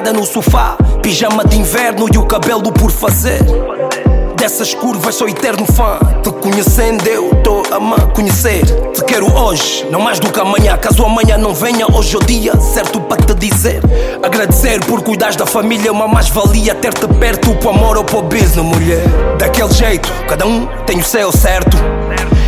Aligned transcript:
deitada 0.00 0.12
no 0.12 0.24
sofá, 0.24 0.76
pijama 1.02 1.44
de 1.44 1.58
inverno 1.58 2.06
e 2.12 2.16
o 2.16 2.24
cabelo 2.24 2.72
por 2.72 2.90
fazer. 2.90 3.40
Dessas 4.34 4.74
curvas 4.74 5.14
sou 5.14 5.28
eterno 5.28 5.66
fã. 5.66 5.98
Te 6.22 6.32
conhecendo, 6.32 7.06
eu 7.06 7.30
tô 7.42 7.62
a 7.70 7.78
me 7.78 8.12
conhecer. 8.14 8.64
Te 8.92 9.04
quero 9.04 9.30
hoje, 9.30 9.86
não 9.90 10.00
mais 10.00 10.18
do 10.18 10.32
que 10.32 10.40
amanhã. 10.40 10.78
Caso 10.78 11.04
amanhã 11.04 11.36
não 11.36 11.54
venha, 11.54 11.86
hoje 11.92 12.16
é 12.16 12.18
o 12.18 12.24
dia 12.24 12.58
certo 12.58 13.00
para 13.02 13.22
te 13.22 13.34
dizer. 13.34 13.82
Agradecer 14.22 14.82
por 14.86 15.02
cuidares 15.02 15.36
da 15.36 15.44
família, 15.44 15.92
uma 15.92 16.08
mais-valia 16.08 16.74
ter-te 16.74 17.06
perto, 17.06 17.54
pro 17.56 17.70
amor 17.70 17.98
ou 17.98 18.04
pro 18.04 18.22
business, 18.22 18.64
mulher. 18.64 19.02
Daquele 19.38 19.72
jeito, 19.74 20.10
cada 20.26 20.46
um 20.46 20.66
tem 20.86 20.98
o 20.98 21.04
seu 21.04 21.30
certo. 21.30 21.76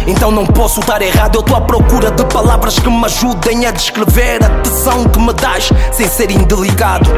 Então 0.07 0.31
não 0.31 0.45
posso 0.45 0.81
estar 0.81 1.01
errado, 1.01 1.37
eu 1.37 1.43
tô 1.43 1.55
à 1.55 1.61
procura 1.61 2.11
de 2.11 2.25
palavras 2.27 2.79
que 2.79 2.89
me 2.89 3.05
ajudem 3.05 3.67
a 3.67 3.71
descrever 3.71 4.43
a 4.45 4.49
tesão 4.61 5.05
que 5.05 5.19
me 5.21 5.33
dás 5.33 5.71
sem 5.93 6.09
ser 6.09 6.31
indelicado. 6.31 7.09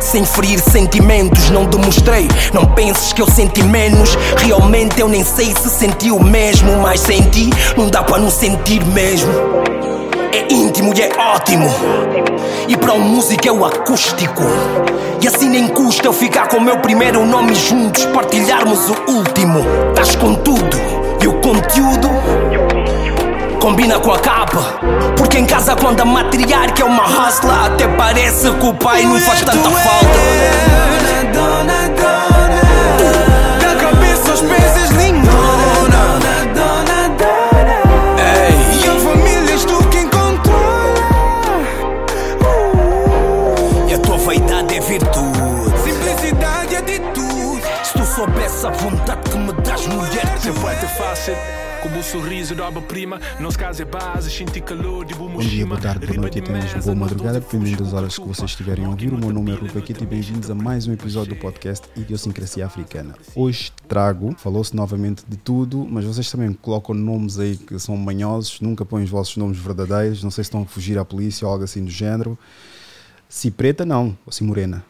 Sem 0.00 0.24
ferir 0.24 0.58
sentimentos, 0.58 1.48
não 1.50 1.64
demonstrei. 1.64 2.28
Não 2.52 2.66
penses 2.66 3.12
que 3.12 3.22
eu 3.22 3.30
senti 3.30 3.62
menos. 3.62 4.16
Realmente 4.36 5.00
eu 5.00 5.08
nem 5.08 5.24
sei 5.24 5.54
se 5.54 5.70
senti 5.70 6.10
o 6.10 6.22
mesmo. 6.22 6.76
Mas 6.82 7.00
senti, 7.00 7.48
não 7.76 7.88
dá 7.88 8.02
para 8.02 8.18
não 8.18 8.28
sentir 8.28 8.84
mesmo. 8.84 9.32
É 10.32 10.52
íntimo 10.52 10.92
e 10.94 11.02
é 11.02 11.12
ótimo. 11.16 11.70
E 12.66 12.76
para 12.76 12.92
um 12.94 13.00
músico 13.00 13.46
é 13.46 13.52
o 13.52 13.64
acústico. 13.64 14.42
E 15.22 15.28
assim 15.28 15.48
nem 15.48 15.68
custa 15.68 16.08
eu 16.08 16.12
ficar 16.12 16.48
com 16.48 16.56
o 16.56 16.60
meu 16.60 16.78
primeiro 16.80 17.24
nome 17.24 17.54
juntos, 17.54 18.04
partilharmos 18.06 18.80
o 18.90 19.12
último. 19.12 19.60
Estás 19.94 20.16
com 20.16 20.34
tudo 20.34 21.01
e 21.22 21.28
o 21.28 21.34
conteúdo 21.34 22.08
combina 23.60 24.00
com 24.00 24.12
a 24.12 24.18
capa. 24.18 24.80
Porque 25.16 25.38
em 25.38 25.46
casa, 25.46 25.76
quando 25.76 26.00
a 26.00 26.04
matriarca 26.04 26.82
é 26.82 26.84
uma 26.84 27.04
hustler, 27.04 27.54
até 27.64 27.86
parece 27.86 28.50
que 28.50 28.66
o 28.66 28.74
pai 28.74 29.04
não 29.04 29.20
faz 29.20 29.42
tanta 29.42 29.70
falta. 29.70 31.81
Como 51.80 52.00
o 52.00 52.02
sorriso 52.02 52.52
da 52.52 52.66
obra-prima. 52.66 53.20
Nosso 53.38 53.56
caso 53.56 53.80
é 53.80 53.84
base, 53.84 54.28
senti 54.28 54.60
calor 54.60 55.04
de 55.04 55.14
Bom 55.14 55.38
dia, 55.38 55.64
boa 55.64 55.80
tarde, 55.80 56.04
boa 56.04 56.20
noite 56.20 56.40
e 56.40 56.42
até 56.42 56.52
mesmo 56.52 56.82
boa 56.82 56.96
madrugada, 56.96 57.38
dependendo 57.38 57.84
das 57.84 57.92
horas 57.92 58.18
que 58.18 58.26
vocês 58.26 58.50
estiverem 58.50 58.84
a 58.84 58.88
ouvir. 58.88 59.12
O 59.12 59.18
meu 59.18 59.32
nome 59.32 59.52
é 59.52 59.54
Rubequito 59.54 60.02
e 60.02 60.06
bem-vindos 60.06 60.50
a 60.50 60.54
mais 60.54 60.88
um 60.88 60.92
episódio 60.92 61.36
do 61.36 61.40
podcast 61.40 61.86
Idiosincrasia 61.96 62.66
Africana. 62.66 63.14
Hoje 63.36 63.70
trago, 63.86 64.34
falou-se 64.36 64.74
novamente 64.74 65.22
de 65.28 65.36
tudo, 65.36 65.86
mas 65.88 66.04
vocês 66.04 66.28
também 66.28 66.52
colocam 66.54 66.92
nomes 66.92 67.38
aí 67.38 67.56
que 67.56 67.78
são 67.78 67.96
manhosos, 67.96 68.60
nunca 68.60 68.84
põem 68.84 69.04
os 69.04 69.10
vossos 69.10 69.36
nomes 69.36 69.58
verdadeiros, 69.58 70.24
não 70.24 70.30
sei 70.30 70.42
se 70.42 70.48
estão 70.48 70.62
a 70.62 70.66
fugir 70.66 70.98
à 70.98 71.04
polícia 71.04 71.46
ou 71.46 71.52
algo 71.52 71.62
assim 71.62 71.84
do 71.84 71.90
género. 71.90 72.36
Se 73.28 73.48
preta, 73.48 73.86
não, 73.86 74.18
ou 74.26 74.32
se 74.32 74.42
morena. 74.42 74.84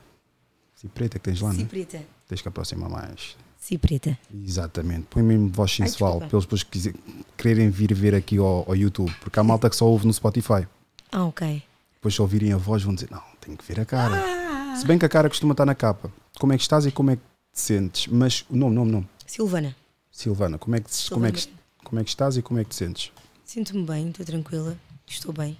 Se 0.76 0.88
preta 0.88 1.18
que 1.18 1.24
tens 1.26 1.42
lá, 1.42 1.50
não? 1.50 1.56
é? 1.56 1.58
Cipreta. 1.58 2.00
Tens 2.26 2.40
que 2.40 2.48
aproximar 2.48 2.88
mais. 2.88 3.36
Cipreta. 3.62 4.18
Exatamente, 4.34 5.06
põe 5.08 5.22
mesmo 5.22 5.48
voz 5.48 5.70
sensual, 5.70 6.18
para 6.18 6.26
eles 6.32 6.44
depois 6.44 6.64
quiser- 6.64 6.94
quererem 7.36 7.70
vir 7.70 7.94
ver 7.94 8.12
aqui 8.12 8.36
ao, 8.36 8.68
ao 8.68 8.74
YouTube, 8.74 9.14
porque 9.20 9.38
há 9.38 9.44
malta 9.44 9.70
que 9.70 9.76
só 9.76 9.86
ouve 9.86 10.04
no 10.04 10.12
Spotify. 10.12 10.66
Ah, 11.12 11.24
ok. 11.26 11.62
Depois 11.94 12.12
se 12.12 12.20
ouvirem 12.20 12.52
a 12.52 12.56
voz 12.56 12.82
vão 12.82 12.92
dizer, 12.92 13.08
não, 13.08 13.22
tenho 13.40 13.56
que 13.56 13.64
ver 13.64 13.78
a 13.78 13.84
cara. 13.84 14.76
Se 14.76 14.84
bem 14.84 14.98
que 14.98 15.04
a 15.06 15.08
cara 15.08 15.28
costuma 15.28 15.52
estar 15.52 15.64
na 15.64 15.76
capa. 15.76 16.12
Como 16.40 16.52
é 16.52 16.56
que 16.56 16.62
estás 16.62 16.86
e 16.86 16.90
como 16.90 17.12
é 17.12 17.14
que 17.16 17.22
te 17.52 17.60
sentes? 17.60 18.08
Mas 18.08 18.44
o 18.50 18.56
nome, 18.56 18.74
nome, 18.74 18.90
nome. 18.90 19.08
Silvana. 19.24 19.76
Silvana, 20.10 20.58
como 20.58 20.74
é 20.74 20.80
que, 20.80 20.90
como 21.08 21.24
é 21.26 21.30
que, 21.30 21.48
como 21.84 22.00
é 22.00 22.02
que 22.04 22.10
estás 22.10 22.36
e 22.36 22.42
como 22.42 22.58
é 22.58 22.64
que 22.64 22.70
te 22.70 22.76
sentes? 22.76 23.12
Sinto-me 23.44 23.84
bem, 23.86 24.08
estou 24.08 24.26
tranquila. 24.26 24.76
Estou 25.06 25.32
bem. 25.32 25.56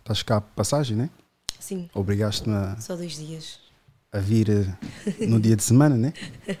Estás 0.00 0.22
cá 0.22 0.40
passagem, 0.40 0.96
né? 0.96 1.10
Sim, 1.60 1.90
Obrigaste-me 1.92 2.54
a, 2.54 2.76
só 2.80 2.96
dois 2.96 3.16
dias. 3.18 3.58
A 4.14 4.18
vir 4.20 4.48
eh, 4.48 5.26
no 5.26 5.40
dia 5.40 5.56
de 5.56 5.62
semana, 5.62 5.96
né? 5.96 6.12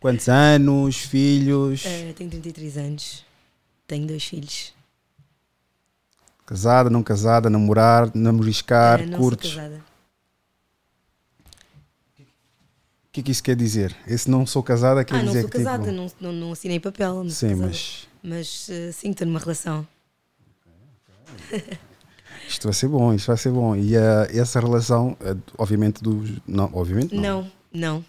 Quantos 0.00 0.28
anos, 0.28 0.96
filhos, 0.98 1.84
Eh, 1.84 2.12
tenho 2.16 2.30
33 2.30 2.76
anos. 2.78 3.24
Tenho 3.86 4.06
dois 4.06 4.24
filhos. 4.24 4.72
casada, 6.46 6.88
não 6.88 7.02
casada, 7.02 7.50
namorar, 7.50 8.10
namoriscar, 8.14 9.00
Eh, 9.00 9.06
não 9.06 9.18
curtes. 9.18 9.50
sou 9.50 9.58
casada. 9.60 9.84
O 12.18 13.10
que 13.12 13.20
é 13.20 13.22
que 13.24 13.32
isso 13.32 13.42
quer 13.42 13.56
dizer? 13.56 13.96
Esse 14.06 14.30
não 14.30 14.46
sou 14.46 14.62
casada 14.62 15.04
quer 15.04 15.14
ah, 15.14 15.18
não 15.18 15.26
dizer 15.26 15.40
sou 15.42 15.50
que 15.50 15.58
tipo, 15.58 15.68
casada, 15.70 15.90
não, 15.92 16.06
não, 16.20 16.32
não 16.32 16.52
assinei 16.52 16.78
papel. 16.80 17.24
Não 17.24 17.30
sou 17.30 17.48
Sim, 17.48 17.54
mas 17.56 18.08
Mas 18.22 18.68
eh, 18.70 18.92
sim, 18.92 19.10
estou 19.10 19.26
numa 19.26 19.40
relação. 19.40 19.86
isto 22.48 22.64
vai 22.64 22.72
ser 22.72 22.88
bom, 22.88 23.12
isto 23.12 23.26
vai 23.26 23.36
ser 23.36 23.50
bom. 23.52 23.76
E 23.76 23.94
eh, 23.94 24.28
essa 24.32 24.58
relação, 24.58 25.16
eh, 25.20 25.36
obviamente, 25.56 26.02
dos. 26.02 26.38
Não, 26.46 26.70
obviamente 26.72 27.14
não. 27.14 27.50
Não, 27.72 28.04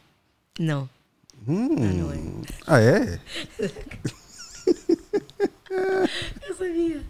não, 0.58 0.60
não. 0.60 0.90
Hum. 1.48 1.76
Ah, 1.78 1.94
não 1.94 2.12
é. 2.12 2.20
Ah, 2.68 2.82
é? 2.82 3.20
Eu 6.48 6.56
sabia. 6.56 7.04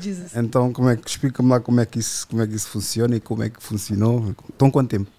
Jesus. 0.00 0.34
Então, 0.34 0.72
como 0.72 0.88
é 0.88 0.96
que 0.96 1.08
explica-me 1.08 1.50
lá 1.50 1.60
como 1.60 1.80
é 1.80 1.86
que 1.86 1.98
isso, 1.98 2.26
como 2.26 2.40
é 2.40 2.46
que 2.46 2.54
isso 2.54 2.68
funciona 2.68 3.16
e 3.16 3.20
como 3.20 3.42
é 3.42 3.50
que 3.50 3.62
funcionou? 3.62 4.34
Então, 4.48 4.70
quanto 4.70 4.90
tempo? 4.90 5.10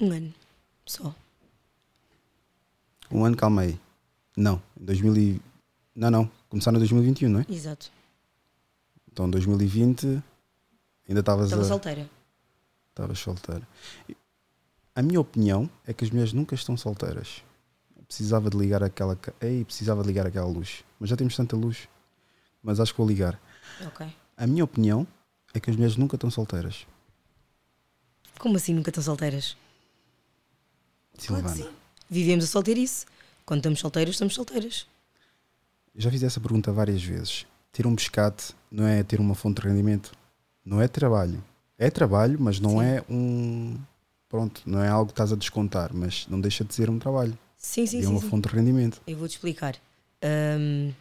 Um 0.00 0.10
ano. 0.10 0.34
Só. 0.84 1.14
Um 3.10 3.24
ano, 3.24 3.36
calma 3.36 3.62
aí. 3.62 3.80
Não, 4.36 4.60
2000 4.76 5.16
e... 5.16 5.40
Não, 5.94 6.10
não. 6.10 6.30
Começaram 6.50 6.76
em 6.76 6.80
2021, 6.80 7.28
não 7.30 7.40
é? 7.40 7.46
Exato. 7.48 7.90
Então, 9.14 9.30
2020 9.30 10.20
ainda 11.08 11.20
estavas 11.20 11.46
Estava 11.46 11.62
a... 11.62 11.64
solteira. 11.66 12.10
Estavas 12.90 13.18
solteira. 13.20 13.68
A 14.92 15.00
minha 15.02 15.20
opinião 15.20 15.70
é 15.86 15.94
que 15.94 16.04
as 16.04 16.10
mulheres 16.10 16.32
nunca 16.32 16.56
estão 16.56 16.76
solteiras. 16.76 17.44
Precisava 18.08 18.50
de 18.50 18.56
ligar 18.56 18.82
aquela. 18.82 19.16
Ei, 19.40 19.64
precisava 19.64 20.02
de 20.02 20.08
ligar 20.08 20.26
aquela 20.26 20.48
luz. 20.48 20.84
Mas 20.98 21.10
já 21.10 21.16
temos 21.16 21.36
tanta 21.36 21.54
luz. 21.54 21.88
Mas 22.60 22.80
acho 22.80 22.92
que 22.92 22.98
vou 22.98 23.06
ligar. 23.06 23.40
Ok. 23.86 24.04
A 24.36 24.46
minha 24.48 24.64
opinião 24.64 25.06
é 25.54 25.60
que 25.60 25.70
as 25.70 25.76
mulheres 25.76 25.96
nunca 25.96 26.16
estão 26.16 26.28
solteiras. 26.28 26.84
Como 28.40 28.56
assim 28.56 28.74
nunca 28.74 28.90
estão 28.90 29.02
solteiras? 29.02 29.56
Claro 31.24 31.48
Silvana. 31.48 31.70
sim. 31.70 31.76
Vivemos 32.10 32.44
a 32.46 32.48
solteirice. 32.48 33.06
Quando 33.46 33.60
estamos 33.60 33.78
solteiros, 33.78 34.16
estamos 34.16 34.34
solteiras. 34.34 34.88
Já 35.94 36.10
fiz 36.10 36.22
essa 36.24 36.40
pergunta 36.40 36.72
várias 36.72 37.02
vezes. 37.02 37.46
Ter 37.70 37.86
um 37.86 37.94
pescate 37.94 38.54
não 38.74 38.86
é 38.86 39.02
ter 39.04 39.20
uma 39.20 39.34
fonte 39.34 39.62
de 39.62 39.68
rendimento. 39.68 40.12
Não 40.64 40.82
é 40.82 40.88
trabalho. 40.88 41.42
É 41.78 41.90
trabalho, 41.90 42.38
mas 42.40 42.58
não 42.58 42.80
Sim. 42.80 42.84
é 42.84 43.04
um. 43.08 43.78
Pronto, 44.28 44.62
não 44.66 44.82
é 44.82 44.88
algo 44.88 45.06
que 45.06 45.12
estás 45.12 45.32
a 45.32 45.36
descontar, 45.36 45.94
mas 45.94 46.26
não 46.28 46.40
deixa 46.40 46.64
de 46.64 46.74
ser 46.74 46.90
um 46.90 46.98
trabalho. 46.98 47.38
Sim, 47.56 47.86
sim, 47.86 48.00
é 48.00 48.02
sim. 48.02 48.08
uma 48.08 48.20
sim. 48.20 48.28
fonte 48.28 48.48
de 48.48 48.54
rendimento. 48.54 49.00
Eu 49.06 49.16
vou-te 49.16 49.32
explicar. 49.32 49.76
Ahm, 50.22 50.92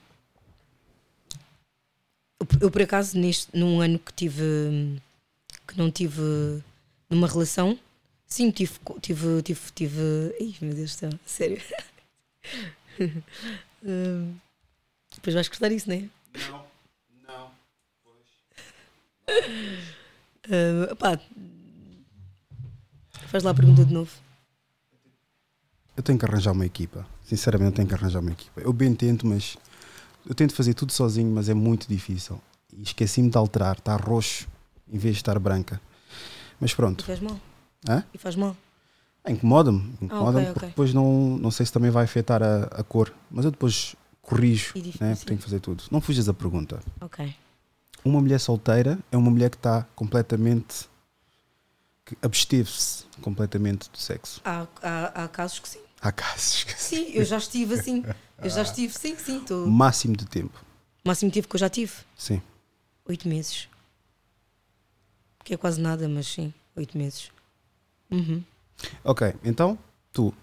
eu, 2.61 2.69
por 2.69 2.81
acaso, 2.81 3.17
neste, 3.17 3.57
num 3.57 3.81
ano 3.81 3.97
que 3.97 4.13
tive 4.13 5.01
que 5.67 5.77
não 5.77 5.89
tive 5.89 6.21
numa 7.09 7.27
relação, 7.27 7.79
sim, 8.27 8.51
tive, 8.51 8.73
tive, 9.01 9.41
tive, 9.41 9.61
tive. 9.73 10.35
Ih, 10.39 10.55
meu 10.61 10.75
Deus 10.75 10.91
do 10.91 10.97
céu, 10.97 11.09
sério. 11.25 11.61
Ahm, 13.83 14.35
depois 15.15 15.33
vais 15.33 15.47
cortar 15.47 15.71
isso, 15.71 15.89
não 15.89 15.95
é? 15.95 16.09
Não. 16.49 16.72
Pá, 20.99 21.19
faz 23.27 23.43
lá 23.43 23.51
a 23.51 23.53
pergunta 23.53 23.83
de 23.85 23.93
novo. 23.93 24.11
Eu 25.95 26.03
tenho 26.03 26.17
que 26.17 26.25
arranjar 26.25 26.51
uma 26.51 26.65
equipa. 26.65 27.05
Sinceramente, 27.23 27.75
tenho 27.75 27.87
que 27.87 27.93
arranjar 27.93 28.19
uma 28.19 28.31
equipa. 28.31 28.59
Eu 28.61 28.73
bem 28.73 28.93
tento, 28.95 29.25
mas 29.27 29.57
eu 30.25 30.33
tento 30.33 30.53
fazer 30.55 30.73
tudo 30.73 30.91
sozinho, 30.91 31.31
mas 31.31 31.49
é 31.49 31.53
muito 31.53 31.87
difícil. 31.87 32.39
E 32.75 32.81
esqueci-me 32.81 33.29
de 33.29 33.37
alterar. 33.37 33.77
Está 33.77 33.95
roxo 33.95 34.47
em 34.91 34.97
vez 34.97 35.15
de 35.15 35.21
estar 35.21 35.37
branca. 35.39 35.79
Mas 36.59 36.71
E 36.71 36.75
pronto. 36.75 37.03
faz 37.05 37.19
mal. 37.19 37.39
Hã? 37.87 38.03
E 38.13 38.17
faz 38.17 38.35
mal. 38.35 38.57
Ah, 39.23 39.31
Incomoda-me. 39.31 39.93
Incomoda-me 40.01 40.45
ok, 40.45 40.53
porque 40.53 40.59
ok. 40.65 40.69
depois 40.69 40.93
não, 40.93 41.37
não 41.37 41.51
sei 41.51 41.65
se 41.65 41.71
também 41.71 41.91
vai 41.91 42.03
afetar 42.05 42.41
a, 42.41 42.63
a 42.65 42.83
cor. 42.83 43.13
Mas 43.29 43.45
eu 43.45 43.51
depois 43.51 43.95
corrijo, 44.21 44.73
E 44.75 44.81
né? 44.99 45.13
Porque 45.15 45.25
tenho 45.27 45.37
que 45.37 45.43
fazer 45.43 45.59
tudo. 45.59 45.83
Não 45.91 46.01
fujas 46.01 46.27
a 46.27 46.33
pergunta. 46.33 46.81
Ok. 46.99 47.33
Uma 48.05 48.19
mulher 48.21 48.39
solteira 48.39 48.99
é 49.11 49.17
uma 49.17 49.31
mulher 49.31 49.49
que 49.49 49.57
está 49.57 49.83
completamente. 49.95 50.89
que 52.05 52.17
absteve-se 52.21 53.05
completamente 53.21 53.89
do 53.89 53.97
sexo. 53.97 54.41
Há, 54.43 54.67
há, 54.81 55.23
há 55.23 55.27
casos 55.27 55.59
que 55.59 55.69
sim. 55.69 55.79
Há 56.01 56.11
casos 56.11 56.65
que 56.65 56.73
Sim, 56.81 57.11
eu 57.13 57.23
já 57.23 57.37
estive 57.37 57.75
assim. 57.75 58.03
Eu 58.41 58.49
já 58.49 58.61
estive, 58.63 58.93
sim, 58.93 59.15
sim. 59.17 59.39
Tô... 59.39 59.65
máximo 59.67 60.17
de 60.17 60.25
tempo. 60.25 60.61
Máximo 61.05 61.31
tive 61.31 61.47
que 61.47 61.55
eu 61.55 61.59
já 61.59 61.69
tive. 61.69 61.93
Sim. 62.17 62.41
Oito 63.05 63.27
meses. 63.27 63.69
que 65.43 65.53
é 65.53 65.57
quase 65.57 65.79
nada, 65.79 66.07
mas 66.09 66.27
sim, 66.27 66.53
oito 66.75 66.97
meses. 66.97 67.29
Uhum. 68.11 68.43
Ok, 69.03 69.33
então 69.43 69.77
tu, 70.11 70.33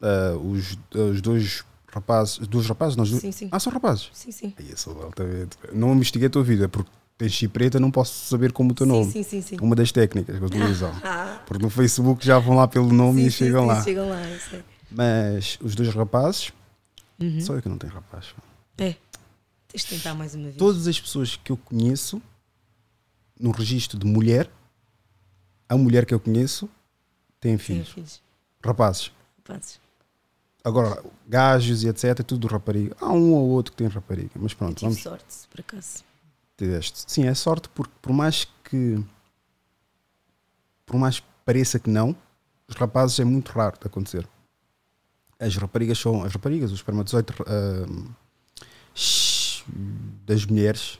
ah, 0.00 0.36
os, 0.36 0.76
os 0.94 1.20
dois 1.20 1.64
rapazes, 1.92 2.38
os 2.38 2.48
dois 2.48 2.66
rapazes, 2.66 2.96
nós 2.96 3.08
Sim, 3.10 3.30
sim. 3.30 3.48
Ah, 3.52 3.60
são 3.60 3.72
rapazes. 3.72 4.08
Sim, 4.12 4.32
sim. 4.32 4.54
Aí, 4.58 4.72
altamente. 5.04 5.56
Não 5.72 5.92
investiguei 5.94 6.26
a 6.26 6.30
tua 6.30 6.42
vida, 6.42 6.68
porque 6.68 6.90
tens 7.18 7.32
chipreta, 7.32 7.78
não 7.78 7.90
posso 7.90 8.26
saber 8.28 8.50
como 8.52 8.72
o 8.72 8.74
teu 8.74 8.86
Sim, 8.86 8.92
nome. 8.92 9.12
sim, 9.12 9.22
sim, 9.22 9.42
sim. 9.42 9.56
Uma 9.60 9.76
das 9.76 9.92
técnicas 9.92 10.36
que 10.36 10.42
eu 10.42 10.46
estou 10.46 10.62
a 10.62 10.68
usar. 10.70 11.00
Ah, 11.04 11.42
Porque 11.46 11.62
no 11.62 11.70
Facebook 11.70 12.24
já 12.24 12.38
vão 12.38 12.56
lá 12.56 12.66
pelo 12.66 12.92
nome 12.92 13.20
sim, 13.22 13.26
e 13.26 13.30
chegam 13.30 13.62
sim, 13.62 13.68
lá. 13.68 13.82
Chegam 13.84 14.08
lá, 14.08 14.20
eu 14.28 14.40
sei. 14.40 14.64
Mas 14.90 15.58
os 15.60 15.74
dois 15.74 15.94
rapazes, 15.94 16.52
Uhum. 17.20 17.40
só 17.40 17.54
eu 17.54 17.62
que 17.62 17.68
não 17.68 17.78
tenho 17.78 17.92
rapaz. 17.92 18.34
É. 18.78 18.96
Tens 19.68 19.82
de 19.84 19.86
tentar 19.90 20.14
mais 20.14 20.34
uma 20.34 20.44
vez. 20.44 20.56
Todas 20.56 20.86
as 20.88 21.00
pessoas 21.00 21.36
que 21.36 21.52
eu 21.52 21.56
conheço 21.56 22.20
no 23.38 23.50
registro 23.50 23.98
de 23.98 24.06
mulher, 24.06 24.50
a 25.68 25.76
mulher 25.76 26.04
que 26.06 26.12
eu 26.14 26.20
conheço 26.20 26.68
tem 27.40 27.56
filhos. 27.58 27.88
filhos. 27.88 28.20
Rapazes. 28.64 29.10
Rapazes. 29.38 29.80
Agora, 30.64 31.02
gajos 31.28 31.82
e 31.82 31.88
etc. 31.88 32.04
É 32.04 32.14
tudo 32.22 32.46
rapariga. 32.46 32.96
Há 33.00 33.10
um 33.12 33.32
ou 33.32 33.48
outro 33.50 33.72
que 33.72 33.78
tem 33.78 33.88
rapariga. 33.88 34.30
Mas 34.36 34.52
Eu 34.52 34.58
pronto, 34.58 34.74
tive 34.78 34.90
vamos 34.90 35.02
sorte, 35.02 35.48
por 35.50 35.60
acaso. 35.60 36.04
ter 36.56 36.78
este. 36.78 37.10
Sim, 37.10 37.26
é 37.26 37.34
sorte 37.34 37.68
porque 37.70 37.92
por 38.00 38.12
mais 38.12 38.46
que. 38.64 39.02
Por 40.86 40.96
mais 40.98 41.20
que 41.20 41.26
pareça 41.44 41.78
que 41.78 41.90
não, 41.90 42.14
os 42.68 42.76
rapazes 42.76 43.18
é 43.18 43.24
muito 43.24 43.50
raro 43.50 43.76
de 43.80 43.86
acontecer. 43.86 44.26
As 45.40 45.56
raparigas 45.56 45.98
são. 45.98 46.22
As 46.22 46.32
raparigas, 46.32 46.70
os 46.70 46.78
espermatozoides 46.78 47.34
shh, 48.94 49.64
das 50.24 50.44
mulheres. 50.46 50.98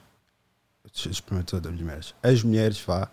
Os 0.93 1.06
espermatozoides 1.06 1.70
das 1.70 1.81
mulheres. 1.81 2.14
As 2.23 2.43
mulheres, 2.43 2.81
vá. 2.81 3.09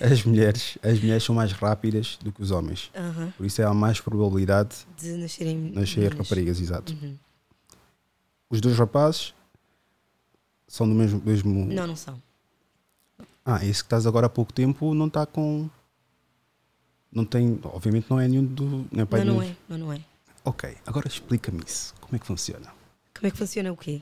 As 0.00 0.24
mulheres, 0.24 0.76
as 0.82 0.98
mulheres 1.00 1.22
são 1.24 1.34
mais 1.34 1.52
rápidas 1.52 2.18
do 2.22 2.30
que 2.32 2.42
os 2.42 2.50
homens. 2.50 2.90
Por 3.36 3.46
isso 3.46 3.60
é 3.62 3.64
há 3.64 3.72
mais 3.74 4.00
probabilidade 4.00 4.86
De 4.98 5.12
nascerem. 5.16 5.56
nascer 5.74 6.14
raparigas, 6.14 6.60
exato. 6.60 6.92
Uhum. 6.92 7.16
Os 8.50 8.60
dois 8.60 8.76
rapazes 8.78 9.32
são 10.68 10.88
do 10.88 10.94
mesmo. 10.94 11.22
mesmo... 11.24 11.66
Não, 11.66 11.86
não 11.86 11.96
são. 11.96 12.20
Ah, 13.44 13.64
esse 13.64 13.82
que 13.82 13.86
estás 13.86 14.06
agora 14.06 14.26
há 14.26 14.30
pouco 14.30 14.52
tempo 14.52 14.92
não 14.94 15.06
está 15.06 15.24
com. 15.26 15.68
Não 17.12 17.24
tem. 17.24 17.58
Obviamente 17.64 18.06
não 18.10 18.20
é 18.20 18.28
nenhum 18.28 18.44
do. 18.44 18.86
Não 18.92 19.02
é 19.02 19.04
pai 19.06 19.24
Não, 19.24 19.34
não 19.36 19.42
é. 19.42 19.56
Não, 19.68 19.78
não 19.78 19.92
é. 19.92 20.00
Ok, 20.44 20.76
agora 20.86 21.08
explica-me 21.08 21.62
isso. 21.66 21.94
Como 22.00 22.14
é 22.16 22.18
que 22.18 22.26
funciona? 22.26 22.66
Como 23.14 23.26
é 23.26 23.30
que 23.30 23.36
funciona 23.36 23.72
o 23.72 23.76
quê? 23.76 24.00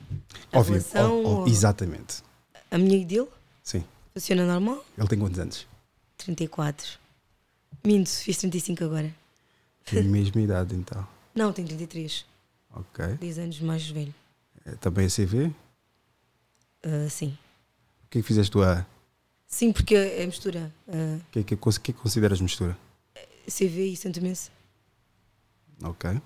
A 0.53 0.59
Óbvio, 0.59 0.73
relação. 0.73 1.23
ó- 1.23 1.27
ó, 1.27 1.39
ou- 1.41 1.47
Exatamente. 1.47 2.23
A 2.69 2.77
minha 2.77 2.97
e 2.97 3.05
dele? 3.05 3.27
Sim. 3.63 3.83
Funciona 4.13 4.45
normal? 4.45 4.83
Ele 4.97 5.07
tem 5.07 5.17
quantos 5.19 5.39
anos? 5.39 5.67
34. 6.25 6.99
Minto, 7.85 8.09
fiz 8.09 8.37
35 8.37 8.83
agora. 8.83 9.13
Tem 9.85 9.99
a 9.99 10.03
mesma 10.03 10.41
idade 10.41 10.75
então. 10.75 11.07
Não, 11.33 11.51
tenho 11.53 11.67
33. 11.67 12.25
Ok. 12.75 13.05
10 13.15 13.37
anos 13.39 13.59
mais 13.61 13.87
velho. 13.89 14.13
É, 14.65 14.71
também 14.75 15.05
é 15.05 15.09
CV? 15.09 15.53
Ah, 16.83 17.09
sim. 17.09 17.37
O 18.05 18.09
que 18.09 18.19
é 18.19 18.21
que 18.21 18.27
fizeste 18.27 18.51
tu 18.51 18.61
a. 18.63 18.85
Sim, 19.47 19.71
porque 19.71 19.95
é 19.95 20.25
mistura. 20.25 20.71
ah, 20.87 21.17
O 21.27 21.31
que 21.31 21.39
é 21.39 21.43
que, 21.43 21.55
que 21.55 21.79
que 21.81 21.93
consideras 21.93 22.39
mistura? 22.41 22.77
CV 23.47 23.87
e 23.87 23.97
Santo 23.97 24.21
Mense. 24.21 24.51
Ok. 25.83 26.21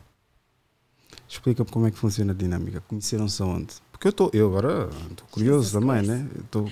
Explica-me 1.28 1.70
como 1.70 1.88
é 1.88 1.92
que 1.92 1.98
funciona 1.98 2.34
a 2.34 2.36
dinâmica. 2.36 2.82
Conheceram-se 2.82 3.42
aonde? 3.42 3.76
Porque 3.92 4.08
eu 4.08 4.12
estou. 4.12 4.30
Eu 4.34 4.48
agora 4.50 4.90
estou 5.10 5.28
curioso 5.28 5.80
também, 5.80 6.02
né? 6.02 6.28
Estou 6.40 6.70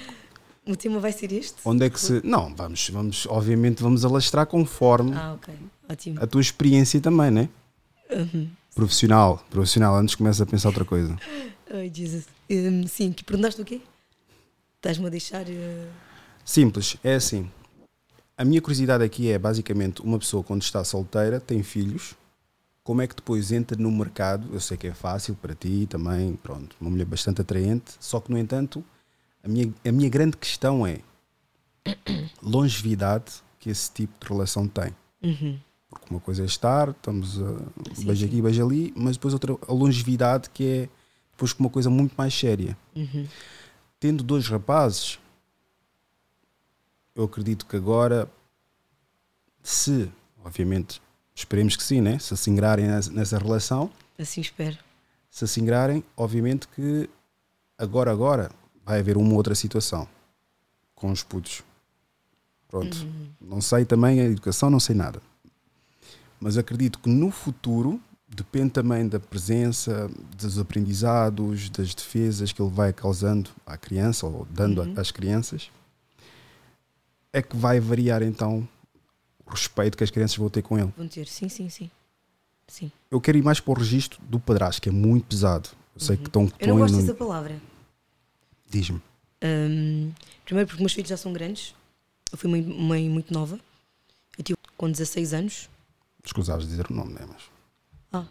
O 0.66 0.75
tema 0.75 1.00
vai 1.00 1.12
ser 1.12 1.31
este? 1.31 1.56
Onde 1.66 1.86
é 1.86 1.90
que 1.90 2.00
se. 2.00 2.22
Não, 2.25 2.54
vamos, 2.56 2.90
vamos, 2.90 3.25
obviamente 3.28 3.81
vamos 3.81 4.06
alastrar 4.06 4.46
conforme 4.46 5.13
Ah, 5.16 5.34
ok. 5.34 5.54
Ótimo. 5.90 6.22
a 6.22 6.28
tua 6.28 6.42
experiência 6.42 7.02
também, 7.02 7.31
né? 7.31 7.50
Uhum. 8.12 8.50
Profissional, 8.75 9.44
profissional, 9.50 9.96
antes 9.96 10.16
começa 10.16 10.44
a 10.44 10.46
pensar 10.46 10.69
outra 10.69 10.86
coisa. 10.86 11.18
Ai, 11.74 11.92
Jesus. 11.94 12.25
Hum, 12.50 12.86
sim, 12.88 13.12
que 13.12 13.24
perguntaste 13.24 13.62
o 13.62 13.66
quê? 13.66 13.81
Estás-me 14.78 15.08
a 15.08 15.10
deixar. 15.10 15.42
ah, 15.48 15.88
Simples, 16.46 16.96
é 17.04 17.16
assim. 17.16 17.50
A 18.38 18.46
minha 18.46 18.62
curiosidade 18.62 19.04
aqui 19.04 19.30
é 19.30 19.38
basicamente 19.40 20.02
uma 20.02 20.18
pessoa 20.19 20.44
quando 20.44 20.62
está 20.63 20.84
solteira, 20.84 21.40
tem 21.40 21.62
filhos, 21.63 22.16
como 22.84 23.02
é 23.02 23.08
que 23.08 23.16
depois 23.16 23.52
entra 23.52 23.78
no 23.78 23.92
mercado? 23.92 24.48
Eu 24.52 24.60
sei 24.60 24.75
que 24.78 24.88
é 24.88 24.94
fácil 24.94 25.36
para 25.36 25.54
ti 25.54 25.86
também, 25.90 26.34
pronto, 26.42 26.75
uma 26.81 26.90
mulher 26.90 27.06
bastante 27.06 27.42
atraente, 27.42 27.94
só 28.00 28.19
que 28.19 28.31
no 28.31 28.38
entanto, 28.38 28.84
a 29.44 29.48
minha, 29.48 29.74
a 29.86 29.92
minha 29.92 30.10
grande 30.10 30.38
questão 30.38 30.86
é 30.86 31.00
longevidade 32.42 33.42
que 33.60 33.70
esse 33.70 33.92
tipo 33.92 34.14
de 34.20 34.32
relação 34.32 34.68
tem. 34.68 34.92
Uhum. 35.24 35.60
Porque 35.90 36.08
uma 36.10 36.20
coisa 36.20 36.44
é 36.44 36.46
estar, 36.46 36.90
estamos 36.90 37.42
a 37.42 37.96
Sim, 37.96 38.06
beija 38.06 38.26
aqui, 38.26 38.42
beija 38.42 38.64
ali, 38.64 38.94
mas 38.96 39.18
depois 39.18 39.34
outra, 39.34 39.58
a 39.68 39.74
longevidade 39.74 40.50
que 40.50 40.66
é 40.66 40.90
depois 41.32 41.54
com 41.54 41.64
uma 41.64 41.70
coisa 41.70 41.90
muito 41.90 42.14
mais 42.16 42.34
séria. 42.34 42.78
Uhum. 42.96 43.28
Tendo 44.00 44.24
dois 44.24 44.48
rapazes, 44.48 45.20
eu 47.16 47.24
acredito 47.24 47.66
que 47.66 47.76
agora, 47.76 48.30
se, 49.62 50.10
obviamente, 50.46 51.02
esperemos 51.36 51.76
que 51.76 51.84
sim, 51.84 52.00
né? 52.00 52.20
se 52.20 52.36
se 52.38 52.50
ingrarem 52.50 52.88
nessa, 53.12 53.38
relação, 53.38 53.92
Assim 54.18 54.42
espero. 54.42 54.78
se 55.30 55.48
se 55.48 55.60
ingrarem, 55.60 56.04
obviamente 56.16 56.68
que 56.68 57.10
agora, 57.78 58.12
agora, 58.12 58.52
vai 58.92 59.00
haver 59.00 59.16
uma 59.16 59.34
outra 59.36 59.56
situação 59.56 60.06
com 60.94 61.12
os 61.12 61.24
putos. 61.24 61.64
Pronto. 62.68 62.98
Uhum. 62.98 63.28
Não 63.40 63.62
sei 63.62 63.86
também 63.86 64.20
a 64.20 64.26
educação, 64.26 64.70
não 64.70 64.82
sei 64.82 64.94
nada. 64.96 65.22
Mas 66.42 66.58
acredito 66.58 67.00
que 67.00 67.10
no 67.10 67.32
futuro 67.32 68.02
depende 68.28 68.72
também 68.72 69.08
da 69.08 69.18
presença, 69.20 70.10
dos 70.38 70.60
aprendizados, 70.60 71.70
das 71.70 71.94
defesas 71.96 72.51
que 72.51 72.62
ele 72.62 72.70
vai 72.72 72.92
causando 72.92 73.50
à 73.65 73.77
criança 73.77 74.25
ou 74.25 74.46
dando 74.50 74.82
Uhum. 74.82 74.94
às 74.98 75.10
crianças. 75.10 75.70
É 77.32 77.42
que 77.42 77.56
vai 77.56 77.80
variar 77.80 78.22
então 78.22 78.68
o 79.46 79.51
respeito 79.51 79.98
que 79.98 80.04
as 80.04 80.12
crianças 80.12 80.36
vão 80.36 80.50
ter 80.50 80.62
com 80.62 80.77
ele. 80.77 80.92
Vão 80.98 81.08
ter. 81.08 81.27
Sim, 81.27 81.48
sim, 81.48 81.70
sim. 81.70 81.89
Sim. 82.68 82.92
Eu 83.10 83.22
quero 83.22 83.38
ir 83.38 83.44
mais 83.44 83.60
para 83.62 83.72
o 83.72 83.74
registro 83.74 84.20
do 84.24 84.38
padrasto, 84.39 84.82
que 84.82 84.89
é 84.89 84.92
muito 84.92 85.27
pesado. 85.27 85.70
Eu 85.96 86.01
sei 86.01 86.18
que 86.18 86.27
estão. 86.27 86.44
Uhum. 86.44 86.51
Eu 86.60 86.68
não 86.68 86.77
gosto 86.77 86.98
dessa 86.98 87.13
palavra. 87.13 87.71
Diz-me. 88.72 89.01
Hum, 89.44 90.12
primeiro 90.46 90.68
porque 90.68 90.82
meus 90.82 90.94
filhos 90.94 91.10
já 91.10 91.18
são 91.18 91.34
grandes. 91.34 91.75
Eu 92.32 92.38
fui 92.38 92.50
mãe, 92.50 92.62
mãe 92.62 93.10
muito 93.10 93.34
nova. 93.34 93.60
Eu 94.38 94.44
tive 94.44 94.58
com 94.78 94.90
16 94.90 95.34
anos. 95.34 95.70
Escusavas 96.24 96.63
de 96.63 96.70
dizer 96.70 96.86
o 96.90 96.94
nome, 96.94 97.13
né? 97.13 97.22
Mas 97.28 97.42
Ah. 98.13 98.25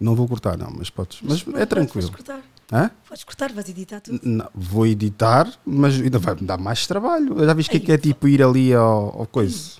não 0.00 0.14
vou 0.14 0.26
cortar, 0.26 0.56
não, 0.56 0.70
mas 0.70 0.88
podes. 0.88 1.18
Mas, 1.22 1.44
Não, 1.44 1.58
é 1.58 1.66
tranquilo. 1.66 2.08
Podes 2.10 2.24
cortar. 2.26 2.42
Hã? 2.72 2.90
Podes 3.08 3.24
cortar, 3.24 3.52
vais 3.52 3.68
editar 3.68 4.00
tudo. 4.00 4.20
Não, 4.22 4.48
vou 4.54 4.86
editar, 4.86 5.52
mas 5.66 5.94
ainda 6.00 6.18
vai 6.18 6.34
me 6.36 6.42
dar 6.42 6.56
mais 6.56 6.86
trabalho. 6.86 7.44
Já 7.44 7.52
viste 7.52 7.76
o 7.76 7.80
que 7.80 7.90
é 7.90 7.96
é 7.96 7.98
tipo 7.98 8.28
ir 8.28 8.42
ali 8.42 8.72
ao, 8.72 9.20
ao 9.20 9.26
coisa? 9.26 9.78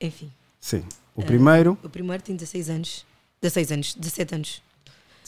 Enfim, 0.00 0.30
Sim. 0.60 0.84
O 1.14 1.22
Eh, 1.22 1.24
primeiro. 1.24 1.78
o 1.82 1.88
primeiro 1.88 2.22
tem 2.22 2.36
16 2.36 2.68
anos. 2.68 3.06
16 3.40 3.72
anos, 3.72 3.94
17 3.94 4.34
anos. 4.34 4.62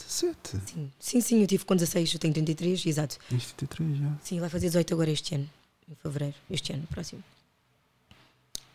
17. 0.07 0.57
Sim, 0.67 0.91
sim, 0.99 1.21
sim 1.21 1.41
eu 1.41 1.47
tive 1.47 1.65
com 1.65 1.75
16, 1.75 2.13
eu 2.13 2.19
tenho 2.19 2.33
33, 2.33 2.85
exato. 2.85 3.17
23 3.29 3.97
já. 3.97 4.17
Sim, 4.23 4.39
vai 4.39 4.49
fazer 4.49 4.67
18 4.67 4.93
agora 4.93 5.09
este 5.11 5.35
ano, 5.35 5.49
em 5.89 5.95
fevereiro, 5.95 6.35
este 6.49 6.73
ano, 6.73 6.87
próximo. 6.87 7.23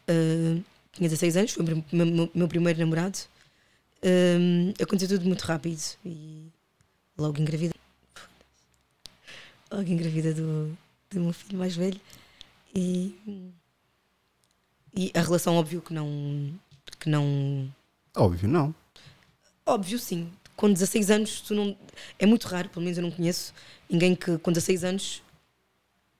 Ah, 0.08 0.60
tinha 0.92 1.08
16 1.08 1.36
anos, 1.36 1.52
foi 1.52 1.64
o 1.64 1.84
meu, 1.92 2.06
meu- 2.06 2.30
meu 2.34 2.48
primeiro 2.48 2.78
namorado. 2.78 3.18
Ah, 4.02 4.82
aconteceu 4.82 5.08
tudo 5.08 5.26
muito 5.26 5.42
rápido 5.42 5.80
e 6.04 6.46
logo 7.16 7.40
engravida. 7.40 7.74
Logo 9.70 9.88
engravida 9.90 10.32
do, 10.34 10.76
do 11.10 11.20
meu 11.20 11.32
filho 11.32 11.58
mais 11.58 11.74
velho. 11.74 12.00
E, 12.74 13.14
e 14.96 15.10
a 15.14 15.20
relação, 15.22 15.56
óbvio 15.56 15.80
que 15.80 15.92
não. 15.94 16.52
Que 17.00 17.08
não 17.08 17.72
Óbvio, 18.16 18.48
não. 18.48 18.74
Óbvio, 19.66 19.98
sim. 19.98 20.30
Com 20.56 20.72
16 20.72 21.10
anos, 21.10 21.40
tu 21.40 21.54
não. 21.54 21.76
É 22.18 22.26
muito 22.26 22.46
raro, 22.46 22.68
pelo 22.68 22.82
menos 22.84 22.98
eu 22.98 23.02
não 23.02 23.10
conheço 23.10 23.52
ninguém 23.90 24.14
que 24.14 24.38
com 24.38 24.52
16 24.52 24.84
anos, 24.84 25.22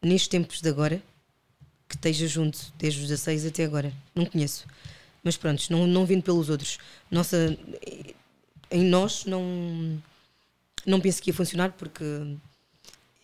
nestes 0.03 0.29
tempos 0.29 0.61
de 0.61 0.69
agora, 0.69 1.03
que 1.89 1.95
esteja 1.95 2.27
junto 2.27 2.73
desde 2.79 3.01
os 3.01 3.09
16 3.09 3.47
até 3.47 3.65
agora. 3.65 3.93
Não 4.15 4.27
conheço. 4.27 4.67
Mas 5.23 5.37
pronto, 5.37 5.65
não, 5.71 5.87
não 5.87 6.05
vendo 6.05 6.23
pelos 6.23 6.49
outros. 6.49 6.79
Nossa. 7.11 7.57
Em 8.71 8.85
nós, 8.85 9.25
não. 9.25 10.03
Não 10.85 11.01
penso 11.01 11.23
que 11.23 11.31
ia 11.31 11.35
funcionar 11.35 11.73
porque 11.73 12.05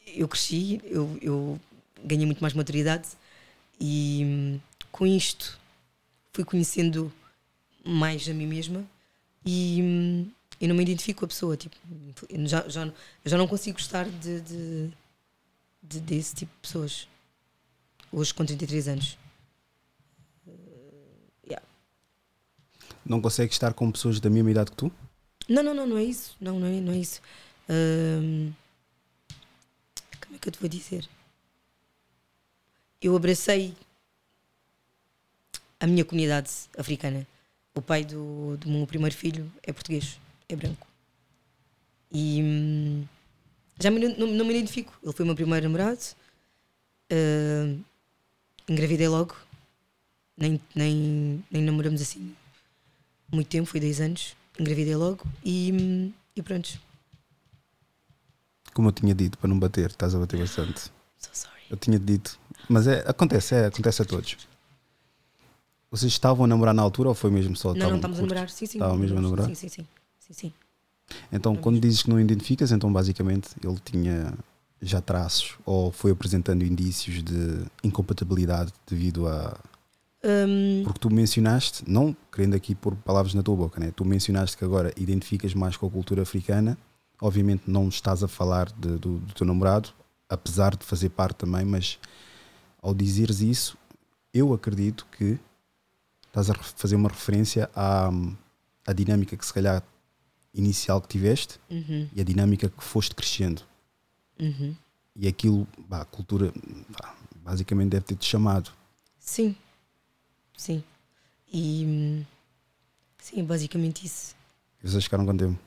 eu 0.06 0.28
cresci, 0.28 0.80
eu, 0.84 1.18
eu 1.20 1.60
ganhei 2.02 2.24
muito 2.24 2.40
mais 2.40 2.54
maturidade 2.54 3.08
e 3.80 4.58
com 4.90 5.06
isto 5.06 5.58
fui 6.32 6.44
conhecendo 6.44 7.12
mais 7.84 8.28
a 8.28 8.34
mim 8.34 8.46
mesma 8.46 8.84
e 9.44 10.26
eu 10.60 10.68
não 10.68 10.74
me 10.76 10.82
identifico 10.82 11.20
com 11.20 11.24
a 11.24 11.28
pessoa. 11.28 11.56
Tipo, 11.56 11.76
já, 12.46 12.68
já, 12.68 12.92
já 13.24 13.38
não 13.38 13.48
consigo 13.48 13.78
gostar 13.78 14.04
de, 14.08 14.40
de, 14.40 14.90
de- 15.82 16.00
desse 16.00 16.34
tipo 16.34 16.52
de 16.52 16.58
pessoas. 16.60 17.08
hoje 18.12 18.34
com 18.34 18.44
33 18.44 18.88
anos. 18.88 19.18
Não 23.04 23.20
consegues 23.20 23.54
estar 23.54 23.72
com 23.74 23.90
pessoas 23.90 24.20
da 24.20 24.28
mesma 24.30 24.50
idade 24.50 24.70
que 24.70 24.76
tu? 24.76 24.92
Não, 25.48 25.62
não, 25.62 25.74
não, 25.74 25.86
não 25.86 25.96
é 25.98 26.04
isso. 26.04 26.36
Não, 26.40 26.60
não 26.60 26.66
é, 26.66 26.80
não 26.80 26.92
é 26.92 26.98
isso. 26.98 27.20
Ahm, 27.68 28.52
como 30.22 30.36
é 30.36 30.38
que 30.38 30.48
eu 30.48 30.52
te 30.52 30.58
vou 30.60 30.68
dizer? 30.68 31.08
Eu 33.00 33.16
abracei 33.16 33.74
a 35.80 35.86
minha 35.86 36.04
comunidade 36.04 36.50
africana. 36.78 37.26
O 37.74 37.80
pai 37.80 38.04
do, 38.04 38.56
do 38.58 38.68
meu 38.68 38.86
primeiro 38.86 39.14
filho 39.16 39.50
é 39.62 39.72
português, 39.72 40.20
é 40.52 40.57
branco. 40.57 40.87
E 42.12 42.42
hum, 42.42 43.04
já 43.80 43.90
me, 43.90 44.00
não, 44.00 44.26
não 44.26 44.45
me 44.45 44.54
identifico. 44.54 44.99
Ele 45.02 45.12
foi 45.12 45.25
o 45.25 45.26
meu 45.26 45.37
primeiro 45.37 45.64
namorado. 45.64 46.00
Ahm, 47.11 47.83
engravidei 48.69 49.09
logo. 49.09 49.37
Nem, 50.37 50.61
nem, 50.75 51.45
nem 51.50 51.62
namoramos 51.62 52.00
assim 52.00 52.35
muito 53.33 53.49
tempo, 53.49 53.66
foi 53.66 53.80
10 53.80 54.00
anos. 54.00 54.37
Engravidei 54.59 54.97
logo 54.97 55.25
e, 55.45 55.73
hum, 55.73 56.12
e 56.37 56.42
pronto. 56.42 56.78
Como 58.75 58.88
eu 58.88 58.92
tinha 58.92 59.14
dito, 59.14 59.38
para 59.38 59.49
não 59.49 59.59
bater, 59.59 59.90
estás 59.90 60.14
a 60.14 60.19
bater 60.19 60.38
bastante. 60.38 60.90
So 61.19 61.30
sorry. 61.33 61.62
Eu 61.71 61.76
tinha 61.76 61.99
dito, 61.99 62.38
mas 62.69 62.87
é, 62.87 63.04
acontece, 63.07 63.54
é, 63.54 63.66
acontece 63.66 64.02
a 64.02 64.04
todos. 64.04 64.37
Vocês 65.90 66.12
estavam 66.12 66.45
a 66.45 66.49
namorar 66.49 66.75
na 66.75 66.83
altura 66.83 67.09
ou 67.09 67.14
foi 67.14 67.30
mesmo 67.30 67.57
só? 67.57 67.75
Não, 67.75 67.88
não 67.90 67.97
estamos 67.97 68.19
a 68.19 68.23
namorar. 68.23 68.49
Sim, 68.49 68.66
sim. 68.66 68.78
Estavam 68.78 68.97
mesmo 68.97 69.19
a 69.19 69.23
namorar? 69.23 69.47
Sim, 69.47 69.54
sim, 69.54 69.69
sim. 69.69 69.87
Sim, 70.30 70.34
sim. 70.34 70.52
Então, 71.32 71.56
quando 71.56 71.80
dizes 71.80 72.02
que 72.02 72.10
não 72.10 72.20
identificas, 72.20 72.70
então 72.70 72.92
basicamente 72.92 73.49
ele 73.64 73.78
tinha 73.84 74.32
já 74.80 75.00
traços 75.00 75.56
ou 75.66 75.90
foi 75.90 76.10
apresentando 76.12 76.62
indícios 76.64 77.22
de 77.22 77.64
incompatibilidade 77.82 78.72
devido 78.88 79.26
a. 79.26 79.58
Hum, 80.25 80.82
Porque 80.84 80.99
tu 80.99 81.10
mencionaste, 81.12 81.82
não 81.90 82.14
querendo 82.30 82.54
aqui 82.54 82.75
pôr 82.75 82.94
palavras 82.94 83.34
na 83.34 83.42
tua 83.42 83.56
boca, 83.56 83.80
né? 83.80 83.92
tu 83.94 84.04
mencionaste 84.04 84.56
que 84.56 84.64
agora 84.64 84.92
identificas 84.96 85.54
mais 85.54 85.76
com 85.76 85.87
a 85.87 85.90
cultura 85.90 86.22
africana. 86.22 86.76
Obviamente 87.20 87.64
não 87.66 87.88
estás 87.88 88.22
a 88.22 88.28
falar 88.28 88.70
de- 88.72 88.99
do, 88.99 89.18
do 89.18 89.34
teu 89.34 89.46
namorado, 89.46 89.90
apesar 90.28 90.76
de 90.76 90.84
fazer 90.84 91.08
parte 91.10 91.37
também, 91.38 91.64
mas 91.64 91.99
ao 92.82 92.94
dizeres 92.94 93.40
isso, 93.40 93.76
eu 94.32 94.52
acredito 94.54 95.06
que 95.16 95.38
estás 96.26 96.49
a 96.50 96.54
fazer 96.54 96.96
uma 96.96 97.08
referência 97.08 97.68
à, 97.75 98.10
à 98.87 98.92
dinâmica 98.92 99.37
que 99.37 99.44
se 99.44 99.52
calhar 99.52 99.82
inicial 100.54 101.00
que 101.00 101.09
tiveste 101.09 101.59
uhum, 101.71 102.09
e 102.14 102.21
a 102.21 102.25
dinâmica 102.25 102.69
que 102.69 102.83
foste 102.83 103.14
crescendo. 103.14 103.62
uhum. 104.38 104.75
E 105.16 105.26
aquilo, 105.26 105.66
bah, 105.88 106.02
a 106.02 106.04
cultura, 106.04 106.52
bah, 106.88 107.14
basicamente 107.37 107.90
deve 107.90 108.04
ter-te 108.07 108.25
chamado. 108.25 108.71
Sim. 109.19 109.54
Sim. 110.57 110.83
E. 111.52 112.25
Sim, 113.19 113.45
basicamente 113.45 114.07
isso. 114.07 114.35
E 114.83 114.88
vocês 114.88 115.04
ficaram 115.04 115.26
com 115.26 115.37
tempo. 115.37 115.59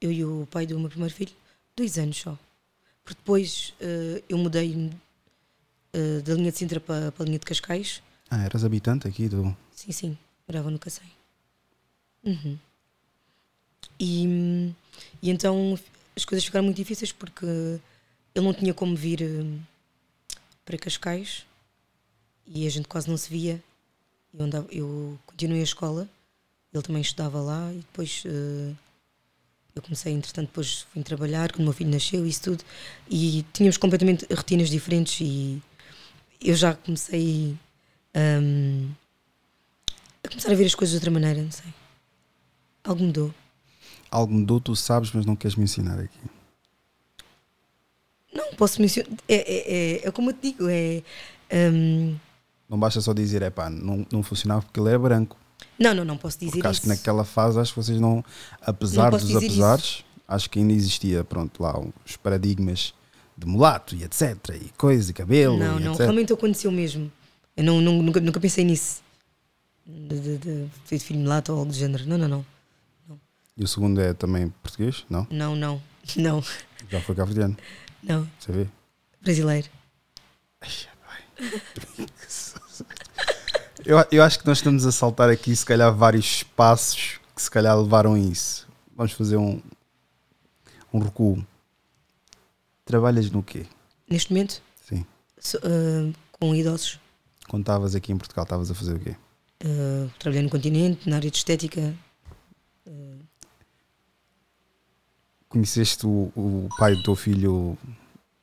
Eu 0.00 0.10
e 0.10 0.24
o 0.24 0.48
pai 0.50 0.66
do 0.66 0.78
meu 0.80 0.88
primeiro 0.88 1.14
filho, 1.14 1.32
dois 1.76 1.98
anos 1.98 2.16
só. 2.16 2.36
Porque 3.04 3.18
depois 3.20 3.74
eh, 3.80 4.22
eu 4.28 4.38
mudei 4.38 4.90
eh, 5.92 6.20
da 6.22 6.34
linha 6.34 6.50
de 6.50 6.58
Sintra 6.58 6.80
para, 6.80 7.12
para 7.12 7.22
a 7.22 7.26
linha 7.26 7.38
de 7.38 7.44
Cascais. 7.46 8.02
Ah, 8.30 8.42
eras 8.42 8.64
habitante 8.64 9.06
aqui 9.06 9.28
do. 9.28 9.56
Sim, 9.74 9.92
sim, 9.92 10.18
morava 10.48 10.70
no 10.70 10.78
Cacém. 10.78 11.10
Uhum. 12.24 12.58
E, 13.98 14.72
e 15.22 15.30
então 15.30 15.78
as 16.16 16.24
coisas 16.24 16.44
ficaram 16.44 16.64
muito 16.64 16.76
difíceis 16.76 17.12
porque 17.12 17.46
ele 18.34 18.44
não 18.44 18.54
tinha 18.54 18.74
como 18.74 18.96
vir 18.96 19.22
hum, 19.22 19.60
para 20.64 20.78
Cascais 20.78 21.44
e 22.46 22.66
a 22.66 22.70
gente 22.70 22.88
quase 22.88 23.08
não 23.08 23.16
se 23.16 23.30
via. 23.30 23.62
Eu, 24.32 24.44
andava, 24.44 24.66
eu 24.70 25.18
continuei 25.26 25.60
a 25.60 25.64
escola, 25.64 26.08
ele 26.72 26.82
também 26.82 27.02
estudava 27.02 27.40
lá 27.40 27.72
e 27.72 27.78
depois 27.78 28.22
eh, 28.26 28.74
eu 29.74 29.82
comecei, 29.82 30.12
entretanto, 30.12 30.48
depois 30.48 30.86
vim 30.94 31.02
trabalhar 31.02 31.52
quando 31.52 31.60
o 31.60 31.64
meu 31.64 31.72
filho 31.72 31.90
nasceu 31.90 32.26
isso 32.26 32.42
tudo. 32.42 32.64
E 33.10 33.44
tínhamos 33.52 33.76
completamente 33.76 34.26
rotinas 34.32 34.70
diferentes 34.70 35.20
e 35.20 35.62
eu 36.40 36.54
já 36.54 36.74
comecei 36.74 37.56
hum, 38.14 38.90
a 40.24 40.28
começar 40.28 40.50
a 40.50 40.54
ver 40.54 40.66
as 40.66 40.74
coisas 40.74 40.92
de 40.92 40.96
outra 40.96 41.10
maneira, 41.10 41.42
não 41.42 41.50
sei. 41.50 41.72
Algo 42.84 43.02
mudou. 43.02 43.34
Algo 44.12 44.32
mudou, 44.34 44.60
tu 44.60 44.76
sabes, 44.76 45.10
mas 45.12 45.24
não 45.24 45.34
queres 45.34 45.56
me 45.56 45.64
ensinar 45.64 45.98
aqui. 45.98 46.18
Não 48.32 48.54
posso 48.54 48.80
mencionar. 48.80 49.10
É, 49.28 49.34
é, 49.34 49.74
é, 50.04 50.08
é 50.08 50.10
como 50.10 50.30
eu 50.30 50.34
te 50.34 50.52
digo, 50.52 50.66
é. 50.68 51.02
hum, 51.52 52.14
Não 52.68 52.78
basta 52.78 53.00
só 53.00 53.12
dizer, 53.12 53.42
é 53.42 53.50
pá, 53.50 53.68
não, 53.68 54.06
não 54.12 54.22
funcionava 54.22 54.62
porque 54.62 54.78
ele 54.80 54.90
é 54.90 54.98
branco. 54.98 55.36
não, 55.78 55.94
não, 55.94 56.04
não 56.04 56.16
posso 56.18 56.38
dizer 56.38 56.52
Porque 56.52 56.66
acho 56.66 56.78
isso. 56.80 56.82
que 56.82 56.88
naquela 56.88 57.24
fase, 57.24 57.58
acho 57.58 57.72
que 57.74 57.82
vocês 57.82 57.98
não, 58.00 58.24
apesar 58.60 59.10
posso 59.10 59.26
dos 59.26 59.36
apesares, 59.36 60.04
acho 60.28 60.48
que 60.50 60.58
ainda 60.58 60.72
existia, 60.72 61.24
pronto, 61.24 61.62
lá 61.62 61.78
os 62.06 62.16
paradigmas 62.16 62.94
de 63.36 63.46
mulato 63.46 63.94
e 63.96 64.04
etc. 64.04 64.36
E 64.62 64.68
coisa, 64.76 65.10
e 65.10 65.14
cabelo 65.14 65.58
Não, 65.58 65.78
e 65.78 65.82
não, 65.84 65.92
etc. 65.92 66.00
realmente 66.02 66.32
aconteceu 66.32 66.70
mesmo. 66.70 67.10
Eu 67.56 67.64
não, 67.64 67.80
não- 67.80 68.02
nunca, 68.02 68.20
nunca 68.20 68.40
pensei 68.40 68.64
nisso. 68.64 69.02
De, 69.86 70.20
de, 70.20 70.38
de 70.38 70.68
ter 70.86 70.98
filho 70.98 71.18
mulato 71.20 71.52
ou 71.52 71.58
algo 71.58 71.70
do 71.72 71.76
género. 71.76 72.06
Não, 72.06 72.16
não, 72.16 72.28
não. 72.28 72.46
E 73.62 73.64
o 73.64 73.68
segundo 73.68 74.00
é 74.00 74.12
também 74.12 74.48
português? 74.60 75.04
Não? 75.08 75.24
Não, 75.30 75.54
não. 75.54 75.80
Não, 76.16 76.42
Já 76.90 77.00
foi 77.00 77.14
cabo-verdiano, 77.14 77.56
não. 78.02 78.28
você 78.36 78.50
vê? 78.50 78.66
Brasileiro. 79.22 79.68
Eu, 83.84 84.04
eu 84.12 84.22
acho 84.22 84.38
que 84.38 84.46
nós 84.46 84.58
estamos 84.58 84.86
a 84.86 84.92
saltar 84.92 85.28
aqui, 85.28 85.54
se 85.56 85.64
calhar, 85.66 85.92
vários 85.92 86.42
passos 86.44 87.18
que 87.34 87.42
se 87.42 87.50
calhar 87.50 87.76
levaram 87.80 88.14
a 88.14 88.18
isso. 88.18 88.68
Vamos 88.96 89.12
fazer 89.12 89.36
um, 89.36 89.60
um 90.92 91.00
recuo. 91.00 91.44
Trabalhas 92.84 93.28
no 93.30 93.42
quê? 93.42 93.66
Neste 94.08 94.32
momento, 94.32 94.62
Sim. 94.88 95.04
sou, 95.40 95.60
ah, 95.64 96.12
com 96.32 96.54
idosos. 96.54 97.00
Quando 97.48 97.62
estavas 97.62 97.94
aqui 97.96 98.12
em 98.12 98.18
Portugal, 98.18 98.44
estavas 98.44 98.70
a 98.70 98.74
fazer 98.74 98.94
o 98.94 99.00
quê? 99.00 99.16
Ah, 99.64 100.08
trabalhei 100.18 100.42
no 100.44 100.50
continente, 100.50 101.08
na 101.08 101.16
área 101.16 101.30
de 101.30 101.36
estética. 101.36 101.92
Conheceste 105.52 106.06
o, 106.06 106.32
o 106.34 106.68
pai 106.78 106.96
do 106.96 107.02
teu 107.02 107.14
filho, 107.14 107.76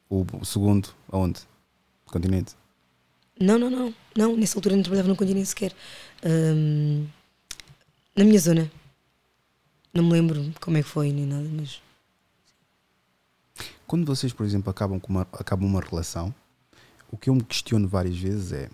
o, 0.07 0.23
o 0.39 0.45
segundo, 0.45 0.89
aonde? 1.11 1.39
No 2.05 2.13
continente? 2.13 2.53
Não, 3.39 3.57
não, 3.57 3.67
não. 3.67 3.93
Não, 4.15 4.37
nessa 4.37 4.59
altura 4.59 4.75
não 4.75 4.83
trabalhava 4.83 5.09
no 5.09 5.15
continente 5.15 5.47
sequer. 5.47 5.73
Ahm, 6.23 7.07
na 8.15 8.23
minha 8.23 8.39
zona. 8.39 8.71
Não 9.91 10.03
me 10.03 10.11
lembro 10.11 10.53
como 10.61 10.77
é 10.77 10.83
que 10.83 10.87
foi 10.87 11.11
nem 11.11 11.25
nada, 11.25 11.49
mas. 11.51 11.81
Quando 13.87 14.05
vocês, 14.05 14.31
por 14.31 14.45
exemplo, 14.45 14.69
acabam, 14.69 14.99
com 14.99 15.11
uma, 15.11 15.27
acabam 15.33 15.67
uma 15.67 15.81
relação, 15.81 16.31
o 17.11 17.17
que 17.17 17.31
eu 17.31 17.33
me 17.33 17.43
questiono 17.43 17.87
várias 17.87 18.19
vezes 18.19 18.51
é: 18.51 18.69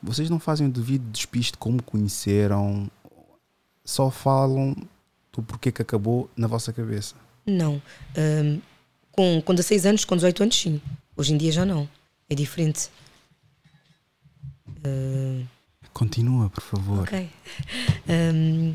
vocês 0.00 0.30
não 0.30 0.38
fazem 0.38 0.68
o 0.68 0.70
devido 0.70 1.10
despiste 1.10 1.58
como 1.58 1.82
conheceram, 1.82 2.88
só 3.84 4.12
falam 4.12 4.76
do 5.32 5.42
porquê 5.42 5.72
que 5.72 5.82
acabou 5.82 6.30
na 6.36 6.46
vossa 6.46 6.72
cabeça. 6.72 7.16
Não. 7.48 7.80
Ahm, 8.16 8.60
com, 9.10 9.40
com 9.42 9.54
16 9.54 9.86
anos, 9.86 10.04
com 10.04 10.14
18 10.14 10.42
anos, 10.42 10.56
sim. 10.60 10.80
Hoje 11.16 11.32
em 11.32 11.38
dia 11.38 11.50
já 11.50 11.64
não. 11.64 11.88
É 12.28 12.34
diferente. 12.34 12.90
Ah, 14.84 15.44
Continua, 15.94 16.50
por 16.50 16.62
favor. 16.62 17.02
ok. 17.04 17.28
Ahm, 18.08 18.74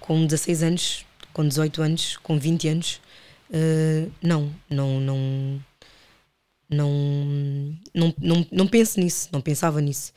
com 0.00 0.26
16 0.26 0.62
anos, 0.62 1.06
com 1.32 1.46
18 1.46 1.82
anos, 1.82 2.16
com 2.18 2.38
20 2.38 2.68
anos, 2.68 3.00
ah, 3.52 4.10
não, 4.20 4.52
não, 4.68 5.00
não, 5.00 5.62
não, 6.68 6.90
não, 7.94 8.14
não, 8.18 8.46
não 8.50 8.66
penso 8.66 8.98
nisso, 9.00 9.28
não 9.32 9.40
pensava 9.40 9.80
nisso. 9.80 10.12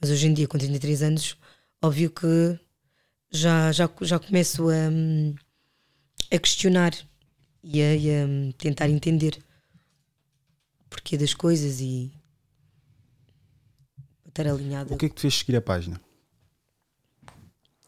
Mas 0.00 0.10
hoje 0.10 0.26
em 0.28 0.34
dia, 0.34 0.46
com 0.46 0.58
33 0.58 1.02
anos, 1.02 1.36
óbvio 1.82 2.10
que 2.10 2.58
já, 3.30 3.72
já, 3.72 3.88
já 4.02 4.18
começo 4.18 4.68
a, 4.68 4.88
hum, 4.90 5.34
a 6.32 6.38
questionar 6.38 6.92
e 7.62 7.82
a, 7.82 7.94
e 7.94 8.10
a 8.10 8.26
hum, 8.26 8.52
tentar 8.52 8.88
entender 8.88 9.38
o 10.80 10.84
porquê 10.88 11.16
das 11.16 11.34
coisas 11.34 11.80
e 11.80 12.12
estar 14.26 14.46
alinhada. 14.46 14.92
O 14.94 14.96
que 14.96 15.06
é 15.06 15.08
que 15.08 15.14
te 15.14 15.20
fez 15.20 15.34
seguir 15.34 15.56
a 15.56 15.60
página? 15.60 16.00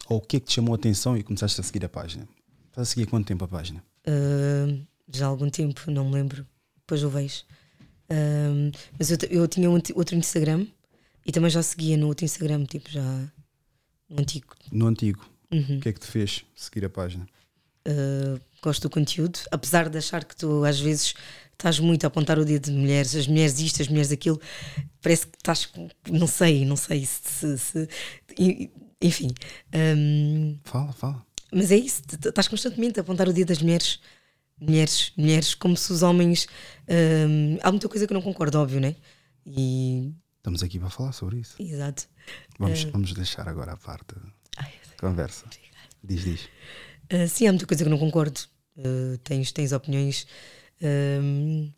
Ou 0.09 0.19
o 0.19 0.21
que 0.21 0.37
é 0.37 0.41
que 0.41 0.47
te 0.47 0.53
chamou 0.53 0.75
a 0.75 0.77
atenção 0.77 1.17
e 1.17 1.23
começaste 1.23 1.61
a 1.61 1.65
seguir 1.65 1.85
a 1.85 1.89
página? 1.89 2.29
Estás 2.69 2.89
a 2.89 2.91
seguir 2.91 3.07
há 3.07 3.11
quanto 3.11 3.27
tempo 3.27 3.45
a 3.45 3.49
página? 3.49 3.83
Uh, 4.07 4.87
já 5.11 5.25
há 5.25 5.29
algum 5.29 5.49
tempo, 5.49 5.91
não 5.91 6.05
me 6.07 6.13
lembro. 6.13 6.47
Depois 6.77 7.03
eu 7.03 7.09
vejo. 7.09 7.45
Um, 8.11 8.71
mas 8.99 9.11
eu, 9.11 9.17
eu 9.31 9.49
tinha 9.49 9.71
um, 9.71 9.75
outro 9.95 10.15
Instagram 10.15 10.67
e 11.25 11.33
também 11.33 11.49
já 11.49 11.63
seguia 11.63 11.97
no 11.97 12.09
outro 12.09 12.27
Instagram, 12.27 12.67
tipo 12.67 12.91
já 12.91 13.03
no 14.11 14.21
antigo. 14.21 14.55
No 14.71 14.87
antigo, 14.87 15.31
Uhum. 15.51 15.77
o 15.79 15.81
que 15.81 15.89
é 15.89 15.93
que 15.93 16.01
te 16.01 16.07
fez 16.07 16.45
seguir 16.55 16.85
a 16.85 16.91
página? 16.91 17.27
Uh, 17.87 18.41
gosto 18.63 18.83
do 18.83 18.91
conteúdo, 18.91 19.39
apesar 19.51 19.89
de 19.91 19.99
achar 19.99 20.25
que 20.25 20.35
tu 20.35 20.65
às 20.65 20.81
vezes 20.81 21.15
estás 21.53 21.79
muito 21.79 22.05
a 22.05 22.07
apontar 22.09 22.39
o 22.39 22.45
dedo 22.45 22.71
de 22.71 22.73
mulheres, 22.73 23.15
as 23.15 23.27
mulheres 23.27 23.59
isto, 23.61 23.83
as 23.83 23.89
mulheres 23.89 24.11
aquilo, 24.11 24.41
parece 25.03 25.27
que 25.27 25.37
estás, 25.37 25.69
não 26.11 26.27
sei, 26.27 26.65
não 26.65 26.77
sei 26.77 27.05
se. 27.05 27.59
se- 27.59 27.89
se- 28.39 28.71
enfim. 29.03 29.29
hum, 29.97 30.59
Fala, 30.65 30.93
fala. 30.95 31.27
mas 31.53 31.71
é 31.71 31.77
isso, 31.77 32.01
estás 32.27 32.49
constantemente 32.49 32.99
a 32.99 33.03
apontar 33.03 33.29
o 33.29 33.33
dedo 33.35 33.49
das 33.49 33.61
mulheres, 33.61 34.01
mulheres, 34.59 35.13
mulheres, 35.17 35.55
como 35.55 35.77
se 35.77 35.93
os 35.93 36.03
homens. 36.03 36.47
hum, 36.89 37.59
há 37.63 37.71
muita 37.71 37.89
coisa 37.89 38.07
que 38.07 38.13
eu 38.13 38.17
não 38.17 38.23
concordo, 38.23 38.59
óbvio, 38.59 38.81
né? 38.81 38.97
E. 39.47 40.11
Estamos 40.39 40.63
aqui 40.63 40.79
para 40.79 40.89
falar 40.91 41.13
sobre 41.13 41.39
isso. 41.41 41.55
Exato. 41.61 42.05
Vamos, 42.59 42.85
vamos 42.85 43.13
deixar 43.13 43.47
agora 43.49 43.73
a 43.73 43.77
parte 43.77 44.15
Ai, 44.57 44.73
conversa. 44.99 45.45
Diz, 46.03 46.23
diz. 46.25 46.49
Uh, 47.13 47.29
sim, 47.29 47.47
há 47.47 47.53
muita 47.53 47.67
coisa 47.67 47.83
que 47.85 47.89
eu 47.89 47.91
não 47.91 47.99
concordo. 47.99 48.41
Uh, 48.77 49.17
tens, 49.19 49.53
tens 49.53 49.73
opiniões. 49.73 50.27
um, 50.83 51.71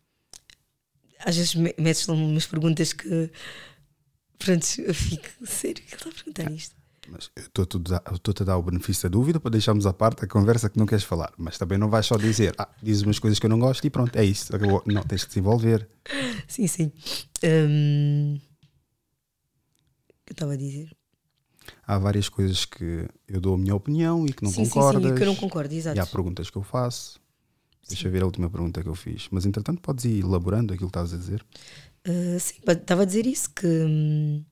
às 1.19 1.35
vezes 1.35 1.55
me- 1.55 1.73
metes 1.77 2.07
umas 2.07 2.45
perguntas 2.45 2.93
que. 2.93 3.31
Pronto, 4.39 4.65
eu 4.79 4.93
fico. 4.93 5.27
Sério, 5.45 5.75
que 5.83 5.93
ele 5.93 5.95
está 5.95 6.09
a 6.09 6.13
perguntar 6.13 6.51
isto? 6.51 6.75
Mas 7.09 7.31
eu 7.35 7.63
estou-te 7.63 8.41
a 8.43 8.45
dar- 8.45 8.57
o 8.57 8.61
benefício 8.63 9.03
da 9.03 9.13
dúvida 9.13 9.39
para 9.39 9.51
deixarmos 9.51 9.85
à 9.85 9.93
parte 9.93 10.25
a 10.25 10.27
conversa 10.27 10.69
que 10.69 10.77
não 10.77 10.85
queres 10.85 11.05
falar. 11.05 11.31
Mas 11.37 11.57
também 11.57 11.77
não 11.77 11.89
vais 11.89 12.05
só 12.05 12.17
dizer, 12.17 12.53
ah, 12.57 12.67
dizes 12.83 13.03
umas 13.03 13.17
coisas 13.17 13.39
que 13.39 13.45
eu 13.45 13.49
não 13.49 13.59
gosto 13.59 13.85
e 13.85 13.89
pronto, 13.89 14.13
é 14.17 14.25
isso. 14.25 14.51
Não, 14.85 15.03
tens 15.03 15.23
que 15.23 15.29
desenvolver. 15.29 15.87
Sim, 16.49 16.67
sim. 16.67 16.91
Um, 17.45 18.35
o 20.09 20.25
que 20.25 20.31
eu 20.31 20.33
estava 20.33 20.53
a 20.53 20.57
dizer? 20.57 20.96
Há 21.87 21.97
várias 21.97 22.27
coisas 22.27 22.65
que 22.65 23.07
eu 23.27 23.39
dou 23.39 23.55
a 23.55 23.57
minha 23.57 23.73
opinião 23.73 24.25
e 24.25 24.33
que 24.33 24.43
não 24.43 24.51
sim, 24.51 24.65
concordas. 24.65 25.01
sim, 25.03 25.09
sim, 25.09 25.15
que 25.15 25.23
eu 25.23 25.27
não 25.27 25.35
concordo, 25.35 25.73
exato. 25.73 25.97
E 25.97 25.99
há 26.01 26.05
perguntas 26.05 26.49
que 26.49 26.57
eu 26.57 26.63
faço. 26.63 27.19
Deixa 27.87 28.07
eu 28.07 28.11
ver 28.11 28.21
a 28.23 28.25
última 28.25 28.49
pergunta 28.49 28.83
que 28.83 28.89
eu 28.89 28.95
fiz. 28.95 29.29
Mas 29.31 29.45
entretanto 29.45 29.81
podes 29.81 30.03
ir 30.03 30.19
elaborando 30.19 30.73
aquilo 30.73 30.89
que 30.91 30.97
estás 30.97 31.13
a 31.13 31.17
dizer. 31.17 31.45
Uh, 32.05 32.37
sim, 32.39 32.55
estava 32.67 33.03
a 33.03 33.05
dizer 33.05 33.25
isso 33.25 33.49
que. 33.51 33.65
hum, 33.65 34.43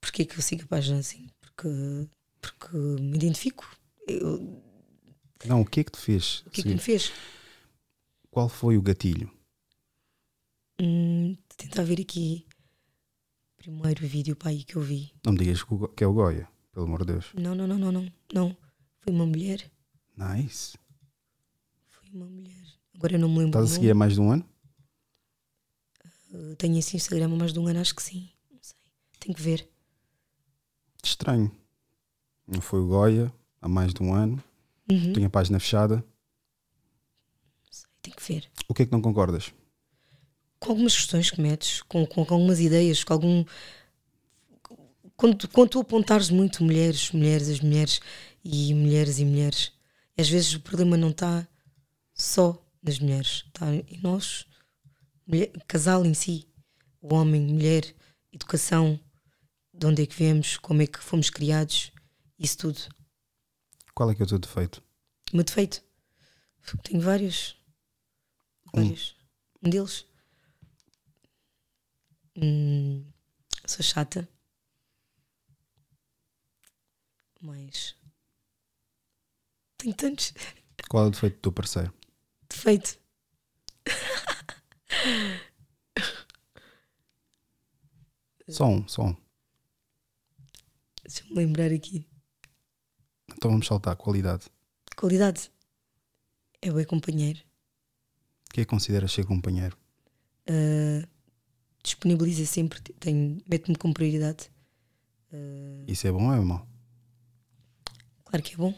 Porquê 0.00 0.24
que 0.24 0.38
eu 0.38 0.42
sigo 0.42 0.62
a 0.62 0.66
página 0.66 0.98
assim? 1.00 1.26
Porque, 1.40 1.68
porque 2.40 2.76
me 2.76 3.16
identifico. 3.16 3.68
Eu- 4.06 4.62
Não, 5.44 5.62
o 5.62 5.66
que 5.66 5.80
é 5.80 5.84
que 5.84 5.92
te 5.92 5.98
fez? 5.98 6.44
o 6.46 6.50
que 6.50 6.60
é 6.60 6.64
que 6.64 6.70
me 6.70 6.78
fez? 6.78 7.12
Qual 8.30 8.48
foi 8.48 8.76
o 8.76 8.82
gatilho? 8.82 9.28
Hum, 10.80 11.36
tentar 11.56 11.82
ver 11.82 12.00
aqui. 12.00 12.46
Primeiro 13.58 14.06
vídeo 14.06 14.36
para 14.36 14.50
aí 14.50 14.62
que 14.64 14.76
eu 14.76 14.82
vi. 14.82 15.12
Não 15.24 15.32
me 15.32 15.38
digas 15.38 15.62
que 15.96 16.04
é 16.04 16.06
o 16.06 16.12
Goya, 16.12 16.48
pelo 16.72 16.86
amor 16.86 17.04
de 17.04 17.12
Deus. 17.12 17.26
Não, 17.34 17.54
não, 17.54 17.66
não, 17.66 17.76
não, 17.76 17.92
não. 17.92 18.12
Não. 18.32 18.56
Foi 19.00 19.12
uma 19.12 19.26
mulher. 19.26 19.70
Nice. 20.16 20.78
Foi 21.86 22.08
uma 22.12 22.26
mulher. 22.26 22.64
Agora 22.94 23.14
eu 23.14 23.18
não 23.18 23.28
me 23.28 23.38
lembro. 23.38 23.58
Estás 23.58 23.72
a 23.72 23.74
seguir 23.74 23.90
há 23.90 23.94
mais 23.94 24.14
de 24.14 24.20
um 24.20 24.30
ano? 24.30 24.48
Uh, 26.32 26.56
Tenho 26.56 26.78
esse 26.78 26.96
Instagram 26.96 27.26
há 27.26 27.28
mais 27.28 27.52
de 27.52 27.58
um 27.58 27.66
ano, 27.66 27.80
acho 27.80 27.94
que 27.94 28.02
sim. 28.02 28.30
Não 28.50 28.58
sei. 28.62 28.76
Tenho 29.18 29.34
que 29.34 29.42
ver. 29.42 29.68
Estranho. 31.02 31.50
Não 32.46 32.60
foi 32.60 32.80
o 32.80 32.86
Goya 32.86 33.32
há 33.60 33.68
mais 33.68 33.92
de 33.92 34.02
um 34.02 34.14
ano. 34.14 34.42
Uhum. 34.90 35.12
Tenho 35.12 35.26
a 35.26 35.30
página 35.30 35.58
fechada. 35.58 36.04
Tenho 38.00 38.16
que 38.16 38.32
ver. 38.32 38.50
O 38.68 38.74
que 38.74 38.82
é 38.82 38.86
que 38.86 38.92
não 38.92 39.02
concordas? 39.02 39.52
Com 40.58 40.70
algumas 40.70 40.94
questões 40.94 41.30
que 41.30 41.40
metes, 41.40 41.82
com, 41.82 42.06
com, 42.06 42.24
com 42.24 42.34
algumas 42.34 42.60
ideias, 42.60 43.04
com 43.04 43.12
algum. 43.12 43.44
Quando, 45.16 45.48
quando 45.48 45.70
tu 45.70 45.80
apontares 45.80 46.30
muito 46.30 46.62
mulheres, 46.62 47.10
mulheres, 47.10 47.48
as 47.48 47.60
mulheres 47.60 48.00
e 48.44 48.72
mulheres 48.74 49.18
e 49.18 49.24
mulheres, 49.24 49.72
às 50.16 50.28
vezes 50.28 50.54
o 50.54 50.60
problema 50.60 50.96
não 50.96 51.10
está 51.10 51.46
só 52.14 52.64
nas 52.82 52.98
mulheres, 52.98 53.44
está 53.46 53.74
em 53.74 54.00
nós, 54.02 54.46
mulher- 55.26 55.50
casal 55.66 56.04
em 56.04 56.14
si, 56.14 56.46
o 57.00 57.14
homem, 57.14 57.40
mulher, 57.40 57.94
educação, 58.32 58.98
de 59.74 59.86
onde 59.86 60.02
é 60.02 60.06
que 60.06 60.14
viemos, 60.14 60.56
como 60.56 60.82
é 60.82 60.86
que 60.86 60.98
fomos 60.98 61.30
criados, 61.30 61.92
isso 62.38 62.58
tudo. 62.58 62.80
Qual 63.94 64.10
é 64.10 64.14
que 64.14 64.22
é 64.22 64.24
o 64.24 64.28
teu 64.28 64.38
defeito? 64.38 64.82
O 65.32 65.36
meu 65.36 65.44
defeito. 65.44 65.82
Tenho 66.84 67.00
vários. 67.00 67.56
Vários. 68.72 69.16
Um, 69.62 69.70
deles. 69.70 70.04
Hum, 72.40 73.04
sou 73.66 73.82
chata. 73.82 74.28
Mas. 77.40 77.96
Tenho 79.76 79.94
tantos. 79.94 80.32
Qual 80.88 81.04
é 81.04 81.06
o 81.08 81.10
defeito 81.10 81.36
do 81.36 81.40
teu 81.42 81.52
parceiro? 81.52 81.92
Defeito. 82.48 82.98
Só 88.48 88.66
um, 88.66 88.88
só 88.88 89.02
um. 89.02 89.16
Deixa-me 91.02 91.34
lembrar 91.34 91.70
aqui. 91.70 92.08
Então 93.30 93.50
vamos 93.50 93.66
saltar. 93.66 93.94
Qualidade. 93.96 94.46
Qualidade. 94.96 95.50
É 96.62 96.70
o 96.70 96.86
companheiro. 96.86 97.40
O 98.48 98.54
que 98.54 98.62
é 98.62 98.64
que 98.64 98.70
consideras 98.70 99.12
ser 99.12 99.26
companheiro? 99.26 99.76
Uh, 100.48 101.06
disponibiliza 101.82 102.44
sempre. 102.46 102.80
Tenho, 102.80 103.40
mete-me 103.48 103.76
com 103.76 103.92
prioridade. 103.92 104.50
Uh, 105.32 105.84
Isso 105.86 106.06
é 106.06 106.12
bom 106.12 106.26
ou 106.28 106.32
é 106.34 106.40
mau? 106.40 106.66
claro 108.24 108.42
que 108.42 108.54
é 108.54 108.56
bom. 108.56 108.74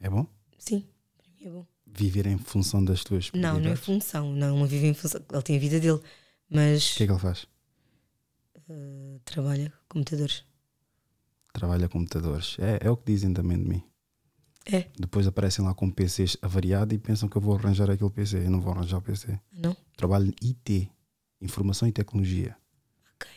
É 0.00 0.10
bom? 0.10 0.26
Sim, 0.58 0.86
para 1.16 1.30
mim 1.32 1.44
é 1.46 1.50
bom. 1.50 1.66
Viver 1.86 2.26
em 2.26 2.38
função 2.38 2.84
das 2.84 3.04
tuas 3.04 3.30
Não, 3.32 3.40
não 3.40 3.48
é 3.48 3.52
prioridades? 3.52 3.84
função. 3.84 4.32
Não, 4.32 4.58
não 4.58 4.66
vive 4.66 4.86
em 4.86 4.94
função. 4.94 5.20
Ele 5.32 5.42
tem 5.42 5.56
a 5.56 5.60
vida 5.60 5.78
dele. 5.80 6.00
Mas 6.50 6.92
O 6.92 6.96
que 6.96 7.02
é 7.04 7.06
que 7.06 7.12
ele 7.12 7.18
faz? 7.20 7.46
uh, 8.68 9.18
trabalha 9.24 9.70
com 9.88 9.98
computadores. 10.00 10.44
Trabalha 11.52 11.88
com 11.88 11.98
computadores. 11.98 12.56
É, 12.58 12.86
é 12.86 12.90
o 12.90 12.96
que 12.96 13.12
dizem 13.12 13.32
também 13.32 13.58
de 13.58 13.68
mim. 13.68 13.82
É, 14.66 14.86
Depois 14.98 15.26
aparecem 15.26 15.64
lá 15.64 15.74
com 15.74 15.90
PCs 15.90 16.36
avariados 16.40 16.94
e 16.94 16.98
pensam 16.98 17.28
que 17.28 17.36
eu 17.36 17.40
vou 17.42 17.54
arranjar 17.54 17.90
aquele 17.90 18.10
PC. 18.10 18.38
Eu 18.38 18.50
não 18.50 18.60
vou 18.60 18.72
arranjar 18.72 18.96
o 18.98 19.02
PC. 19.02 19.38
não? 19.52 19.76
Trabalho 19.96 20.32
IT, 20.42 20.90
Informação 21.44 21.86
e 21.86 21.92
Tecnologia. 21.92 22.56
Ok. 23.14 23.28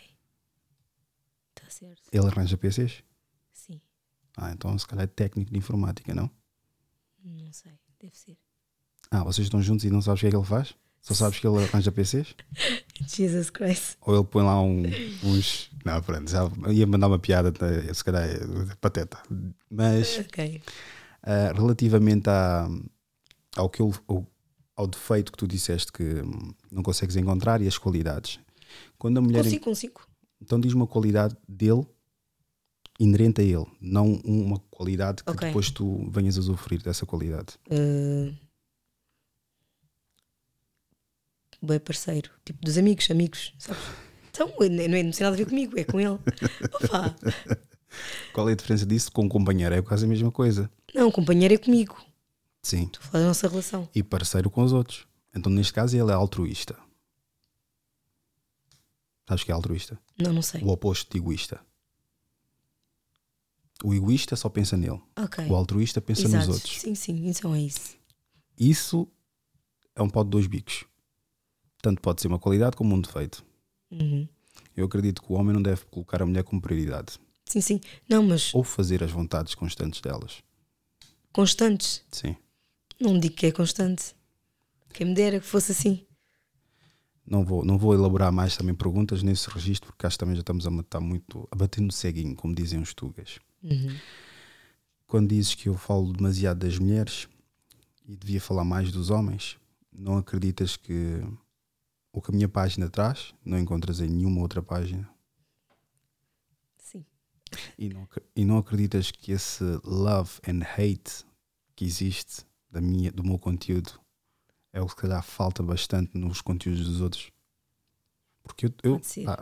Está 1.55 1.69
certo. 1.69 2.01
Ele 2.11 2.25
arranja 2.27 2.57
PCs? 2.57 3.03
Sim. 3.53 3.81
Ah, 4.37 4.51
então 4.51 4.77
se 4.77 4.87
calhar 4.87 5.03
é 5.03 5.07
técnico 5.07 5.51
de 5.51 5.57
informática, 5.57 6.13
não? 6.15 6.29
Não 7.23 7.51
sei. 7.51 7.73
Deve 7.99 8.15
ser. 8.17 8.37
Ah, 9.11 9.23
vocês 9.23 9.45
estão 9.47 9.61
juntos 9.61 9.83
e 9.85 9.89
não 9.89 10.01
sabes 10.01 10.19
o 10.19 10.21
que 10.21 10.27
é 10.27 10.29
que 10.29 10.35
ele 10.35 10.45
faz? 10.45 10.75
Só 11.01 11.13
sabes 11.13 11.39
que 11.39 11.47
ele 11.47 11.63
arranja 11.63 11.91
PCs? 11.91 12.35
Jesus 13.07 13.49
Christ. 13.49 13.97
Ou 14.01 14.15
ele 14.15 14.25
põe 14.25 14.43
lá 14.43 14.61
um- 14.61 14.83
uns. 15.23 15.69
Não, 15.85 16.01
pronto, 16.01 16.29
já 16.29 16.41
ia 16.71 16.85
mandar 16.87 17.07
uma 17.07 17.19
piada, 17.19 17.53
eh, 17.89 17.93
se 17.93 18.03
calhar 18.03 18.23
é 18.23 18.75
pateta. 18.81 19.17
Mas 19.69 20.19
Ok. 20.19 20.61
ah, 21.23 21.53
relativamente 21.55 22.29
à, 22.29 22.67
ao, 23.55 23.69
que 23.69 23.81
eu, 23.81 23.93
ao, 24.77 24.87
defeito 24.87 25.31
que 25.31 25.37
tu 25.37 25.47
disseste 25.47 25.91
que 25.91 26.03
hum, 26.03 26.53
não 26.71 26.83
consegues 26.83 27.15
encontrar 27.15 27.61
e 27.61 27.67
as 27.67 27.77
qualidades. 27.77 28.39
Quando 28.97 29.17
a 29.17 29.21
mulher. 29.21 29.43
Consigo, 29.43 29.63
consigo. 29.65 30.01
Então 30.41 30.59
diz 30.59 30.73
uma 30.73 30.87
qualidade 30.87 31.35
dele 31.47 31.85
inerente 32.99 33.41
a 33.41 33.43
ele, 33.43 33.65
não 33.79 34.13
uma 34.23 34.59
qualidade 34.71 35.23
que 35.23 35.29
Ok. 35.29 35.47
depois 35.47 35.69
tu 35.69 36.09
venhas 36.09 36.37
a 36.37 36.39
usufruir 36.39 36.81
dessa 36.81 37.05
qualidade. 37.05 37.55
Uh, 37.69 38.33
bem 41.61 41.79
parceiro. 41.79 42.31
Tipo 42.43 42.63
dos 42.63 42.77
amigos, 42.77 43.09
amigos. 43.11 43.53
Sabes? 43.59 43.83
Então, 44.31 44.47
não, 44.59 44.83
é, 44.83 45.03
não 45.03 45.11
tem 45.11 45.21
nada 45.21 45.35
a 45.35 45.37
ver 45.37 45.45
comigo, 45.45 45.79
é 45.79 45.83
com 45.83 45.99
ele. 45.99 46.19
Opa. 46.73 47.15
Qual 48.33 48.47
é 48.49 48.53
a 48.53 48.55
diferença 48.55 48.85
disso 48.85 49.11
com 49.11 49.23
um 49.23 49.29
companheiro? 49.29 49.73
É 49.73 49.81
quase 49.81 50.05
a 50.05 50.07
mesma 50.07 50.31
coisa. 50.31 50.69
Não, 50.93 51.11
companheiro 51.11 51.53
é 51.53 51.57
comigo. 51.57 51.97
Sim. 52.67 52.83
Estou 52.83 52.99
a 53.01 53.05
falar 53.05 53.21
da 53.21 53.27
nossa 53.29 53.47
relação. 53.47 53.89
E 53.95 54.03
parceiro 54.03 54.49
com 54.49 54.61
os 54.61 54.73
outros. 54.73 55.07
Então, 55.33 55.49
neste 55.49 55.71
caso, 55.71 55.95
ele 55.95 56.11
é 56.11 56.13
altruísta. 56.13 56.77
Sabes 59.25 59.43
o 59.43 59.45
que 59.45 59.51
é 59.53 59.55
altruísta? 59.55 59.97
Não, 60.17 60.33
não 60.33 60.41
sei. 60.41 60.61
O 60.61 60.67
oposto 60.67 61.09
de 61.09 61.17
egoísta. 61.17 61.61
O 63.81 63.93
egoísta 63.93 64.35
só 64.35 64.49
pensa 64.49 64.75
nele. 64.75 65.01
Ok. 65.15 65.45
O 65.47 65.55
altruísta 65.55 66.01
pensa 66.01 66.23
Exato. 66.23 66.45
nos 66.45 66.55
outros. 66.55 66.77
Sim, 66.81 66.93
sim, 66.93 67.29
então 67.29 67.55
é 67.55 67.61
isso. 67.61 67.95
Isso 68.59 69.07
é 69.95 70.01
um 70.01 70.09
pau 70.09 70.25
de 70.25 70.31
dois 70.31 70.45
bicos. 70.47 70.83
Tanto 71.81 72.01
pode 72.01 72.21
ser 72.21 72.27
uma 72.27 72.39
qualidade 72.39 72.75
como 72.75 72.93
um 72.93 72.99
defeito. 72.99 73.45
Uhum. 73.89 74.27
Eu 74.75 74.87
acredito 74.87 75.21
que 75.21 75.31
o 75.31 75.35
homem 75.35 75.53
não 75.53 75.61
deve 75.61 75.85
colocar 75.85 76.21
a 76.21 76.25
mulher 76.25 76.43
como 76.43 76.61
prioridade. 76.61 77.17
Sim, 77.45 77.61
sim. 77.61 77.79
Não, 78.09 78.23
mas 78.23 78.53
Ou 78.53 78.61
fazer 78.61 79.01
as 79.05 79.11
vontades 79.11 79.55
constantes 79.55 80.01
delas. 80.01 80.43
constantes. 81.31 82.03
Sim. 82.11 82.35
Não 82.99 83.19
digo 83.19 83.35
que 83.35 83.45
é 83.45 83.51
constante. 83.51 84.15
Quem 84.93 85.07
me 85.07 85.13
dera 85.13 85.39
que 85.39 85.45
fosse 85.45 85.71
assim. 85.71 86.05
Não 87.25 87.43
vou, 87.43 87.63
não 87.63 87.77
vou 87.77 87.93
elaborar 87.93 88.31
mais 88.31 88.55
também 88.55 88.73
perguntas 88.73 89.21
nesse 89.21 89.49
registro, 89.49 89.91
porque 89.91 90.07
acho 90.07 90.15
que 90.15 90.19
também 90.19 90.35
já 90.35 90.41
estamos 90.41 90.65
a 90.65 90.71
matar 90.71 91.01
muito, 91.01 91.47
a 91.51 91.55
bater 91.55 91.81
no 91.81 91.91
ceguinho, 91.91 92.35
como 92.35 92.55
dizem 92.55 92.79
os 92.79 92.93
tugas. 92.93 93.37
Uhum. 93.61 93.95
Quando 95.05 95.29
dizes 95.29 95.53
que 95.53 95.67
eu 95.67 95.77
falo 95.77 96.13
demasiado 96.13 96.59
das 96.59 96.79
mulheres, 96.79 97.27
e 98.07 98.15
devia 98.15 98.39
falar 98.39 98.63
mais 98.63 98.91
dos 98.91 99.09
homens, 99.09 99.57
não 99.91 100.17
acreditas 100.17 100.77
que 100.77 101.21
o 102.13 102.21
que 102.21 102.31
a 102.31 102.33
minha 102.33 102.49
página 102.49 102.89
traz 102.89 103.33
não 103.43 103.59
encontras 103.59 103.99
em 103.99 104.07
nenhuma 104.07 104.41
outra 104.41 104.63
página? 104.63 105.07
Sim. 106.77 107.05
E 107.77 107.89
não, 107.89 108.07
e 108.35 108.45
não 108.45 108.57
acreditas 108.57 109.11
que 109.11 109.33
esse 109.33 109.63
love 109.83 110.39
and 110.47 110.63
hate 110.63 111.25
que 111.75 111.85
existe 111.85 112.45
da 112.77 112.81
minha, 112.81 113.11
do 113.11 113.23
meu 113.23 113.39
conteúdo 113.39 113.99
é 114.71 114.79
o 114.79 114.85
que 114.85 114.91
se 114.91 114.97
calhar 114.97 115.23
falta 115.23 115.63
bastante 115.63 116.15
nos 116.15 116.41
conteúdos 116.41 116.85
dos 116.85 117.01
outros? 117.01 117.31
Porque 118.43 118.67
eu, 118.67 118.73
eu 118.83 119.01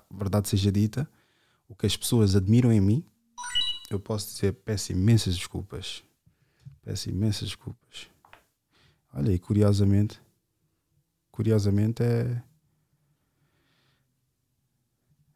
verdade 0.10 0.48
seja 0.48 0.72
dita, 0.72 1.10
o 1.68 1.76
que 1.76 1.86
as 1.86 1.98
pessoas 1.98 2.36
admiram 2.36 2.72
em 2.72 2.80
mim, 2.80 3.06
eu 3.90 4.00
posso 4.00 4.34
dizer, 4.34 4.54
peço 4.54 4.94
imensas 4.94 5.36
desculpas. 5.36 6.02
Peço 6.82 7.10
imensas 7.10 7.50
desculpas. 7.50 8.08
Olha, 9.14 9.32
e 9.32 9.40
curiosamente, 9.40 10.20
curiosamente 11.30 12.04
é. 12.04 12.42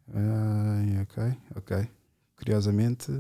Ai, 0.08 1.02
ok, 1.02 1.38
ok. 1.56 1.90
Curiosamente, 2.38 3.12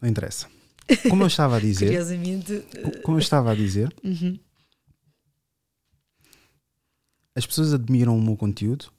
não 0.00 0.08
interessa. 0.08 0.48
Como 1.08 1.22
eu 1.22 1.26
estava 1.26 1.56
a 1.56 1.60
dizer, 1.60 1.86
Curiosamente. 1.86 2.60
co- 2.82 3.02
como 3.02 3.16
eu 3.18 3.20
estava 3.22 3.52
a 3.52 3.54
dizer, 3.54 3.94
Uhum. 4.04 4.38
as 7.34 7.46
pessoas 7.46 7.72
admiram 7.72 8.16
o 8.16 8.22
meu 8.22 8.36
conteúdo, 8.36 8.92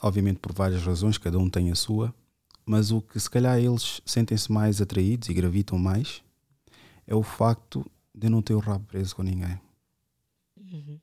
obviamente 0.00 0.38
por 0.38 0.52
várias 0.52 0.82
razões, 0.82 1.18
cada 1.18 1.38
um 1.38 1.50
tem 1.50 1.70
a 1.70 1.74
sua, 1.74 2.14
mas 2.64 2.90
o 2.90 3.00
que 3.00 3.18
se 3.18 3.28
calhar 3.30 3.58
eles 3.58 4.00
sentem-se 4.04 4.50
mais 4.52 4.80
atraídos 4.80 5.28
e 5.28 5.34
gravitam 5.34 5.78
mais 5.78 6.22
é 7.06 7.14
o 7.14 7.22
facto 7.22 7.84
de 8.14 8.26
eu 8.26 8.30
não 8.30 8.42
ter 8.42 8.54
o 8.54 8.58
rabo 8.58 8.84
preso 8.86 9.14
com 9.14 9.22
ninguém. 9.22 9.60
Uhum. 10.56 11.00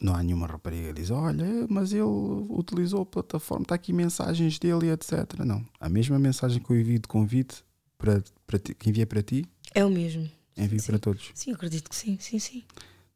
Não 0.00 0.14
há 0.14 0.22
nenhuma 0.22 0.46
rapariga 0.46 0.88
que 0.88 1.00
diz: 1.00 1.10
Olha, 1.10 1.46
mas 1.70 1.92
ele 1.92 2.02
utilizou 2.02 3.02
a 3.02 3.06
plataforma, 3.06 3.62
está 3.62 3.74
aqui 3.74 3.92
mensagens 3.92 4.58
dele 4.58 4.86
e 4.86 4.90
etc. 4.90 5.34
Não. 5.44 5.64
A 5.80 5.88
mesma 5.88 6.18
mensagem 6.18 6.62
que 6.62 6.70
eu 6.70 6.78
envio 6.78 6.98
de 6.98 7.08
convite 7.08 7.64
para, 7.96 8.22
para 8.46 8.58
ti, 8.58 8.74
que 8.74 8.90
enviei 8.90 9.06
para 9.06 9.22
ti, 9.22 9.46
É 9.74 9.84
o 9.84 9.90
mesmo. 9.90 10.28
envio 10.56 10.80
Sim. 10.80 10.86
para 10.88 10.98
todos. 10.98 11.30
Sim, 11.34 11.52
acredito 11.52 11.88
que 11.88 11.96
sim, 11.96 12.18
sim, 12.20 12.38
sim. 12.38 12.62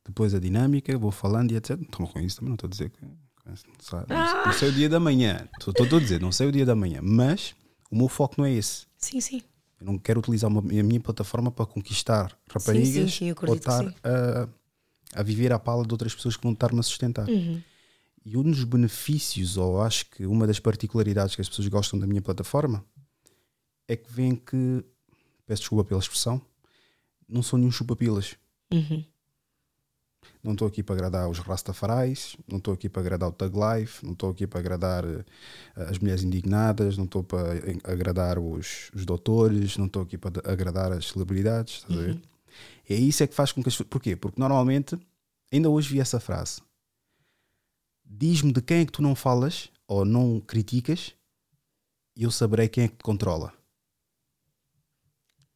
Depois 0.06 0.34
a 0.34 0.38
dinâmica, 0.38 0.96
vou 0.96 1.10
falando 1.10 1.52
e 1.52 1.56
etc. 1.56 1.76
Não 1.76 1.82
estou 1.84 2.06
com 2.06 2.18
isso 2.20 2.36
também, 2.36 2.48
não 2.48 2.54
estou 2.54 2.66
a 2.66 2.70
dizer 2.70 2.90
que. 2.90 3.04
Não 3.44 3.56
sei, 3.56 3.98
Ah! 4.08 4.42
não 4.46 4.52
sei 4.52 4.68
o 4.68 4.72
dia 4.72 4.88
da 4.88 4.98
manhã. 5.00 5.48
Estou 5.58 5.72
estou 5.84 5.98
a 5.98 6.00
dizer, 6.00 6.20
não 6.20 6.32
sei 6.32 6.46
o 6.48 6.52
dia 6.52 6.64
da 6.64 6.74
manhã. 6.74 7.00
Mas 7.02 7.54
o 7.90 7.96
meu 7.96 8.08
foco 8.08 8.36
não 8.38 8.44
é 8.46 8.52
esse. 8.52 8.86
Sim, 8.96 9.20
sim. 9.20 9.42
Eu 9.78 9.86
não 9.86 9.98
quero 9.98 10.20
utilizar 10.20 10.50
uma- 10.50 10.60
a 10.60 10.82
minha 10.82 11.00
plataforma 11.00 11.50
para 11.50 11.64
conquistar 11.66 12.36
raparigas 12.50 13.10
sim, 13.12 13.18
sim, 13.18 13.28
eu 13.30 13.36
ou 13.46 13.54
estar 13.54 13.82
sim. 13.84 13.94
a, 14.04 14.48
a 15.14 15.22
viver 15.22 15.52
à 15.52 15.58
pala 15.58 15.86
de 15.86 15.92
outras 15.92 16.14
pessoas 16.14 16.36
que 16.36 16.42
vão 16.42 16.52
estar-me 16.52 16.80
a 16.80 16.82
sustentar. 16.82 17.28
Uhum. 17.28 17.62
E 18.24 18.36
um 18.36 18.42
dos 18.42 18.64
benefícios, 18.64 19.56
ou 19.56 19.80
acho 19.80 20.06
que 20.10 20.26
uma 20.26 20.46
das 20.46 20.60
particularidades 20.60 21.34
que 21.34 21.40
as 21.40 21.48
pessoas 21.48 21.68
gostam 21.68 21.98
da 21.98 22.06
minha 22.06 22.22
plataforma, 22.22 22.84
é 23.88 23.96
que 23.96 24.12
veem 24.12 24.36
que, 24.36 24.84
peço 25.46 25.62
desculpa 25.62 25.84
pela 25.84 26.00
expressão, 26.00 26.40
não 27.28 27.42
sou 27.42 27.58
nenhum 27.58 27.70
chupapilas. 27.70 28.36
Uhum. 28.72 29.04
Não 30.42 30.52
estou 30.52 30.68
aqui 30.68 30.82
para 30.82 30.94
agradar 30.94 31.28
os 31.28 31.38
Rastafarais, 31.38 32.36
não 32.48 32.58
estou 32.58 32.72
aqui 32.72 32.88
para 32.88 33.02
agradar 33.02 33.28
o 33.28 33.32
Tug 33.32 33.54
Life, 33.58 34.04
não 34.04 34.12
estou 34.12 34.30
aqui 34.30 34.46
para 34.46 34.60
agradar 34.60 35.04
eh, 35.04 35.24
as 35.76 35.98
mulheres 35.98 36.22
indignadas, 36.22 36.96
não 36.96 37.04
estou 37.04 37.22
para 37.22 37.52
agradar 37.84 38.38
os, 38.38 38.90
os 38.94 39.04
doutores, 39.04 39.76
não 39.76 39.86
estou 39.86 40.02
aqui 40.02 40.16
para 40.16 40.50
agradar 40.50 40.92
as 40.92 41.08
celebridades. 41.08 41.84
Estás 41.88 42.16
ver? 42.86 42.94
É 42.94 42.96
isso 42.96 43.22
é 43.22 43.26
que 43.26 43.34
faz 43.34 43.52
com 43.52 43.62
que 43.62 43.68
as 43.68 43.74
pessoas. 43.74 43.88
Porquê? 43.88 44.16
Porque 44.16 44.40
normalmente, 44.40 44.98
ainda 45.52 45.68
hoje 45.68 45.88
vi 45.88 46.00
essa 46.00 46.20
frase: 46.20 46.62
diz-me 48.04 48.52
de 48.52 48.62
quem 48.62 48.80
é 48.80 48.86
que 48.86 48.92
tu 48.92 49.02
não 49.02 49.14
falas 49.14 49.70
ou 49.86 50.04
não 50.04 50.40
criticas 50.40 51.14
e 52.16 52.24
eu 52.24 52.30
saberei 52.30 52.68
quem 52.68 52.84
é 52.84 52.88
que 52.88 52.96
te 52.96 53.02
controla. 53.02 53.52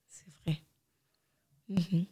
C'est 0.09 0.31
vrai. 0.43 0.63
Uhum. 1.69 2.07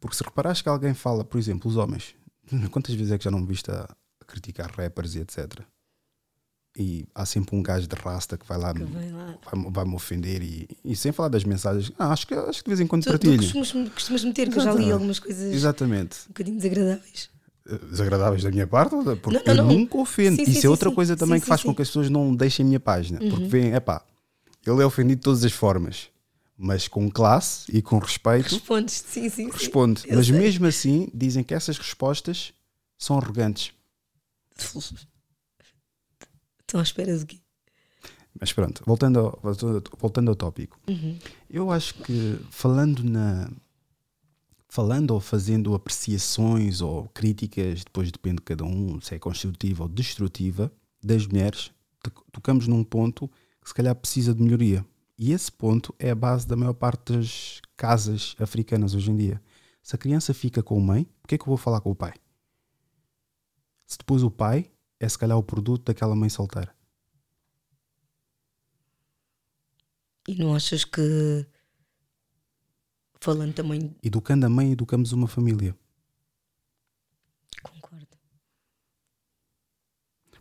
Porque 0.00 0.16
se 0.16 0.22
reparares 0.22 0.60
que 0.60 0.68
alguém 0.68 0.92
fala, 0.92 1.24
por 1.24 1.38
exemplo, 1.38 1.70
os 1.70 1.76
homens, 1.76 2.14
quantas 2.70 2.94
vezes 2.94 3.12
é 3.12 3.18
que 3.18 3.24
já 3.24 3.30
não 3.30 3.40
me 3.40 3.46
viste 3.46 3.70
a 3.70 3.88
criticar 4.26 4.70
rappers 4.70 5.14
e 5.14 5.20
etc. 5.20 5.64
E 6.76 7.06
há 7.14 7.24
sempre 7.24 7.54
um 7.54 7.62
gajo 7.62 7.86
de 7.86 7.94
rasta 7.94 8.36
que 8.36 8.44
vai 8.46 8.58
lá, 8.58 8.74
Que 8.74 8.82
vai 8.82 9.08
lá. 9.12 9.38
vai, 9.52 9.70
vai 9.70 9.84
me 9.84 9.94
ofender 9.94 10.42
e, 10.42 10.68
e 10.84 10.96
sem 10.96 11.12
falar 11.12 11.28
das 11.28 11.44
mensagens, 11.44 11.92
ah, 11.96 12.12
acho, 12.12 12.26
que, 12.26 12.34
acho 12.34 12.58
que 12.58 12.64
de 12.64 12.70
vez 12.76 12.80
em 12.80 12.86
quando 12.86 13.02
Tu, 13.02 13.06
tu 13.06 13.10
partilho. 13.12 13.38
costumas, 13.38 13.92
costumas 13.92 14.24
meter, 14.24 14.48
que 14.50 14.58
eu 14.58 14.62
já 14.62 14.72
li 14.74 14.90
algumas 14.90 15.20
coisas 15.20 15.54
Exatamente. 15.54 16.16
um 16.24 16.28
bocadinho 16.28 16.56
desagradáveis. 16.56 17.30
Eh, 17.68 17.78
Desagradáveis 17.78 18.42
da 18.42 18.50
minha 18.50 18.66
parte, 18.66 18.90
porque 19.22 19.30
Não, 19.38 19.42
não, 19.44 19.52
eu 19.52 19.54
não. 19.54 19.66
nunca 19.68 19.96
ofendo. 19.98 20.36
Sim, 20.36 20.50
Isso 20.50 20.60
sim, 20.62 20.66
é 20.66 20.70
outra 20.70 20.88
sim. 20.90 20.94
coisa 20.96 21.16
também 21.16 21.40
que 21.40 21.46
faz 21.46 21.62
com 21.62 21.72
que 21.72 21.80
as 21.80 21.88
pessoas 21.88 22.10
não 22.10 22.34
deixem 22.34 22.64
a 22.64 22.66
minha 22.66 22.80
página. 22.80 23.20
Porque 23.20 23.44
Uhum. 23.44 23.48
veem, 23.48 23.72
epá, 23.72 24.04
ele 24.66 24.82
é 24.82 24.84
ofendido 24.84 25.20
de 25.20 25.22
todas 25.22 25.44
as 25.44 25.52
formas, 25.52 26.08
mas 26.58 26.88
com 26.88 27.08
classe 27.08 27.64
e 27.72 27.80
com 27.80 27.98
respeito 27.98 28.50
Respondes, 28.50 29.04
sim, 29.08 29.28
sim. 29.28 29.48
responde. 29.48 30.02
Mas 30.10 30.26
sei. 30.26 30.36
mesmo 30.36 30.66
assim, 30.66 31.08
dizem 31.14 31.44
que 31.44 31.54
essas 31.54 31.78
respostas 31.78 32.52
são 32.98 33.16
arrogantes. 33.16 33.72
Estão 36.74 36.80
à 36.80 36.82
espera 36.82 37.16
do 37.16 37.24
quê? 37.24 37.38
Mas 38.40 38.52
pronto, 38.52 38.82
voltando 38.84 39.20
ao, 39.20 39.38
voltando, 39.96 40.28
ao 40.28 40.34
tópico. 40.34 40.76
Uhum. 40.88 41.16
Eu 41.48 41.70
acho 41.70 41.94
que 41.94 42.40
falando 42.50 43.04
na. 43.04 43.48
Falando 44.68 45.12
ou 45.12 45.20
fazendo 45.20 45.72
apreciações 45.72 46.80
ou 46.80 47.06
críticas, 47.10 47.84
depois 47.84 48.10
depende 48.10 48.38
de 48.38 48.42
cada 48.42 48.64
um, 48.64 49.00
se 49.00 49.14
é 49.14 49.20
construtiva 49.20 49.84
ou 49.84 49.88
destrutiva, 49.88 50.72
das 51.00 51.24
mulheres, 51.28 51.70
to- 52.02 52.10
tocamos 52.32 52.66
num 52.66 52.82
ponto 52.82 53.28
que 53.62 53.68
se 53.68 53.74
calhar 53.74 53.94
precisa 53.94 54.34
de 54.34 54.42
melhoria. 54.42 54.84
E 55.16 55.30
esse 55.30 55.52
ponto 55.52 55.94
é 55.96 56.10
a 56.10 56.14
base 56.16 56.44
da 56.44 56.56
maior 56.56 56.74
parte 56.74 57.12
das 57.12 57.60
casas 57.76 58.34
africanas 58.40 58.96
hoje 58.96 59.12
em 59.12 59.16
dia. 59.16 59.40
Se 59.80 59.94
a 59.94 59.98
criança 59.98 60.34
fica 60.34 60.60
com 60.60 60.76
a 60.76 60.82
mãe, 60.82 61.06
porquê 61.22 61.36
é 61.36 61.38
que 61.38 61.44
eu 61.44 61.46
vou 61.46 61.56
falar 61.56 61.80
com 61.80 61.92
o 61.92 61.94
pai? 61.94 62.14
Se 63.86 63.96
depois 63.96 64.24
o 64.24 64.30
pai 64.30 64.72
é 65.04 65.08
se 65.08 65.18
calhar 65.18 65.36
o 65.38 65.42
produto 65.42 65.84
daquela 65.84 66.14
mãe 66.14 66.28
solteira. 66.28 66.74
E 70.26 70.34
não 70.36 70.54
achas 70.54 70.84
que 70.84 71.46
falando 73.20 73.54
também 73.54 73.94
Educando 74.02 74.46
a 74.46 74.48
mãe, 74.48 74.72
educamos 74.72 75.12
uma 75.12 75.26
família. 75.28 75.76
concordo. 77.62 78.06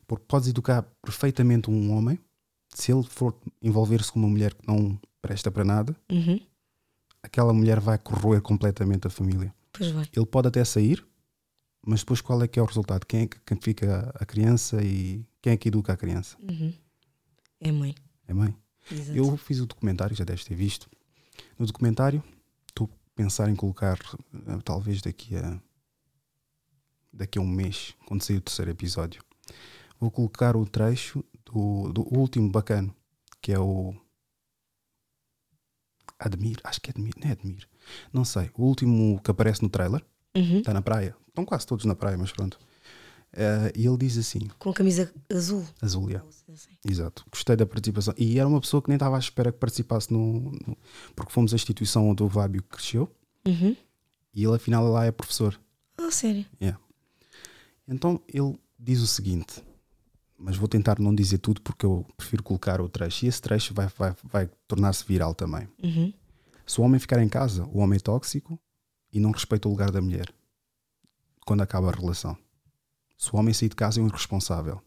Porque 0.07 0.25
podes 0.27 0.49
educar 0.49 0.83
perfeitamente 1.01 1.69
um 1.69 1.91
homem, 1.93 2.19
se 2.69 2.91
ele 2.91 3.03
for 3.03 3.37
envolver-se 3.61 4.11
com 4.11 4.19
uma 4.19 4.27
mulher 4.29 4.53
que 4.53 4.67
não 4.67 4.99
presta 5.21 5.49
para 5.51 5.63
nada, 5.63 5.95
Uhum. 6.11 6.39
aquela 7.21 7.53
mulher 7.53 7.79
vai 7.79 7.97
corroer 7.97 8.41
completamente 8.41 9.07
a 9.07 9.09
família. 9.09 9.53
Pois 9.71 9.91
vai. 9.91 10.05
Ele 10.13 10.25
pode 10.25 10.47
até 10.49 10.63
sair, 10.65 11.05
mas 11.85 11.99
depois 11.99 12.21
qual 12.21 12.41
é 12.41 12.47
que 12.47 12.59
é 12.59 12.61
o 12.61 12.65
resultado? 12.65 13.05
Quem 13.05 13.21
é 13.21 13.27
que 13.27 13.39
quem 13.45 13.57
fica 13.59 14.13
a 14.15 14.25
criança 14.25 14.81
e 14.83 15.25
quem 15.41 15.53
é 15.53 15.57
que 15.57 15.67
educa 15.67 15.93
a 15.93 15.97
criança? 15.97 16.37
Uhum. 16.41 16.73
É 17.59 17.71
mãe. 17.71 17.95
É 18.27 18.33
mãe. 18.33 18.55
Exato. 18.91 19.17
Eu 19.17 19.37
fiz 19.37 19.59
o 19.59 19.65
documentário, 19.65 20.15
já 20.15 20.23
deves 20.23 20.43
ter 20.43 20.55
visto. 20.55 20.89
No 21.57 21.65
documentário, 21.65 22.23
estou 22.67 22.87
a 22.87 23.15
pensar 23.15 23.49
em 23.49 23.55
colocar, 23.55 23.97
eh, 24.47 24.59
talvez 24.63 25.01
daqui 25.01 25.35
a 25.35 25.59
daqui 27.13 27.37
a 27.37 27.41
um 27.41 27.47
mês, 27.47 27.93
quando 28.07 28.23
sair 28.23 28.37
o 28.37 28.41
terceiro 28.41 28.71
episódio, 28.71 29.23
vou 29.99 30.09
colocar 30.09 30.55
o 30.55 30.65
trecho 30.65 31.23
do, 31.45 31.93
do 31.93 32.01
último 32.17 32.49
bacano, 32.49 32.93
que 33.39 33.53
é 33.53 33.59
o 33.59 33.93
Admir, 36.17 36.59
acho 36.63 36.81
que 36.81 36.89
é 36.89 36.91
Admir, 36.91 37.13
não 37.17 37.29
é 37.29 37.31
Admir, 37.33 37.69
não 38.11 38.25
sei, 38.25 38.49
o 38.55 38.63
último 38.63 39.21
que 39.23 39.29
aparece 39.29 39.61
no 39.61 39.69
trailer, 39.69 40.03
Uhum. 40.35 40.59
está 40.59 40.73
na 40.73 40.81
praia, 40.81 41.15
estão 41.27 41.45
quase 41.45 41.65
todos 41.67 41.85
na 41.85 41.95
praia, 41.95 42.17
mas 42.17 42.31
pronto. 42.31 42.59
Eh, 43.35 43.71
e 43.77 43.87
ele 43.87 43.97
diz 43.97 44.17
assim, 44.17 44.41
Com 44.59 44.69
a 44.69 44.73
camisa 44.73 45.11
azul. 45.31 45.65
azul, 45.81 46.09
yeah. 46.09 46.27
Exato, 46.87 47.25
gostei 47.31 47.55
da 47.55 47.65
participação. 47.65 48.13
E 48.17 48.37
era 48.39 48.47
uma 48.47 48.61
pessoa 48.61 48.81
que 48.81 48.89
nem 48.89 48.95
estava 48.95 49.15
à 49.15 49.19
espera 49.19 49.51
que 49.51 49.57
participasse 49.57 50.11
no. 50.13 50.51
no- 50.51 50.77
porque 51.15 51.31
fomos 51.31 51.51
a 51.53 51.55
instituição 51.55 52.07
onde 52.09 52.21
o 52.23 52.29
Fábio 52.29 52.61
cresceu 52.63 53.09
Uhum. 53.45 53.75
e 54.33 54.43
ele 54.43 54.55
afinal 54.55 54.87
lá 54.87 55.05
é 55.05 55.11
professor. 55.11 55.59
Ah, 55.97 56.11
sério? 56.11 56.45
Yeah. 56.61 56.79
Então 57.87 58.21
ele 58.27 58.57
diz 58.79 59.01
o 59.01 59.07
seguinte, 59.07 59.61
mas 60.37 60.55
vou 60.57 60.67
tentar 60.67 60.99
não 60.99 61.13
dizer 61.13 61.37
tudo 61.39 61.61
porque 61.61 61.85
eu 61.85 62.05
prefiro 62.17 62.43
colocar 62.43 62.81
o 62.81 62.89
trecho. 62.89 63.25
E 63.25 63.27
esse 63.27 63.41
trecho 63.41 63.73
vai, 63.73 63.87
vai, 63.97 64.15
vai 64.23 64.49
tornar-se 64.67 65.03
viral 65.05 65.33
também. 65.33 65.67
Uhum. 65.83 66.13
Se 66.65 66.79
o 66.79 66.83
homem 66.83 66.99
ficar 66.99 67.21
em 67.21 67.29
casa, 67.29 67.65
o 67.73 67.79
homem 67.79 67.97
é 67.97 67.99
tóxico 67.99 68.59
e 69.13 69.19
não 69.19 69.31
respeita 69.31 69.67
o 69.67 69.71
lugar 69.71 69.91
da 69.91 70.01
mulher 70.01 70.33
quando 71.45 71.61
acaba 71.61 71.89
a 71.89 71.91
relação. 71.91 72.37
Se 73.17 73.33
o 73.33 73.37
homem 73.37 73.53
sair 73.53 73.69
de 73.69 73.75
casa, 73.75 73.99
é 73.99 74.03
um 74.03 74.07
irresponsável. 74.07 74.81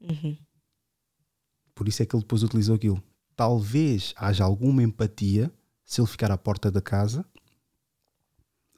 Uhum. 0.00 0.36
Por 1.74 1.86
isso 1.86 2.02
é 2.02 2.06
que 2.06 2.16
ele 2.16 2.22
depois 2.22 2.42
utilizou 2.42 2.74
aquilo. 2.74 3.02
Talvez 3.36 4.14
haja 4.16 4.44
alguma 4.44 4.82
empatia 4.82 5.52
se 5.84 6.00
ele 6.00 6.08
ficar 6.08 6.30
à 6.30 6.38
porta 6.38 6.70
da 6.70 6.80
casa, 6.80 7.24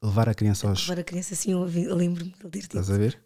levar 0.02 0.28
a 0.28 0.34
criança 0.34 0.68
aos. 0.68 0.88
Levar 0.88 1.00
a 1.00 1.04
criança 1.04 1.34
assim, 1.34 1.52
eu, 1.52 1.62
lembro-me 1.94 2.32
de 2.32 2.40
ele 2.40 2.50
ter. 2.50 2.58
Estás 2.58 2.90
a 2.90 2.98
ver? 2.98 3.20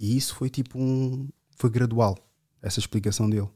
E 0.00 0.16
isso 0.16 0.34
foi 0.34 0.48
tipo 0.48 0.78
um. 0.78 1.28
Foi 1.56 1.70
gradual, 1.70 2.16
essa 2.60 2.80
explicação 2.80 3.28
dele. 3.28 3.48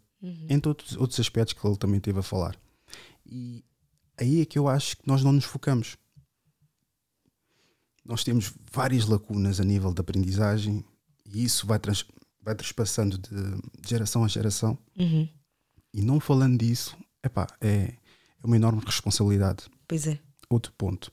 Entre 0.49 0.69
outros, 0.69 0.97
outros 0.97 1.21
aspectos 1.21 1.55
que 1.55 1.67
ele 1.67 1.77
também 1.77 2.01
teve 2.01 2.19
a 2.19 2.23
falar. 2.23 2.59
E 3.25 3.65
aí 4.17 4.41
é 4.41 4.45
que 4.45 4.59
eu 4.59 4.69
acho 4.69 4.97
que 4.97 5.07
nós 5.07 5.23
não 5.23 5.33
nos 5.33 5.45
focamos. 5.45 5.97
Nós 8.07 8.23
temos 8.23 8.53
várias 8.73 9.07
lacunas 9.07 9.61
a 9.61 9.65
nível 9.65 9.93
de 9.93 10.01
aprendizagem 10.01 10.85
e 11.25 11.45
isso 11.45 11.67
vai, 11.67 11.79
trans, 11.79 12.07
vai 12.41 12.55
transpassando 12.55 13.19
de 13.19 13.89
geração 13.89 14.25
a 14.25 14.29
geração. 14.29 14.79
Uhum. 14.99 15.29
E 15.93 16.03
não 16.03 16.21
falando 16.21 16.59
disso, 16.59 16.97
epá, 17.23 17.47
é, 17.61 17.95
é 18.43 18.47
uma 18.47 18.57
enorme 18.57 18.83
responsabilidade. 18.85 19.65
Pois 19.89 20.07
é. 20.07 20.19
Outro 20.49 20.73
ponto, 20.75 21.13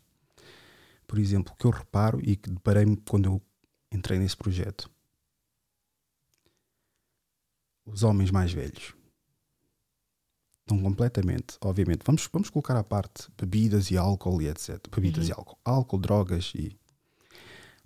por 1.07 1.17
exemplo, 1.17 1.55
que 1.57 1.65
eu 1.65 1.71
reparo 1.71 2.19
e 2.21 2.35
que 2.35 2.49
deparei-me 2.49 2.97
quando 2.97 3.25
eu 3.25 3.41
entrei 3.91 4.19
nesse 4.19 4.37
projeto: 4.37 4.89
os 7.85 8.03
homens 8.03 8.29
mais 8.29 8.51
velhos 8.51 8.93
estão 10.63 10.81
completamente, 10.81 11.57
obviamente, 11.61 12.01
vamos, 12.05 12.27
vamos 12.31 12.49
colocar 12.49 12.75
à 12.75 12.83
parte 12.83 13.27
bebidas 13.37 13.91
e 13.91 13.97
álcool 13.97 14.41
e 14.41 14.47
etc. 14.47 14.79
Bebidas 14.93 15.27
e 15.27 15.31
álcool, 15.31 15.57
álcool, 15.63 15.97
drogas 15.99 16.51
e. 16.55 16.75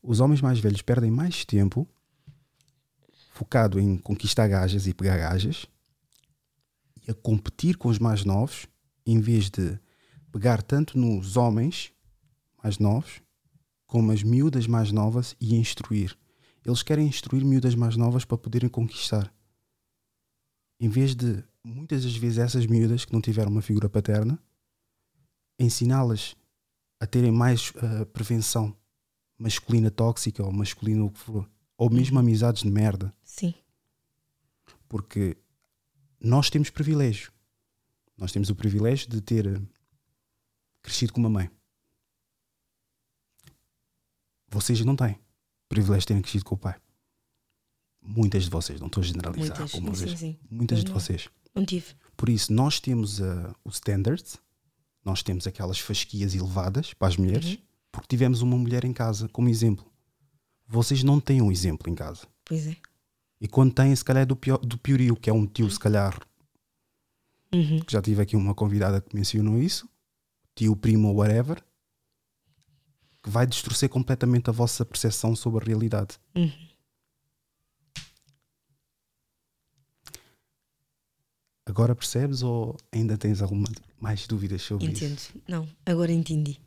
Os 0.10 0.22
homens 0.22 0.39
mais 0.39 0.58
velhos 0.58 0.82
perdem 0.82 1.12
mais 1.12 1.43
tempo 1.43 1.86
focado 3.34 3.78
em 3.78 3.98
conquistar 3.98 4.48
gajas 4.48 4.88
e 4.88 4.93
pegar 4.93 5.17
gajas 5.17 5.65
e 7.06 7.12
a 7.12 7.13
competir 7.13 7.76
com 7.76 7.89
os 7.89 8.00
mais 8.00 8.24
novos 8.24 8.67
em 9.06 9.20
vez 9.20 9.50
de 9.50 9.78
pegar 10.32 10.62
tanto 10.62 10.98
nos 10.98 11.36
homens 11.36 11.91
mais 12.63 12.80
novos 12.80 13.22
como 13.86 14.13
as 14.13 14.24
miúdas 14.24 14.65
mais 14.65 14.93
novas 14.93 15.36
e 15.41 15.56
instruir. 15.56 16.17
Eles 16.65 16.82
querem 16.82 17.06
instruir 17.06 17.43
miúdas 17.43 17.76
mais 17.76 17.98
novas 17.98 18.24
para 18.24 18.38
poderem 18.38 18.70
conquistar. 18.70 19.30
Em 20.80 20.88
vez 20.88 21.15
de, 21.15 21.43
muitas 21.62 22.06
das 22.06 22.15
vezes, 22.15 22.38
essas 22.38 22.65
miúdas 22.65 23.04
que 23.04 23.12
não 23.12 23.20
tiveram 23.20 23.52
uma 23.52 23.62
figura 23.62 23.89
paterna, 23.89 24.39
ensiná-las 25.60 26.34
a 26.98 27.06
terem 27.06 27.32
mais 27.32 27.74
ah, 27.76 28.06
prevenção 28.06 28.74
masculina 29.38 29.91
tóxica 29.91 30.43
ou 30.43 30.52
masculina 30.52 31.06
o 31.06 31.12
que 31.12 31.19
for, 31.19 31.50
ou 31.78 31.89
mesmo 31.89 32.17
amizades 32.19 32.63
de 32.63 32.71
merda 32.71 33.13
Sim. 33.23 33.54
porque 34.89 35.38
nós 36.19 36.50
temos 36.50 36.69
privilégio. 36.69 37.32
Nós 38.17 38.32
temos 38.32 38.50
o 38.50 38.56
privilégio 38.56 39.08
de 39.10 39.21
ter 39.21 39.45
eh, 39.45 39.62
crescido 40.82 41.13
com 41.13 41.19
uma 41.19 41.30
mãe. 41.30 41.52
Vocês 44.50 44.84
não 44.84 44.95
têm 44.95 45.19
privilégio 45.69 46.02
de 46.02 46.08
terem 46.08 46.21
crescido 46.23 46.45
com 46.45 46.56
o 46.56 46.58
pai. 46.58 46.76
Muitas 48.02 48.45
de 48.45 48.50
vocês, 48.50 48.80
não 48.80 48.88
estou 48.88 49.02
a 49.02 49.06
generalizar, 49.06 49.58
Muitas. 49.60 49.71
como 49.71 49.95
Sim, 49.95 50.15
sim. 50.15 50.39
Muitas 50.50 50.80
de 50.80 50.86
não. 50.88 50.93
vocês. 50.93 51.30
Não 51.54 51.65
tive. 51.65 51.93
Por 52.15 52.30
isso, 52.30 52.54
nós 52.54 52.80
temos 52.80 53.19
uh, 53.19 53.54
o 53.63 53.69
standards, 53.69 54.38
nós 55.04 55.21
temos 55.21 55.45
aquelas 55.45 55.78
fasquias 55.80 56.34
elevadas 56.34 56.93
para 56.93 57.10
as 57.10 57.17
mulheres, 57.17 57.52
Uhum. 57.52 57.58
Porque 57.91 58.08
tivemos 58.08 58.41
uma 58.41 58.58
mulher 58.58 58.84
em 58.86 58.93
casa 58.93 59.28
como 59.30 59.50
exemplo. 59.50 59.86
Vocês 60.67 61.04
não 61.04 61.19
têm 61.19 61.41
um 61.41 61.52
exemplo 61.52 61.89
em 61.91 61.95
casa. 61.95 62.28
Pois 62.45 62.67
é. 62.67 62.76
E 63.39 63.47
quando 63.47 63.73
têm, 63.73 63.95
se 63.95 64.04
calhar 64.04 64.23
é 64.23 64.26
do, 64.26 64.36
pior, 64.36 64.58
do 64.58 64.78
piorio, 64.78 65.15
que 65.15 65.30
é 65.30 65.34
um 65.34 65.45
tio, 65.45 65.69
se 65.69 65.80
calhar, 65.80 66.19
Uhum. 67.54 67.80
já 67.89 68.02
tive 68.02 68.21
aqui 68.21 68.36
uma 68.36 68.54
convidada 68.54 69.00
que 69.00 69.15
mencionou 69.15 69.58
isso, 69.62 69.88
tio, 70.56 70.76
primo 70.76 71.08
ou 71.10 71.15
whatever, 71.15 71.63
que 73.23 73.30
vai 73.30 73.47
distorcer 73.47 73.89
completamente 73.89 74.50
a 74.50 74.54
vossa 74.54 74.84
percepção 74.86 75.36
sobre 75.36 75.63
a 75.63 75.67
realidade. 75.67 76.17
Uhum. 76.36 76.52
Agora 81.65 81.93
percebes 81.95 82.43
ou 82.43 82.78
ainda 82.91 83.17
tens 83.17 83.41
alguma 83.41 83.67
mais 84.00 84.26
dúvidas 84.26 84.62
sobre 84.62 84.88
isso? 84.88 85.04
Entendo. 85.06 85.43
Não, 85.47 85.67
agora 85.86 86.12
entendi. 86.12 86.60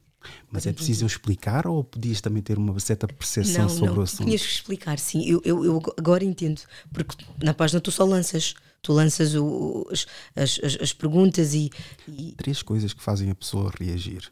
Mas 0.50 0.66
é 0.66 0.72
preciso 0.72 1.04
eu 1.04 1.06
explicar 1.06 1.66
ou 1.66 1.82
podias 1.82 2.20
também 2.20 2.42
ter 2.42 2.58
uma 2.58 2.78
certa 2.80 3.06
percepção 3.08 3.62
Não, 3.62 3.68
sobre 3.70 3.86
não, 3.94 3.98
o 3.98 4.02
assunto? 4.02 4.24
tinhas 4.26 4.42
que 4.42 4.52
explicar, 4.52 4.98
sim. 4.98 5.24
Eu, 5.26 5.40
eu, 5.44 5.64
eu 5.64 5.82
agora 5.98 6.24
entendo. 6.24 6.60
Porque 6.92 7.24
na 7.42 7.54
página 7.54 7.80
tu 7.80 7.90
só 7.90 8.04
lanças. 8.04 8.54
Tu 8.82 8.92
lanças 8.92 9.34
o- 9.34 9.86
as, 9.90 10.06
as, 10.34 10.60
as, 10.62 10.82
as 10.82 10.92
perguntas 10.92 11.52
e, 11.54 11.70
e- 12.08 12.32
Três 12.32 12.62
coisas 12.62 12.92
que 12.94 13.02
fazem 13.02 13.30
a 13.30 13.34
pessoa 13.34 13.70
reagir: 13.78 14.30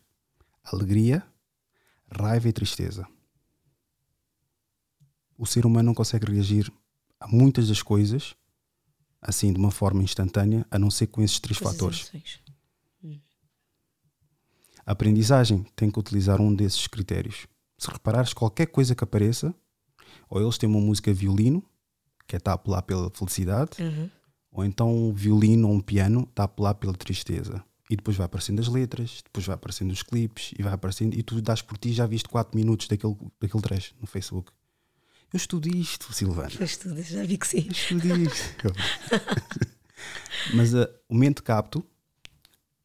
alegria, 0.65 1.23
raiva 2.11 2.49
e 2.49 2.53
tristeza. 2.53 3.07
O 5.37 5.47
ser 5.47 5.65
humano 5.67 5.87
não 5.87 5.95
consegue 5.95 6.31
reagir 6.33 6.71
a 7.21 7.27
muitas 7.29 7.69
das 7.69 7.83
coisas 7.83 8.35
assim 9.21 9.53
de 9.53 9.59
uma 9.59 9.71
forma 9.71 10.03
instantânea, 10.03 10.65
a 10.71 10.79
não 10.79 10.91
ser 10.91 11.09
com 11.09 11.21
esses 11.23 11.41
três 11.41 11.59
fatores. 11.59 12.09
emoções. 12.15 12.41
A 14.89 14.93
aprendizagem 14.93 15.67
tem 15.77 15.91
que 15.91 15.99
utilizar 15.99 16.41
um 16.41 16.55
desses 16.55 16.87
critérios. 16.87 17.47
Se 17.77 17.91
reparares 17.91 18.33
qualquer 18.33 18.65
coisa 18.69 18.95
que 18.95 19.05
apareça, 19.05 19.55
ou 20.31 20.41
eles 20.41 20.57
têm 20.57 20.67
uma 20.67 20.81
música 20.81 21.13
violino, 21.13 21.63
que 22.27 22.35
é 22.35 22.39
está 22.39 22.53
a 22.53 22.55
apelar 22.55 22.81
pela 22.81 23.11
felicidade, 23.11 23.83
Uhum. 23.83 24.09
ou 24.51 24.65
então 24.65 24.91
um 24.91 25.13
violino 25.13 25.69
ou 25.69 25.75
um 25.75 25.81
piano 25.81 26.27
está 26.31 26.45
a 26.45 26.47
apelar 26.47 26.73
pela 26.73 26.95
tristeza. 26.95 27.63
E 27.91 27.97
depois 27.97 28.17
vai 28.17 28.25
aparecendo 28.25 28.61
as 28.61 28.69
letras, 28.69 29.21
depois 29.23 29.45
vai 29.45 29.57
aparecendo 29.57 29.91
os 29.91 30.03
clipes, 30.03 30.55
e 30.59 30.63
vai 30.63 30.73
aparecendo, 30.73 31.15
e 31.15 31.23
tu 31.23 31.39
dás 31.43 31.61
por 31.61 31.77
ti 31.77 31.93
já 31.93 32.07
viste 32.07 32.31
4 32.31 32.57
minutos 32.57 32.89
daquele, 32.89 33.15
daquele 33.39 33.63
trecho 33.63 33.95
no 34.01 34.07
Facebook. 34.07 34.51
Eu 35.31 35.37
estudo 35.37 35.69
isto, 35.69 36.11
Silvana. 36.15 36.49
Faz 36.49 36.79
tudo, 36.79 37.03
já 37.03 37.23
vi 37.25 37.37
que 37.37 37.47
sim. 37.47 37.67
Eu 37.67 37.73
estudo 37.73 38.17
isto. 38.23 38.57
Mas 40.57 40.75
ah, 40.75 40.89
o 41.11 41.15
mente 41.15 41.43
capto 41.43 41.85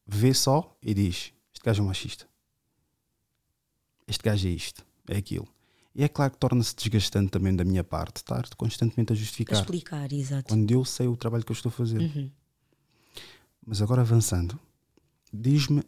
vê 0.06 0.34
só 0.34 0.76
e 0.82 0.92
diz: 0.92 1.32
Este 1.64 1.70
gajo 1.70 1.80
é 1.80 1.84
um 1.84 1.86
machista. 1.86 2.28
Este 4.06 4.22
gajo 4.22 4.46
é 4.46 4.50
isto, 4.50 4.84
é 5.08 5.16
aquilo. 5.16 5.48
E 5.94 6.04
é 6.04 6.08
claro 6.08 6.32
que 6.32 6.36
torna-se 6.38 6.76
desgastante 6.76 7.30
também 7.30 7.56
da 7.56 7.64
minha 7.64 7.82
parte 7.82 8.16
estar 8.18 8.46
constantemente 8.54 9.14
a 9.14 9.14
A 9.14 9.16
justificar. 9.16 9.60
explicar, 9.60 10.12
exato. 10.12 10.48
Quando 10.48 10.70
eu 10.70 10.84
sei 10.84 11.06
o 11.06 11.16
trabalho 11.16 11.42
que 11.42 11.52
eu 11.52 11.54
estou 11.54 11.70
a 11.70 11.72
fazer. 11.72 12.00
Uhum. 12.00 12.30
Mas 13.66 13.80
agora 13.80 14.02
avançando, 14.02 14.60
diz-me 15.32 15.82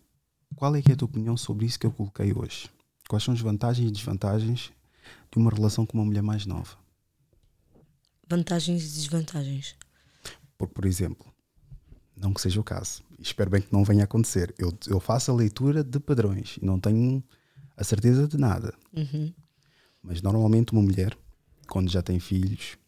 qual 0.55 0.75
é 0.75 0.81
que 0.81 0.93
é 0.93 0.95
a 0.95 0.97
tua 0.97 1.09
opinião 1.09 1.37
sobre 1.37 1.67
isso 1.67 1.79
que 1.79 1.85
eu 1.85 1.93
coloquei 1.93 2.33
hoje? 2.33 2.71
Quais 3.07 3.23
são 3.23 3.35
as 3.35 3.41
vantagens 3.43 3.87
e 3.87 3.93
desvantagens 3.93 4.73
de 5.31 5.37
uma 5.37 5.51
relação 5.51 5.85
com 5.85 5.99
uma 5.99 6.07
mulher 6.07 6.23
mais 6.23 6.47
nova? 6.47 6.79
Vantagens 8.27 8.83
e 8.83 8.95
desvantagens. 8.95 9.77
Porque, 10.57 10.73
por 10.73 10.87
exemplo, 10.87 11.31
não 12.17 12.33
que 12.33 12.41
seja 12.41 12.59
o 12.59 12.65
caso, 12.65 13.03
espero 13.19 13.51
bem 13.51 13.63
que 13.63 13.73
não 13.73 13.85
venha 13.85 14.03
a 14.03 14.05
acontecer, 14.05 14.55
eu, 14.59 14.77
eu 14.87 15.01
faço 15.01 15.31
a 15.31 15.35
leitura 15.35 15.83
de 15.83 15.99
padrões 15.99 16.57
e 16.61 16.65
não 16.65 16.79
tenho 16.79 17.23
a 17.77 17.85
certeza 17.85 18.27
de 18.27 18.37
nada. 18.37 18.75
Uhum. 18.93 19.33
Mas 20.03 20.23
normalmente 20.23 20.73
uma 20.73 20.83
mulher, 20.83 21.17
quando 21.69 21.91
já 21.91 22.03
tem 22.03 22.19
filhos, 22.21 22.79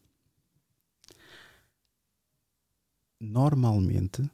normalmente 3.21 4.29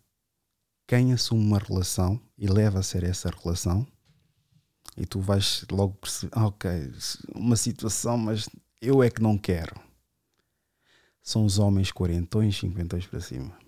quem 0.86 1.12
assume 1.12 1.44
uma 1.44 1.58
relação 1.58 2.20
e 2.36 2.46
leva 2.46 2.80
a 2.80 2.82
sério 2.82 3.08
essa 3.08 3.30
relação, 3.30 3.86
e 4.96 5.04
tu 5.06 5.20
vais 5.20 5.64
logo 5.70 5.94
perceber, 5.94 6.32
ah, 6.36 6.46
ok, 6.46 6.70
uma 7.34 7.56
situação, 7.56 8.16
mas 8.16 8.48
eu 8.80 9.02
é 9.02 9.10
que 9.10 9.22
não 9.22 9.36
quero. 9.36 9.74
São 11.22 11.44
os 11.44 11.58
homens 11.58 11.90
quarentões, 11.90 12.58
cinquentões 12.58 13.06
para 13.06 13.20
cima. 13.20 13.63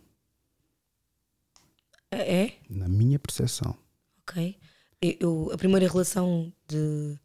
É? 2.10 2.52
Na 2.68 2.88
minha 2.88 3.18
percepção. 3.18 3.76
Ok. 4.22 4.56
Eu, 5.00 5.16
eu- 5.20 5.50
a 5.52 5.58
primeira 5.58 5.88
relação 5.88 6.52
de 6.68 7.18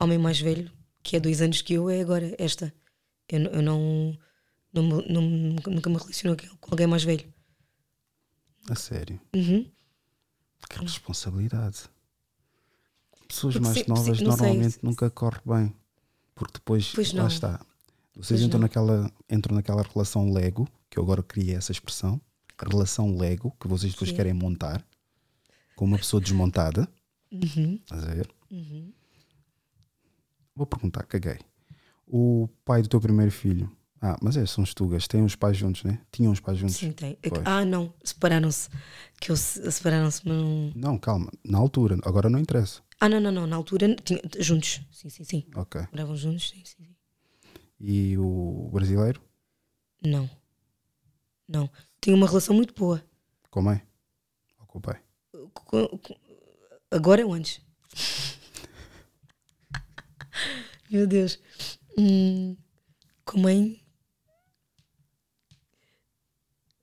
homem 0.00 0.18
mais 0.18 0.40
velho, 0.40 0.70
que 1.02 1.16
é 1.16 1.20
dois 1.20 1.40
anos 1.40 1.62
que 1.62 1.74
eu, 1.74 1.88
é 1.88 2.00
agora 2.00 2.34
esta. 2.38 2.72
Eu, 3.28 3.40
eu 3.44 3.62
não, 3.62 4.18
não, 4.72 4.82
não- 4.82 5.22
nunca, 5.22 5.70
nunca 5.70 5.90
me 5.90 5.96
relaciono 5.96 6.36
com 6.60 6.70
alguém 6.70 6.86
mais 6.86 7.04
velho. 7.04 7.32
A 8.68 8.74
sério. 8.74 9.20
Uhum. 9.34 9.70
Que 10.68 10.80
responsabilidade. 10.80 11.84
Pessoas 13.28 13.54
Porque 13.54 13.66
mais 13.66 13.78
se- 13.78 13.88
novas 13.88 14.18
se- 14.18 14.24
não 14.24 14.32
sei. 14.36 14.46
normalmente 14.46 14.78
nunca 14.82 15.10
corre 15.10 15.40
bem. 15.44 15.74
Porque 16.34 16.54
depois, 16.54 16.92
Pois 16.94 17.12
lá 17.12 17.22
não. 17.22 17.28
está. 17.28 17.58
Vocês 18.14 18.28
Pois 18.40 18.42
entram 18.42 18.58
não. 18.60 18.64
naquela, 18.66 19.10
entram 19.30 19.54
naquela 19.54 19.82
relação 19.82 20.32
Lego, 20.32 20.68
que 20.90 20.98
eu 20.98 21.02
agora 21.02 21.22
criei 21.22 21.54
essa 21.54 21.72
expressão, 21.72 22.20
relação 22.64 23.16
Lego, 23.16 23.54
que 23.60 23.68
vocês 23.68 23.92
depois 23.92 24.10
é? 24.10 24.14
querem 24.14 24.32
montar, 24.32 24.86
com 25.74 25.84
uma 25.84 25.98
pessoa 25.98 26.20
desmontada. 26.20 26.88
Uhum. 27.30 27.74
Estás 27.82 28.04
a 28.04 28.14
ver? 28.14 28.30
Uhum. 28.50 28.92
Vou 30.54 30.66
perguntar, 30.66 31.02
caguei. 31.04 31.38
O 32.06 32.48
pai 32.64 32.82
do 32.82 32.88
teu 32.88 33.00
primeiro 33.00 33.32
filho 33.32 33.70
Ah, 34.00 34.16
mas 34.22 34.36
é, 34.36 34.46
são 34.46 34.62
estugas, 34.62 35.08
têm 35.08 35.24
os 35.24 35.34
pais 35.34 35.56
juntos, 35.56 35.82
né? 35.82 35.98
Tinham 36.12 36.30
os 36.32 36.38
pais 36.38 36.58
juntos. 36.58 36.76
Sim, 36.76 36.92
tem. 36.92 37.18
É 37.22 37.28
Pois. 37.30 37.42
ah, 37.46 37.64
não, 37.64 37.92
separaram-se. 38.04 38.68
Que 39.20 39.32
eu 39.32 39.36
se- 39.36 39.70
separaram-se, 39.72 40.20
mas 40.26 40.36
não. 40.36 40.72
Não, 40.74 40.98
calma, 40.98 41.30
na 41.44 41.58
altura, 41.58 41.98
agora 42.04 42.28
não 42.30 42.38
interessa. 42.38 42.82
Ah, 43.00 43.08
não, 43.08 43.18
não, 43.20 43.32
não. 43.32 43.46
Na 43.46 43.56
altura 43.56 43.94
tinha, 43.96 44.20
juntos. 44.38 44.80
Sim, 44.92 45.08
sim, 45.08 45.24
sim. 45.24 45.46
Ok. 45.56 45.80
Moravam 45.90 46.14
juntos, 46.16 46.50
sim, 46.50 46.62
sim, 46.64 46.84
sim. 46.84 46.94
E 47.80 48.16
o 48.18 48.70
brasileiro? 48.72 49.20
Não. 50.04 50.28
Não. 51.48 51.68
Tinha 52.06 52.14
uma 52.14 52.28
relação 52.28 52.54
muito 52.54 52.72
boa. 52.72 53.04
Com 53.50 53.58
a 53.58 53.62
mãe? 53.64 53.82
Ou 54.60 54.66
com 54.68 54.78
o 54.78 54.80
pai? 54.80 55.02
Com- 55.52 55.88
com- 55.98 56.16
agora 56.88 57.26
ou 57.26 57.32
antes? 57.32 57.60
Meu 60.88 61.04
Deus. 61.04 61.36
Hum, 61.98 62.56
com 63.24 63.40
a 63.40 63.42
mãe, 63.42 63.84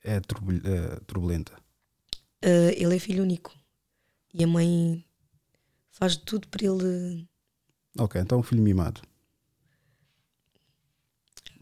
É, 0.03 0.19
turbul- 0.19 0.59
é 0.61 0.99
turbulenta. 1.07 1.53
ah, 2.43 2.73
ele 2.75 2.97
é 2.97 2.99
filho 2.99 3.23
único. 3.23 3.57
E 4.33 4.43
a 4.43 4.47
mãe 4.47 5.05
faz 5.89 6.17
tudo 6.17 6.49
para 6.49 6.65
ele. 6.65 7.29
Ok, 7.97 8.19
então 8.19 8.39
um 8.39 8.43
filho 8.43 8.61
mimado. 8.61 8.99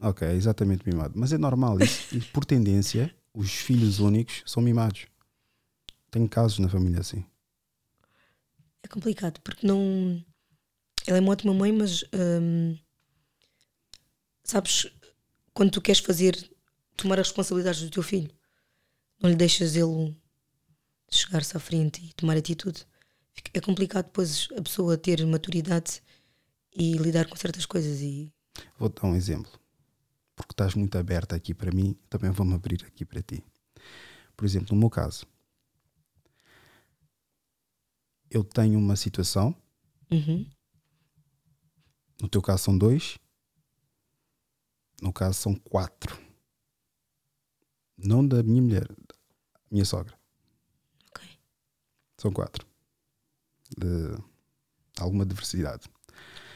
Ok, 0.02 0.28
exatamente 0.30 0.84
mimado. 0.89 1.13
Mas 1.15 1.32
é 1.32 1.38
normal, 1.38 1.78
isso, 1.80 2.28
por 2.34 2.43
tendência, 2.43 3.15
os 3.34 3.52
filhos 3.52 4.00
únicos 4.00 4.44
são 4.46 4.62
mimados. 4.62 5.08
Tenho 6.10 6.28
casos 6.28 6.60
na 6.60 6.70
família 6.70 7.00
assim. 7.00 7.26
É 8.84 8.88
complicado, 8.88 9.39
porque 9.41 9.65
não. 9.65 10.24
Ela 11.06 11.17
é 11.17 11.22
uma 11.22 11.32
ótima 11.32 11.54
mãe, 11.54 11.72
mas. 11.72 12.04
hum, 12.13 12.78
sabes, 14.44 14.88
quando 15.54 15.72
tu 15.72 15.82
queres 15.82 16.02
fazer. 16.02 16.36
tomar 16.98 17.20
as 17.20 17.28
responsabilidades 17.28 17.82
do 17.82 17.89
teu 17.89 18.04
filho, 18.04 18.32
não 19.22 19.30
lhe 19.30 19.36
deixas 19.36 19.76
ele 19.76 20.15
chegar-se 21.10 21.56
à 21.56 21.60
frente 21.60 22.04
e 22.04 22.13
tomar 22.13 22.38
atitude. 22.38 22.86
É 23.54 23.62
complicado 23.62 24.06
depois 24.06 24.48
a 24.58 24.62
pessoa 24.62 24.98
ter 24.98 25.26
maturidade 25.26 26.02
e 26.76 26.94
lidar 26.94 27.28
com 27.28 27.36
certas 27.36 27.65
coisas. 27.65 28.02
E 28.02 28.32
Vou-te 28.78 29.02
dar 29.02 29.08
um 29.08 29.15
exemplo. 29.15 29.61
Porque 30.42 30.54
estás 30.54 30.74
muito 30.76 30.98
aberta 30.98 31.36
aqui 31.36 31.54
para 31.54 31.72
mim, 31.72 31.94
também 32.10 32.32
vou-me 32.32 32.54
abrir 32.56 32.84
aqui 32.86 33.06
para 33.06 33.22
ti. 33.22 33.44
Por 34.36 34.44
exemplo, 34.46 34.74
no 34.74 34.80
meu 34.80 34.90
caso, 34.90 35.26
eu 38.30 38.44
tenho 38.44 38.80
uma 38.80 38.96
situação, 38.96 39.56
Uhum. 40.12 40.46
no 42.22 42.28
teu 42.28 42.42
caso 42.42 42.64
são 42.64 42.78
dois, 42.78 43.18
no 45.02 45.14
caso 45.14 45.40
são 45.40 45.56
quatro. 45.56 46.20
Não 47.98 48.28
da 48.28 48.42
minha 48.42 48.62
mulher, 48.62 48.88
da 48.88 49.16
minha 49.70 49.86
sogra. 49.86 50.18
Ok. 51.12 51.24
São 52.18 52.32
quatro. 52.32 52.66
De 53.78 54.18
alguma 55.00 55.26
diversidade. 55.26 55.88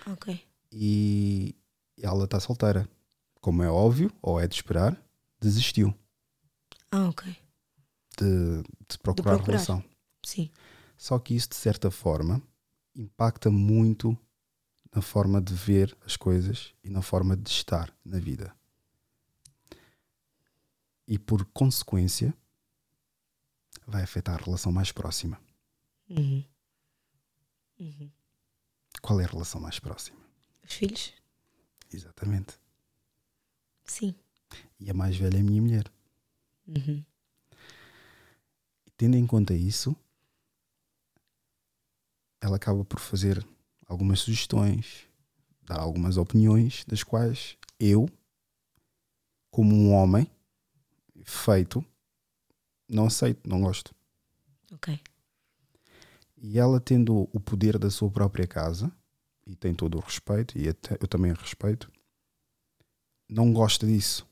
Ok. 0.07 0.43
E 0.71 1.55
ela 2.01 2.25
está 2.25 2.39
solteira. 2.39 2.89
Como 3.45 3.61
é 3.61 3.69
óbvio, 3.69 4.11
ou 4.23 4.39
é 4.41 4.47
de 4.47 4.55
esperar, 4.55 4.99
desistiu 5.39 5.93
Ah, 6.89 7.09
ok. 7.09 7.31
de, 8.17 8.63
de 8.89 8.97
procurar, 8.97 9.35
procurar. 9.35 9.51
relação. 9.57 9.83
Sim. 10.23 10.49
Só 10.97 11.19
que 11.19 11.35
isso, 11.35 11.49
de 11.49 11.55
certa 11.55 11.91
forma, 11.91 12.41
impacta 12.95 13.51
muito 13.51 14.17
na 14.95 14.99
forma 14.99 15.39
de 15.39 15.53
ver 15.53 15.95
as 16.03 16.17
coisas 16.17 16.73
e 16.83 16.89
na 16.89 17.03
forma 17.03 17.37
de 17.37 17.47
estar 17.47 17.95
na 18.03 18.17
vida. 18.17 18.51
E 21.07 21.19
por 21.19 21.45
consequência, 21.45 22.33
vai 23.85 24.01
afetar 24.01 24.39
a 24.41 24.43
relação 24.43 24.71
mais 24.71 24.91
próxima. 24.91 25.39
Uhum. 26.09 26.43
Uhum. 27.79 28.09
Qual 29.03 29.21
é 29.21 29.23
a 29.25 29.27
relação 29.27 29.61
mais 29.61 29.77
próxima? 29.77 30.17
Os 30.63 30.73
filhos? 30.73 31.13
Exatamente. 31.93 32.64
Sim. 33.85 34.15
E 34.79 34.89
a 34.89 34.93
mais 34.93 35.15
velha 35.15 35.37
é 35.37 35.39
a 35.39 35.43
minha 35.43 35.61
mulher. 35.61 35.91
Uhum. 36.67 37.03
E 38.85 38.91
tendo 38.97 39.15
em 39.15 39.25
conta 39.25 39.53
isso, 39.53 39.95
ela 42.41 42.57
acaba 42.57 42.83
por 42.83 42.99
fazer 42.99 43.45
algumas 43.87 44.19
sugestões, 44.19 45.07
dar 45.63 45.79
algumas 45.79 46.17
opiniões, 46.17 46.83
das 46.85 47.03
quais 47.03 47.57
eu, 47.79 48.07
como 49.49 49.75
um 49.75 49.93
homem 49.93 50.29
feito, 51.23 51.83
não 52.87 53.05
aceito, 53.07 53.47
não 53.49 53.61
gosto. 53.61 53.93
Ok. 54.73 54.99
E 56.37 56.59
ela 56.59 56.79
tendo 56.79 57.29
o 57.33 57.39
poder 57.39 57.77
da 57.79 57.89
sua 57.89 58.11
própria 58.11 58.45
casa, 58.45 58.91
e 59.47 59.55
tem 59.55 59.73
todo 59.73 59.97
o 59.97 60.01
respeito, 60.01 60.57
e 60.57 60.67
até 60.69 60.95
eu 61.01 61.07
também 61.07 61.33
respeito, 61.33 61.91
não 63.29 63.51
gosta 63.53 63.85
disso. 63.85 64.27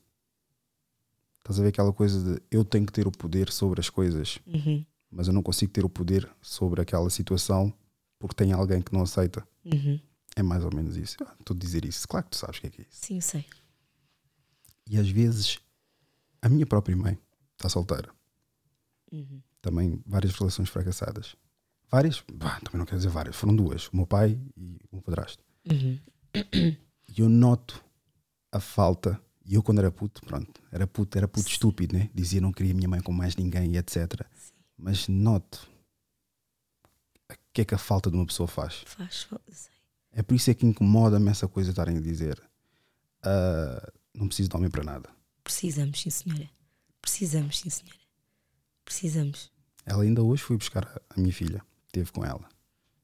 Estás 1.38 1.58
a 1.58 1.62
ver 1.62 1.68
aquela 1.68 1.92
coisa 1.92 2.22
de 2.36 2.42
eu 2.50 2.64
tenho 2.64 2.86
que 2.86 2.92
ter 2.92 3.06
o 3.06 3.12
poder 3.12 3.50
sobre 3.52 3.80
as 3.80 3.90
coisas, 3.90 4.38
Uhum. 4.46 4.84
mas 5.10 5.26
eu 5.28 5.32
não 5.34 5.42
consigo 5.42 5.70
ter 5.72 5.84
o 5.84 5.90
poder 5.90 6.28
sobre 6.40 6.80
aquela 6.80 7.10
situação 7.10 7.72
porque 8.18 8.34
tem 8.34 8.52
alguém 8.52 8.80
que 8.80 8.92
não 8.94 9.02
aceita. 9.02 9.46
Uhum. 9.64 10.00
É 10.36 10.42
mais 10.42 10.64
ou 10.64 10.74
menos 10.74 10.96
isso. 10.96 11.16
Ah, 11.22 11.34
Estou 11.38 11.54
a 11.54 11.58
dizer 11.58 11.84
isso. 11.84 12.08
Claro 12.08 12.24
que 12.24 12.30
tu 12.30 12.36
sabes 12.38 12.58
o 12.58 12.60
que 12.62 12.66
é 12.66 12.70
que 12.70 12.80
é 12.80 12.84
isso. 12.88 12.98
Sim, 13.06 13.20
sei. 13.20 13.44
E 14.88 14.98
às 14.98 15.08
vezes, 15.08 15.58
a 16.42 16.48
minha 16.48 16.66
própria 16.66 16.96
mãe 16.96 17.18
está 17.56 17.68
solteira. 17.68 18.10
Uhum. 19.12 19.40
Também 19.60 20.02
várias 20.06 20.34
relações 20.34 20.68
fracassadas. 20.70 21.36
Várias, 21.90 22.24
bah, 22.32 22.58
também 22.60 22.78
não 22.78 22.86
quero 22.86 22.96
dizer 22.96 23.10
várias, 23.10 23.36
foram 23.36 23.54
duas. 23.54 23.88
O 23.88 23.96
meu 23.96 24.06
pai 24.06 24.40
e 24.56 24.78
o 24.90 24.96
meu 24.96 25.02
padrasto. 25.02 25.44
Uhum. 25.70 25.98
E 26.34 27.20
eu 27.20 27.28
noto 27.28 27.83
a 28.56 28.60
falta. 28.60 29.20
E 29.46 29.54
eu, 29.54 29.62
quando 29.62 29.78
era 29.80 29.90
puto, 29.90 30.22
pronto, 30.22 30.60
era 30.72 30.86
puto, 30.86 31.18
era 31.18 31.28
puto 31.28 31.48
estúpido, 31.50 31.96
né? 31.96 32.08
Dizia 32.14 32.40
não 32.40 32.50
queria 32.52 32.72
minha 32.74 32.88
mãe 32.88 33.00
com 33.00 33.12
mais 33.12 33.36
ninguém 33.36 33.72
e 33.72 33.76
etc. 33.76 34.22
Mas 34.76 35.06
noto 35.08 35.68
o 37.30 37.34
que 37.52 37.60
é 37.60 37.64
que 37.64 37.74
a 37.74 37.78
falta 37.78 38.10
de 38.10 38.16
uma 38.16 38.26
pessoa 38.26 38.46
faz. 38.48 38.82
Faz. 38.86 39.28
Sei. 39.50 39.70
É 40.12 40.22
por 40.22 40.34
isso 40.34 40.50
é 40.50 40.54
que 40.54 40.66
incomoda-me 40.66 41.28
essa 41.30 41.46
coisa 41.46 41.68
de 41.68 41.72
estarem 41.72 41.96
a 41.98 42.00
dizer 42.00 42.42
ah, 43.22 43.92
não 44.14 44.26
preciso 44.26 44.48
de 44.48 44.56
homem 44.56 44.70
para 44.70 44.82
nada. 44.84 45.08
Precisamos, 45.42 46.00
sim, 46.00 46.10
senhora. 46.10 46.48
Precisamos, 47.02 47.58
sim, 47.60 47.68
senhora. 47.70 47.98
Precisamos. 48.84 49.52
Ela 49.84 50.02
ainda 50.04 50.22
hoje 50.22 50.42
foi 50.42 50.56
buscar 50.56 50.84
a- 50.86 51.20
minha 51.20 51.32
filha, 51.32 51.62
teve 51.92 52.10
com 52.12 52.24
ela. 52.24 52.48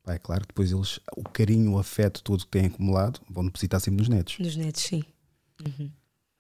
Pá, 0.03 0.15
é 0.15 0.19
claro 0.19 0.47
depois 0.47 0.73
eles, 0.73 0.99
o 1.17 1.23
carinho, 1.29 1.73
o 1.73 1.79
afeto 1.79 2.23
todo 2.23 2.45
que 2.45 2.51
têm 2.51 2.67
acumulado, 2.67 3.21
vão 3.29 3.45
depositar 3.45 3.81
sempre 3.81 3.99
nos 4.01 4.09
netos. 4.09 4.39
Nos 4.39 4.57
netos, 4.57 4.83
sim. 4.83 5.03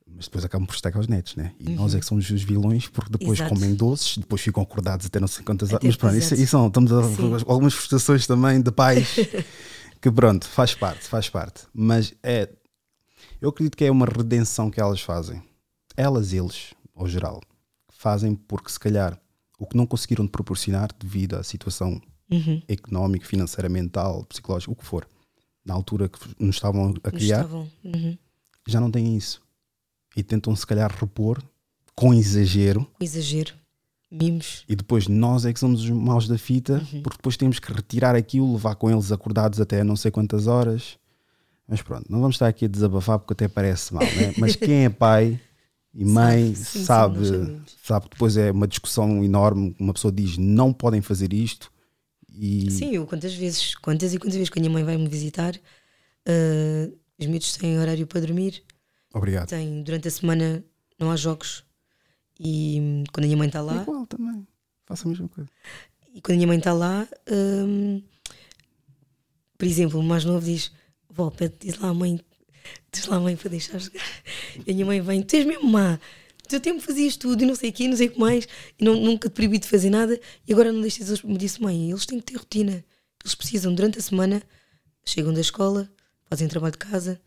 Mas 0.06 0.24
depois 0.24 0.44
acabam 0.44 0.66
por 0.66 0.92
com 0.92 0.98
os 0.98 1.06
netos, 1.08 1.36
né? 1.36 1.52
E 1.58 1.70
nós 1.70 1.94
é 1.94 2.00
que 2.00 2.06
somos 2.06 2.28
os 2.28 2.42
vilões 2.42 2.88
porque 2.88 3.10
depois 3.10 3.38
Exato. 3.38 3.54
comem 3.54 3.74
doces, 3.74 4.18
depois 4.18 4.40
ficam 4.42 4.62
acordados 4.62 5.06
até 5.06 5.20
não 5.20 5.28
sei 5.28 5.44
quantas 5.44 5.70
horas. 5.72 5.84
Mas 5.84 5.96
pronto, 5.96 6.16
isso, 6.16 6.34
isso 6.34 6.46
são, 6.48 6.66
estamos 6.66 6.92
a 6.92 7.02
Sim. 7.04 7.44
algumas 7.46 7.74
frustrações 7.74 8.26
também 8.26 8.60
de 8.60 8.72
pais 8.72 9.16
que 10.00 10.10
pronto, 10.10 10.46
faz 10.48 10.74
parte, 10.74 11.04
faz 11.06 11.28
parte. 11.28 11.62
Mas 11.72 12.12
é, 12.22 12.50
eu 13.40 13.50
acredito 13.50 13.76
que 13.76 13.84
é 13.84 13.90
uma 13.90 14.06
redenção 14.06 14.70
que 14.70 14.80
elas 14.80 15.00
fazem. 15.00 15.42
Elas, 15.96 16.32
eles, 16.32 16.74
ao 16.94 17.06
geral, 17.06 17.40
fazem 17.88 18.34
porque 18.34 18.70
se 18.70 18.80
calhar 18.80 19.18
o 19.58 19.66
que 19.66 19.76
não 19.76 19.86
conseguiram 19.86 20.26
te 20.26 20.30
proporcionar 20.30 20.88
devido 20.98 21.34
à 21.36 21.42
situação 21.44 22.00
Uhum. 22.30 22.62
económica, 22.68 23.26
financeira, 23.26 23.68
mental, 23.68 24.24
psicológica, 24.24 24.70
o 24.72 24.76
que 24.76 24.84
for, 24.84 25.06
na 25.64 25.74
altura 25.74 26.08
que 26.08 26.18
nos 26.38 26.54
estavam 26.56 26.94
a 27.02 27.10
criar, 27.10 27.38
estavam. 27.40 27.68
Uhum. 27.84 28.16
Já 28.66 28.80
não 28.80 28.90
têm 28.90 29.16
isso. 29.16 29.40
E 30.16 30.22
tentam 30.22 30.54
se 30.56 30.66
calhar 30.66 30.90
repor 30.94 31.42
com 31.94 32.12
exagero 32.14 32.86
exagero. 33.00 33.54
Mimos. 34.12 34.64
e 34.68 34.74
depois 34.74 35.06
nós 35.06 35.44
é 35.44 35.52
que 35.52 35.60
somos 35.60 35.84
os 35.84 35.90
maus 35.90 36.26
da 36.26 36.36
fita 36.36 36.82
porque 37.04 37.16
depois 37.16 37.36
temos 37.36 37.60
que 37.60 37.72
retirar 37.72 38.16
aquilo, 38.16 38.52
levar 38.54 38.74
com 38.74 38.90
eles 38.90 39.12
acordados 39.12 39.60
até 39.60 39.84
não 39.84 39.94
sei 39.94 40.10
quantas 40.10 40.48
horas. 40.48 40.98
Mas 41.68 41.80
pronto, 41.80 42.10
não 42.10 42.20
vamos 42.20 42.34
estar 42.34 42.48
aqui 42.48 42.64
a 42.64 42.68
desabafar 42.68 43.20
porque 43.20 43.34
até 43.34 43.46
parece 43.46 43.94
mal, 43.94 44.02
né? 44.02 44.34
mas 44.36 44.56
quem 44.56 44.84
é 44.86 44.90
pai 44.90 45.40
e 45.94 46.02
mãe 46.04 46.56
Sabe, 46.56 46.56
sim, 46.56 46.78
sim, 46.80 46.84
sabe, 46.84 47.26
sabemos. 47.26 47.76
sabe, 47.84 48.06
depois 48.10 48.36
é 48.36 48.50
uma 48.50 48.66
discussão 48.66 49.22
enorme, 49.22 49.76
uma 49.78 49.92
pessoa 49.92 50.10
diz 50.10 50.36
não 50.36 50.72
podem 50.72 51.00
fazer 51.00 51.32
isto 51.32 51.70
e 52.32 52.68
Sim, 52.70 52.94
eu 52.94 53.06
quantas 53.06 53.34
vezes, 53.34 53.76
quantas 53.76 54.12
e 54.12 54.18
quantas 54.18 54.34
vezes 54.34 54.50
que 54.50 54.58
a 54.58 54.62
minha 54.62 54.72
mãe 54.72 54.82
vai 54.82 54.96
me 54.96 55.06
visitar, 55.06 55.54
ah, 56.26 56.90
os 57.20 57.26
miúdos 57.26 57.56
têm 57.56 57.78
horário 57.78 58.06
para 58.06 58.20
dormir, 58.20 58.62
obrigado. 59.12 59.48
têm, 59.48 59.82
durante 59.82 60.08
a 60.08 60.10
semana 60.10 60.64
não 60.98 61.10
há 61.10 61.16
jogos. 61.16 61.64
E 62.38 62.78
hum, 62.80 63.04
quando 63.12 63.24
a 63.24 63.26
minha 63.26 63.36
mãe 63.36 63.48
está 63.48 63.60
lá, 63.60 63.82
Igual 63.82 64.06
também, 64.06 64.46
faço 64.86 65.06
a 65.06 65.10
mesma 65.10 65.28
coisa. 65.28 65.50
e 66.14 66.20
quando 66.20 66.34
a 66.34 66.36
minha 66.36 66.46
mãe 66.46 66.58
está 66.58 66.72
lá, 66.72 67.06
hum, 67.30 68.02
por 69.58 69.66
exemplo, 69.66 70.00
o 70.00 70.02
mais 70.02 70.24
novo 70.24 70.44
diz: 70.44 70.72
Vó, 71.08 71.30
pede, 71.30 71.54
diz 71.60 71.78
lá 71.78 71.88
à 71.90 71.94
mãe, 71.94 72.18
diz 72.92 73.06
lá 73.06 73.16
à 73.16 73.20
mãe 73.20 73.36
para 73.36 73.50
deixar 73.50 73.78
jogar. 73.78 74.02
E 74.66 74.70
a 74.70 74.74
minha 74.74 74.86
mãe 74.86 75.00
vem, 75.00 75.22
tu 75.22 75.36
és 75.36 75.44
mesmo 75.44 75.68
má. 75.68 76.00
Teu 76.48 76.58
tempo 76.60 76.80
fazias 76.80 77.16
tudo 77.16 77.44
e 77.44 77.46
não 77.46 77.54
sei 77.54 77.70
o 77.70 77.72
quê, 77.72 77.86
não 77.86 77.96
sei 77.96 78.08
o 78.08 78.10
que 78.10 78.18
mais, 78.18 78.48
e 78.78 78.84
não, 78.84 78.96
nunca 78.96 79.28
te 79.28 79.34
proibi 79.34 79.58
de 79.58 79.68
fazer 79.68 79.88
nada, 79.88 80.18
e 80.48 80.52
agora 80.52 80.72
não 80.72 80.80
deixas. 80.80 81.22
Me 81.22 81.38
disse, 81.38 81.62
mãe, 81.62 81.90
eles 81.90 82.06
têm 82.06 82.18
que 82.18 82.32
ter 82.32 82.38
rotina. 82.38 82.84
Eles 83.22 83.34
precisam, 83.36 83.72
durante 83.72 83.98
a 83.98 84.02
semana, 84.02 84.42
chegam 85.04 85.32
da 85.32 85.40
escola, 85.40 85.88
fazem 86.30 86.46
trabalho 86.46 86.72
de 86.72 86.78
casa, 86.78 87.20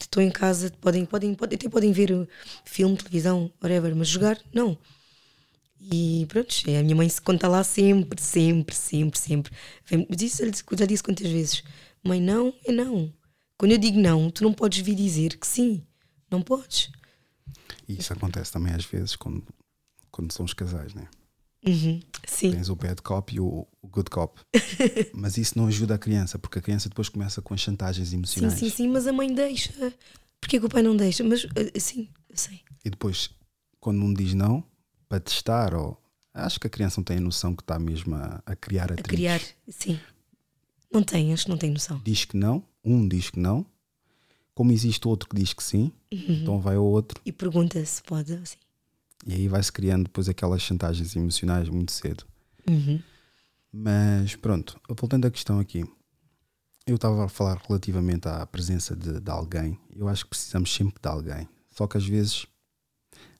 estão 0.00 0.22
em 0.22 0.30
casa, 0.30 0.72
podem, 0.80 1.04
podem, 1.04 1.34
podem, 1.34 1.56
até 1.56 1.68
podem 1.68 1.92
ver 1.92 2.26
filme, 2.64 2.96
televisão, 2.96 3.52
whatever, 3.62 3.94
mas 3.94 4.08
jogar, 4.08 4.40
não. 4.52 4.78
E 5.78 6.26
pronto, 6.28 6.54
é 6.66 6.78
a 6.78 6.82
minha 6.82 6.96
mãe 6.96 7.08
se 7.08 7.20
conta 7.20 7.46
lá 7.46 7.62
sempre, 7.62 8.20
sempre, 8.20 8.74
sempre, 8.74 9.20
sempre. 9.20 9.52
Disse, 10.10 10.42
já 10.76 10.86
disse 10.86 11.02
quantas 11.02 11.30
vezes: 11.30 11.62
Mãe, 12.02 12.20
não 12.20 12.52
é 12.64 12.72
não. 12.72 13.12
Quando 13.56 13.72
eu 13.72 13.78
digo 13.78 14.00
não, 14.00 14.30
tu 14.30 14.42
não 14.42 14.52
podes 14.52 14.80
vir 14.80 14.94
dizer 14.94 15.36
que 15.36 15.46
sim. 15.46 15.84
Não 16.30 16.42
podes. 16.42 16.90
E 17.88 17.98
isso 17.98 18.12
acontece 18.12 18.52
também 18.52 18.74
às 18.74 18.84
vezes 18.84 19.14
quando, 19.14 19.44
quando 20.10 20.32
são 20.32 20.44
os 20.44 20.52
casais, 20.52 20.94
né? 20.94 21.08
Uhum, 21.66 22.00
Sim. 22.26 22.52
Tens 22.52 22.68
o 22.68 22.76
bad 22.76 23.02
cop 23.02 23.34
e 23.34 23.40
o, 23.40 23.66
o 23.82 23.88
good 23.88 24.08
cop. 24.10 24.40
Mas 25.12 25.36
isso 25.36 25.58
não 25.58 25.66
ajuda 25.66 25.94
a 25.94 25.98
criança, 25.98 26.38
porque 26.38 26.58
a 26.58 26.62
criança 26.62 26.88
depois 26.88 27.08
começa 27.08 27.42
com 27.42 27.52
as 27.54 27.60
chantagens 27.60 28.08
Sim, 28.08 28.16
emocionais. 28.16 28.54
sim, 28.58 28.70
sim, 28.70 28.88
mas 28.88 29.06
a 29.06 29.12
mãe 29.12 29.32
deixa. 29.34 29.72
Porquê 30.40 30.60
que 30.60 30.66
o 30.66 30.68
pai 30.68 30.82
não 30.82 30.96
deixa? 30.96 31.24
Mas 31.24 31.44
uh, 31.44 31.48
sim, 31.80 32.08
eu 32.28 32.36
sei. 32.36 32.60
E 32.84 32.90
depois, 32.90 33.30
quando 33.80 34.00
um 34.02 34.14
diz 34.14 34.34
não, 34.34 34.62
para 35.08 35.18
testar, 35.20 35.74
ou 35.74 36.00
acho 36.32 36.60
que 36.60 36.66
a 36.68 36.70
criança 36.70 37.00
não 37.00 37.04
tem 37.04 37.16
a 37.16 37.20
noção 37.20 37.56
que 37.56 37.62
está 37.62 37.76
mesmo 37.78 38.14
a, 38.14 38.40
a 38.46 38.54
criar 38.54 38.90
A 38.90 38.94
atritos. 38.94 39.10
criar, 39.10 39.40
sim. 39.68 39.98
Não 40.92 41.02
tem, 41.02 41.32
acho 41.32 41.44
que 41.44 41.50
não 41.50 41.58
tem 41.58 41.70
noção. 41.72 42.00
Diz 42.04 42.24
que 42.24 42.36
não, 42.36 42.62
um 42.84 43.06
diz 43.08 43.30
que 43.30 43.38
não, 43.40 43.66
como 44.54 44.70
existe 44.72 45.06
outro 45.08 45.28
que 45.28 45.36
diz 45.36 45.52
que 45.52 45.62
sim, 45.62 45.90
Uhum. 46.12 46.40
então 46.42 46.60
vai 46.60 46.76
ao 46.76 46.84
outro 46.86 47.20
E 47.26 47.30
pergunta 47.32 47.84
se 47.84 48.02
pode, 48.02 48.32
assim. 48.34 48.56
E 49.26 49.34
aí 49.34 49.48
vai-se 49.48 49.72
criando 49.72 50.04
depois 50.04 50.28
aquelas 50.28 50.62
chantagens 50.62 51.14
emocionais 51.16 51.68
muito 51.68 51.92
cedo. 51.92 52.24
Uhum. 52.68 53.02
Mas 53.72 54.34
pronto, 54.36 54.80
voltando 54.88 55.26
à 55.26 55.30
questão 55.30 55.58
aqui, 55.58 55.84
eu 56.86 56.96
estava 56.96 57.26
a 57.26 57.28
falar 57.28 57.60
relativamente 57.68 58.26
à 58.28 58.46
presença 58.46 58.96
de, 58.96 59.20
de 59.20 59.30
alguém. 59.30 59.78
Eu 59.94 60.08
acho 60.08 60.24
que 60.24 60.30
precisamos 60.30 60.72
sempre 60.72 61.00
de 61.02 61.08
alguém. 61.08 61.48
Só 61.70 61.86
que 61.86 61.98
às 61.98 62.06
vezes 62.06 62.46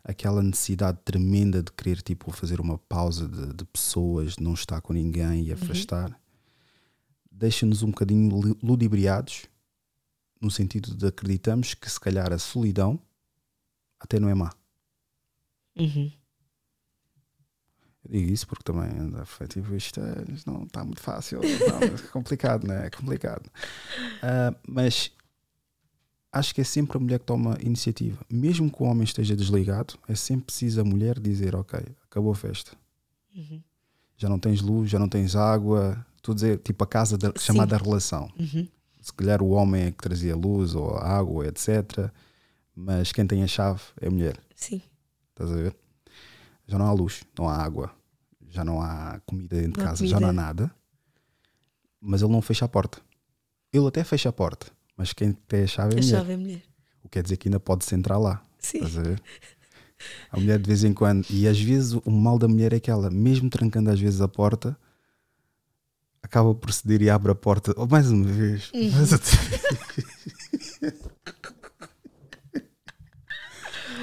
aquela 0.05 0.43
necessidade 0.43 0.99
tremenda 1.05 1.63
de 1.63 1.73
querer 1.73 2.03
tipo 2.03 2.31
fazer 2.31 2.61
uma 2.61 2.79
pausa 2.79 3.27
de, 3.27 3.55
de 3.55 3.65
pessoas, 3.65 4.35
de 4.35 4.43
não 4.43 4.55
estar 4.55 4.81
com 4.81 4.93
ninguém 4.93 5.45
e 5.45 5.53
afastar, 5.53 6.19
deixa-nos 7.31 7.83
um 7.83 7.91
bocadinho 7.91 8.35
lu- 8.35 8.59
ludibriados 8.63 9.47
no 10.41 10.51
sentido 10.51 10.95
de 10.95 11.07
acreditamos 11.07 11.75
que 11.75 11.91
se 11.91 11.99
calhar 11.99 12.33
a 12.33 12.39
solidão 12.39 13.01
até 13.99 14.21
não 14.21 14.29
é 14.29 14.35
má. 14.35 14.51
Uhum. 15.79 16.13
Eu 18.05 18.13
digo 18.13 18.33
isso 18.33 18.47
porque 18.47 18.65
também 18.65 18.89
anda 18.99 19.23
afetivo, 19.23 19.77
isto, 19.77 20.01
é- 20.01 20.25
não 20.47 20.65
está 20.65 20.85
muito 20.85 21.01
fácil, 21.01 21.41
não, 21.41 21.79
é 21.79 21.99
complicado, 22.13 22.67
não 22.67 22.75
é? 22.75 22.87
É 22.87 22.91
complicado. 22.91 23.51
Ah, 24.23 24.55
mas 24.67 25.13
acho 26.33 26.55
que 26.55 26.61
é 26.61 26.65
sempre 26.65 26.97
a 26.97 27.01
mulher 27.01 27.19
que 27.19 27.27
toma 27.27 27.59
iniciativa. 27.61 28.25
Mesmo 28.31 28.71
que 28.71 28.83
o 28.83 28.87
homem 28.87 29.05
esteja 29.05 29.37
desligado, 29.37 29.99
é 30.09 30.15
sempre 30.15 30.47
preciso 30.47 30.81
a 30.81 30.85
mulher 30.85 31.19
dizer: 31.19 31.55
Ok, 31.55 31.79
acabou 32.05 32.33
a 32.33 32.37
festa. 32.37 32.73
Uhum. 33.35 33.63
Já 34.17 34.29
não 34.29 34.39
tens 34.39 34.61
luz, 34.61 34.91
já 34.91 34.99
não 34.99 35.09
tens 35.09 35.37
água. 35.37 36.05
Estou 36.17 36.33
a 36.33 36.35
dizer, 36.35 36.59
tipo 36.59 36.83
a 36.83 36.87
casa 36.87 37.17
da, 37.17 37.33
chamada 37.39 37.77
relação. 37.77 38.31
Uhum. 38.39 38.67
Se 39.01 39.13
calhar 39.13 39.41
o 39.41 39.51
homem 39.51 39.85
é 39.85 39.91
que 39.93 39.99
trazia 39.99 40.35
luz 40.37 40.75
ou 40.75 40.97
água, 40.97 41.47
etc. 41.47 42.11
Mas 42.75 43.13
quem 43.13 43.27
tem 43.27 43.43
a 43.43 43.47
chave 43.47 43.81
é 44.01 44.09
a 44.09 44.11
mulher. 44.11 44.39
Sim. 44.55 44.83
Estás 45.39 45.53
a 45.53 45.57
ver? 45.57 45.77
Já 46.67 46.79
não 46.79 46.87
há 46.87 46.93
luz, 46.93 47.23
não 47.39 47.49
há 47.49 47.57
água, 47.57 47.93
já 48.51 48.65
não 48.65 48.81
há 48.83 49.21
comida 49.25 49.57
dentro 49.57 49.81
de 49.81 49.87
casa, 49.87 50.07
já 50.07 50.19
não 50.19 50.29
há 50.29 50.31
comida. 50.33 50.43
nada. 50.47 50.75
Mas 52.01 52.23
ele 52.23 52.33
não 52.33 52.43
fecha 52.43 52.65
a 52.65 52.69
porta. 52.69 52.99
Ele 53.73 53.87
até 53.87 54.03
fecha 54.05 54.29
a 54.29 54.33
porta, 54.33 54.67
mas 54.97 55.13
quem 55.13 55.33
tem 55.33 55.63
a 55.63 55.67
chave 55.67 55.95
é 55.95 55.97
a 55.97 56.01
A 56.01 56.03
mulher. 56.03 56.17
chave 56.19 56.33
é 56.33 56.37
mulher. 56.37 56.63
O 57.03 57.09
que 57.09 57.11
quer 57.13 57.23
dizer 57.23 57.37
que 57.37 57.49
ainda 57.49 57.61
pode-se 57.61 57.95
entrar 57.95 58.19
lá. 58.19 58.43
Sim. 58.59 58.79
Estás 58.79 58.99
a 58.99 59.03
ver? 59.03 59.23
A 60.31 60.39
mulher 60.39 60.59
de 60.59 60.67
vez 60.67 60.85
em 60.85 60.93
quando. 60.93 61.27
E 61.31 61.47
às 61.49 61.61
vezes 61.61 61.93
o 61.93 62.11
mal 62.11 62.39
da 62.39 62.47
mulher 62.49 62.73
é 62.73 62.81
que 62.81 62.91
ela, 62.91 63.09
mesmo 63.11 63.49
trancando 63.49 63.91
às 63.91 63.99
vezes 64.01 64.21
a 64.21 64.29
porta, 64.29 64.77
acaba 66.23 66.55
por 66.55 66.73
ceder 66.73 67.03
e 67.03 67.11
abre 67.11 67.33
a 67.33 67.35
porta. 67.35 67.73
Oh, 67.77 67.87
mais 67.87 68.11
uma 68.11 68.25
vez. 68.27 68.71
Uhum. 68.75 68.91
Mais 68.93 69.13
outra 69.13 69.37
vez. 69.37 69.63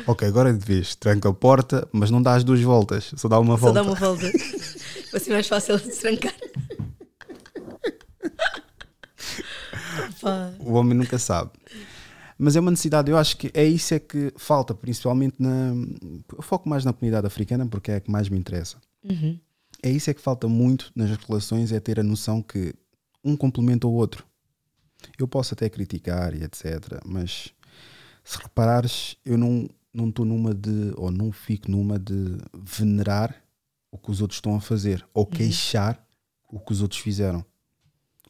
Ok, 0.07 0.27
agora 0.27 0.49
é 0.49 0.53
de 0.53 0.65
vez. 0.65 0.95
Tranca 0.95 1.29
a 1.29 1.33
porta, 1.33 1.87
mas 1.91 2.11
não 2.11 2.21
dá 2.21 2.35
as 2.35 2.43
duas 2.43 2.61
voltas. 2.61 3.11
Só 3.15 3.27
dá 3.27 3.39
uma 3.39 3.57
Só 3.57 3.71
volta. 3.71 3.73
dá 3.73 3.83
uma 3.83 3.95
volta. 3.95 4.31
Vai 5.11 5.19
ser 5.19 5.31
mais 5.31 5.47
fácil 5.47 5.77
de 5.79 5.91
trancar. 5.91 6.33
O 10.59 10.73
homem 10.73 10.97
nunca 10.97 11.17
sabe. 11.17 11.51
Mas 12.37 12.55
é 12.55 12.59
uma 12.59 12.71
necessidade, 12.71 13.09
eu 13.09 13.17
acho 13.17 13.37
que 13.37 13.49
é 13.53 13.63
isso 13.63 13.93
é 13.93 13.99
que 13.99 14.33
falta, 14.35 14.73
principalmente 14.73 15.35
na. 15.39 15.73
Eu 16.35 16.41
foco 16.41 16.67
mais 16.67 16.83
na 16.83 16.91
comunidade 16.91 17.25
africana 17.25 17.65
porque 17.65 17.91
é 17.91 17.95
a 17.95 18.01
que 18.01 18.11
mais 18.11 18.27
me 18.27 18.37
interessa. 18.37 18.77
Uhum. 19.03 19.39
É 19.81 19.89
isso 19.89 20.09
é 20.09 20.13
que 20.13 20.21
falta 20.21 20.47
muito 20.47 20.91
nas 20.95 21.09
relações, 21.15 21.71
é 21.71 21.79
ter 21.79 21.99
a 21.99 22.03
noção 22.03 22.41
que 22.41 22.73
um 23.23 23.37
complementa 23.37 23.87
o 23.87 23.93
outro. 23.93 24.25
Eu 25.17 25.27
posso 25.27 25.53
até 25.53 25.69
criticar 25.69 26.33
e 26.35 26.43
etc, 26.43 26.99
mas 27.05 27.53
se 28.23 28.37
reparares, 28.41 29.15
eu 29.23 29.37
não 29.37 29.69
não 29.95 30.09
estou 30.09 30.25
numa 30.25 30.53
de, 30.53 30.93
ou 30.97 31.09
não 31.11 31.31
fico 31.31 31.69
numa 31.71 31.97
de 31.97 32.37
venerar 32.53 33.35
o 33.91 33.97
que 33.97 34.11
os 34.11 34.21
outros 34.21 34.37
estão 34.37 34.55
a 34.55 34.61
fazer, 34.61 35.07
ou 35.13 35.25
queixar 35.25 36.05
o 36.49 36.59
que 36.59 36.73
os 36.73 36.81
outros 36.81 36.99
fizeram. 36.99 37.45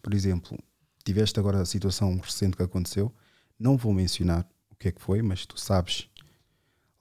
Por 0.02 0.14
exemplo, 0.14 0.58
tiveste 1.04 1.40
agora 1.40 1.60
a 1.62 1.66
situação 1.66 2.16
recente 2.18 2.56
que 2.56 2.64
aconteceu, 2.64 3.12
não 3.60 3.76
vou 3.78 3.94
mencionar 3.94 4.48
o 4.70 4.76
que 4.76 4.90
é 4.90 4.92
que 4.92 5.02
foi, 5.02 5.22
mas 5.22 5.46
tu 5.46 5.60
sabes 5.60 6.08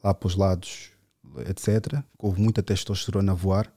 lá 0.02 0.14
para 0.14 0.26
os 0.26 0.34
lados, 0.36 0.90
etc, 1.46 2.02
houve 2.18 2.40
muita 2.40 2.62
testosterona 2.62 3.32
a 3.32 3.34
voar, 3.34 3.70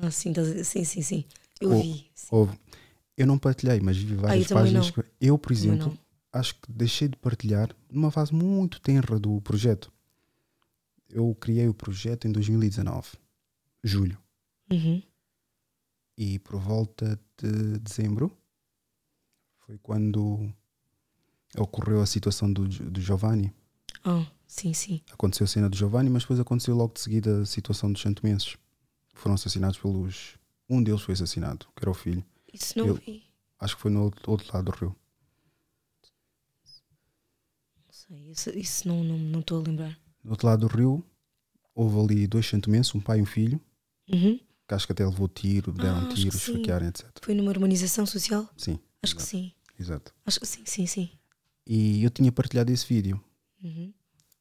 Ah, 0.00 0.10
sim, 0.10 0.32
dizer- 0.32 0.64
sim, 0.64 0.84
sim, 0.84 1.02
sim. 1.02 1.24
Eu 1.60 1.70
vi. 1.82 2.10
Sim. 2.14 2.28
Houve. 2.30 2.58
Eu 3.16 3.26
não 3.26 3.36
partilhei, 3.38 3.80
mas 3.80 3.96
vi 3.98 4.14
várias 4.14 4.44
eu 4.44 4.48
também 4.48 4.62
páginas. 4.64 4.90
que- 4.90 5.04
Eu, 5.20 5.36
por 5.36 5.52
exemplo, 5.52 5.98
acho 6.32 6.54
que 6.54 6.72
deixei 6.72 7.08
de 7.08 7.16
partilhar 7.16 7.68
numa 7.90 8.10
fase 8.10 8.32
muito 8.32 8.80
tenra 8.80 9.18
do 9.18 9.40
projeto. 9.42 9.92
Eu 11.10 11.34
criei 11.34 11.68
o 11.68 11.74
projeto 11.74 12.26
em 12.28 12.32
2019, 12.32 13.08
julho, 13.82 14.18
Uhum. 14.70 15.02
e 16.16 16.38
por 16.38 16.58
volta 16.60 17.18
de 17.36 17.78
dezembro 17.78 18.36
foi 19.58 19.76
quando 19.78 20.52
ocorreu 21.58 22.00
a 22.00 22.06
situação 22.06 22.52
do, 22.52 22.68
do 22.68 23.00
Giovanni. 23.00 23.52
Ah, 24.04 24.24
sim, 24.46 24.72
sim. 24.72 25.02
Aconteceu 25.12 25.44
a 25.44 25.48
cena 25.48 25.68
do 25.68 25.76
Giovanni, 25.76 26.08
mas 26.08 26.22
depois 26.22 26.38
aconteceu 26.40 26.74
logo 26.76 26.94
de 26.94 27.00
seguida 27.00 27.42
a 27.42 27.46
situação 27.46 27.92
dos 27.92 28.00
santomenses. 28.02 28.56
Foram 29.14 29.34
assassinados 29.34 29.78
pelos. 29.78 30.38
Um 30.68 30.80
deles 30.82 31.02
foi 31.02 31.14
assassinado, 31.14 31.66
que 31.74 31.82
era 31.82 31.90
o 31.90 31.94
filho. 31.94 32.24
Isso 32.52 32.78
não 32.78 32.86
Eu- 32.86 32.94
vi. 32.94 33.24
Acho 33.58 33.74
que 33.76 33.82
foi 33.82 33.90
no 33.90 34.04
outro, 34.04 34.30
outro 34.30 34.48
lado 34.54 34.70
do 34.70 34.76
rio. 34.78 34.96
Não 37.86 37.92
sei. 37.92 38.30
Isso, 38.30 38.50
isso 38.50 38.88
não 38.88 39.02
estou 39.02 39.18
não, 39.18 39.40
estou 39.40 39.60
a 39.60 39.62
lembrar. 39.62 39.98
Do 40.22 40.30
outro 40.30 40.46
lado 40.46 40.66
do 40.68 40.74
rio, 40.74 41.04
houve 41.74 41.98
ali 41.98 42.26
dois 42.26 42.46
santomenses, 42.46 42.94
um 42.94 43.00
pai 43.00 43.18
e 43.18 43.22
um 43.22 43.26
filho, 43.26 43.60
Uhum. 44.12 44.38
que 44.68 44.74
acho 44.74 44.86
que 44.86 44.92
até 44.92 45.04
levou 45.06 45.28
tiro, 45.28 45.72
deram 45.72 45.98
Ah, 45.98 46.06
acho 46.06 46.14
tiro, 46.16 46.30
que 46.30 46.36
sim. 46.38 46.52
esfaquearam, 46.52 46.86
etc. 46.88 47.06
Foi 47.22 47.34
numa 47.34 47.50
harmonização 47.50 48.04
social? 48.06 48.48
Sim, 48.56 48.78
Acho 49.02 49.14
que 49.16 49.22
Exato. 49.22 49.30
sim. 49.36 49.52
exato. 49.78 50.14
Acho 50.26 50.40
que 50.40 50.46
sim, 50.46 50.62
sim, 50.66 50.86
sim. 50.86 51.10
E 51.66 52.02
eu 52.04 52.10
tinha 52.10 52.30
partilhado 52.30 52.70
esse 52.72 52.86
vídeo. 52.86 53.22
Uhum. 53.62 53.92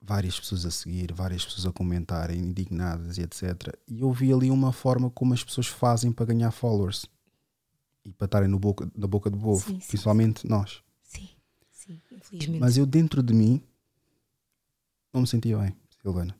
Várias 0.02 0.40
pessoas 0.40 0.66
a 0.66 0.72
seguir, 0.72 1.14
várias 1.14 1.46
pessoas 1.46 1.66
a 1.66 1.72
comentarem, 1.72 2.40
indignadas 2.40 3.18
e 3.18 3.22
etc. 3.22 3.74
E 3.88 4.00
eu 4.02 4.12
vi 4.12 4.34
ali 4.34 4.50
uma 4.52 4.72
forma 4.74 5.10
como 5.10 5.34
as 5.34 5.44
pessoas 5.44 5.68
fazem 5.68 6.12
para 6.12 6.26
ganhar 6.26 6.52
followers 6.52 7.06
e 8.06 8.12
para 8.12 8.26
estarem 8.26 8.50
no 8.50 8.58
boca, 8.60 8.90
na 8.96 9.08
boca 9.08 9.30
do 9.30 9.38
povo, 9.38 9.60
Sim, 9.66 9.80
sim, 9.80 9.88
principalmente 9.88 10.48
nós. 10.48 10.82
Sim, 11.04 11.30
sim. 11.72 12.02
Infelizmente. 12.12 12.60
Mas 12.60 12.76
eu 12.78 12.86
dentro 12.86 13.22
de 13.22 13.34
mim 13.34 13.62
não 15.14 15.22
me 15.22 15.28
sentia 15.28 15.58
bem, 15.58 15.76
Silvana. 16.02 16.36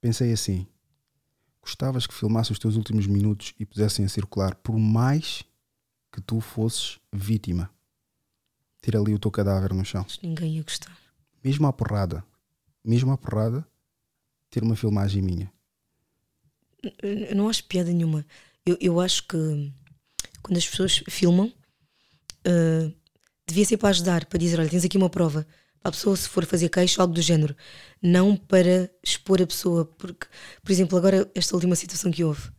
Pensei 0.00 0.32
assim: 0.32 0.66
gostavas 1.60 2.06
que 2.06 2.14
filmasse 2.14 2.52
os 2.52 2.58
teus 2.58 2.76
últimos 2.76 3.06
minutos 3.06 3.54
e 3.58 3.64
pusessem 3.64 4.04
a 4.04 4.08
circular, 4.08 4.54
por 4.56 4.78
mais 4.78 5.44
que 6.12 6.20
tu 6.20 6.40
fosses 6.40 6.98
vítima. 7.12 7.70
Tira 8.80 9.00
ali 9.00 9.14
o 9.14 9.18
teu 9.18 9.30
cadáver 9.30 9.74
no 9.74 9.84
chão. 9.84 10.06
Ninguém 10.22 10.56
ia 10.56 10.62
gostar. 10.62 10.96
Mesmo 11.42 11.66
à 11.66 11.72
porrada, 11.72 12.24
mesmo 12.84 13.10
à 13.10 13.18
porrada, 13.18 13.66
ter 14.48 14.62
uma 14.62 14.76
filmagem 14.76 15.22
minha. 15.22 15.52
Eu 17.02 17.34
não 17.34 17.48
acho 17.48 17.64
piada 17.64 17.92
nenhuma. 17.92 18.24
Eu, 18.64 18.76
eu 18.80 19.00
acho 19.00 19.26
que 19.26 19.72
quando 20.42 20.56
as 20.56 20.68
pessoas 20.68 21.02
filmam, 21.08 21.52
uh, 22.46 22.94
devia 23.46 23.64
ser 23.64 23.76
para 23.76 23.88
ajudar, 23.88 24.24
para 24.26 24.38
dizer: 24.38 24.60
olha, 24.60 24.68
tens 24.68 24.84
aqui 24.84 24.96
uma 24.96 25.10
prova. 25.10 25.46
A 25.82 25.90
pessoa, 25.90 26.16
se 26.16 26.28
for 26.28 26.44
fazer 26.44 26.68
queixo, 26.68 27.00
algo 27.00 27.14
do 27.14 27.22
género. 27.22 27.56
Não 28.02 28.36
para 28.36 28.90
expor 29.02 29.40
a 29.40 29.46
pessoa. 29.46 29.84
Porque, 29.84 30.26
por 30.62 30.72
exemplo, 30.72 30.98
agora, 30.98 31.30
esta 31.34 31.54
última 31.54 31.76
situação 31.76 32.10
que 32.10 32.24
houve. 32.24 32.50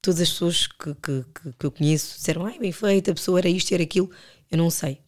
Todas 0.00 0.20
as 0.20 0.30
pessoas 0.30 0.66
que, 0.66 0.94
que, 0.94 1.24
que, 1.34 1.52
que 1.58 1.66
eu 1.66 1.70
conheço 1.70 2.16
disseram, 2.16 2.46
ai, 2.46 2.58
bem 2.58 2.72
feito, 2.72 3.10
a 3.10 3.14
pessoa 3.14 3.38
era 3.38 3.48
isto, 3.48 3.72
era 3.72 3.82
aquilo. 3.82 4.10
Eu 4.50 4.58
não 4.58 4.70
sei. 4.70 5.00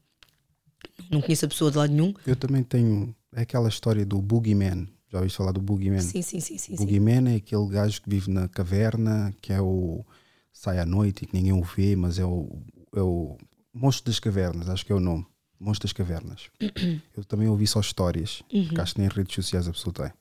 Não 1.11 1.21
conheço 1.21 1.45
a 1.45 1.49
pessoa 1.49 1.71
de 1.71 1.79
lado 1.79 1.93
nenhum. 1.93 2.13
Eu 2.27 2.37
também 2.37 2.63
tenho. 2.63 3.15
Aquela 3.33 3.69
história 3.69 4.05
do 4.05 4.21
Boogeyman. 4.21 4.89
Já 5.11 5.19
ouviste 5.19 5.37
falar 5.37 5.53
do 5.53 5.61
Boogeyman? 5.61 6.01
Sim, 6.01 6.23
sim, 6.23 6.41
sim, 6.41 6.59
sim. 6.59 6.77
sim. 6.77 6.77
Boogeyman 6.77 7.33
é 7.33 7.37
aquele 7.37 7.67
gajo 7.69 8.03
que 8.03 8.11
vive 8.11 8.31
na 8.31 8.49
caverna, 8.49 9.35
que 9.41 9.53
é 9.53 9.61
o. 9.61 10.05
sai 10.53 10.79
à 10.79 10.85
noite 10.85 11.25
e 11.25 11.27
que 11.27 11.37
ninguém 11.37 11.53
o 11.53 11.63
vê, 11.63 11.95
mas 11.97 12.19
é 12.19 12.25
o. 12.25 12.63
É 12.95 13.01
o 13.01 13.39
monstro 13.73 14.11
das 14.11 14.19
cavernas, 14.19 14.69
acho 14.69 14.85
que 14.85 14.93
é 14.93 14.95
o 14.95 15.01
nome. 15.01 15.27
Monstro 15.61 15.87
das 15.89 15.93
cavernas. 15.93 16.49
Eu 17.17 17.25
também 17.25 17.49
ouvi 17.49 17.67
só 17.67 17.81
histórias, 17.81 18.43
que 18.49 18.81
acho 18.81 18.95
que 18.95 19.01
nem 19.01 19.09
redes 19.09 19.35
sociais 19.35 19.67
a 19.69 19.73
pessoa 19.73 19.93
tem. 19.93 20.13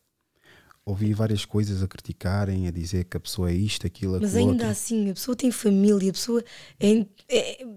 Ouvi 0.86 1.14
várias 1.14 1.44
coisas 1.46 1.84
a 1.84 1.88
criticarem, 1.88 2.68
a 2.68 2.72
dizer 2.72 3.04
que 3.06 3.18
a 3.18 3.20
pessoa 3.20 3.50
é 3.52 3.54
isto, 3.54 3.86
aquilo, 3.86 4.14
Mas 4.20 4.34
aquilo. 4.34 4.52
ainda 4.52 4.64
outro. 4.64 4.68
assim, 4.72 5.10
a 5.10 5.14
pessoa 5.14 5.36
tem 5.36 5.52
família, 5.52 6.10
a 6.10 6.14
pessoa 6.14 6.44
é. 6.80 7.06
é... 7.30 7.68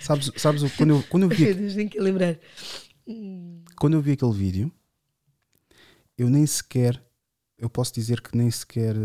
Sabes, 0.00 0.30
sabes 0.36 0.62
o- 0.62 0.70
quando, 0.76 0.90
eu, 0.90 1.02
quando, 1.04 1.22
eu 1.24 1.28
vi, 1.28 1.44
Deus, 1.54 1.74
tenho 1.74 1.88
que 1.88 2.00
lembrar. 2.00 2.36
quando 3.76 3.94
eu 3.94 4.02
vi 4.02 4.12
aquele 4.12 4.32
vídeo, 4.32 4.72
eu 6.18 6.28
nem 6.28 6.44
sequer. 6.46 7.02
Eu 7.56 7.68
posso 7.68 7.92
dizer 7.94 8.20
que 8.20 8.36
nem 8.36 8.50
sequer. 8.50 8.96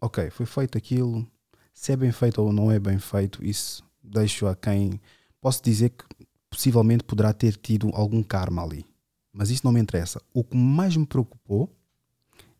Ok, 0.00 0.30
foi 0.30 0.46
feito 0.46 0.76
aquilo. 0.78 1.30
Se 1.74 1.92
é 1.92 1.96
bem 1.96 2.10
feito 2.10 2.42
ou 2.42 2.52
não 2.52 2.72
é 2.72 2.78
bem 2.78 2.98
feito, 2.98 3.44
isso 3.44 3.84
deixo 4.02 4.46
a 4.46 4.56
quem. 4.56 5.00
Posso 5.40 5.62
dizer 5.62 5.90
que 5.90 6.04
possivelmente 6.50 7.04
poderá 7.04 7.32
ter 7.32 7.56
tido 7.56 7.90
algum 7.94 8.22
karma 8.22 8.62
ali. 8.62 8.84
Mas 9.32 9.50
isso 9.50 9.64
não 9.64 9.72
me 9.72 9.80
interessa. 9.80 10.20
O 10.32 10.42
que 10.42 10.56
mais 10.56 10.96
me 10.96 11.06
preocupou 11.06 11.72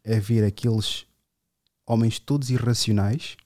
é 0.05 0.20
ver 0.20 0.45
aqueles 0.45 1.07
homens 1.85 2.18
todos 2.18 2.51
irracionais, 2.51 3.37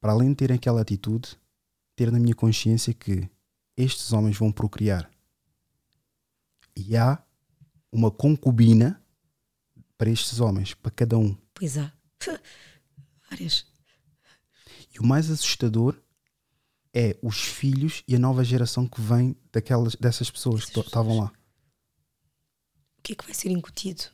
para 0.00 0.12
além 0.12 0.30
de 0.30 0.36
terem 0.36 0.56
aquela 0.56 0.80
atitude, 0.80 1.38
ter 1.94 2.10
na 2.10 2.18
minha 2.18 2.34
consciência 2.34 2.92
que 2.92 3.28
estes 3.76 4.12
homens 4.12 4.36
vão 4.36 4.50
procriar. 4.50 5.10
E 6.76 6.96
há 6.96 7.22
uma 7.92 8.10
concubina 8.10 9.00
para 9.96 10.10
estes 10.10 10.40
homens, 10.40 10.74
para 10.74 10.90
cada 10.90 11.16
um. 11.16 11.36
Pois 11.54 11.78
há. 11.78 11.92
Várias. 13.30 13.66
E 14.92 14.98
o 14.98 15.06
mais 15.06 15.30
assustador 15.30 15.96
é 16.94 17.18
os 17.22 17.40
filhos 17.40 18.02
e 18.06 18.14
a 18.14 18.18
nova 18.18 18.44
geração 18.44 18.86
que 18.86 19.00
vem 19.00 19.36
daquelas, 19.52 19.94
dessas 19.96 20.30
pessoas 20.30 20.64
que 20.64 20.78
estavam 20.78 21.18
lá. 21.18 21.32
O 22.98 23.02
que 23.02 23.12
é 23.12 23.16
que 23.16 23.24
vai 23.24 23.34
ser 23.34 23.50
incutido? 23.50 24.04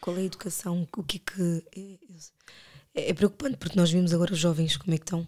Qual 0.00 0.16
é 0.16 0.20
a 0.20 0.24
educação? 0.24 0.86
O 0.96 1.02
que 1.02 1.16
é 1.16 1.20
que. 1.20 1.66
É, 1.74 3.00
é- 3.00 3.10
é 3.10 3.14
preocupante 3.14 3.56
porque 3.56 3.76
nós 3.76 3.90
vimos 3.90 4.12
agora 4.12 4.32
os 4.32 4.38
jovens 4.38 4.76
como 4.76 4.92
é 4.94 4.98
que 4.98 5.04
estão. 5.04 5.26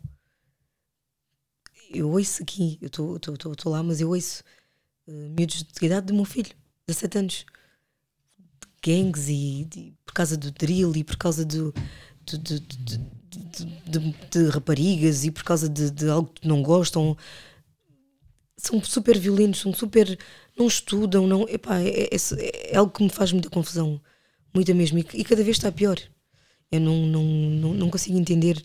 Eu 1.91 2.11
ouço 2.11 2.43
aqui, 2.43 2.79
eu 2.83 2.87
estou 2.89 3.73
lá, 3.73 3.83
mas 3.83 4.01
eu 4.01 4.11
ouço 4.11 4.43
uh, 5.07 5.13
miúdos 5.31 5.63
de 5.63 5.87
idade 5.87 6.07
do 6.09 6.15
meu 6.15 6.27
filho, 6.27 6.55
17 6.87 7.19
anos, 7.19 7.47
de 8.39 8.69
gangues 8.93 9.29
e, 9.29 9.65
de- 9.65 9.95
por 10.05 10.13
causa 10.13 10.37
do 10.37 10.51
drill 10.51 10.95
e 10.97 11.03
por 11.03 11.17
causa 11.17 11.47
do, 11.47 11.73
do- 12.27 12.39
do- 12.39 12.61
do- 12.61 13.18
de, 13.31 13.65
de- 13.91 14.15
de 14.31 14.49
raparigas 14.49 15.25
e 15.25 15.31
por 15.31 15.43
causa 15.45 15.69
de, 15.69 16.09
algo 16.09 16.31
que 16.33 16.47
não 16.49 16.63
gostam. 16.63 17.17
São 18.57 18.83
super 18.83 19.19
violentos, 19.19 19.61
são 19.61 19.73
super. 19.73 20.19
não 20.57 20.67
estudam, 20.67 21.27
não. 21.27 21.49
Epá, 21.49 21.79
é, 21.81 22.09
é, 22.13 22.73
é 22.73 22.77
algo 22.77 22.93
que 22.93 23.03
me 23.03 23.11
faz 23.11 23.31
muita 23.33 23.49
confusão, 23.49 24.01
muita 24.53 24.75
mesmo, 24.75 24.99
e, 24.99 25.07
e 25.15 25.25
cada 25.25 25.45
vez 25.45 25.57
está 25.57 25.71
pior. 25.71 25.97
Eu 26.71 26.81
não, 26.81 27.07
não, 27.07 27.23
não, 27.25 27.75
não 27.75 27.91
consigo 27.91 28.19
entender. 28.19 28.63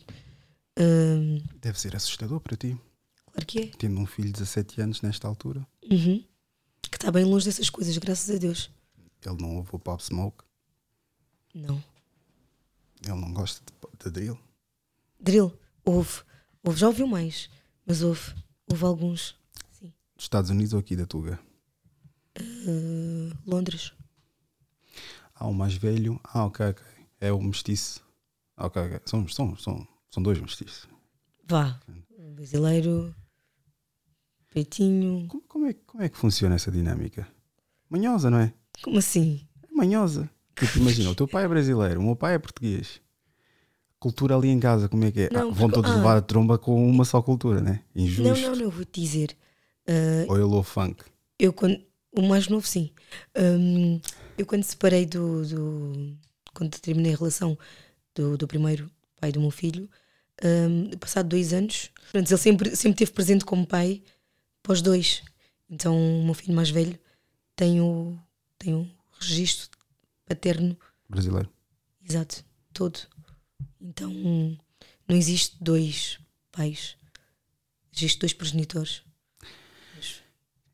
hum, 0.80 1.42
Deve 1.62 1.80
ser 1.80 1.96
assustador 1.96 2.40
para 2.40 2.58
ti, 2.58 2.76
claro 3.32 3.46
que 3.46 3.60
é. 3.60 3.68
tendo 3.78 4.00
um 4.00 4.06
filho 4.06 4.28
de 4.28 4.34
17 4.34 4.82
anos 4.82 5.02
nesta 5.02 5.28
altura. 5.28 5.66
Uhum. 5.90 6.24
Que 6.82 6.98
está 6.98 7.12
bem 7.12 7.24
longe 7.26 7.46
dessas 7.46 7.70
coisas, 7.70 7.96
graças 7.98 8.34
a 8.36 8.40
Deus. 8.40 8.70
Ele 9.26 9.38
não 9.42 9.56
ouve 9.58 9.70
o 9.74 9.80
Pop 9.80 10.04
Smoke, 10.04 10.44
Não. 11.54 11.82
ele 13.06 13.16
não 13.16 13.32
gosta 13.32 13.62
de, 13.66 14.04
de 14.06 14.12
drill. 14.12 14.38
Drill, 15.24 15.58
houve. 15.86 16.22
houve. 16.64 16.78
Já 16.78 16.88
ouviu 16.88 17.08
mais, 17.08 17.50
mas 17.86 18.02
houve. 18.04 18.34
Houve 18.70 18.84
alguns. 18.84 19.36
Sim. 19.72 19.94
Dos 20.16 20.26
Estados 20.26 20.50
Unidos 20.50 20.74
ou 20.74 20.80
aqui 20.80 20.96
da 20.96 21.06
Tuga? 21.06 21.40
Uh, 22.40 23.32
Londres. 23.46 23.94
Ah, 25.34 25.48
o 25.48 25.54
mais 25.54 25.74
velho. 25.76 26.20
Ah, 26.24 26.46
ok, 26.46 26.66
ok. 26.68 26.84
É 27.22 27.32
o 27.32 27.42
mestiço. 27.42 28.04
Ah, 28.58 28.66
Ok, 28.68 28.82
ok. 28.82 29.00
São, 29.06 29.28
são, 29.28 29.56
são, 29.56 29.88
são 30.12 30.22
dois 30.22 30.40
mestiços. 30.40 30.88
Vá. 31.48 31.80
Um 32.18 32.34
Brasileiro. 32.36 33.16
Peitinho. 34.50 35.28
Como, 35.30 35.44
como 35.48 35.66
é, 35.68 35.74
como 35.74 36.04
é 36.04 36.10
que 36.10 36.18
funciona 36.18 36.56
essa 36.56 36.72
dinâmica? 36.72 37.28
Manhosa, 37.90 38.30
não 38.30 38.40
é? 38.40 38.54
Como 38.84 38.98
assim? 39.00 39.48
É 39.64 39.74
manhosa. 39.74 40.30
Tipo, 40.56 40.78
imagina, 40.78 41.10
o 41.10 41.16
teu 41.16 41.28
pai 41.28 41.46
é 41.46 41.48
brasileiro, 41.48 42.00
o 42.00 42.04
meu 42.04 42.16
pai 42.16 42.36
é 42.36 42.40
português. 42.40 43.02
Cultura 44.04 44.36
ali 44.36 44.50
em 44.50 44.60
casa, 44.60 44.90
como 44.90 45.06
é 45.06 45.12
que 45.14 45.22
é? 45.22 45.30
Não, 45.32 45.40
Ah, 45.40 45.44
vão 45.54 45.54
porque- 45.70 45.76
todos 45.76 45.92
ah. 45.92 45.96
levar 45.96 46.18
a 46.18 46.22
tromba 46.22 46.58
com 46.58 46.86
uma 46.90 47.06
só 47.06 47.22
cultura, 47.22 47.62
né? 47.62 47.82
Injusto. 47.96 48.24
Não, 48.42 48.50
não, 48.50 48.56
não, 48.66 48.70
vou-te 48.70 49.00
dizer. 49.00 49.34
Uh, 49.88 50.30
Ou 50.30 50.36
ele 50.36 50.44
ouve 50.46 50.68
funk. 50.70 51.04
eu 51.40 51.54
quando. 51.54 51.80
O 52.16 52.22
mais 52.22 52.50
novo, 52.50 52.68
sim. 52.68 52.92
Hum, 53.36 54.00
eu 54.38 54.46
quando 54.46 54.64
separei 54.64 55.06
do, 55.06 55.46
do- 55.48 56.18
Quando 56.54 56.78
terminei 56.80 57.14
a 57.14 57.18
relação 57.18 57.58
do, 58.14 58.38
do 58.38 58.46
primeiro 58.48 58.92
pai 59.22 59.32
do 59.32 59.40
meu 59.40 59.50
filho, 59.52 59.90
hum, 60.44 60.92
passado 61.00 61.30
dois 61.30 61.54
anos, 61.54 61.90
pronto, 62.12 62.30
ele 62.30 62.38
sempre, 62.38 62.76
sempre 62.76 62.92
esteve 63.04 63.12
presente 63.14 63.46
como 63.46 63.66
pai 63.66 64.04
para 64.62 64.74
os 64.74 64.82
dois. 64.82 65.24
Então 65.70 65.96
o 65.98 66.26
meu 66.26 66.34
filho 66.34 66.54
mais 66.54 66.70
velho 66.70 67.00
tem 67.56 67.80
o, 67.82 68.16
tem 68.60 68.76
o 68.76 68.86
registro 69.20 69.70
paterno 70.26 70.78
Brasileiro. 71.10 71.50
exato, 72.08 72.44
todo. 72.74 73.00
Então 73.84 74.10
não 75.08 75.16
existe 75.16 75.58
dois 75.62 76.18
pais. 76.52 76.96
Existe 77.96 78.20
dois 78.20 78.34
progenitores. 78.34 79.04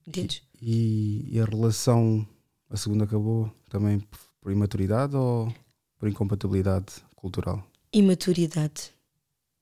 Entendes? 0.07 0.41
E, 0.62 1.26
e 1.36 1.39
a 1.39 1.45
relação, 1.45 2.28
a 2.70 2.78
segunda 2.78 3.03
acabou 3.05 3.51
também 3.70 3.99
por- 4.41 4.51
imaturidade 4.51 5.16
ou 5.16 5.53
por 5.97 6.07
incompatibilidade 6.10 6.93
cultural? 7.16 7.66
Imaturidade. 7.93 8.91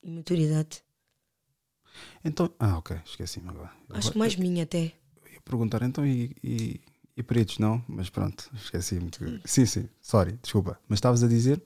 Imaturidade. 0.02 0.82
Então, 2.24 2.52
ah, 2.58 2.78
ok, 2.78 2.96
esqueci-me 3.04 3.48
agora. 3.48 3.72
Acho 3.90 4.12
que 4.12 4.18
mais 4.18 4.36
minha 4.36 4.62
até. 4.64 4.92
Eu 5.24 5.32
ia 5.32 5.40
perguntar 5.40 5.82
então 5.82 6.06
e, 6.06 6.34
e, 6.42 6.80
e 7.16 7.22
pretos 7.22 7.58
não, 7.58 7.84
mas 7.88 8.08
pronto, 8.08 8.50
esqueci-me. 8.54 9.10
que- 9.10 9.40
Sim, 9.44 9.66
sim, 9.66 9.88
sorry, 10.00 10.38
desculpa. 10.42 10.78
Mas 10.88 10.98
estavas 10.98 11.22
a 11.22 11.28
dizer? 11.28 11.62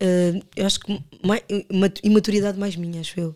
Uh, 0.00 0.40
eu 0.54 0.66
acho 0.66 0.80
que 0.80 1.04
mais, 1.24 1.42
imatu- 1.70 2.00
imaturidade 2.04 2.58
mais 2.58 2.76
minha, 2.76 3.00
acho 3.00 3.18
eu. 3.18 3.30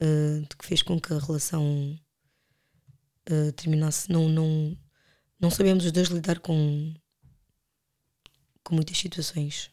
Uh, 0.00 0.46
que 0.56 0.66
fez 0.66 0.82
com 0.82 1.00
que 1.00 1.12
a 1.12 1.18
relação 1.18 1.98
uh, 3.30 3.52
terminasse. 3.52 4.10
Não, 4.12 4.28
não, 4.28 4.76
não 5.40 5.50
sabemos 5.50 5.84
os 5.84 5.92
dois 5.92 6.08
lidar 6.08 6.38
com, 6.40 6.94
com 8.62 8.74
muitas 8.74 8.98
situações. 8.98 9.70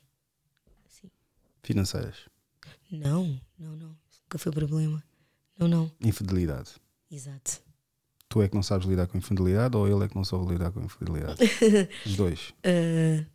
Financeiras. 1.63 2.15
Não, 2.91 3.39
não, 3.57 3.75
não. 3.75 3.97
Isso 4.09 4.21
nunca 4.23 4.37
foi 4.37 4.51
problema. 4.51 5.03
Não, 5.57 5.67
não. 5.67 5.91
Infidelidade. 5.99 6.71
Exato. 7.11 7.61
Tu 8.29 8.41
é 8.41 8.47
que 8.47 8.55
não 8.55 8.63
sabes 8.63 8.87
lidar 8.87 9.07
com 9.07 9.17
infidelidade 9.17 9.75
ou 9.75 9.87
ele 9.87 10.05
é 10.05 10.07
que 10.07 10.15
não 10.15 10.23
sabe 10.23 10.45
lidar 10.45 10.71
com 10.71 10.81
infidelidade? 10.81 11.39
Os 12.05 12.15
dois. 12.15 12.49
Uh, 12.63 13.25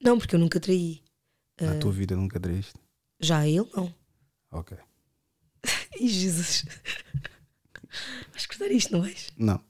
não, 0.00 0.18
porque 0.18 0.34
eu 0.34 0.40
nunca 0.40 0.60
traí. 0.60 1.01
Na 1.66 1.78
tua 1.78 1.92
vida 1.92 2.16
nunca 2.16 2.38
traíste? 2.40 2.74
Já 3.20 3.46
ele, 3.46 3.68
não. 3.74 3.92
Ok. 4.50 4.76
Ai, 6.00 6.08
Jesus. 6.08 6.64
Vais 8.30 8.46
cortar 8.46 8.70
isto, 8.70 8.92
não 8.92 9.00
vais? 9.02 9.28
Não, 9.36 9.62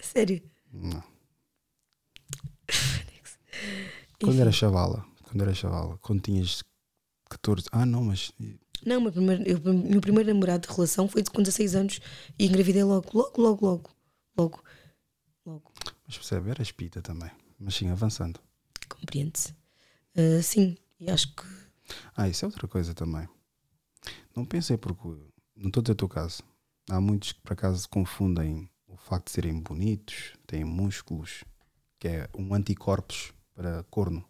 Sério. 0.00 0.42
não. 0.72 1.02
Quando 4.20 4.40
era 4.40 4.52
chavala, 4.52 5.04
quando 5.24 5.42
era 5.42 5.54
chavala, 5.54 5.98
quando 5.98 6.20
tinhas 6.22 6.62
14. 7.28 7.66
Ah, 7.72 7.84
não, 7.84 8.04
mas. 8.04 8.32
Não, 8.86 8.98
o 8.98 9.02
meu 9.02 9.12
primeiro, 9.12 9.42
eu- 9.42 9.60
meu 9.74 10.00
primeiro 10.00 10.32
namorado 10.32 10.66
de 10.68 10.74
relação 10.74 11.08
foi 11.08 11.22
de 11.22 11.30
com 11.30 11.42
16 11.42 11.74
anos 11.74 12.00
e 12.38 12.46
engravidei 12.46 12.82
logo, 12.84 13.08
logo, 13.12 13.40
logo, 13.42 13.66
logo. 13.66 13.90
Logo. 14.36 14.62
Logo. 15.46 15.72
Mas 16.06 16.16
percebe, 16.16 16.50
era 16.50 16.62
espita 16.62 17.02
também. 17.02 17.30
Mas 17.58 17.74
sim, 17.74 17.88
avançando. 17.90 18.40
Compreende-se. 18.88 19.54
Ah, 20.16 20.42
sim, 20.42 20.76
e 20.98 21.10
acho 21.10 21.34
que. 21.34 21.44
Ah, 22.16 22.28
isso 22.28 22.44
é 22.44 22.48
outra 22.48 22.66
coisa 22.66 22.94
também. 22.94 23.28
Não 24.34 24.44
pensei 24.44 24.76
porque. 24.76 25.08
Não 25.56 25.68
estou 25.68 25.80
a 25.80 25.82
dizer 25.82 25.92
o 25.92 25.96
teu 25.96 26.08
caso. 26.08 26.42
Há 26.90 27.00
muitos 27.00 27.32
que 27.32 27.40
por 27.40 27.52
acaso 27.52 27.88
confundem 27.88 28.68
o 28.86 28.96
facto 28.96 29.26
de 29.26 29.32
serem 29.32 29.60
bonitos, 29.60 30.34
têm 30.46 30.64
músculos, 30.64 31.44
que 31.98 32.08
é 32.08 32.28
um 32.36 32.54
anticorpos 32.54 33.32
para 33.54 33.82
corno. 33.84 34.24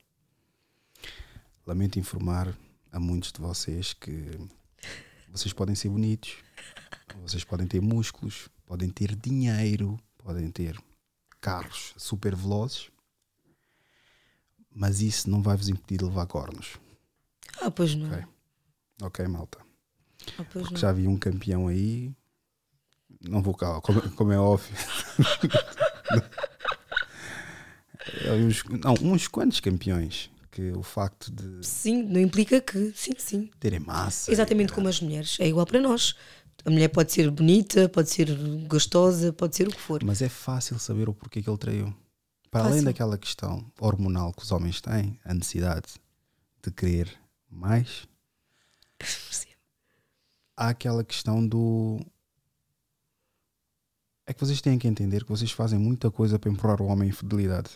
Lamento 1.66 1.98
informar 1.98 2.56
a 2.92 3.00
muitos 3.00 3.32
de 3.32 3.40
vocês 3.40 3.92
que 3.92 4.30
vocês 5.28 5.52
podem 5.52 5.74
ser 5.74 5.88
bonitos, 5.88 6.36
vocês 7.22 7.42
podem 7.42 7.66
ter 7.66 7.80
músculos, 7.80 8.48
podem 8.64 8.88
ter 8.88 9.16
dinheiro, 9.16 9.98
podem 10.18 10.50
ter 10.50 10.78
carros 11.40 11.92
super 11.96 12.36
velozes, 12.36 12.90
mas 14.74 15.00
isso 15.00 15.30
não 15.30 15.40
vai 15.42 15.56
vos 15.56 15.68
impedir 15.68 15.98
de 15.98 16.04
levar 16.04 16.26
cornos. 16.26 16.76
Ah, 17.60 17.70
pois 17.70 17.94
não. 17.94 18.08
Ok. 18.08 18.24
Ok, 19.02 19.26
malta. 19.28 19.58
Ah, 20.38 20.44
Porque 20.44 20.74
não. 20.74 20.80
já 20.80 20.92
vi 20.92 21.06
um 21.06 21.16
campeão 21.16 21.68
aí. 21.68 22.12
Não 23.20 23.40
vou 23.42 23.54
cá, 23.54 23.80
como, 23.80 24.00
como 24.12 24.32
é 24.32 24.38
óbvio. 24.38 24.74
Uns, 28.46 28.62
não, 28.64 28.94
uns 29.12 29.26
quantos 29.28 29.60
campeões 29.60 30.30
que 30.50 30.70
o 30.72 30.82
facto 30.82 31.32
de 31.32 31.66
Sim, 31.66 32.02
não 32.02 32.20
implica 32.20 32.60
que. 32.60 32.92
Sim, 32.94 33.12
sim. 33.16 33.50
terem 33.58 33.80
massa. 33.80 34.30
Exatamente 34.30 34.72
como 34.72 34.88
as 34.88 35.00
mulheres. 35.00 35.36
É 35.40 35.48
igual 35.48 35.64
para 35.66 35.80
nós. 35.80 36.14
A 36.64 36.70
mulher 36.70 36.88
pode 36.88 37.12
ser 37.12 37.30
bonita, 37.30 37.88
pode 37.88 38.10
ser 38.10 38.28
gostosa, 38.68 39.32
pode 39.32 39.56
ser 39.56 39.68
o 39.68 39.70
que 39.70 39.80
for. 39.80 40.02
Mas 40.04 40.22
é 40.22 40.28
fácil 40.28 40.78
saber 40.78 41.08
o 41.08 41.14
porquê 41.14 41.42
que 41.42 41.48
ele 41.48 41.58
traiu. 41.58 41.94
Para 42.54 42.66
além 42.66 42.74
Fácil. 42.74 42.84
daquela 42.84 43.18
questão 43.18 43.72
hormonal 43.80 44.32
que 44.32 44.44
os 44.44 44.52
homens 44.52 44.80
têm, 44.80 45.18
a 45.24 45.34
necessidade 45.34 45.94
de 46.62 46.70
querer 46.70 47.12
mais, 47.50 48.06
há 50.56 50.68
aquela 50.68 51.02
questão 51.02 51.44
do. 51.44 51.98
É 54.24 54.32
que 54.32 54.38
vocês 54.38 54.60
têm 54.60 54.78
que 54.78 54.86
entender 54.86 55.24
que 55.24 55.30
vocês 55.30 55.50
fazem 55.50 55.80
muita 55.80 56.12
coisa 56.12 56.38
para 56.38 56.48
empurrar 56.48 56.80
o 56.80 56.86
homem 56.86 57.08
em 57.08 57.12
fidelidade. 57.12 57.70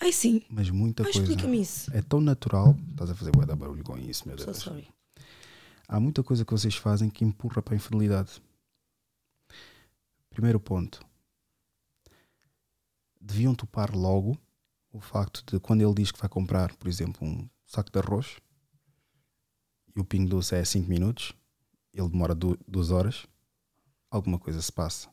Ai 0.00 0.12
sim. 0.12 0.40
Mas 0.48 0.70
muita 0.70 1.02
coisa. 1.04 1.20
explica-me 1.20 1.60
isso. 1.60 1.94
É 1.94 2.00
tão 2.00 2.22
natural. 2.22 2.74
Estás 2.90 3.10
a 3.10 3.14
fazer 3.14 3.32
bué 3.32 3.44
da 3.44 3.54
barulho 3.54 3.84
com 3.84 3.98
isso, 3.98 4.26
meu 4.26 4.38
So 4.38 4.46
Deus. 4.46 4.56
sorry. 4.56 4.88
Há 5.86 6.00
muita 6.00 6.22
coisa 6.22 6.42
que 6.42 6.52
vocês 6.52 6.74
fazem 6.74 7.10
que 7.10 7.22
empurra 7.22 7.60
para 7.60 7.74
a 7.74 7.76
infidelidade. 7.76 8.42
Primeiro 10.30 10.58
ponto. 10.58 11.04
Deviam 13.26 13.54
topar 13.54 13.96
logo 13.96 14.36
o 14.92 15.00
facto 15.00 15.42
de 15.50 15.58
quando 15.58 15.80
ele 15.80 15.94
diz 15.94 16.12
que 16.12 16.20
vai 16.20 16.28
comprar, 16.28 16.76
por 16.76 16.88
exemplo, 16.88 17.26
um 17.26 17.48
saco 17.64 17.90
de 17.90 17.98
arroz 17.98 18.36
e 19.96 19.98
o 19.98 20.04
pingo 20.04 20.28
doce 20.28 20.54
é 20.54 20.62
5 20.62 20.86
minutos, 20.86 21.32
ele 21.92 22.08
demora 22.08 22.34
2 22.34 22.90
horas, 22.90 23.26
alguma 24.10 24.38
coisa 24.38 24.60
se 24.60 24.70
passa. 24.70 25.08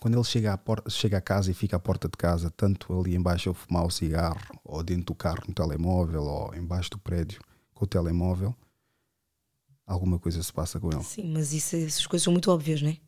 Quando 0.00 0.16
ele 0.16 0.24
chega 0.24 0.52
à, 0.52 0.58
porta, 0.58 0.90
chega 0.90 1.18
à 1.18 1.20
casa 1.20 1.50
e 1.50 1.54
fica 1.54 1.76
à 1.76 1.80
porta 1.80 2.08
de 2.08 2.16
casa, 2.16 2.50
tanto 2.50 2.98
ali 2.98 3.14
embaixo 3.14 3.50
a 3.50 3.54
fumar 3.54 3.86
o 3.86 3.90
cigarro, 3.90 4.40
ou 4.64 4.82
dentro 4.82 5.06
do 5.06 5.14
carro 5.14 5.44
no 5.46 5.54
telemóvel, 5.54 6.24
ou 6.24 6.54
embaixo 6.56 6.90
do 6.90 6.98
prédio 6.98 7.40
com 7.72 7.84
o 7.84 7.88
telemóvel, 7.88 8.54
alguma 9.86 10.18
coisa 10.18 10.42
se 10.42 10.52
passa 10.52 10.80
com 10.80 10.90
ele. 10.90 11.04
Sim, 11.04 11.32
mas 11.32 11.52
isso, 11.52 11.76
essas 11.76 12.06
coisas 12.06 12.24
são 12.24 12.32
muito 12.32 12.50
óbvias, 12.50 12.82
não 12.82 12.90
é? 12.90 12.98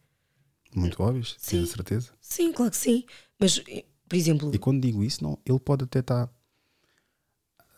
Muito 0.75 1.03
óbvio, 1.03 1.25
Sim. 1.25 1.37
tens 1.59 1.71
a 1.71 1.73
certeza? 1.73 2.13
Sim, 2.21 2.53
claro 2.53 2.71
que 2.71 2.77
sim. 2.77 3.05
Mas, 3.39 3.59
por 3.59 4.17
exemplo, 4.17 4.55
E 4.55 4.59
quando 4.59 4.81
digo 4.81 5.03
isso, 5.03 5.23
não, 5.23 5.39
ele 5.45 5.59
pode 5.59 5.85
até 5.85 6.01
estar. 6.01 6.31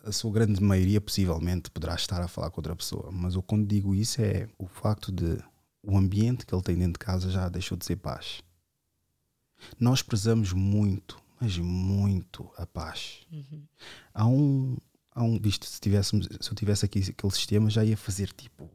A 0.05 0.13
sua 0.13 0.31
grande 0.31 0.63
maioria, 0.63 1.01
possivelmente, 1.01 1.71
poderá 1.71 1.95
estar 1.95 2.23
a 2.23 2.29
falar 2.29 2.51
com 2.51 2.61
outra 2.61 2.77
pessoa. 2.77 3.11
Mas 3.11 3.35
eu, 3.35 3.43
quando 3.43 3.67
digo 3.67 3.95
isso, 3.95 4.21
é 4.23 4.49
o 4.57 4.67
facto 4.69 5.11
de 5.11 5.39
o 5.83 5.97
ambiente 5.97 6.45
que 6.45 6.55
ele 6.55 6.63
tem 6.63 6.77
dentro 6.77 6.95
de 6.95 6.99
casa 6.99 7.31
já 7.31 7.49
deixou 7.49 7.77
de 7.77 7.85
ser 7.85 7.97
paz. 7.97 8.43
Nós 9.79 10.03
prezamos 10.03 10.53
muito, 10.53 11.17
mas 11.41 11.57
muito 11.59 12.51
a 12.57 12.67
paz. 12.67 13.21
Há 14.13 14.27
um. 14.27 14.77
Há 15.15 15.23
um 15.23 15.39
visto, 15.41 15.65
se, 15.65 15.81
tivéssemos, 15.81 16.29
se 16.41 16.51
eu 16.51 16.55
tivesse 16.55 16.85
aqui 16.85 16.99
aquele 16.99 17.33
sistema, 17.33 17.71
já 17.71 17.83
ia 17.83 17.97
fazer 17.97 18.31
tipo. 18.33 18.69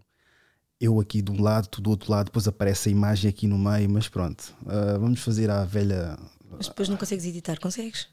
Eu 0.79 0.99
aqui 0.99 1.21
de 1.21 1.29
um 1.31 1.39
lado, 1.39 1.67
tu 1.67 1.79
do 1.79 1.91
outro 1.91 2.11
lado, 2.11 2.25
depois 2.25 2.47
aparece 2.47 2.89
a 2.89 2.91
imagem 2.91 3.29
aqui 3.29 3.45
no 3.45 3.59
meio, 3.59 3.87
mas 3.87 4.09
pronto. 4.09 4.55
ah, 4.65 4.97
vamos 4.97 5.19
fazer 5.19 5.51
a 5.51 5.63
velha 5.63 6.17
mas 6.57 6.67
depois 6.67 6.89
não 6.89 6.97
consegues 6.97 7.25
editar, 7.25 7.59
consegues? 7.59 8.07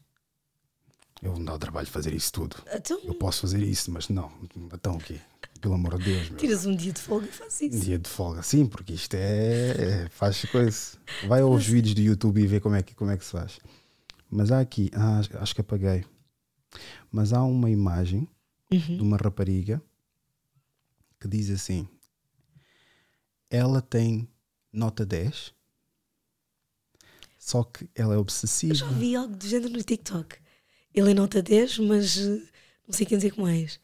Eu 1.23 1.33
não 1.33 1.45
dá 1.45 1.55
o 1.55 1.59
trabalho 1.59 1.87
de 1.87 1.93
fazer 1.93 2.15
isso 2.15 2.33
tudo. 2.33 2.57
Então, 2.73 3.01
Eu 3.03 3.15
posso 3.15 3.41
fazer 3.41 3.61
isso, 3.63 3.91
mas 3.91 4.09
não. 4.09 4.31
Então 4.73 4.97
o 4.97 4.99
quê? 4.99 5.21
Pelo 5.61 5.75
amor 5.75 5.99
de 5.99 6.05
Deus, 6.05 6.31
meu. 6.31 6.39
tiras 6.39 6.65
um 6.65 6.77
dia 6.77 6.93
de 6.93 7.01
folga 7.01 7.27
e 7.27 7.33
fazes 7.33 7.61
Um 7.61 7.67
isso. 7.75 7.85
dia 7.85 7.99
de 7.99 8.09
folga, 8.09 8.43
sim, 8.45 8.65
porque 8.67 8.93
isto 8.93 9.15
é. 9.15 10.05
é- 10.05 10.09
faz 10.11 10.45
coisa. 10.45 10.97
Vai 11.27 11.41
aos 11.41 11.67
vídeos 11.67 11.95
do 11.97 12.01
YouTube 12.01 12.41
e 12.41 12.47
vê 12.47 12.61
como 12.61 12.77
é 12.77 12.83
que, 12.85 12.95
como 12.95 13.11
é 13.11 13.17
que 13.17 13.25
se 13.25 13.33
faz. 13.33 13.59
Mas 14.31 14.53
há 14.53 14.61
aqui, 14.61 14.89
ah, 14.95 15.19
acho- 15.19 15.37
acho 15.39 15.55
que 15.57 15.61
apaguei. 15.61 16.05
Mas 17.11 17.33
há 17.33 17.43
uma 17.43 17.69
imagem 17.69 18.29
de 18.71 19.01
uma 19.03 19.17
rapariga 19.17 19.83
que 21.19 21.27
diz 21.27 21.51
assim: 21.51 21.89
ela 23.51 23.81
tem 23.83 24.29
nota 24.73 25.05
10, 25.05 25.53
só 27.49 27.65
que 27.65 27.89
ela 27.95 28.13
é 28.13 28.19
obsessiva. 28.19 28.75
Já 28.75 28.87
vi 28.89 29.17
algo 29.17 29.35
do 29.35 29.49
género 29.49 29.73
no 29.73 29.83
TikTok. 29.83 30.37
Ele 30.93 31.13
é 31.13 31.15
nota 31.15 31.41
10, 31.41 31.79
mas 31.79 32.19
eh, 32.19 32.43
não 32.87 32.93
sei 32.93 33.07
quem 33.07 33.17
dizer 33.17 33.31
como 33.31 33.49
és. 33.49 33.81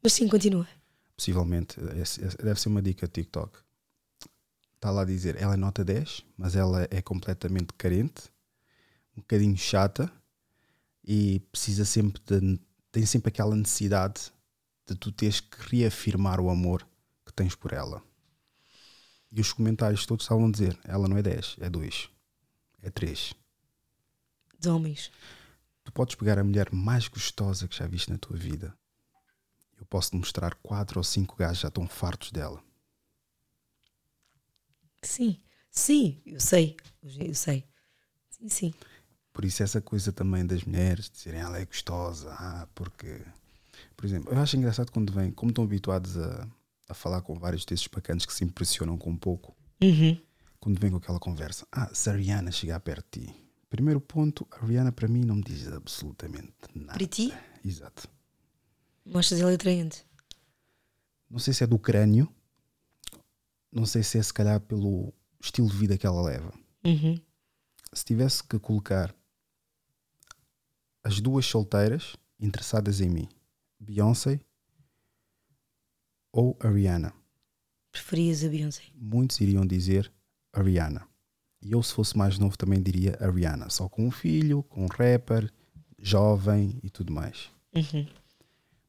Mas 0.00 0.12
sim, 0.12 0.28
continua. 0.28 0.68
possivelmente, 1.16 1.76
esse 2.00 2.20
deve 2.36 2.60
ser 2.60 2.68
uma 2.68 2.80
dica 2.80 3.08
de 3.08 3.12
TikTok. 3.14 3.58
Está 4.76 4.92
lá 4.92 5.02
a 5.02 5.04
dizer, 5.04 5.34
ela 5.42 5.54
é 5.54 5.56
nota 5.56 5.84
10, 5.84 6.24
mas 6.38 6.54
ela 6.54 6.86
é 6.88 7.02
completamente 7.02 7.74
carente, 7.74 8.30
um 9.16 9.20
bocadinho 9.22 9.56
chata 9.56 10.10
e 11.04 11.40
precisa 11.50 11.84
sempre 11.84 12.22
de, 12.24 12.60
tem 12.92 13.04
sempre 13.04 13.30
aquela 13.30 13.56
necessidade 13.56 14.30
de 14.86 14.94
tu 14.94 15.10
teres 15.10 15.40
que 15.40 15.56
reafirmar 15.68 16.40
o 16.40 16.48
amor 16.48 16.86
que 17.26 17.32
tens 17.32 17.56
por 17.56 17.72
ela. 17.72 18.00
E 19.32 19.40
os 19.40 19.52
comentários 19.52 20.06
todos 20.06 20.24
estavam 20.24 20.46
a 20.46 20.52
dizer, 20.52 20.78
ela 20.84 21.08
não 21.08 21.18
é 21.18 21.22
10, 21.22 21.56
é 21.58 21.68
2, 21.68 22.08
é 22.82 22.90
3. 22.90 23.34
De 24.58 24.68
homens. 24.68 25.10
Tu 25.84 25.92
podes 25.92 26.14
pegar 26.14 26.38
a 26.38 26.44
mulher 26.44 26.70
mais 26.72 27.08
gostosa 27.08 27.66
que 27.66 27.76
já 27.76 27.86
viste 27.86 28.10
na 28.10 28.18
tua 28.18 28.36
vida. 28.36 28.76
Eu 29.78 29.86
posso 29.86 30.10
te 30.10 30.16
mostrar 30.16 30.54
quatro 30.56 30.98
ou 31.00 31.04
cinco 31.04 31.36
gajos 31.36 31.60
já 31.60 31.68
estão 31.68 31.88
fartos 31.88 32.30
dela. 32.30 32.62
Sim, 35.02 35.40
sim, 35.70 36.20
eu 36.26 36.38
sei. 36.38 36.76
Eu 37.02 37.34
sei. 37.34 37.64
Sim, 38.30 38.48
sim. 38.48 38.74
Por 39.32 39.44
isso 39.44 39.62
essa 39.62 39.80
coisa 39.80 40.12
também 40.12 40.44
das 40.44 40.64
mulheres 40.64 41.08
dizerem 41.08 41.40
ela 41.40 41.58
é 41.58 41.64
gostosa, 41.64 42.30
ah, 42.32 42.68
porque 42.74 43.22
por 43.96 44.04
exemplo, 44.04 44.32
eu 44.32 44.38
acho 44.38 44.56
engraçado 44.56 44.90
quando 44.92 45.12
vem, 45.12 45.30
como 45.30 45.50
estão 45.50 45.64
habituados 45.64 46.18
a, 46.18 46.48
a 46.88 46.94
falar 46.94 47.22
com 47.22 47.38
vários 47.38 47.64
desses 47.64 47.86
bacanas 47.86 48.26
que 48.26 48.32
se 48.32 48.44
impressionam 48.44 48.98
com 48.98 49.16
pouco, 49.16 49.56
Uhum. 49.82 50.20
Quando 50.60 50.78
vem 50.78 50.90
com 50.90 50.98
aquela 50.98 51.18
conversa, 51.18 51.66
ah, 51.72 51.92
se 51.94 52.08
a 52.10 52.12
Rihanna 52.12 52.52
chegar 52.52 52.78
perto 52.80 53.18
de 53.18 53.26
ti. 53.26 53.34
Primeiro 53.68 54.00
ponto, 54.00 54.46
a 54.50 54.64
Rihanna 54.64 54.92
para 54.92 55.08
mim 55.08 55.24
não 55.24 55.36
me 55.36 55.42
diz 55.42 55.66
absolutamente 55.68 56.52
nada. 56.74 56.98
Para 56.98 57.06
ti, 57.06 57.32
Exato. 57.64 58.08
mostras 59.04 59.40
ela 59.40 59.52
atraente. 59.54 60.04
Não 61.28 61.38
sei 61.38 61.54
se 61.54 61.62
é 61.64 61.66
do 61.66 61.78
crânio, 61.78 62.28
não 63.72 63.86
sei 63.86 64.02
se 64.02 64.18
é 64.18 64.22
se 64.22 64.34
calhar 64.34 64.60
pelo 64.60 65.14
estilo 65.40 65.68
de 65.70 65.76
vida 65.76 65.96
que 65.96 66.06
ela 66.06 66.20
leva. 66.22 66.52
Uhum. 66.84 67.18
Se 67.92 68.04
tivesse 68.04 68.42
que 68.42 68.58
colocar 68.58 69.14
as 71.04 71.20
duas 71.20 71.46
solteiras 71.46 72.16
interessadas 72.38 73.00
em 73.00 73.08
mim, 73.08 73.28
Beyoncé 73.78 74.40
ou 76.32 76.58
a 76.60 76.68
Rihanna, 76.68 77.14
Preferias 77.92 78.44
a 78.44 78.48
Beyoncé. 78.48 78.82
muitos 78.94 79.40
iriam 79.40 79.66
dizer 79.66 80.12
a 80.52 80.62
Rihanna. 80.62 81.06
E 81.62 81.72
eu, 81.72 81.82
se 81.82 81.92
fosse 81.92 82.16
mais 82.16 82.38
novo, 82.38 82.56
também 82.56 82.82
diria 82.82 83.18
a 83.20 83.30
Rihanna, 83.30 83.68
só 83.68 83.88
com 83.88 84.06
um 84.06 84.10
filho, 84.10 84.62
com 84.64 84.84
um 84.84 84.88
rapper, 84.88 85.52
jovem 85.98 86.80
e 86.82 86.88
tudo 86.88 87.12
mais. 87.12 87.50
Uhum. 87.74 88.06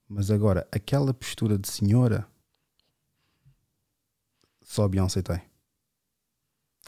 Mas 0.07 0.31
agora, 0.31 0.67
aquela 0.71 1.13
postura 1.13 1.57
de 1.57 1.67
senhora, 1.67 2.25
só 4.61 4.83
a 4.83 4.89
Beyoncé 4.89 5.21
tem. 5.21 5.41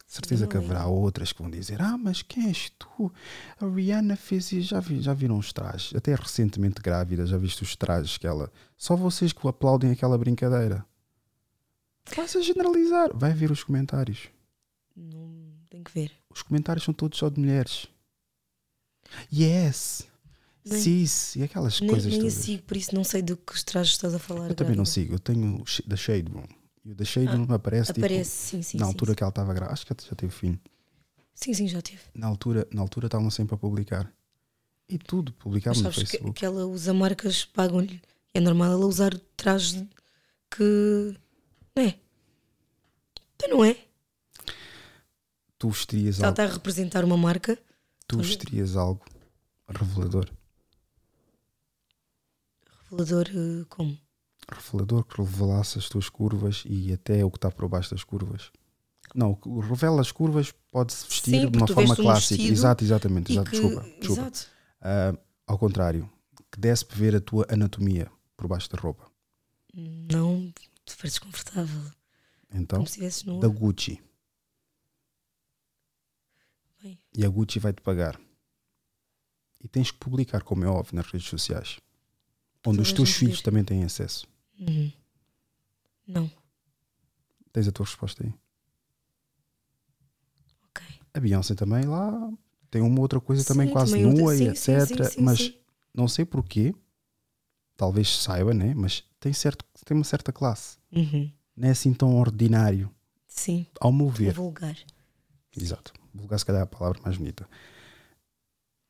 Certeza 0.07 0.45
que 0.45 0.55
haverá 0.55 0.86
outras 0.86 1.34
que 1.34 1.41
vão 1.41 1.49
dizer: 1.49 1.82
Ah, 1.82 1.97
mas 1.97 2.21
quem 2.21 2.47
és 2.47 2.69
tu? 2.78 3.11
A 3.59 3.65
Rihanna 3.65 4.15
fez 4.15 4.51
isso. 4.51 4.69
Já, 4.69 4.80
vi, 4.80 5.01
já 5.01 5.13
viram 5.13 5.39
os 5.39 5.51
trajes? 5.51 5.95
Até 5.95 6.13
recentemente 6.13 6.82
grávida, 6.82 7.26
já 7.26 7.36
viste 7.36 7.63
os 7.63 7.76
trajes 7.76 8.17
que 8.17 8.28
ela. 8.28 8.51
Só 8.78 8.95
vocês 8.95 9.34
que 9.34 9.47
aplaudem 9.47 9.91
aquela 9.91 10.17
brincadeira. 10.17 10.86
Vais 12.15 12.36
a 12.36 12.41
generalizar. 12.41 13.09
Vai 13.13 13.34
ver 13.34 13.49
os 13.49 13.63
comentários. 13.63 14.30
Não 14.96 15.54
tenho 15.70 15.84
que 15.84 15.91
ver. 15.94 16.12
Os 16.30 16.41
comentários 16.41 16.84
são 16.86 16.94
todos 16.94 17.18
só 17.18 17.30
de 17.30 17.39
mulheres. 17.39 17.88
Yes! 19.32 20.08
Nem- 20.66 20.82
Sis! 20.82 21.36
E 21.36 21.44
aquelas 21.44 21.80
Nem, 21.82 21.89
coisas 21.89 22.12
nem 22.12 22.20
todas. 22.22 22.34
sigo, 22.36 22.64
por 22.64 22.78
isso 22.78 22.96
não 22.96 23.04
sei 23.04 23.22
do 23.22 23.36
que 23.36 23.54
os 23.54 23.64
trajes 23.64 23.94
estás 23.94 24.14
a 24.14 24.20
falar. 24.20 24.50
Eu 24.50 24.56
também 24.56 24.76
não 24.76 24.86
sigo. 24.86 25.14
Eu 25.16 25.20
tenho 25.20 25.64
da 25.86 25.96
Shade 25.96 26.32
Room. 26.32 26.46
E 26.86 26.91
o 26.91 26.96
da 26.96 27.06
Shade 27.06 27.28
aparece, 27.50 27.91
Aparece, 27.91 28.50
tipo, 28.52 28.64
sim, 28.64 28.72
sim. 28.72 28.78
na 28.78 28.86
sim, 28.86 28.91
altura 28.91 29.12
sim. 29.12 29.16
que 29.16 29.24
ela 29.24 29.30
estava 29.30 29.54
grávida. 29.54 29.74
Acho 29.74 29.86
que 29.86 29.94
já 30.08 30.16
teve 30.16 30.32
filho. 30.34 30.60
Sim, 31.34 31.54
sim, 31.54 31.68
já 31.68 31.82
tive. 31.82 32.02
Na 32.14 32.28
altura 32.28 32.68
na 32.72 32.82
altura 32.82 33.08
estavam 33.08 33.30
sempre 33.30 33.56
a 33.56 33.58
publicar. 33.58 34.12
E 34.88 34.98
tudo, 34.98 35.34
publicavam 35.34 35.82
no 35.82 35.84
sabes 35.91 35.98
que, 36.04 36.06
Facebook. 36.18 36.39
que 36.39 36.46
ela 36.46 36.66
usa 36.66 36.94
marcas, 36.94 37.46
pagam-lhe. 37.46 38.02
É 38.34 38.39
normal 38.39 38.72
ela 38.74 38.86
usar 38.86 39.18
trajes 39.36 39.84
que. 40.52 41.16
Não 41.76 41.84
é? 41.84 41.96
Então 43.36 43.50
não 43.50 43.66
é? 43.66 43.78
Tu 45.64 45.70
vesterias 45.70 46.16
Se 46.18 46.22
ela 46.22 46.28
algo, 46.28 46.41
está 46.41 46.51
a 46.51 46.53
representar 46.53 47.05
uma 47.05 47.16
marca, 47.16 47.57
tu 48.05 48.18
vesterias 48.18 48.76
algo 48.76 49.01
revelador. 49.70 50.30
revelador 52.91 53.28
eh, 53.30 53.66
como? 53.70 53.97
Revelador 54.51 55.05
que 55.05 55.22
revelasse 55.22 55.80
as 55.80 55.88
tuas 55.88 56.09
curvas 56.09 56.64
e 56.66 56.91
até 56.91 57.24
o 57.24 57.32
que 57.32 57.38
está 57.38 57.49
por 57.49 57.70
baixo 57.70 57.91
das 57.91 58.03
curvas. 58.03 58.51
Não, 59.16 59.32
o 59.32 59.36
que 59.38 59.49
revela 59.70 60.01
as 60.01 60.11
curvas 60.11 60.51
pode-se 60.70 61.07
vestir 61.07 61.32
Sim, 61.32 61.49
de 61.49 61.57
uma 61.57 61.66
tu 61.66 61.74
forma 61.76 61.93
um 61.93 61.95
clássica. 61.95 62.36
vestido 62.36 62.51
Exato, 62.53 62.84
exatamente. 62.84 63.32
E 63.32 63.36
Exato, 63.36 63.49
que- 63.51 63.57
desculpa. 63.61 63.82
desculpa. 63.99 64.22
Exato. 64.22 64.47
Ah, 64.82 65.18
ao 65.47 65.57
contrário, 65.57 66.09
que 66.51 66.59
desse 66.59 66.84
para 66.84 66.97
ver 66.97 67.16
a 67.16 67.22
tua 67.22 67.45
anatomia 67.49 68.11
por 68.36 68.49
baixo 68.49 68.70
da 68.70 68.78
roupa. 68.78 69.09
Não, 69.74 70.51
tu 70.84 70.97
pareces 70.97 71.20
confortável. 71.20 71.82
Então, 72.53 72.80
como 72.80 72.88
se 72.88 72.99
estivesses 73.05 73.24
da 73.39 73.47
Gucci. 73.47 74.01
Bem. 76.84 77.00
E 77.18 77.26
a 77.26 77.30
Gucci 77.30 77.58
vai-te 77.60 77.82
pagar. 77.82 78.20
E 79.64 79.68
tens 79.70 79.90
que 79.90 79.98
publicar, 79.98 80.44
como 80.44 80.66
é 80.66 80.68
óbvio, 80.68 80.96
nas 80.98 81.08
redes 81.10 81.28
sociais. 81.30 81.80
Onde 82.66 82.78
Toda 82.78 82.82
os 82.82 82.94
teus 82.94 83.12
filhos 83.14 83.38
ver. 83.38 83.44
também 83.44 83.64
têm 83.64 83.84
acesso. 83.84 84.28
Uhum. 84.60 84.92
Não, 86.06 86.30
Tens 87.54 87.68
a 87.68 87.72
tua 87.72 87.86
resposta 87.86 88.24
aí. 88.26 88.34
ok. 90.70 90.84
A 91.14 91.20
Beyoncé 91.20 91.56
também 91.56 91.86
lá 91.86 92.32
tem 92.72 92.82
uma 92.82 93.00
outra 93.00 93.22
coisa 93.22 93.44
também 93.46 93.68
Sim, 93.68 93.74
quase 93.74 93.92
também 93.94 94.06
nua 94.12 94.32
outra- 94.32 94.36
e 94.36 94.56
sim, 94.56 94.72
etc. 94.74 95.06
sim, 95.12 95.22
mas 95.22 95.54
não 95.94 96.08
sei 96.08 96.26
porquê. 96.26 96.74
Talvez 97.78 98.10
saiba, 98.18 98.54
né? 98.54 98.74
Mas 98.74 99.04
tem, 99.20 99.32
certo, 99.34 99.64
tem 99.86 99.96
uma 99.96 100.04
certa 100.04 100.32
classe. 100.34 100.78
Uhum. 100.92 101.32
Não 101.56 101.68
é 101.68 101.72
assim 101.72 101.94
tão 101.94 102.16
ordinário. 102.18 102.94
Sim, 103.28 103.66
Ao 103.80 103.92
meu 103.92 104.10
ver. 104.10 104.34
vulgar. 104.34 104.76
Exato. 105.58 105.93
Vulgar 106.14 106.39
se 106.39 106.45
calhar 106.45 106.62
é 106.62 106.64
a 106.64 106.68
palavra 106.68 107.01
mais 107.04 107.18
bonita. 107.18 107.47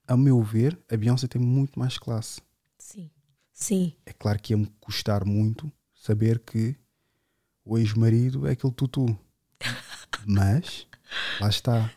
A 0.08 0.18
meu 0.18 0.42
ver, 0.42 0.78
a 0.92 0.98
Beyoncé 0.98 1.28
tem 1.28 1.42
muito 1.42 1.80
mais 1.80 1.98
classe. 1.98 2.42
Sim, 2.78 3.10
sim, 3.54 3.94
É 4.06 4.12
claro 4.12 4.40
que 4.40 4.54
ia-me 4.54 4.68
custar 4.80 5.26
muito 5.26 5.72
saber 5.94 6.40
que 6.40 6.76
o 7.64 7.78
ex-marido 7.78 8.46
é 8.46 8.52
aquele 8.52 8.74
tutu. 8.74 9.18
Mas 10.26 10.86
lá 11.40 11.50
está. 11.50 11.92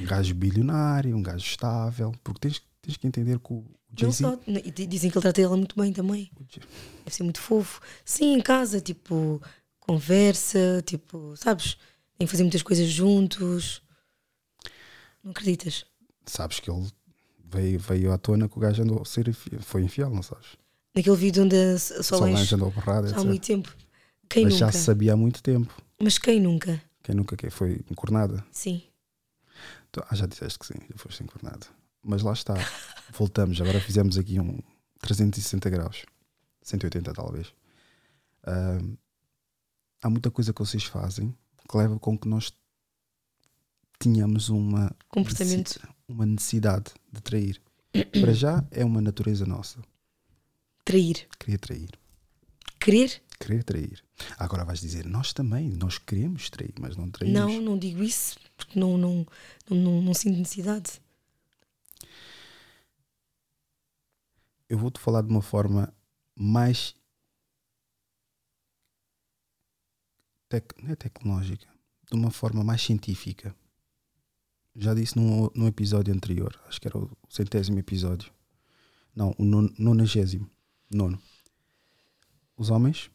Um 0.00 0.04
gajo 0.04 0.34
bilionário, 0.34 1.16
um 1.16 1.22
gajo 1.22 1.44
estável. 1.44 2.12
Porque 2.24 2.40
tens, 2.40 2.62
tens 2.80 2.96
que 2.96 3.06
entender 3.06 3.38
que 3.38 3.52
o 3.52 3.64
não 4.00 4.10
Jay-Z. 4.10 4.86
Dizem 4.86 5.10
que 5.10 5.18
ele 5.18 5.22
trata 5.22 5.40
ela 5.40 5.56
muito 5.56 5.78
bem 5.80 5.92
também. 5.92 6.30
Deve 7.04 7.14
ser 7.14 7.22
muito 7.22 7.40
fofo. 7.40 7.80
Sim, 8.04 8.34
em 8.34 8.40
casa, 8.40 8.80
tipo, 8.80 9.40
conversa, 9.78 10.82
tipo, 10.84 11.36
sabes? 11.36 11.76
Tem 12.18 12.26
que 12.26 12.30
fazer 12.30 12.42
muitas 12.42 12.62
coisas 12.62 12.88
juntos. 12.88 13.82
Não 15.22 15.30
acreditas? 15.30 15.84
Sabes 16.26 16.60
que 16.60 16.70
ele 16.70 16.88
veio, 17.44 17.78
veio 17.78 18.12
à 18.12 18.18
tona 18.18 18.48
que 18.48 18.56
o 18.56 18.60
gajo 18.60 18.82
andou 18.82 19.00
a 19.02 19.04
ser 19.04 19.28
infiel. 19.28 19.60
Foi 19.60 19.82
infiel, 19.82 20.10
não 20.10 20.22
sabes? 20.22 20.56
Naquele 20.94 21.16
vídeo 21.16 21.44
onde 21.44 21.56
a 21.56 21.78
Solange 21.78 22.02
Solange 22.04 22.54
andou 22.54 22.70
borrada, 22.70 23.16
há 23.16 23.24
muito 23.24 23.46
tempo. 23.46 23.74
Quem 24.28 24.44
Mas 24.44 24.54
nunca? 24.54 24.66
já 24.66 24.72
se 24.72 24.84
sabia 24.84 25.12
há 25.12 25.16
muito 25.16 25.42
tempo. 25.42 25.74
Mas 26.00 26.18
quem 26.18 26.40
nunca? 26.40 26.82
Quem 27.02 27.14
nunca 27.14 27.36
que 27.36 27.50
foi 27.50 27.80
encornada? 27.90 28.44
Sim. 28.50 28.82
Ah, 30.08 30.14
já 30.14 30.26
disseste 30.26 30.58
que 30.58 30.66
sim, 30.66 30.74
já 30.90 30.96
foste 30.96 31.22
encornada. 31.22 31.66
Mas 32.02 32.22
lá 32.22 32.32
está. 32.32 32.54
Voltamos. 33.12 33.60
Agora 33.60 33.80
fizemos 33.80 34.16
aqui 34.16 34.40
um 34.40 34.58
360 35.00 35.68
graus. 35.70 36.04
180 36.62 37.12
talvez. 37.12 37.52
Ahm, 38.46 38.96
há 40.00 40.08
muita 40.08 40.30
coisa 40.30 40.52
que 40.52 40.60
vocês 40.60 40.84
fazem 40.84 41.34
que 41.68 41.76
leva 41.76 41.98
com 41.98 42.18
que 42.18 42.28
nós 42.28 42.52
tenhamos 44.02 44.48
uma 44.48 44.94
Comportamento. 45.08 45.80
uma 46.08 46.26
necessidade 46.26 46.92
de 47.12 47.20
trair. 47.20 47.62
Para 48.20 48.32
já 48.32 48.64
é 48.70 48.84
uma 48.84 49.00
natureza 49.00 49.46
nossa. 49.46 49.80
Trair. 50.84 51.28
Querer 51.38 51.58
trair. 51.58 51.90
Querer? 52.80 53.22
Querer 53.38 53.62
trair. 53.62 54.04
Agora 54.38 54.64
vais 54.64 54.80
dizer, 54.80 55.06
nós 55.06 55.32
também, 55.32 55.68
nós 55.70 55.98
queremos 55.98 56.50
trair, 56.50 56.74
mas 56.80 56.96
não 56.96 57.08
traímos. 57.10 57.40
Não, 57.40 57.60
não 57.60 57.78
digo 57.78 58.02
isso, 58.02 58.38
porque 58.56 58.78
não, 58.78 58.98
não, 58.98 59.26
não, 59.70 59.76
não, 59.76 60.02
não 60.02 60.14
sinto 60.14 60.38
necessidade. 60.38 61.00
Eu 64.68 64.78
vou-te 64.78 64.98
falar 64.98 65.22
de 65.22 65.28
uma 65.28 65.42
forma 65.42 65.94
mais. 66.34 66.94
Tec... 70.48 70.72
Não 70.82 70.90
é 70.90 70.96
tecnológica, 70.96 71.68
de 72.10 72.16
uma 72.16 72.30
forma 72.30 72.64
mais 72.64 72.82
científica. 72.82 73.54
Já 74.74 74.94
disse 74.94 75.16
num, 75.16 75.50
num 75.54 75.66
episódio 75.66 76.14
anterior, 76.14 76.58
acho 76.66 76.80
que 76.80 76.88
era 76.88 76.96
o 76.98 77.10
centésimo 77.28 77.78
episódio. 77.78 78.32
Não, 79.14 79.34
o 79.38 79.44
non- 79.44 79.72
nonagésimo. 79.78 80.50
Nono. 80.90 81.20
Os 82.56 82.70
homens 82.70 83.10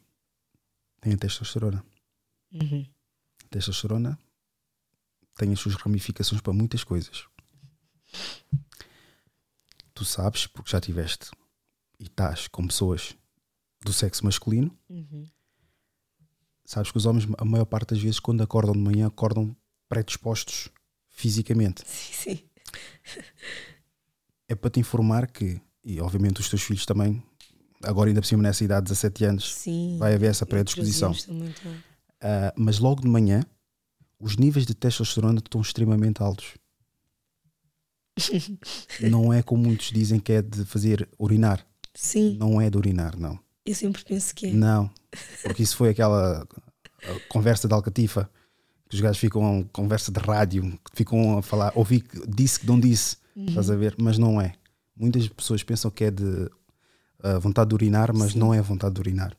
têm 1.00 1.14
a 1.14 1.16
testosterona. 1.16 1.84
Uhum. 2.52 2.86
A 3.44 3.48
testosterona 3.48 4.18
tem 5.36 5.52
as 5.52 5.58
suas 5.60 5.74
ramificações 5.74 6.40
para 6.40 6.52
muitas 6.52 6.84
coisas. 6.84 7.24
Tu 9.94 10.04
sabes, 10.04 10.46
porque 10.46 10.70
já 10.70 10.80
tiveste 10.80 11.30
e 11.98 12.04
estás 12.04 12.46
com 12.48 12.66
pessoas 12.66 13.16
do 13.80 13.92
sexo 13.92 14.24
masculino, 14.24 14.76
Uhum. 14.88 15.28
sabes 16.64 16.90
que 16.92 16.98
os 16.98 17.06
homens, 17.06 17.26
a 17.38 17.44
maior 17.44 17.64
parte 17.64 17.90
das 17.94 18.00
vezes, 18.02 18.20
quando 18.20 18.42
acordam 18.42 18.72
de 18.74 18.78
manhã, 18.80 19.06
acordam 19.08 19.56
predispostos 19.88 20.68
fisicamente. 21.18 21.82
Sim, 21.84 22.12
sim. 22.12 22.40
É 24.48 24.54
para 24.54 24.70
te 24.70 24.78
informar 24.78 25.26
que, 25.26 25.60
e 25.84 26.00
obviamente 26.00 26.40
os 26.40 26.48
teus 26.48 26.62
filhos 26.62 26.86
também, 26.86 27.20
agora 27.82 28.08
ainda 28.08 28.20
por 28.20 28.26
cima 28.26 28.42
nessa 28.42 28.62
idade 28.64 28.84
de 28.86 28.90
17 28.92 29.24
anos, 29.24 29.52
Sim. 29.54 29.96
vai 29.98 30.14
haver 30.14 30.30
essa 30.30 30.46
predisposição. 30.46 31.12
Ah, 32.20 32.54
mas 32.56 32.78
logo 32.78 33.02
de 33.02 33.08
manhã, 33.08 33.42
os 34.20 34.36
níveis 34.36 34.64
de 34.64 34.74
testosterona 34.74 35.38
estão 35.40 35.60
extremamente 35.60 36.22
altos. 36.22 36.54
não 39.10 39.32
é 39.32 39.42
como 39.42 39.64
muitos 39.64 39.90
dizem 39.90 40.20
que 40.20 40.32
é 40.32 40.42
de 40.42 40.64
fazer 40.64 41.08
urinar. 41.18 41.66
Sim, 41.94 42.36
Não 42.38 42.60
é 42.60 42.70
de 42.70 42.76
urinar, 42.76 43.18
não. 43.18 43.36
eu 43.66 43.74
sempre 43.74 44.04
penso 44.04 44.32
que 44.34 44.46
é. 44.46 44.52
Não. 44.52 44.88
Porque 45.42 45.64
isso 45.64 45.76
foi 45.76 45.88
aquela 45.90 46.46
conversa 47.28 47.66
de 47.66 47.74
alcatifa 47.74 48.30
que 48.88 48.94
os 48.94 49.00
gajos 49.00 49.18
ficam 49.18 49.68
conversa 49.72 50.10
de 50.10 50.18
rádio, 50.18 50.78
ficam 50.94 51.38
a 51.38 51.42
falar, 51.42 51.72
ouvi 51.74 52.00
que 52.00 52.26
disse 52.26 52.60
que 52.60 52.66
não 52.66 52.80
disse, 52.80 53.16
estás 53.36 53.70
a 53.70 53.76
ver? 53.76 53.94
Mas 53.98 54.18
não 54.18 54.40
é. 54.40 54.54
Muitas 54.96 55.28
pessoas 55.28 55.62
pensam 55.62 55.90
que 55.90 56.04
é 56.04 56.10
de 56.10 56.50
ah, 57.22 57.38
vontade 57.38 57.68
de 57.68 57.74
urinar, 57.74 58.14
mas 58.14 58.32
Sim. 58.32 58.38
não 58.38 58.54
é 58.54 58.60
vontade 58.62 58.94
de 58.94 59.00
urinar. 59.00 59.36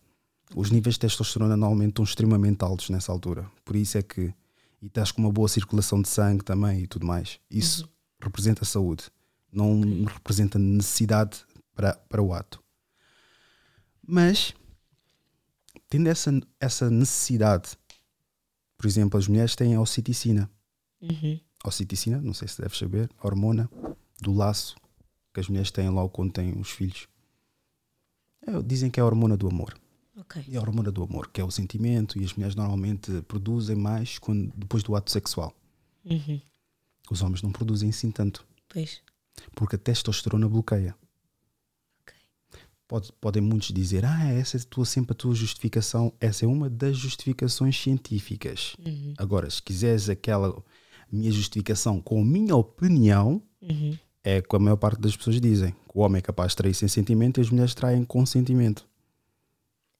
Os 0.55 0.71
níveis 0.71 0.95
de 0.95 1.01
testosterona 1.01 1.55
normalmente 1.55 1.89
estão 1.89 2.03
extremamente 2.03 2.63
altos 2.63 2.89
nessa 2.89 3.11
altura. 3.11 3.49
Por 3.63 3.75
isso 3.75 3.97
é 3.97 4.01
que. 4.01 4.33
E 4.81 4.87
estás 4.87 5.11
com 5.11 5.21
uma 5.21 5.31
boa 5.31 5.47
circulação 5.47 6.01
de 6.01 6.07
sangue 6.07 6.43
também 6.43 6.83
e 6.83 6.87
tudo 6.87 7.05
mais. 7.05 7.39
Isso 7.51 7.89
representa 8.21 8.63
saúde. 8.63 9.05
Não 9.51 9.81
representa 10.05 10.57
necessidade 10.57 11.39
para, 11.75 11.93
para 12.07 12.21
o 12.21 12.33
ato. 12.33 12.63
Mas, 14.05 14.53
tendo 15.89 16.07
essa, 16.07 16.31
essa 16.59 16.89
necessidade, 16.89 17.77
por 18.79 18.87
exemplo, 18.87 19.19
as 19.19 19.27
mulheres 19.27 19.57
têm 19.57 19.75
a 19.75 19.81
oxiticina. 19.81 20.49
Uhum. 21.01 21.37
Oxiticina, 21.65 22.21
não 22.21 22.33
sei 22.33 22.47
se 22.47 22.61
deves 22.61 22.77
saber, 22.77 23.09
a 23.19 23.27
hormona 23.27 23.69
do 24.21 24.33
laço 24.33 24.77
que 25.33 25.41
as 25.41 25.49
mulheres 25.49 25.69
têm 25.69 25.89
logo 25.89 26.07
quando 26.07 26.31
têm 26.31 26.57
os 26.57 26.71
filhos. 26.71 27.05
É, 28.47 28.61
dizem 28.61 28.89
que 28.89 28.97
é 28.97 29.03
a 29.03 29.05
hormona 29.05 29.35
do 29.35 29.49
amor. 29.49 29.77
Ok. 30.15 30.41
É 30.49 30.55
a 30.55 30.61
hormona 30.61 30.93
do 30.93 31.03
amor, 31.03 31.27
que 31.27 31.41
é 31.41 31.43
o 31.43 31.51
sentimento, 31.51 32.17
e 32.17 32.23
as 32.23 32.33
mulheres 32.33 32.55
normalmente 32.55 33.21
produzem 33.23 33.75
mais 33.75 34.17
quando, 34.17 34.53
depois 34.55 34.81
do 34.81 34.95
ato 34.95 35.11
sexual. 35.11 35.53
Uhum. 36.05 36.41
Os 37.11 37.21
homens 37.21 37.41
não 37.41 37.51
produzem 37.51 37.89
assim 37.89 38.11
tanto, 38.11 38.47
Pois. 38.69 39.01
porque 39.55 39.75
a 39.75 39.79
testosterona 39.79 40.47
bloqueia. 40.47 40.95
Pode, 42.89 43.13
podem 43.21 43.39
muitos 43.41 43.67
dizer, 43.71 44.03
ah, 44.03 44.31
essa 44.33 44.57
é 44.57 44.59
tua, 44.61 44.83
sempre 44.83 45.11
a 45.11 45.15
tua 45.15 45.35
justificação. 45.35 46.11
Essa 46.19 46.43
é 46.45 46.47
uma 46.47 46.67
das 46.67 46.97
justificações 46.97 47.79
científicas. 47.79 48.75
Uhum. 48.83 49.13
Agora, 49.15 49.47
se 49.47 49.61
quiseres 49.61 50.09
aquela 50.09 50.59
minha 51.11 51.31
justificação 51.31 52.01
com 52.01 52.19
a 52.19 52.25
minha 52.25 52.55
opinião, 52.55 53.41
Uhum. 53.61 53.95
é 54.23 54.41
que 54.41 54.55
a 54.55 54.59
maior 54.59 54.77
parte 54.77 54.99
das 54.99 55.15
pessoas 55.15 55.39
dizem 55.39 55.71
que 55.71 55.77
o 55.93 55.99
homem 55.99 56.17
é 56.17 56.21
capaz 56.21 56.51
de 56.53 56.57
trair 56.57 56.73
sem 56.73 56.87
sentimento 56.87 57.39
e 57.39 57.41
as 57.41 57.51
mulheres 57.51 57.75
traem 57.75 58.03
com 58.03 58.25
sentimento. 58.25 58.87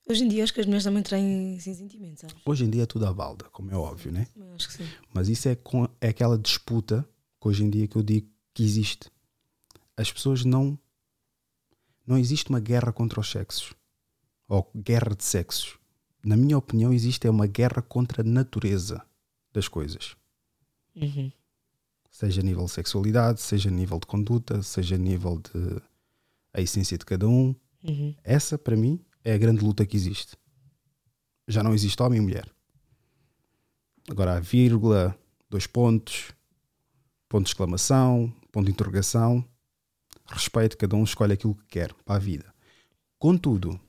Hoje 0.10 0.24
em 0.24 0.28
dia 0.28 0.44
acho 0.44 0.52
que 0.54 0.60
as 0.62 0.66
mulheres 0.66 0.84
também 0.84 1.04
traem 1.04 1.60
sem 1.60 1.76
sentimentos, 1.76 2.22
sabes? 2.22 2.36
Hoje 2.44 2.66
em 2.66 2.70
dia 2.72 2.82
é 2.84 2.86
tudo 2.88 3.06
à 3.06 3.14
balda, 3.14 3.46
como 3.52 3.70
é 3.70 3.76
óbvio, 3.76 4.12
né? 4.12 4.26
Eu 4.36 4.52
acho 4.56 4.68
que 4.68 4.74
sim. 4.74 4.88
Mas 5.14 5.30
isso 5.30 5.48
é, 5.48 5.56
com, 5.56 5.88
é 6.02 6.08
aquela 6.08 6.40
disputa 6.40 7.08
que 7.40 7.48
hoje 7.48 7.64
em 7.64 7.70
dia 7.70 7.88
que 7.88 7.96
eu 7.96 8.02
digo 8.02 8.28
que 8.52 8.64
existe. 8.64 9.12
As 9.96 10.12
pessoas 10.12 10.44
não. 10.44 10.76
Não 12.10 12.18
existe 12.18 12.50
uma 12.50 12.60
guerra 12.60 12.92
contra 12.92 13.20
os 13.20 13.30
sexos. 13.30 13.72
Ou 14.48 14.68
guerra 14.76 15.16
de 15.16 15.24
sexos. 15.24 15.78
Na 16.26 16.36
minha 16.36 16.58
opinião, 16.58 16.92
existe 16.92 17.28
é 17.28 17.30
uma 17.30 17.46
guerra 17.46 17.84
contra 17.84 18.24
a 18.24 18.26
natureza 18.26 19.06
das 19.54 19.68
coisas. 19.68 20.16
Uhum. 20.96 21.32
Seja 22.10 22.42
a 22.42 22.44
nível 22.44 22.66
de 22.66 22.72
sexualidade, 22.72 23.40
seja 23.40 23.70
a 23.70 23.72
nível 23.72 24.00
de 24.00 24.08
conduta, 24.08 24.64
seja 24.64 24.96
a 24.96 24.98
nível 24.98 25.38
de 25.38 25.80
a 26.52 26.60
essência 26.60 26.98
de 26.98 27.06
cada 27.06 27.28
um. 27.28 27.54
Uhum. 27.84 28.16
Essa, 28.24 28.58
para 28.58 28.76
mim, 28.76 29.00
é 29.24 29.34
a 29.34 29.38
grande 29.38 29.64
luta 29.64 29.86
que 29.86 29.96
existe. 29.96 30.36
Já 31.48 31.62
não 31.62 31.76
existe 31.76 32.02
homem 32.02 32.18
e 32.18 32.24
mulher. 32.24 32.50
Agora 34.10 34.38
há 34.38 34.40
vírgula, 34.40 35.16
dois 35.48 35.68
pontos, 35.68 36.32
ponto 37.30 37.44
de 37.44 37.52
exclamação, 37.52 38.34
ponto 38.52 38.66
de 38.66 38.72
interrogação. 38.72 39.46
Respeito, 40.32 40.78
cada 40.78 40.96
um 40.96 41.04
escolhe 41.04 41.34
aquilo 41.34 41.56
que 41.56 41.66
quer 41.68 41.94
para 42.06 42.16
a 42.16 42.20
vida. 42.20 42.54
Contudo, 43.18 43.80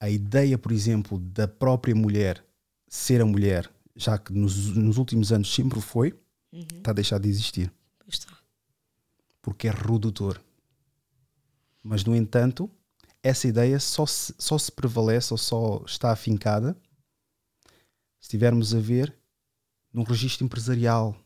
a 0.00 0.08
ideia, 0.10 0.58
por 0.58 0.72
exemplo, 0.72 1.18
da 1.18 1.46
própria 1.46 1.94
mulher 1.94 2.44
ser 2.88 3.20
a 3.20 3.26
mulher, 3.26 3.70
já 3.94 4.18
que 4.18 4.32
nos, 4.32 4.74
nos 4.76 4.96
últimos 4.98 5.30
anos 5.32 5.52
sempre 5.54 5.80
foi, 5.80 6.18
está 6.52 6.90
a 6.90 6.94
deixar 6.94 7.18
de 7.18 7.28
existir 7.28 7.72
está. 8.08 8.36
porque 9.40 9.68
é 9.68 9.70
redutor. 9.70 10.40
Mas, 11.82 12.04
no 12.04 12.14
entanto, 12.14 12.70
essa 13.22 13.46
ideia 13.48 13.78
só 13.80 14.04
se, 14.06 14.34
só 14.38 14.58
se 14.58 14.70
prevalece 14.72 15.32
ou 15.32 15.38
só 15.38 15.82
está 15.86 16.10
afincada 16.12 16.76
se 18.20 18.26
estivermos 18.26 18.74
a 18.74 18.78
ver 18.78 19.14
num 19.92 20.02
registro 20.04 20.44
empresarial 20.44 21.16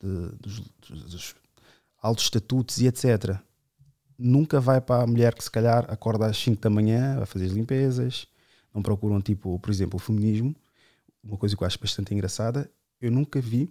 de- 0.00 0.36
dos- 0.38 0.60
dos 0.88 1.34
altos 2.02 2.24
estatutos 2.24 2.78
e 2.78 2.86
etc. 2.88 3.38
Nunca 4.18 4.60
vai 4.60 4.80
para 4.80 5.04
a 5.04 5.06
mulher 5.06 5.34
que 5.34 5.42
se 5.44 5.50
calhar 5.50 5.86
acorda 5.90 6.26
às 6.26 6.36
5 6.36 6.60
da 6.60 6.68
manhã 6.68 7.22
a 7.22 7.26
fazer 7.26 7.46
as 7.46 7.52
limpezas, 7.52 8.26
não 8.74 8.82
procuram 8.82 9.20
tipo, 9.22 9.58
por 9.60 9.70
exemplo, 9.70 9.96
o 9.96 10.00
feminismo. 10.00 10.54
Uma 11.22 11.36
coisa 11.38 11.56
que 11.56 11.62
eu 11.62 11.66
acho 11.66 11.78
bastante 11.78 12.12
engraçada, 12.12 12.68
eu 13.00 13.10
nunca 13.10 13.40
vi 13.40 13.70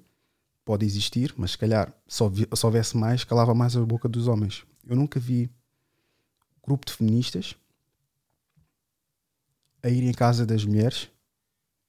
pode 0.63 0.85
existir, 0.85 1.33
mas 1.37 1.51
se 1.51 1.57
calhar 1.57 1.93
se 2.07 2.23
houve- 2.23 2.47
se 2.53 2.65
houvesse 2.65 2.95
mais, 2.95 3.23
calava 3.23 3.53
mais 3.53 3.75
a 3.75 3.85
boca 3.85 4.07
dos 4.07 4.27
homens. 4.27 4.63
Eu 4.87 4.95
nunca 4.95 5.19
vi 5.19 5.49
grupo 6.63 6.85
de 6.85 6.93
feministas 6.93 7.55
a 9.83 9.89
ir 9.89 10.03
em 10.03 10.11
casa 10.13 10.45
das 10.45 10.63
mulheres, 10.63 11.09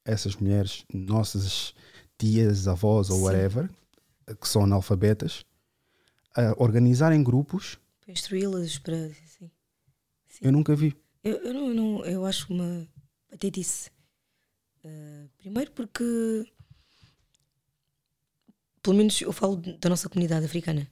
essas 0.05 0.35
mulheres, 0.37 0.85
nossas 0.93 1.75
tias, 2.19 2.67
avós 2.67 3.11
ou 3.11 3.19
Sim. 3.19 3.23
whatever, 3.25 3.71
que 4.41 4.49
são 4.49 4.65
analfabetas, 4.65 5.45
a 6.35 6.55
organizarem 6.63 7.23
grupos. 7.23 7.79
Para 8.01 8.13
instruí-las, 8.13 8.79
para. 8.79 9.09
Sim. 9.09 9.51
Eu 10.41 10.53
nunca 10.53 10.75
vi. 10.75 10.97
Eu, 11.23 11.37
eu, 11.39 11.55
não, 11.55 11.69
eu 11.69 11.75
não- 11.75 12.05
eu 12.05 12.25
acho 12.27 12.53
uma 12.53 12.89
patetice. 13.29 13.91
Uh, 14.85 15.29
primeiro 15.39 15.71
porque, 15.73 16.05
pelo 18.83 18.97
menos 18.97 19.21
eu 19.21 19.33
falo 19.33 19.57
da 19.57 19.89
nossa 19.89 20.09
comunidade 20.09 20.45
africana. 20.45 20.91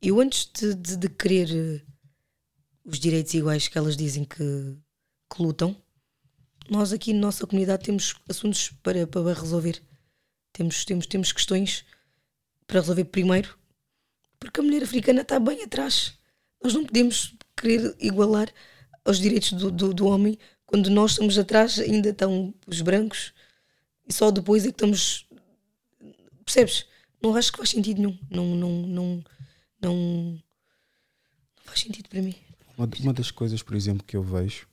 Eu 0.00 0.20
antes 0.20 0.50
de, 0.52 0.74
de, 0.74 0.96
de 0.96 1.08
querer 1.08 1.48
eh, 1.50 1.82
os 2.84 2.98
direitos 3.00 3.34
iguais 3.34 3.66
que 3.66 3.76
elas 3.76 3.96
dizem 3.96 4.24
que, 4.24 4.36
que 5.34 5.42
lutam, 5.42 5.74
nós 6.70 6.92
aqui 6.92 7.12
na 7.12 7.20
nossa 7.20 7.46
comunidade 7.46 7.84
temos 7.84 8.14
assuntos 8.28 8.70
para, 8.82 9.06
para 9.06 9.32
resolver. 9.34 9.82
Temos, 10.52 10.84
temos, 10.84 11.06
temos 11.06 11.32
questões 11.32 11.84
para 12.66 12.80
resolver 12.80 13.04
primeiro, 13.06 13.58
porque 14.38 14.60
a 14.60 14.62
mulher 14.62 14.82
africana 14.82 15.22
está 15.22 15.38
bem 15.38 15.62
atrás. 15.62 16.18
Nós 16.62 16.74
não 16.74 16.84
podemos 16.84 17.34
querer 17.56 17.94
igualar 17.98 18.52
aos 19.04 19.18
direitos 19.18 19.52
do, 19.52 19.70
do, 19.70 19.94
do 19.94 20.06
homem 20.06 20.38
quando 20.66 20.90
nós 20.90 21.12
estamos 21.12 21.38
atrás, 21.38 21.78
ainda 21.78 22.08
estão 22.10 22.52
os 22.66 22.80
brancos 22.80 23.32
e 24.08 24.12
só 24.12 24.30
depois 24.30 24.64
é 24.64 24.68
que 24.68 24.74
estamos. 24.74 25.26
Percebes? 26.44 26.86
Não 27.22 27.34
acho 27.36 27.50
que 27.52 27.58
faz 27.58 27.70
sentido 27.70 27.98
nenhum. 27.98 28.18
Não, 28.30 28.54
não, 28.54 28.70
não, 28.86 29.24
não, 29.80 29.96
não 29.96 30.42
faz 31.64 31.80
sentido 31.80 32.08
para 32.08 32.20
mim. 32.22 32.34
Uma, 32.76 32.88
uma 33.00 33.12
das 33.12 33.30
coisas, 33.30 33.62
por 33.62 33.74
exemplo, 33.74 34.04
que 34.04 34.16
eu 34.16 34.22
vejo 34.22 34.68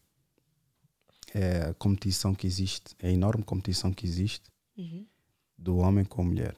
é 1.33 1.69
a 1.69 1.73
competição 1.75 2.35
que 2.35 2.45
existe, 2.45 2.95
é 2.99 3.07
a 3.09 3.11
enorme 3.11 3.43
competição 3.43 3.91
que 3.93 4.05
existe 4.05 4.51
Uhum. 4.75 5.05
do 5.55 5.77
homem 5.77 6.03
com 6.03 6.23
a 6.23 6.25
mulher. 6.25 6.55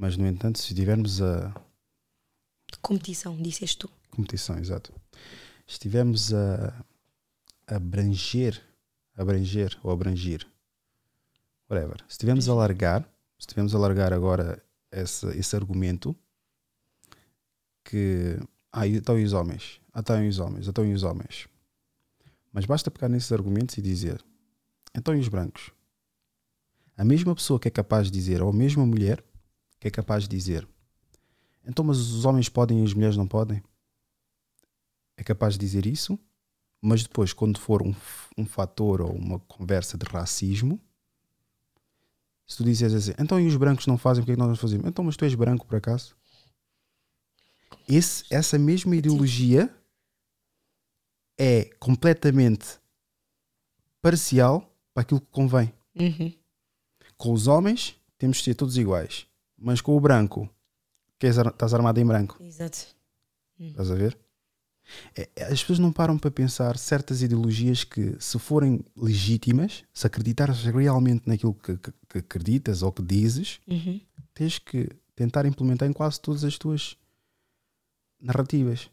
Mas, 0.00 0.16
no 0.16 0.26
entanto, 0.26 0.58
se 0.58 0.74
tivermos 0.74 1.20
a 1.20 1.52
competição, 2.80 3.36
disseste 3.36 3.80
tu. 3.80 3.90
competição, 4.10 4.58
exato, 4.58 4.94
se 5.66 5.74
estivermos 5.74 6.32
a 6.32 6.86
abranger, 7.66 8.58
abranger 9.14 9.78
ou 9.82 9.90
abrangir, 9.90 10.46
whatever, 11.68 11.98
se 12.08 12.12
estivermos 12.12 12.48
a 12.48 12.54
largar, 12.54 13.02
se 13.38 13.40
estivermos 13.40 13.74
a 13.74 13.78
largar 13.78 14.10
agora 14.14 14.64
esse, 14.90 15.26
esse 15.36 15.54
argumento 15.54 16.16
que 17.84 18.38
ah, 18.72 18.86
e 18.86 18.96
então 18.96 19.18
e 19.18 19.24
os 19.24 19.34
homens, 19.34 19.82
ah, 19.92 20.00
então 20.00 20.24
e 20.24 20.28
os 20.28 20.38
homens, 20.38 20.66
então 20.66 20.86
e 20.86 20.94
os 20.94 21.02
homens. 21.02 21.46
Mas 22.50 22.64
basta 22.64 22.90
pegar 22.90 23.10
nesses 23.10 23.30
argumentos 23.32 23.76
e 23.76 23.82
dizer 23.82 24.24
então 24.94 25.14
e 25.14 25.20
os 25.20 25.28
brancos? 25.28 25.70
A 26.96 27.04
mesma 27.04 27.34
pessoa 27.34 27.60
que 27.60 27.68
é 27.68 27.70
capaz 27.70 28.06
de 28.06 28.12
dizer, 28.12 28.40
ou 28.40 28.48
a 28.48 28.52
mesma 28.52 28.86
mulher 28.86 29.22
que 29.80 29.88
é 29.88 29.90
capaz 29.90 30.24
de 30.24 30.28
dizer 30.28 30.68
então, 31.66 31.84
mas 31.84 31.98
os 31.98 32.24
homens 32.24 32.48
podem 32.48 32.80
e 32.80 32.84
as 32.84 32.94
mulheres 32.94 33.16
não 33.16 33.26
podem? 33.26 33.62
É 35.16 35.22
capaz 35.22 35.54
de 35.54 35.60
dizer 35.60 35.86
isso, 35.86 36.18
mas 36.80 37.02
depois, 37.02 37.32
quando 37.32 37.58
for 37.58 37.82
um, 37.82 37.94
um 38.36 38.46
fator 38.46 39.02
ou 39.02 39.12
uma 39.12 39.38
conversa 39.40 39.98
de 39.98 40.06
racismo, 40.06 40.80
se 42.46 42.56
tu 42.56 42.64
dizes 42.64 42.92
assim, 42.92 43.12
então 43.18 43.38
e 43.38 43.46
os 43.46 43.56
brancos 43.56 43.86
não 43.86 43.98
fazem, 43.98 44.22
porque 44.22 44.32
é 44.32 44.34
que 44.34 44.40
nós 44.40 44.58
fazemos? 44.58 44.86
Então, 44.86 45.04
mas 45.04 45.16
tu 45.16 45.24
és 45.24 45.34
branco 45.34 45.66
por 45.66 45.76
acaso? 45.76 46.16
Esse, 47.88 48.24
essa 48.30 48.58
mesma 48.58 48.96
ideologia 48.96 49.72
é 51.38 51.64
completamente 51.78 52.80
parcial 54.00 54.74
para 54.92 55.02
aquilo 55.02 55.20
que 55.20 55.30
convém. 55.30 55.72
Uhum. 55.94 56.34
Com 57.16 57.32
os 57.32 57.46
homens, 57.46 57.96
temos 58.16 58.38
de 58.38 58.44
ser 58.44 58.54
todos 58.54 58.76
iguais, 58.76 59.29
mas 59.60 59.80
com 59.80 59.96
o 59.96 60.00
branco, 60.00 60.48
que 61.18 61.26
ar- 61.26 61.48
estás 61.48 61.74
armado 61.74 62.00
em 62.00 62.06
branco. 62.06 62.36
Exato. 62.42 62.78
Estás 63.58 63.90
a 63.90 63.94
ver? 63.94 64.18
É- 65.14 65.28
é- 65.36 65.44
as 65.44 65.60
pessoas 65.60 65.78
não 65.78 65.92
param 65.92 66.18
para 66.18 66.30
pensar 66.30 66.76
certas 66.78 67.22
ideologias 67.22 67.84
que, 67.84 68.16
se 68.18 68.38
forem 68.38 68.82
legítimas, 68.96 69.84
se 69.92 70.06
acreditares 70.06 70.62
realmente 70.64 71.28
naquilo 71.28 71.54
que, 71.54 71.76
que- 71.76 71.92
que 72.08 72.18
acreditas 72.18 72.82
ou 72.82 72.90
que 72.90 73.02
dizes, 73.02 73.60
Uhum. 73.68 74.00
tens 74.34 74.58
que 74.58 74.88
tentar 75.14 75.44
implementar 75.46 75.88
em 75.88 75.92
quase 75.92 76.18
todas 76.20 76.42
as 76.42 76.56
tuas 76.58 76.96
narrativas. 78.20 78.90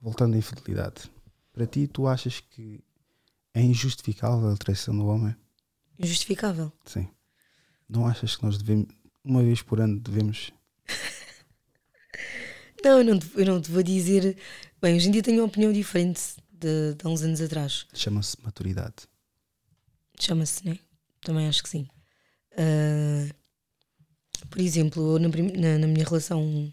Voltando 0.00 0.34
à 0.34 0.38
infidelidade. 0.38 1.08
Para 1.52 1.66
ti, 1.66 1.86
tu 1.86 2.08
achas 2.08 2.40
que 2.40 2.80
é 3.54 3.62
injustificável 3.62 4.48
a 4.50 4.56
traição 4.56 4.96
do 4.96 5.06
homem? 5.06 5.34
Injustificável. 5.98 6.72
Sim. 6.84 7.08
Não 7.92 8.06
achas 8.06 8.36
que 8.36 8.42
nós 8.44 8.56
devemos, 8.58 8.86
uma 9.22 9.42
vez 9.42 9.60
por 9.62 9.80
ano, 9.80 10.00
devemos 10.00 10.52
Não, 12.84 12.98
eu 12.98 13.04
não, 13.04 13.18
te, 13.18 13.30
eu 13.36 13.46
não 13.46 13.60
te 13.60 13.70
vou 13.70 13.82
dizer. 13.82 14.36
Bem, 14.80 14.96
hoje 14.96 15.08
em 15.08 15.12
dia 15.12 15.22
tenho 15.22 15.40
uma 15.40 15.46
opinião 15.46 15.72
diferente 15.72 16.20
de, 16.50 16.94
de 16.94 17.06
há 17.06 17.08
uns 17.08 17.22
anos 17.22 17.40
atrás. 17.40 17.86
chama-se 17.94 18.36
maturidade. 18.42 18.94
Chama-se, 20.18 20.66
né? 20.66 20.78
Também 21.20 21.46
acho 21.48 21.62
que 21.62 21.68
sim. 21.68 21.86
Ah, 22.56 23.32
por 24.50 24.60
exemplo, 24.60 25.18
na, 25.18 25.28
na- 25.28 25.78
na 25.78 25.86
minha 25.86 26.04
relação 26.04 26.72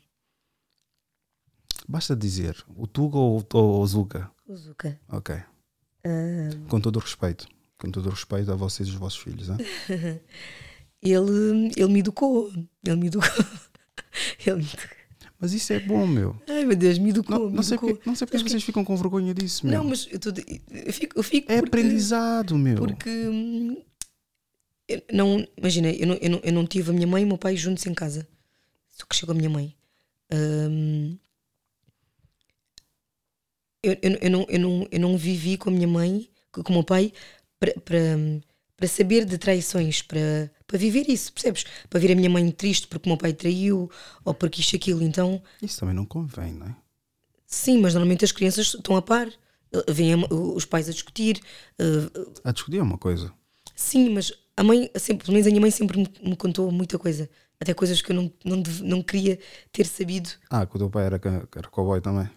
Basta 1.87 2.15
dizer 2.15 2.63
o 2.75 2.85
Tuga 2.87 3.17
ou, 3.17 3.45
ou 3.53 3.81
o 3.81 3.87
Zuka. 3.87 4.29
o 4.47 4.55
Zuka, 4.55 4.99
Ok. 5.09 5.35
ah, 5.35 6.67
Com 6.69 6.79
todo 6.81 6.97
o 6.97 6.99
respeito. 6.99 7.47
Com 7.77 7.89
todo 7.91 8.07
o 8.07 8.09
respeito 8.09 8.51
a 8.51 8.55
vocês 8.55 8.89
e 8.89 8.91
os 8.91 8.97
vossos 8.97 9.19
filhos. 9.21 9.49
Hein? 9.49 9.57
ele, 11.01 11.71
ele 11.75 11.87
me 11.87 11.99
educou. 11.99 12.51
Ele 12.85 12.95
me 12.95 13.07
educou. 13.07 13.29
ele 14.45 14.57
me 14.57 14.63
educou. 14.63 14.99
Mas 15.41 15.53
isso 15.53 15.71
é 15.71 15.79
bom, 15.79 16.05
meu. 16.05 16.35
Ai 16.49 16.65
meu 16.65 16.75
Deus, 16.75 16.97
me 16.97 17.11
educou. 17.11 17.39
Não, 17.39 17.49
me 17.49 17.55
não 17.55 17.63
sei 17.63 17.75
educou. 17.75 17.95
porque, 17.95 18.09
não 18.09 18.15
sei 18.15 18.27
porque 18.27 18.49
vocês 18.49 18.61
ficam 18.63 18.83
com 18.83 18.95
vergonha 18.97 19.33
disso, 19.33 19.65
meu. 19.65 19.77
Não, 19.77 19.89
mas 19.89 20.07
eu, 20.11 20.19
tô, 20.19 20.29
eu 20.29 20.93
fico. 20.93 21.17
Eu 21.17 21.23
fico 21.23 21.49
é 21.51 21.61
porque- 21.61 21.77
aprendizado, 21.77 22.57
meu. 22.57 22.75
Porque 22.75 23.09
hum, 23.09 23.81
eu 24.89 25.01
não, 25.13 25.47
imagina, 25.55 25.89
eu 25.91 26.07
não, 26.07 26.15
eu, 26.15 26.29
não, 26.29 26.39
eu 26.43 26.53
não 26.53 26.67
tive 26.67 26.89
a 26.89 26.93
minha 26.93 27.07
mãe 27.07 27.21
e 27.21 27.25
o 27.25 27.27
meu 27.29 27.37
pai 27.37 27.55
juntos 27.55 27.85
em 27.85 27.93
casa. 27.93 28.27
Só 28.89 29.05
que 29.05 29.15
chegou 29.15 29.33
a 29.33 29.37
minha 29.37 29.49
mãe. 29.49 29.73
Hum, 30.33 31.17
eu, 33.81 33.97
eu, 34.01 34.11
eu 34.21 34.29
não, 34.29 34.45
eu, 34.49 34.59
não, 34.59 34.87
eu 34.91 34.99
não 34.99 35.17
vivi 35.17 35.57
com 35.57 35.69
a 35.69 35.73
minha 35.73 35.87
mãe, 35.87 36.29
com 36.51 36.61
o 36.69 36.73
meu 36.73 36.83
pai, 36.83 37.13
para 37.59 38.87
saber 38.87 39.23
de 39.23 39.37
traições, 39.37 40.01
para, 40.01 40.51
para 40.69 40.77
viver 40.77 41.09
isso, 41.09 41.33
percebes? 41.33 41.65
Para 41.89 41.99
ver 41.99 42.11
a 42.11 42.15
minha 42.15 42.29
mãe 42.29 42.49
triste 42.51 42.85
porque 42.87 43.09
o 43.09 43.11
meu 43.11 43.17
pai 43.17 43.33
traiu 43.33 43.89
ou 44.23 44.33
porque 44.35 44.61
isto 44.61 44.75
aquilo. 44.75 45.01
Então, 45.01 45.41
Isso 45.59 45.79
também 45.79 45.95
não 45.95 46.05
convém, 46.05 46.53
não 46.53 46.67
é? 46.67 46.75
sim, 47.47 47.79
mas 47.79 47.95
normalmente 47.95 48.23
as 48.23 48.31
crianças 48.31 48.67
estão 48.75 48.95
a 48.95 49.01
par. 49.01 49.27
Vêm 49.89 50.13
a- 50.13 50.27
os 50.33 50.65
pais 50.65 50.87
a 50.87 50.91
discutir. 50.91 51.41
eh, 51.79 52.29
A 52.43 52.51
discutir 52.51 52.77
é 52.77 52.83
uma 52.83 52.97
coisa. 52.99 53.33
sim, 53.75 54.09
mas 54.09 54.31
a 54.55 54.63
mãe, 54.63 54.91
sempre, 54.95 55.25
pelo 55.25 55.33
menos 55.33 55.47
a 55.47 55.49
minha 55.49 55.61
mãe 55.61 55.71
sempre 55.71 55.97
me, 55.97 56.07
me 56.29 56.35
contou 56.35 56.71
muita 56.71 56.99
coisa. 56.99 57.27
Até 57.59 57.73
coisas 57.73 57.99
que 58.01 58.11
eu 58.11 58.15
não, 58.15 58.31
não, 58.45 58.63
não 58.83 59.01
queria 59.01 59.39
ter 59.71 59.85
sabido. 59.87 60.29
Ah, 60.51 60.65
que 60.67 60.75
o 60.75 60.79
teu 60.79 60.89
pai 60.89 61.05
era, 61.05 61.19
era 61.55 61.67
cowboy 61.69 61.99
também. 61.99 62.29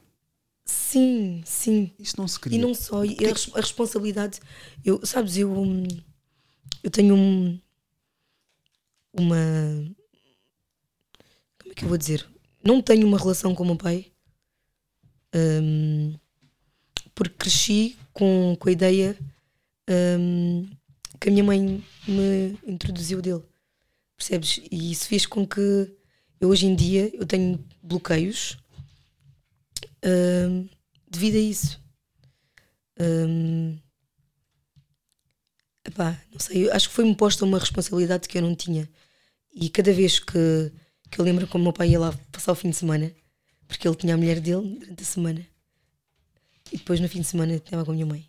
Sim, 0.65 1.43
sim. 1.45 1.91
Isso 1.99 2.17
não 2.19 2.27
se 2.29 2.39
cria. 2.41 2.57
E 2.59 2.61
não 2.61 2.75
só, 2.75 3.05
e 3.05 3.17
a, 3.27 3.59
a 3.59 3.61
responsabilidade. 3.61 4.41
Eu, 4.85 5.05
sabes, 5.05 5.37
eu, 5.37 5.53
hum, 5.53 5.85
eu 6.83 6.91
tenho 6.91 7.15
um, 7.15 7.59
uma. 9.13 9.37
Como 11.59 11.73
é 11.73 11.75
que 11.75 11.85
eu 11.85 11.89
vou 11.89 11.99
dizer? 11.99 12.27
Não 12.65 12.81
tenho 12.81 13.07
uma 13.07 13.19
relação 13.19 13.55
com 13.55 13.63
o 13.63 13.67
meu 13.67 13.77
pai 13.77 14.13
hum, 15.35 16.15
porque 17.15 17.35
cresci 17.37 17.97
com, 18.13 18.57
com 18.59 18.69
a 18.69 18.73
ideia 18.73 19.17
hum, 20.19 20.69
que 21.21 21.29
a 21.29 21.33
minha 21.33 21.45
mãe 21.45 21.85
me 22.07 22.59
introduziu 22.67 23.23
dele. 23.23 23.43
Percebes? 24.17 24.61
E 24.71 24.93
isso 24.93 25.07
fez 25.07 25.27
com 25.27 25.47
que 25.47 25.91
eu 26.41 26.49
hoje 26.49 26.67
em 26.67 26.75
dia 26.75 27.11
eu 27.15 27.27
tenho 27.27 27.65
bloqueios 27.83 28.59
hum, 30.05 30.69
devido 31.09 31.37
a 31.37 31.41
isso. 31.41 31.81
Hum, 33.01 33.79
epá, 35.85 36.21
não 36.31 36.39
sei, 36.39 36.71
acho 36.71 36.89
que 36.89 36.95
foi-me 36.95 37.17
posta 37.17 37.45
uma 37.45 37.59
responsabilidade 37.59 38.29
que 38.29 38.39
eu 38.39 38.43
não 38.43 38.55
tinha. 38.55 38.89
E 39.53 39.69
cada 39.69 39.93
vez 39.93 40.19
que, 40.19 40.73
que 41.11 41.21
eu 41.21 41.25
lembro 41.25 41.47
como 41.47 41.63
o 41.63 41.67
meu 41.67 41.73
pai 41.73 41.91
ia 41.91 42.01
lá 42.01 42.13
passar 42.31 42.53
o 42.53 42.55
fim 42.55 42.71
de 42.71 42.77
semana, 42.77 43.13
porque 43.69 43.87
ele 43.87 43.97
tinha 43.97 44.15
a 44.15 44.17
mulher 44.17 44.41
dele 44.41 44.79
durante 44.79 45.03
a 45.03 45.07
semana, 45.07 45.47
e 46.73 46.79
depois 46.79 47.01
no 47.01 47.09
fim 47.09 47.21
de 47.21 47.27
semana 47.27 47.55
estava 47.55 47.85
com 47.85 47.91
a 47.91 47.95
minha 47.95 48.07
mãe. 48.07 48.29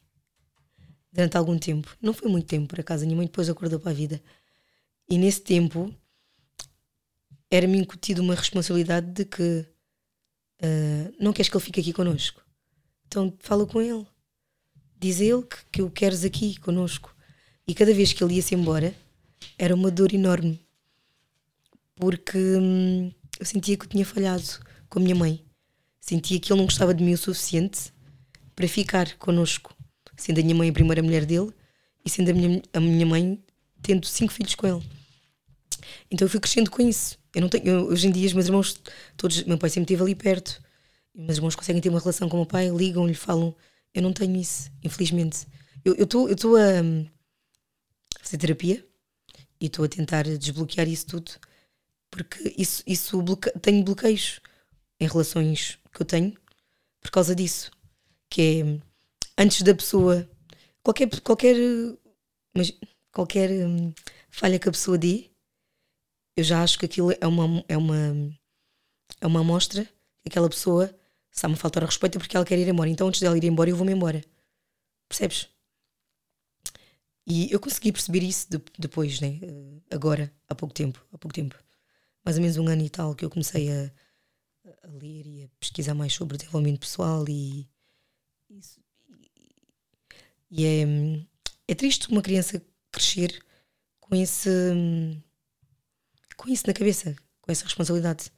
Durante 1.12 1.38
algum 1.38 1.58
tempo, 1.58 1.96
não 2.02 2.14
foi 2.14 2.30
muito 2.30 2.48
tempo 2.48 2.68
por 2.68 2.80
acaso, 2.80 3.04
a 3.04 3.06
minha 3.06 3.18
mãe 3.18 3.28
depois 3.28 3.50
acordou 3.50 3.80
para 3.80 3.92
a 3.92 3.94
vida. 3.94 4.22
E 5.10 5.18
nesse 5.18 5.42
tempo 5.42 5.94
era-me 7.50 7.78
incutido 7.78 8.22
uma 8.22 8.36
responsabilidade 8.36 9.12
de 9.12 9.26
que 9.26 9.66
ah, 10.64 11.12
não 11.20 11.34
queres 11.34 11.50
que 11.50 11.58
ele 11.58 11.64
fique 11.64 11.82
aqui 11.82 11.94
connosco. 11.94 12.42
Então 13.06 13.34
fala 13.40 13.66
com 13.68 13.82
ele. 13.82 14.08
Diz 14.98 15.20
a 15.20 15.26
ele 15.26 15.44
que, 15.44 15.58
que 15.72 15.82
o 15.82 15.92
queres 15.92 16.24
aqui 16.24 16.58
connosco. 16.60 17.14
E 17.68 17.76
cada 17.76 17.94
vez 17.94 18.14
que 18.14 18.24
ele 18.24 18.36
ia-se 18.36 18.56
embora, 18.56 18.96
era 19.58 19.76
uma 19.76 19.92
dor 19.92 20.14
enorme. 20.14 20.63
Porque 21.96 22.38
hum, 22.38 23.12
eu 23.40 23.46
sentia 23.46 23.78
que 23.78 23.86
eu 23.86 23.90
tinha 23.90 24.06
falhado 24.06 24.44
com 24.90 25.00
a 25.00 25.02
minha 25.02 25.16
mãe. 25.16 25.44
Sentia 26.00 26.40
que 26.40 26.52
ele 26.52 26.60
não 26.60 26.66
gostava 26.66 26.94
de 26.94 27.04
mim 27.04 27.14
o 27.14 27.18
suficiente 27.18 27.94
para 28.56 28.68
ficar 28.68 29.16
connosco. 29.18 29.76
Sendo 30.18 30.40
a 30.40 30.44
minha 30.44 30.56
mãe 30.56 30.70
a 30.70 30.74
primeira 30.74 31.02
mulher 31.02 31.26
dele 31.26 31.52
e 32.06 32.10
sendo 32.10 32.30
a 32.32 32.34
minha, 32.34 32.62
a 32.74 32.80
minha 32.80 33.06
mãe 33.06 33.44
tendo 33.82 34.06
cinco 34.06 34.34
filhos 34.34 34.56
com 34.56 34.68
ele. 34.68 34.84
Então 36.10 36.26
eu 36.26 36.30
fui 36.30 36.40
crescendo 36.40 36.70
com 36.70 36.82
isso. 36.88 37.18
Eu 37.34 37.42
não 37.42 37.50
tenho, 37.50 37.68
eu- 37.68 37.88
hoje 37.88 38.08
em 38.08 38.12
dia, 38.12 38.28
os 38.28 38.34
meus 38.34 38.46
irmãos, 38.46 38.80
todos, 39.18 39.44
meu 39.44 39.58
pai 39.58 39.70
sempre 39.70 39.94
esteve 39.94 40.04
ali 40.04 40.16
perto. 40.16 40.62
Meus 41.16 41.38
irmãos 41.38 41.56
conseguem 41.56 41.82
ter 41.82 41.90
uma 41.90 42.00
relação 42.00 42.30
com 42.30 42.38
o 42.38 42.40
meu 42.42 42.46
pai, 42.48 42.70
ligam-lhe, 42.70 43.14
falam. 43.14 43.56
Eu 43.94 44.02
não 44.02 44.14
tenho 44.14 44.36
isso, 44.36 44.72
infelizmente. 44.84 45.48
Eu 45.86 45.94
estou 45.96 46.30
eu 46.30 46.56
a 46.56 46.82
hum, 46.82 47.06
fazer 48.22 48.38
terapia 48.38 48.86
e 49.60 49.66
estou 49.68 49.86
a 49.86 49.88
tentar 49.88 50.24
desbloquear 50.24 50.88
isso 50.88 51.06
tudo, 51.08 51.32
porque 52.16 52.54
isso, 52.58 52.84
isso 52.86 53.22
bloque... 53.22 53.52
tenho 53.60 53.84
bloqueios 53.84 54.40
em 55.00 55.08
relações 55.08 55.80
que 55.92 56.02
eu 56.02 56.06
tenho 56.06 56.34
por 57.02 57.12
causa 57.12 57.36
disso. 57.36 57.72
Que 58.30 58.62
é 58.62 59.44
antes 59.44 59.62
da 59.64 59.76
pessoa, 59.76 60.30
qualquer, 60.84 61.10
qualquer, 61.22 61.56
mas, 62.56 62.72
qualquer 63.12 63.50
hum, 63.52 63.94
falha 64.30 64.60
que 64.60 64.70
a 64.70 64.72
pessoa 64.72 64.98
dê, 64.98 65.30
eu 66.38 66.44
já 66.44 66.64
acho 66.64 66.80
que 66.80 66.86
aquilo 66.86 67.12
é 67.20 67.28
uma, 67.28 67.64
é 67.68 67.78
uma, 67.78 67.98
é 69.22 69.28
uma 69.28 69.40
amostra 69.42 69.86
que 69.86 70.30
aquela 70.30 70.50
pessoa 70.50 70.94
está-me 71.32 71.56
a 71.56 71.58
faltar 71.58 71.84
ao 71.84 71.90
respeito 71.90 72.18
é 72.18 72.20
porque 72.20 72.36
ela 72.36 72.46
quer 72.46 72.60
ir 72.60 72.68
embora. 72.68 72.90
Então, 72.90 73.08
antes 73.08 73.22
dela 73.22 73.38
ir 73.38 73.44
embora, 73.44 73.70
eu 73.70 73.76
vou-me 73.76 73.94
embora. 73.94 74.24
Percebes? 75.10 75.50
E 77.26 77.52
eu 77.52 77.60
consegui 77.60 77.92
perceber 77.92 78.24
isso 78.24 78.50
de- 78.50 78.62
depois, 78.78 79.20
né? 79.22 79.40
Agora, 79.90 80.32
há 80.50 80.56
pouco 80.56 80.74
tempo, 80.74 81.06
há 81.14 81.18
pouco 81.18 81.34
tempo, 81.34 81.56
mais 82.24 82.38
ou 82.38 82.42
menos 82.42 82.58
um 82.58 82.68
ano 82.68 82.84
e 82.84 82.90
tal, 82.90 83.16
que 83.16 83.26
eu 83.26 83.30
comecei 83.30 83.72
a, 83.72 83.92
a 84.84 84.88
ler 84.88 85.26
e 85.26 85.44
a 85.44 85.50
pesquisar 85.60 85.94
mais 85.94 86.14
sobre 86.14 86.38
desenvolvimento 86.38 86.80
pessoal 86.80 87.26
e, 87.28 87.68
e 90.50 90.66
é, 90.66 90.84
é 91.68 91.76
triste 91.76 92.10
uma 92.10 92.22
criança 92.22 92.64
crescer 92.92 93.44
com 94.00 94.16
esse 94.16 94.50
com 96.38 96.50
isso 96.50 96.68
na 96.68 96.74
cabeça, 96.74 97.16
com 97.42 97.52
essa 97.52 97.64
responsabilidade 97.64 98.32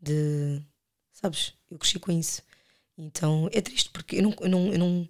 de 0.00 0.62
sabes, 1.12 1.54
eu 1.70 1.78
cresci 1.78 1.98
com 1.98 2.12
isso. 2.12 2.42
Então 2.96 3.48
é 3.52 3.60
triste 3.60 3.90
porque 3.90 4.16
eu 4.16 4.22
não, 4.22 4.34
eu 4.40 4.48
não, 4.48 4.72
eu 4.72 4.78
não, 4.78 5.08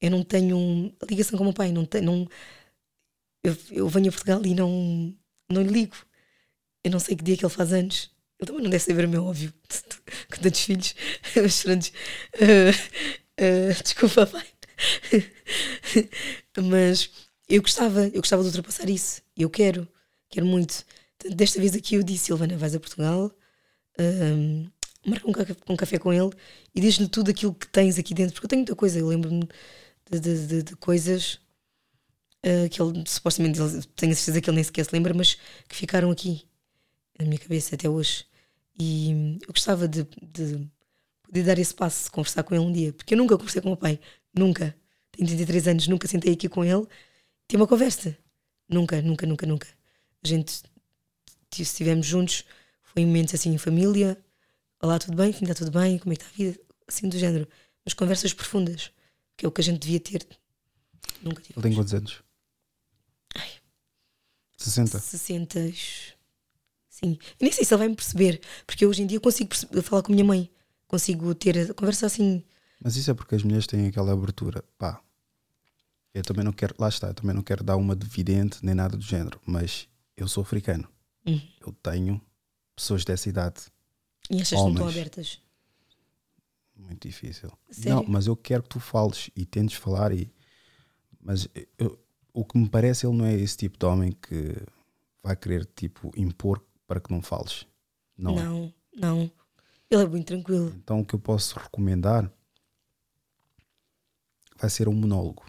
eu 0.00 0.10
não 0.10 0.24
tenho 0.24 0.94
ligação 1.08 1.36
com 1.36 1.44
o 1.44 1.46
meu 1.46 1.54
pai, 1.54 1.72
não 1.72 1.84
tenho, 1.84 2.04
não, 2.04 2.28
eu, 3.42 3.56
eu 3.70 3.88
venho 3.88 4.08
a 4.08 4.12
Portugal 4.12 4.44
e 4.44 4.54
não, 4.54 5.14
não 5.48 5.62
ligo. 5.62 5.96
Eu 6.86 6.90
não 6.92 7.00
sei 7.00 7.16
que 7.16 7.24
dia 7.24 7.36
que 7.36 7.44
ele 7.44 7.52
faz 7.52 7.72
anos. 7.72 8.10
Ele 8.40 8.46
também 8.48 8.62
não 8.62 8.70
deve 8.70 8.84
saber 8.84 9.06
o 9.06 9.08
meu, 9.08 9.24
óbvio. 9.26 9.52
Com 10.32 10.40
tantos 10.42 10.60
filhos. 10.60 10.94
Mas 11.36 11.62
pronto. 11.62 11.90
Ah, 12.40 12.72
ah, 13.38 13.82
desculpa, 13.82 14.26
pai. 14.26 14.46
Mas 16.62 17.10
eu 17.48 17.62
gostava, 17.62 18.06
eu 18.08 18.20
gostava 18.20 18.42
de 18.42 18.48
ultrapassar 18.48 18.88
isso. 18.88 19.22
Eu 19.36 19.50
quero, 19.50 19.88
quero 20.30 20.46
muito. 20.46 20.84
Desta 21.34 21.60
vez 21.60 21.74
aqui 21.74 21.94
eu 21.96 22.02
disse, 22.02 22.26
Silvana, 22.26 22.56
vais 22.56 22.74
a 22.74 22.80
Portugal, 22.80 23.32
ahm, 23.98 24.66
marca 25.06 25.28
um 25.28 25.32
café, 25.32 25.56
um 25.68 25.76
café 25.76 25.98
com 25.98 26.12
ele 26.12 26.30
e 26.74 26.80
diz-lhe 26.80 27.08
tudo 27.08 27.30
aquilo 27.30 27.54
que 27.54 27.68
tens 27.68 27.98
aqui 27.98 28.14
dentro, 28.14 28.34
porque 28.34 28.46
eu 28.46 28.50
tenho 28.50 28.60
muita 28.60 28.76
coisa, 28.76 28.98
eu 29.00 29.08
lembro-me 29.08 29.48
de, 30.10 30.20
de- 30.20 30.46
de- 30.48 30.62
de 30.64 30.76
coisas 30.76 31.40
ah, 32.44 32.68
que 32.68 32.80
ele, 32.80 33.04
supostamente, 33.06 33.60
ele, 33.60 33.82
tenho 33.96 34.12
a 34.12 34.14
certeza 34.14 34.40
que 34.40 34.50
ele 34.50 34.56
nem 34.56 34.64
sequer 34.64 34.84
se 34.84 34.92
lembra, 34.92 35.14
mas 35.14 35.36
que 35.68 35.76
ficaram 35.76 36.10
aqui 36.10 36.46
na 37.18 37.24
minha 37.24 37.38
cabeça 37.38 37.74
até 37.74 37.88
hoje. 37.88 38.24
E 38.78 39.38
eu 39.42 39.52
gostava 39.52 39.88
de, 39.88 40.04
de 40.22 40.68
poder 41.22 41.44
dar 41.44 41.58
esse 41.58 41.74
passo, 41.74 42.10
conversar 42.10 42.42
com 42.42 42.54
ele 42.54 42.64
um 42.64 42.72
dia, 42.72 42.92
porque 42.92 43.14
eu 43.14 43.18
nunca 43.18 43.36
conversei 43.36 43.62
com 43.62 43.68
o 43.68 43.70
meu 43.72 43.76
pai, 43.76 43.98
nunca. 44.34 44.76
Tenho 45.12 45.26
33 45.26 45.68
anos, 45.68 45.88
nunca 45.88 46.06
sentei 46.06 46.34
aqui 46.34 46.48
com 46.48 46.64
ele, 46.64 46.86
ter 47.48 47.56
uma 47.56 47.66
conversa. 47.66 48.16
Nunca, 48.68 49.00
nunca, 49.00 49.26
nunca, 49.26 49.46
nunca. 49.46 49.68
A 50.22 50.28
gente, 50.28 50.62
se 51.50 51.62
estivemos 51.62 52.06
juntos, 52.06 52.44
foi 52.82 53.02
em 53.02 53.06
momentos 53.06 53.34
assim 53.34 53.52
em 53.52 53.58
família. 53.58 54.18
Olá, 54.82 54.98
tudo 54.98 55.16
bem? 55.16 55.30
Está 55.30 55.54
tudo 55.54 55.70
bem? 55.70 55.98
Como 55.98 56.12
é 56.12 56.16
que 56.16 56.22
está 56.22 56.34
a 56.34 56.36
vida? 56.36 56.60
Assim 56.86 57.08
do 57.08 57.18
género. 57.18 57.48
Mas 57.84 57.94
conversas 57.94 58.34
profundas, 58.34 58.90
que 59.36 59.46
é 59.46 59.48
o 59.48 59.52
que 59.52 59.60
a 59.60 59.64
gente 59.64 59.80
devia 59.80 60.00
ter. 60.00 60.26
Nunca 61.22 61.40
tive. 61.40 61.54
Ele 61.56 61.62
tem 61.62 61.74
quantos 61.74 61.94
anos? 61.94 62.26
60. 64.56 64.98
60. 64.98 65.60
Sim. 66.98 67.18
Eu 67.38 67.44
nem 67.44 67.52
sei 67.52 67.62
se 67.64 67.74
ele 67.74 67.78
vai 67.78 67.88
me 67.88 67.94
perceber, 67.94 68.40
porque 68.66 68.86
hoje 68.86 69.02
em 69.02 69.06
dia 69.06 69.18
eu 69.18 69.20
consigo 69.20 69.54
falar 69.82 70.02
com 70.02 70.12
a 70.12 70.14
minha 70.14 70.24
mãe. 70.24 70.50
Consigo 70.88 71.34
ter 71.34 71.70
a 71.70 71.74
conversa 71.74 72.06
assim. 72.06 72.42
Mas 72.82 72.96
isso 72.96 73.10
é 73.10 73.14
porque 73.14 73.34
as 73.34 73.42
mulheres 73.42 73.66
têm 73.66 73.86
aquela 73.88 74.12
abertura. 74.12 74.64
Pá, 74.78 75.02
eu 76.14 76.22
também 76.22 76.42
não 76.44 76.52
quero, 76.52 76.74
lá 76.78 76.88
está, 76.88 77.08
eu 77.08 77.14
também 77.14 77.34
não 77.34 77.42
quero 77.42 77.62
dar 77.62 77.76
uma 77.76 77.94
de 77.94 78.06
vidente 78.06 78.64
nem 78.64 78.74
nada 78.74 78.96
do 78.96 79.02
género, 79.02 79.38
mas 79.44 79.86
eu 80.16 80.26
sou 80.26 80.42
africano. 80.42 80.88
Uhum. 81.26 81.40
Eu 81.60 81.72
tenho 81.82 82.20
pessoas 82.74 83.04
dessa 83.04 83.28
idade. 83.28 83.62
E 84.30 84.40
estas 84.40 84.58
não 84.58 84.68
estão 84.70 84.82
Homens. 84.84 84.96
abertas. 84.96 85.42
Muito 86.76 87.06
difícil. 87.08 87.50
Sério? 87.70 87.96
Não, 87.96 88.04
mas 88.08 88.26
eu 88.26 88.36
quero 88.36 88.62
que 88.62 88.68
tu 88.70 88.80
fales 88.80 89.28
e 89.36 89.44
tentes 89.44 89.76
falar 89.76 90.12
e 90.12 90.30
mas 91.20 91.48
eu- 91.78 91.98
o 92.32 92.44
que 92.44 92.56
me 92.56 92.68
parece 92.68 93.06
ele 93.06 93.16
não 93.16 93.24
é 93.26 93.34
esse 93.34 93.56
tipo 93.56 93.78
de 93.78 93.84
homem 93.84 94.12
que 94.12 94.54
vai 95.22 95.34
querer 95.34 95.66
tipo 95.74 96.12
impor 96.16 96.62
para 96.86 97.00
que 97.00 97.10
não 97.10 97.22
fales. 97.22 97.66
Não, 98.16 98.38
é. 98.38 98.42
Não, 98.42 98.74
não. 98.94 99.30
Ele 99.90 100.02
é 100.02 100.06
muito 100.06 100.26
tranquilo. 100.26 100.72
Então 100.76 101.00
o 101.00 101.04
que 101.04 101.14
eu 101.14 101.18
posso 101.18 101.58
recomendar 101.58 102.30
vai 104.56 104.70
ser 104.70 104.88
um 104.88 104.94
monólogo. 104.94 105.44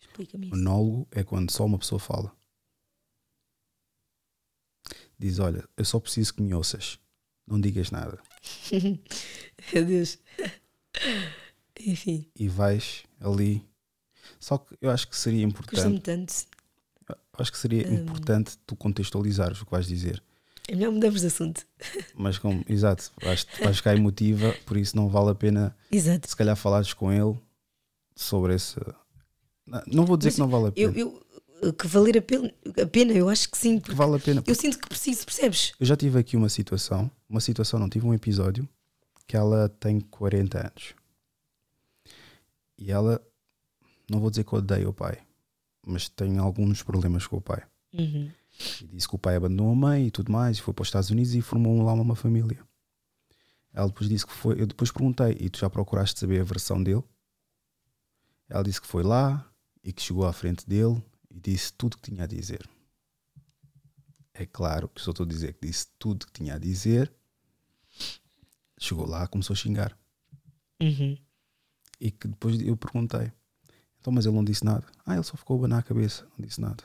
Explica-me 0.00 0.46
isso. 0.46 0.56
Monólogo 0.56 1.08
é 1.10 1.22
quando 1.22 1.50
só 1.50 1.64
uma 1.64 1.78
pessoa 1.78 1.98
fala. 1.98 2.34
Diz: 5.18 5.38
Olha, 5.38 5.68
eu 5.76 5.84
só 5.84 6.00
preciso 6.00 6.34
que 6.34 6.42
me 6.42 6.54
ouças. 6.54 6.98
Não 7.46 7.60
digas 7.60 7.90
nada. 7.90 8.22
Meu 9.72 9.84
Deus. 9.84 10.18
Enfim, 11.78 12.30
e 12.34 12.48
vais 12.48 13.04
ali. 13.20 13.66
Só 14.38 14.58
que 14.58 14.76
eu 14.80 14.90
acho 14.90 15.08
que 15.08 15.16
seria 15.16 15.46
custa-me 15.50 15.96
importante, 15.96 16.02
tanto. 16.02 16.46
Acho 17.40 17.50
que 17.52 17.58
seria 17.58 17.88
Hum. 17.88 17.94
importante 17.94 18.56
tu 18.66 18.76
contextualizares 18.76 19.60
o 19.60 19.64
que 19.64 19.70
vais 19.70 19.86
dizer. 19.86 20.22
É 20.68 20.74
melhor 20.76 20.92
mudamos 20.92 21.20
de 21.20 21.26
assunto. 21.26 21.66
Mas 22.14 22.38
como, 22.38 22.64
exato, 22.68 23.10
vais, 23.22 23.46
vais 23.60 23.76
ficar 23.76 23.96
emotiva, 23.96 24.54
por 24.66 24.76
isso 24.76 24.94
não 24.96 25.08
vale 25.08 25.30
a 25.30 25.34
pena 25.34 25.76
Exato. 25.90 26.28
se 26.28 26.36
calhar 26.36 26.54
falares 26.56 26.92
com 26.92 27.10
ele 27.12 27.36
sobre 28.14 28.54
esse. 28.54 28.76
Não, 29.86 30.04
vou 30.04 30.16
dizer 30.16 30.28
Mas 30.28 30.34
que 30.34 30.40
não 30.40 30.48
vale 30.48 30.68
a 30.68 30.72
pena. 30.72 30.98
Eu, 30.98 31.24
eu, 31.62 31.72
que 31.72 31.86
valer 31.86 32.18
a 32.18 32.22
pena, 32.22 32.52
a 32.82 32.86
pena, 32.86 33.12
eu 33.12 33.28
acho 33.28 33.50
que 33.50 33.58
sim. 33.58 33.76
que 33.76 33.82
porque 33.82 33.96
vale 33.96 34.16
a 34.16 34.18
pena. 34.18 34.42
Eu 34.46 34.54
sinto 34.54 34.78
que 34.78 34.88
preciso, 34.88 35.24
percebes? 35.24 35.72
Eu 35.78 35.86
já 35.86 35.96
tive 35.96 36.18
aqui 36.18 36.36
uma 36.36 36.48
situação, 36.48 37.10
uma 37.28 37.40
situação, 37.40 37.78
não, 37.78 37.88
tive 37.88 38.06
um 38.06 38.14
episódio 38.14 38.68
que 39.26 39.36
ela 39.36 39.68
tem 39.68 40.00
40 40.00 40.58
anos. 40.58 40.94
E 42.78 42.90
ela, 42.90 43.20
não 44.10 44.20
vou 44.20 44.30
dizer 44.30 44.44
que 44.44 44.54
odeia 44.54 44.88
o 44.88 44.92
pai, 44.92 45.18
mas 45.86 46.08
tem 46.08 46.38
alguns 46.38 46.82
problemas 46.82 47.26
com 47.26 47.36
o 47.36 47.40
pai. 47.40 47.62
Uhum. 47.92 48.30
E 48.82 48.86
disse 48.88 49.08
que 49.08 49.14
o 49.14 49.18
pai 49.18 49.36
abandonou 49.36 49.72
a 49.72 49.76
mãe 49.76 50.06
e 50.06 50.10
tudo 50.10 50.30
mais, 50.30 50.58
e 50.58 50.62
foi 50.62 50.74
para 50.74 50.82
os 50.82 50.88
Estados 50.88 51.10
Unidos 51.10 51.34
e 51.34 51.40
formou 51.40 51.82
lá 51.82 51.92
uma 51.92 52.16
família. 52.16 52.62
Ela 53.72 53.86
depois 53.86 54.08
disse 54.08 54.26
que 54.26 54.32
foi. 54.32 54.60
Eu 54.60 54.66
depois 54.66 54.90
perguntei, 54.90 55.36
e 55.40 55.48
tu 55.48 55.58
já 55.60 55.70
procuraste 55.70 56.18
saber 56.18 56.40
a 56.40 56.44
versão 56.44 56.82
dele? 56.82 57.04
Ela 58.48 58.64
disse 58.64 58.80
que 58.80 58.86
foi 58.86 59.02
lá 59.02 59.48
e 59.82 59.92
que 59.92 60.02
chegou 60.02 60.26
à 60.26 60.32
frente 60.32 60.68
dele 60.68 61.02
e 61.30 61.38
disse 61.38 61.72
tudo 61.72 61.96
que 61.96 62.10
tinha 62.10 62.24
a 62.24 62.26
dizer. 62.26 62.68
É 64.34 64.44
claro 64.44 64.88
que 64.88 65.00
só 65.00 65.10
estou 65.12 65.24
a 65.24 65.28
dizer 65.28 65.54
que 65.54 65.66
disse 65.66 65.86
tudo 65.98 66.26
que 66.26 66.32
tinha 66.32 66.54
a 66.54 66.58
dizer. 66.58 67.12
Chegou 68.78 69.06
lá, 69.06 69.26
começou 69.28 69.54
a 69.54 69.56
xingar. 69.56 69.96
Uhum. 70.80 71.16
E 72.00 72.10
que 72.10 72.26
depois 72.26 72.60
eu 72.60 72.76
perguntei: 72.76 73.30
então, 74.00 74.12
mas 74.12 74.26
ele 74.26 74.34
não 74.34 74.44
disse 74.44 74.64
nada. 74.64 74.86
Ah, 75.04 75.14
ele 75.14 75.22
só 75.22 75.36
ficou 75.36 75.56
a 75.56 75.58
abanar 75.60 75.80
a 75.80 75.82
cabeça, 75.82 76.26
não 76.38 76.46
disse 76.46 76.60
nada. 76.60 76.82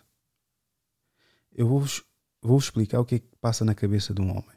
Eu 1.51 1.67
vou-vos 1.67 2.03
vou 2.41 2.57
explicar 2.59 2.99
o 2.99 3.05
que 3.05 3.15
é 3.15 3.19
que 3.19 3.35
passa 3.41 3.65
na 3.65 3.73
cabeça 3.73 4.13
de 4.13 4.21
um 4.21 4.29
homem. 4.29 4.55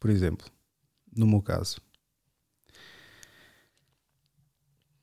Por 0.00 0.10
exemplo, 0.10 0.50
no 1.16 1.26
meu 1.26 1.40
caso, 1.40 1.80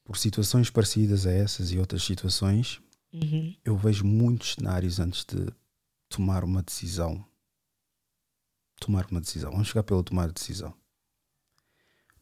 por 0.03 0.17
situações 0.17 0.69
parecidas 0.69 1.25
a 1.25 1.31
essas 1.31 1.71
e 1.71 1.77
outras 1.77 2.03
situações, 2.03 2.81
Uhum. 3.13 3.55
eu 3.63 3.77
vejo 3.77 4.05
muitos 4.05 4.53
cenários 4.53 4.99
antes 4.99 5.23
de 5.23 5.47
tomar 6.09 6.43
uma 6.43 6.61
decisão. 6.61 7.25
Tomar 8.79 9.05
uma 9.09 9.21
decisão. 9.21 9.51
Vamos 9.51 9.67
chegar 9.67 9.83
pelo 9.83 10.03
tomar 10.03 10.31
decisão. 10.31 10.73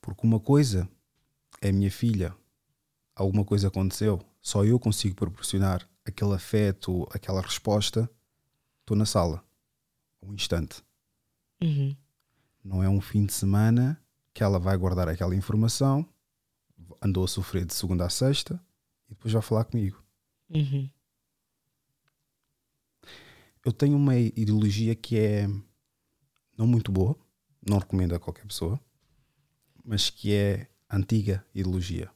Porque 0.01 0.25
uma 0.25 0.39
coisa 0.39 0.87
é 1.61 1.69
a 1.69 1.73
minha 1.73 1.91
filha, 1.91 2.35
alguma 3.17 3.43
coisa 3.43 3.67
aconteceu, 3.67 4.21
só 4.41 4.63
eu 4.63 4.79
consigo 4.79 5.15
proporcionar 5.15 5.87
aquele 6.05 6.33
afeto, 6.33 7.07
aquela 7.11 7.41
resposta. 7.41 8.09
Estou 8.81 8.95
na 8.95 9.05
sala, 9.05 9.43
um 10.21 10.33
instante. 10.33 10.83
Uhum. 11.61 11.95
Não 12.63 12.83
é 12.83 12.87
um 12.87 13.01
fim 13.01 13.25
de 13.25 13.33
semana 13.33 14.01
que 14.33 14.43
ela 14.43 14.59
vai 14.59 14.77
guardar 14.77 15.09
aquela 15.09 15.35
informação, 15.35 16.07
andou 17.01 17.25
a 17.25 17.27
sofrer 17.27 17.65
de 17.65 17.73
segunda 17.73 18.05
a 18.05 18.09
sexta 18.09 18.61
e 19.07 19.09
depois 19.09 19.33
vai 19.33 19.41
falar 19.41 19.65
comigo. 19.65 20.01
Uhum. 20.49 20.89
eu 23.65 23.73
tenho 23.73 23.97
uma 23.97 24.15
ideologia 24.15 24.95
que 24.95 25.19
é 25.19 25.45
não 26.57 26.65
muito 26.65 26.89
boa, 26.89 27.17
não 27.67 27.79
recomendo 27.79 28.15
a 28.15 28.19
qualquer 28.19 28.45
pessoa, 28.45 28.79
mas 29.83 30.09
que 30.09 30.33
é 30.33 30.69
antiga 30.89 31.45
ideologia. 31.53 32.09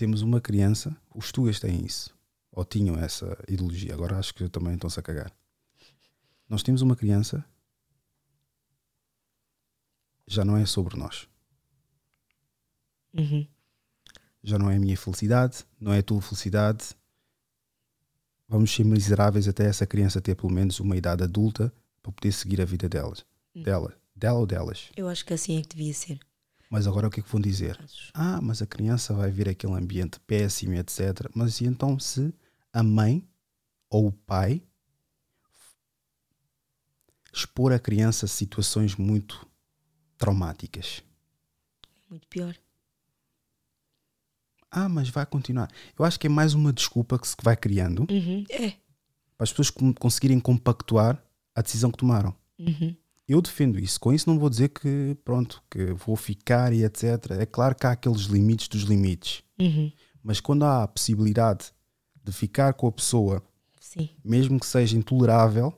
Temos 0.00 0.22
uma 0.22 0.40
criança, 0.40 0.96
os 1.14 1.30
tugas 1.30 1.60
têm 1.60 1.84
isso, 1.84 2.16
ou 2.50 2.64
tinham 2.64 2.96
essa 2.96 3.36
ideologia, 3.46 3.92
agora 3.92 4.18
acho 4.18 4.32
que 4.32 4.48
também 4.48 4.72
estão-se 4.72 4.98
a 4.98 5.02
cagar. 5.02 5.30
Nós 6.48 6.62
temos 6.62 6.80
uma 6.80 6.96
criança, 6.96 7.44
já 10.26 10.42
não 10.42 10.56
é 10.56 10.64
sobre 10.64 10.96
nós. 10.96 11.28
Uhum. 13.12 13.46
já 14.42 14.58
não 14.58 14.70
é 14.70 14.76
a 14.76 14.80
minha 14.80 14.96
felicidade, 14.96 15.66
não 15.78 15.92
é 15.92 15.98
a 15.98 16.02
tua 16.02 16.22
felicidade. 16.22 16.96
Vamos 18.48 18.74
ser 18.74 18.84
miseráveis 18.84 19.46
até 19.48 19.66
essa 19.66 19.86
criança 19.86 20.18
ter 20.18 20.34
pelo 20.34 20.50
menos 20.50 20.80
uma 20.80 20.96
idade 20.96 21.24
adulta 21.24 21.70
para 22.00 22.10
poder 22.10 22.32
seguir 22.32 22.62
a 22.62 22.64
vida 22.64 22.88
delas. 22.88 23.22
Dela, 23.54 23.94
dela 24.16 24.38
ou 24.38 24.46
delas. 24.46 24.88
Eu 24.96 25.10
acho 25.10 25.26
que 25.26 25.34
assim 25.34 25.58
é 25.58 25.60
que 25.60 25.76
devia 25.76 25.92
ser. 25.92 26.18
Mas 26.70 26.86
agora 26.86 27.08
o 27.08 27.10
que 27.10 27.18
é 27.18 27.22
que 27.22 27.28
vão 27.28 27.40
dizer? 27.40 27.76
Ah, 28.14 28.40
mas 28.40 28.62
a 28.62 28.66
criança 28.66 29.12
vai 29.12 29.28
ver 29.30 29.48
aquele 29.48 29.72
ambiente 29.74 30.20
péssimo, 30.20 30.74
etc. 30.74 31.28
Mas 31.34 31.60
e 31.60 31.64
então 31.66 31.98
se 31.98 32.32
a 32.72 32.80
mãe 32.82 33.28
ou 33.90 34.06
o 34.06 34.12
pai 34.12 34.62
expor 37.32 37.72
a 37.72 37.78
criança 37.78 38.26
a 38.26 38.28
situações 38.28 38.94
muito 38.94 39.44
traumáticas? 40.16 41.02
Muito 42.08 42.28
pior. 42.28 42.56
Ah, 44.70 44.88
mas 44.88 45.08
vai 45.08 45.26
continuar. 45.26 45.68
Eu 45.98 46.04
acho 46.04 46.18
que 46.20 46.28
é 46.28 46.30
mais 46.30 46.54
uma 46.54 46.72
desculpa 46.72 47.18
que 47.18 47.26
se 47.26 47.34
vai 47.42 47.56
criando 47.56 48.06
Uhum. 48.08 48.44
É. 48.48 48.70
para 49.36 49.44
as 49.44 49.50
pessoas 49.50 49.70
conseguirem 49.98 50.38
compactuar 50.38 51.20
a 51.54 51.62
decisão 51.62 51.90
que 51.90 51.98
tomaram. 51.98 52.32
Uhum. 52.58 52.94
Eu 53.32 53.40
defendo 53.40 53.78
isso. 53.78 54.00
Com 54.00 54.12
isso 54.12 54.28
não 54.28 54.38
vou 54.40 54.50
dizer 54.50 54.70
que 54.70 55.16
pronto, 55.24 55.62
que 55.70 55.92
vou 55.92 56.16
ficar 56.16 56.72
e 56.72 56.82
etc. 56.84 57.04
É 57.38 57.46
claro 57.46 57.76
que 57.76 57.86
há 57.86 57.92
aqueles 57.92 58.22
limites 58.22 58.66
dos 58.66 58.82
limites. 58.82 59.44
Uhum. 59.58 59.92
Mas 60.22 60.40
quando 60.40 60.64
há 60.64 60.82
a 60.82 60.88
possibilidade 60.88 61.72
de 62.24 62.32
ficar 62.32 62.74
com 62.74 62.88
a 62.88 62.92
pessoa, 62.92 63.40
Sim. 63.80 64.08
mesmo 64.24 64.58
que 64.58 64.66
seja 64.66 64.96
intolerável, 64.96 65.72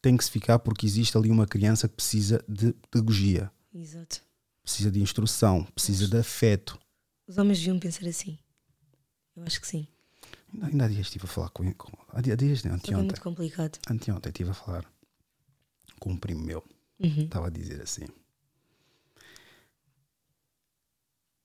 tem 0.00 0.16
que 0.16 0.24
se 0.24 0.30
ficar 0.30 0.58
porque 0.60 0.86
existe 0.86 1.14
ali 1.16 1.30
uma 1.30 1.46
criança 1.46 1.88
que 1.88 1.94
precisa 1.94 2.42
de 2.48 2.72
pedagogia, 2.90 3.50
Exato. 3.74 4.22
precisa 4.62 4.90
de 4.90 5.00
instrução, 5.02 5.64
precisa 5.74 6.08
de 6.08 6.16
afeto. 6.16 6.78
Os 7.26 7.36
homens 7.36 7.58
deviam 7.58 7.78
pensar 7.78 8.06
assim. 8.08 8.38
Eu 9.36 9.42
acho 9.44 9.60
que 9.60 9.66
sim. 9.66 9.86
Ainda, 10.54 10.66
ainda 10.68 10.84
há 10.84 10.88
dias 10.88 11.06
estive 11.06 11.24
a 11.24 11.28
falar 11.28 11.50
com 11.50 11.64
ele. 11.64 11.74
com- 11.74 11.92
Há 12.08 12.20
dias, 12.20 12.62
não, 12.64 12.72
é 12.72 12.74
anteontem. 12.76 13.04
muito 13.04 13.20
complicado. 13.20 13.78
Anteontem 13.90 14.30
estive 14.30 14.50
a 14.50 14.54
falar 14.54 14.84
com 16.00 16.10
um 16.10 16.16
primo 16.16 16.42
meu. 16.42 16.64
Uhum. 16.98 17.24
Estava 17.24 17.48
a 17.48 17.50
dizer 17.50 17.80
assim: 17.82 18.06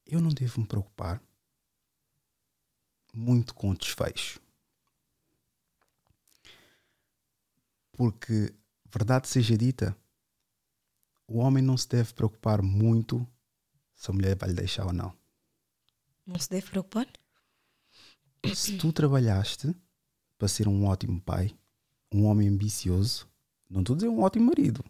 Eu 0.05 0.21
não 0.21 0.29
devo 0.29 0.61
me 0.61 0.67
preocupar 0.67 1.21
muito 3.13 3.53
com 3.53 3.71
o 3.71 3.77
desfecho. 3.77 4.39
Porque, 7.91 8.53
verdade 8.91 9.27
seja 9.27 9.57
dita, 9.57 9.95
o 11.27 11.37
homem 11.37 11.63
não 11.63 11.77
se 11.77 11.87
deve 11.87 12.13
preocupar 12.13 12.61
muito 12.61 13.27
se 13.93 14.09
a 14.09 14.13
mulher 14.13 14.35
vai 14.35 14.49
lhe 14.49 14.55
deixar 14.55 14.85
ou 14.85 14.93
não. 14.93 15.13
Não 16.25 16.39
se 16.39 16.49
deve 16.49 16.69
preocupar? 16.69 17.07
Se 18.55 18.77
tu 18.77 18.93
trabalhaste 18.93 19.75
para 20.37 20.47
ser 20.47 20.67
um 20.67 20.85
ótimo 20.85 21.21
pai, 21.21 21.53
um 22.11 22.23
homem 22.25 22.47
ambicioso, 22.47 23.28
não 23.69 23.81
estou 23.81 23.93
a 23.93 23.97
dizer 23.97 24.09
um 24.09 24.21
ótimo 24.21 24.47
marido, 24.47 24.83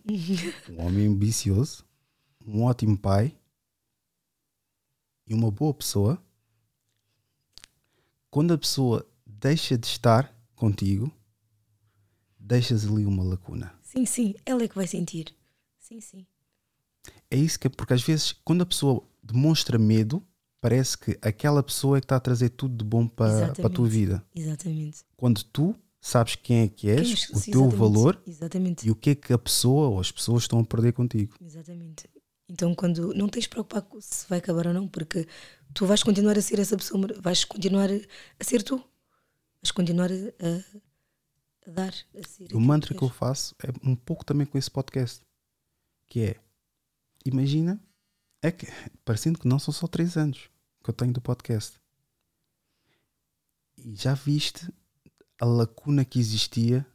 um 0.69 0.85
homem 0.85 1.07
ambicioso, 1.07 1.85
um 2.45 2.63
ótimo 2.63 2.97
pai 2.97 3.35
e 5.27 5.33
uma 5.33 5.51
boa 5.51 5.73
pessoa, 5.73 6.21
quando 8.31 8.53
a 8.53 8.57
pessoa 8.57 9.05
deixa 9.25 9.77
de 9.77 9.87
estar 9.87 10.33
contigo, 10.55 11.11
deixas 12.37 12.85
ali 12.85 13.05
uma 13.05 13.23
lacuna. 13.23 13.73
Sim, 13.81 14.05
sim. 14.05 14.35
Ela 14.45 14.63
é 14.63 14.67
que 14.67 14.75
vai 14.75 14.87
sentir. 14.87 15.35
Sim, 15.79 15.99
sim. 15.99 16.25
É 17.29 17.35
isso 17.35 17.59
que 17.59 17.67
é, 17.67 17.69
porque 17.69 17.93
às 17.93 18.01
vezes, 18.01 18.31
quando 18.31 18.61
a 18.61 18.65
pessoa 18.65 19.03
demonstra 19.21 19.77
medo, 19.77 20.23
parece 20.61 20.97
que 20.97 21.17
aquela 21.21 21.63
pessoa 21.63 21.97
é 21.97 22.01
que 22.01 22.05
está 22.05 22.15
a 22.15 22.19
trazer 22.19 22.49
tudo 22.49 22.77
de 22.77 22.83
bom 22.83 23.07
para, 23.07 23.53
para 23.53 23.67
a 23.67 23.69
tua 23.69 23.87
vida. 23.87 24.23
Exatamente. 24.35 25.03
Quando 25.15 25.43
tu 25.43 25.75
sabes 26.01 26.35
quem 26.35 26.61
é 26.63 26.67
que 26.67 26.89
és, 26.89 27.25
Quem 27.25 27.35
o 27.35 27.39
sim, 27.39 27.51
teu 27.51 27.61
exatamente. 27.61 27.75
valor 27.79 28.23
Exatamente. 28.25 28.87
e 28.87 28.91
o 28.91 28.95
que 28.95 29.11
é 29.11 29.15
que 29.15 29.33
a 29.33 29.37
pessoa 29.37 29.87
ou 29.89 29.99
as 29.99 30.11
pessoas 30.11 30.43
estão 30.43 30.59
a 30.59 30.65
perder 30.65 30.93
contigo. 30.93 31.35
Exatamente. 31.41 32.09
Então, 32.47 32.73
quando 32.73 33.13
não 33.13 33.27
tens 33.29 33.43
de 33.43 33.49
preocupar 33.49 33.81
com 33.83 33.99
se 34.01 34.27
vai 34.27 34.39
acabar 34.39 34.65
ou 34.67 34.73
não, 34.73 34.87
porque 34.87 35.27
tu 35.73 35.85
vais 35.85 36.01
continuar 36.01 36.37
a 36.37 36.41
ser 36.41 36.59
essa 36.59 36.75
pessoa, 36.75 37.07
vais 37.21 37.43
continuar 37.45 37.89
a 37.91 38.43
ser 38.43 38.63
tu, 38.63 38.77
vais 39.61 39.71
continuar 39.71 40.09
a, 40.11 40.15
a- 40.15 41.71
dar, 41.71 41.93
a 42.17 42.27
ser. 42.27 42.55
O 42.55 42.59
mantra 42.59 42.95
que 42.95 43.03
eu 43.03 43.07
és. 43.07 43.15
faço 43.15 43.55
é 43.63 43.69
um 43.87 43.95
pouco 43.95 44.25
também 44.25 44.47
com 44.47 44.57
esse 44.57 44.71
podcast, 44.71 45.21
que 46.07 46.21
é, 46.21 46.35
imagina, 47.23 47.79
é 48.41 48.51
que, 48.51 48.65
parecendo 49.05 49.37
que 49.37 49.47
não 49.47 49.59
são 49.59 49.71
só 49.71 49.85
três 49.85 50.17
anos 50.17 50.49
que 50.83 50.89
eu 50.89 50.93
tenho 50.93 51.13
do 51.13 51.21
podcast. 51.21 51.77
E 53.77 53.95
já 53.95 54.13
viste 54.15 54.67
a 55.39 55.45
lacuna 55.45 56.03
que 56.05 56.19
existia 56.19 56.85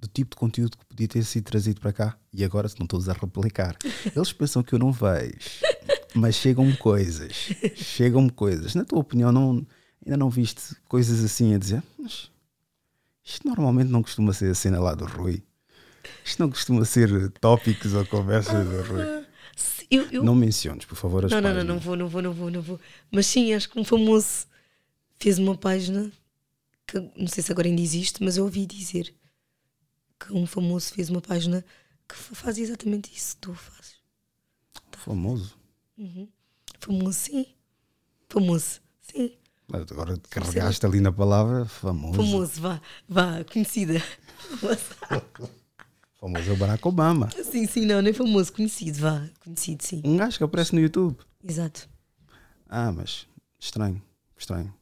do 0.00 0.08
tipo 0.08 0.30
de 0.34 0.36
conteúdo 0.40 0.76
que 0.76 0.84
podia 0.86 1.06
ter 1.06 1.22
sido 1.24 1.44
trazido 1.44 1.80
para 1.80 1.92
cá 1.92 2.18
e 2.32 2.42
agora 2.44 2.68
não 2.78 2.84
estou 2.84 3.00
a 3.08 3.12
replicar. 3.14 3.76
Eles 4.16 4.32
pensam 4.32 4.62
que 4.62 4.74
eu 4.74 4.78
não 4.78 4.90
vejo, 4.92 5.38
mas 6.14 6.34
chegam-me 6.34 6.76
coisas. 6.76 7.32
Chegam-me 7.76 8.30
coisas. 8.30 8.74
Na 8.74 8.84
tua 8.84 8.98
opinião, 8.98 9.30
não, 9.30 9.64
ainda 10.04 10.16
não 10.16 10.28
viste 10.28 10.74
coisas 10.88 11.22
assim 11.22 11.54
a 11.54 11.58
dizer? 11.58 11.82
Mas 11.98 12.30
isto 13.24 13.46
normalmente 13.46 13.88
não 13.90 14.02
costuma 14.02 14.32
ser 14.32 14.50
a 14.50 14.54
cena 14.54 14.80
lá 14.80 14.94
do 14.94 15.04
Rui. 15.04 15.42
Isto 16.24 16.40
não 16.42 16.50
costuma 16.50 16.84
ser 16.84 17.30
tópicos 17.40 17.94
ou 17.94 18.04
conversas 18.06 18.66
do 18.68 18.82
Rui. 18.82 19.24
Se- 19.54 19.86
Eu, 19.88 20.08
eu- 20.10 20.24
Não 20.24 20.34
menciones, 20.34 20.84
por 20.84 20.96
favor, 20.96 21.24
as 21.26 21.30
não, 21.30 21.40
não, 21.40 21.50
não, 21.50 21.54
páginas. 21.56 21.74
não 21.76 21.78
vou, 21.80 21.96
não 21.96 22.08
vou, 22.08 22.22
não 22.22 22.32
vou, 22.32 22.50
não 22.50 22.62
vou. 22.62 22.80
Mas 23.10 23.26
sim, 23.26 23.52
acho 23.54 23.68
que 23.70 23.78
um 23.78 23.84
famoso 23.84 24.46
fez 25.20 25.38
uma 25.38 25.56
página 25.56 26.10
que 26.92 27.20
não 27.20 27.26
sei 27.26 27.42
se 27.42 27.52
agora 27.52 27.68
ainda 27.68 27.80
existe, 27.80 28.22
mas 28.22 28.36
eu 28.36 28.44
ouvi 28.44 28.66
dizer 28.66 29.14
que 30.20 30.32
um 30.32 30.46
famoso 30.46 30.92
fez 30.92 31.08
uma 31.10 31.20
página 31.20 31.64
que 32.08 32.14
fa- 32.14 32.34
faz 32.34 32.58
exatamente 32.58 33.10
isso 33.14 33.34
que 33.36 33.40
tu 33.42 33.54
fazes. 33.54 33.96
Famoso. 34.92 35.56
Famoso, 36.78 37.12
sim. 37.18 37.46
Famoso, 38.28 38.80
sim. 39.00 39.36
Mas 39.68 39.90
Agora 39.90 40.16
carregaste 40.30 40.84
ali 40.84 41.00
na 41.00 41.12
palavra 41.12 41.64
famoso. 41.64 42.14
Famoso, 42.14 42.60
vá, 42.60 42.80
vá, 43.08 43.44
conhecida. 43.44 43.94
Famoso 46.20 46.50
é 46.50 46.52
o 46.52 46.56
Barack 46.56 46.86
Obama. 46.86 47.28
sim, 47.44 47.66
sim, 47.66 47.84
não, 47.84 48.00
não 48.00 48.10
é 48.10 48.12
famoso, 48.12 48.52
conhecido, 48.52 48.98
vá, 48.98 49.28
conhecido, 49.40 49.82
sim. 49.82 50.02
Um 50.04 50.16
gajo 50.16 50.38
que 50.38 50.44
aparece 50.44 50.74
no 50.74 50.80
YouTube. 50.80 51.18
Exato. 51.42 51.88
Ah, 52.68 52.92
mas 52.92 53.26
estranho, 53.58 54.00
estranho, 54.36 54.72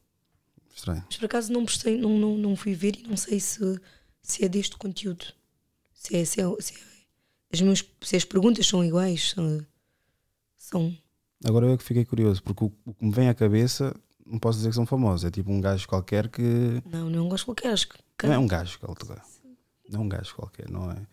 estranho. 0.81 1.03
Mas 1.05 1.17
por 1.17 1.25
acaso 1.25 1.51
não 1.51 1.65
prestei, 1.65 1.97
não, 1.97 2.17
não, 2.17 2.37
não 2.37 2.55
fui 2.55 2.73
ver 2.73 2.97
e 2.97 3.07
não 3.07 3.17
sei 3.17 3.39
se, 3.39 3.79
se 4.21 4.43
é 4.43 4.49
deste 4.49 4.77
conteúdo. 4.77 5.25
Se, 5.93 6.15
é, 6.15 6.25
se, 6.25 6.41
é, 6.41 6.45
se, 6.59 6.73
é- 6.73 6.91
as 7.53 7.61
minhas, 7.61 7.85
se 8.01 8.15
as 8.15 8.25
perguntas 8.25 8.65
são 8.67 8.83
iguais. 8.83 9.31
São. 9.31 9.65
são 10.57 10.97
Agora 11.43 11.65
eu 11.65 11.73
é 11.73 11.77
que 11.77 11.83
fiquei 11.83 12.05
curioso, 12.05 12.41
porque 12.43 12.63
o, 12.63 12.71
o 12.85 12.93
que 12.93 13.05
me 13.05 13.11
vem 13.11 13.29
à 13.29 13.33
cabeça, 13.33 13.95
não 14.25 14.39
posso 14.39 14.57
dizer 14.57 14.69
que 14.69 14.75
são 14.75 14.85
famosos, 14.85 15.25
é 15.25 15.31
tipo 15.31 15.51
um 15.51 15.59
gajo 15.61 15.87
qualquer 15.87 16.27
que. 16.29 16.81
não, 16.85 17.09
não 17.09 17.29
gosto 17.29 17.45
qualquer. 17.45 17.73
Acho 17.73 17.89
que. 17.89 17.97
Não 18.23 18.33
é 18.33 18.39
um 18.39 18.47
gajo 18.47 18.79
qualquer. 18.79 19.21
Não 19.89 20.01
é 20.01 20.03
um 20.03 20.09
gajo 20.09 20.35
qualquer, 20.35 20.69
não 20.69 20.91
é? 20.91 21.05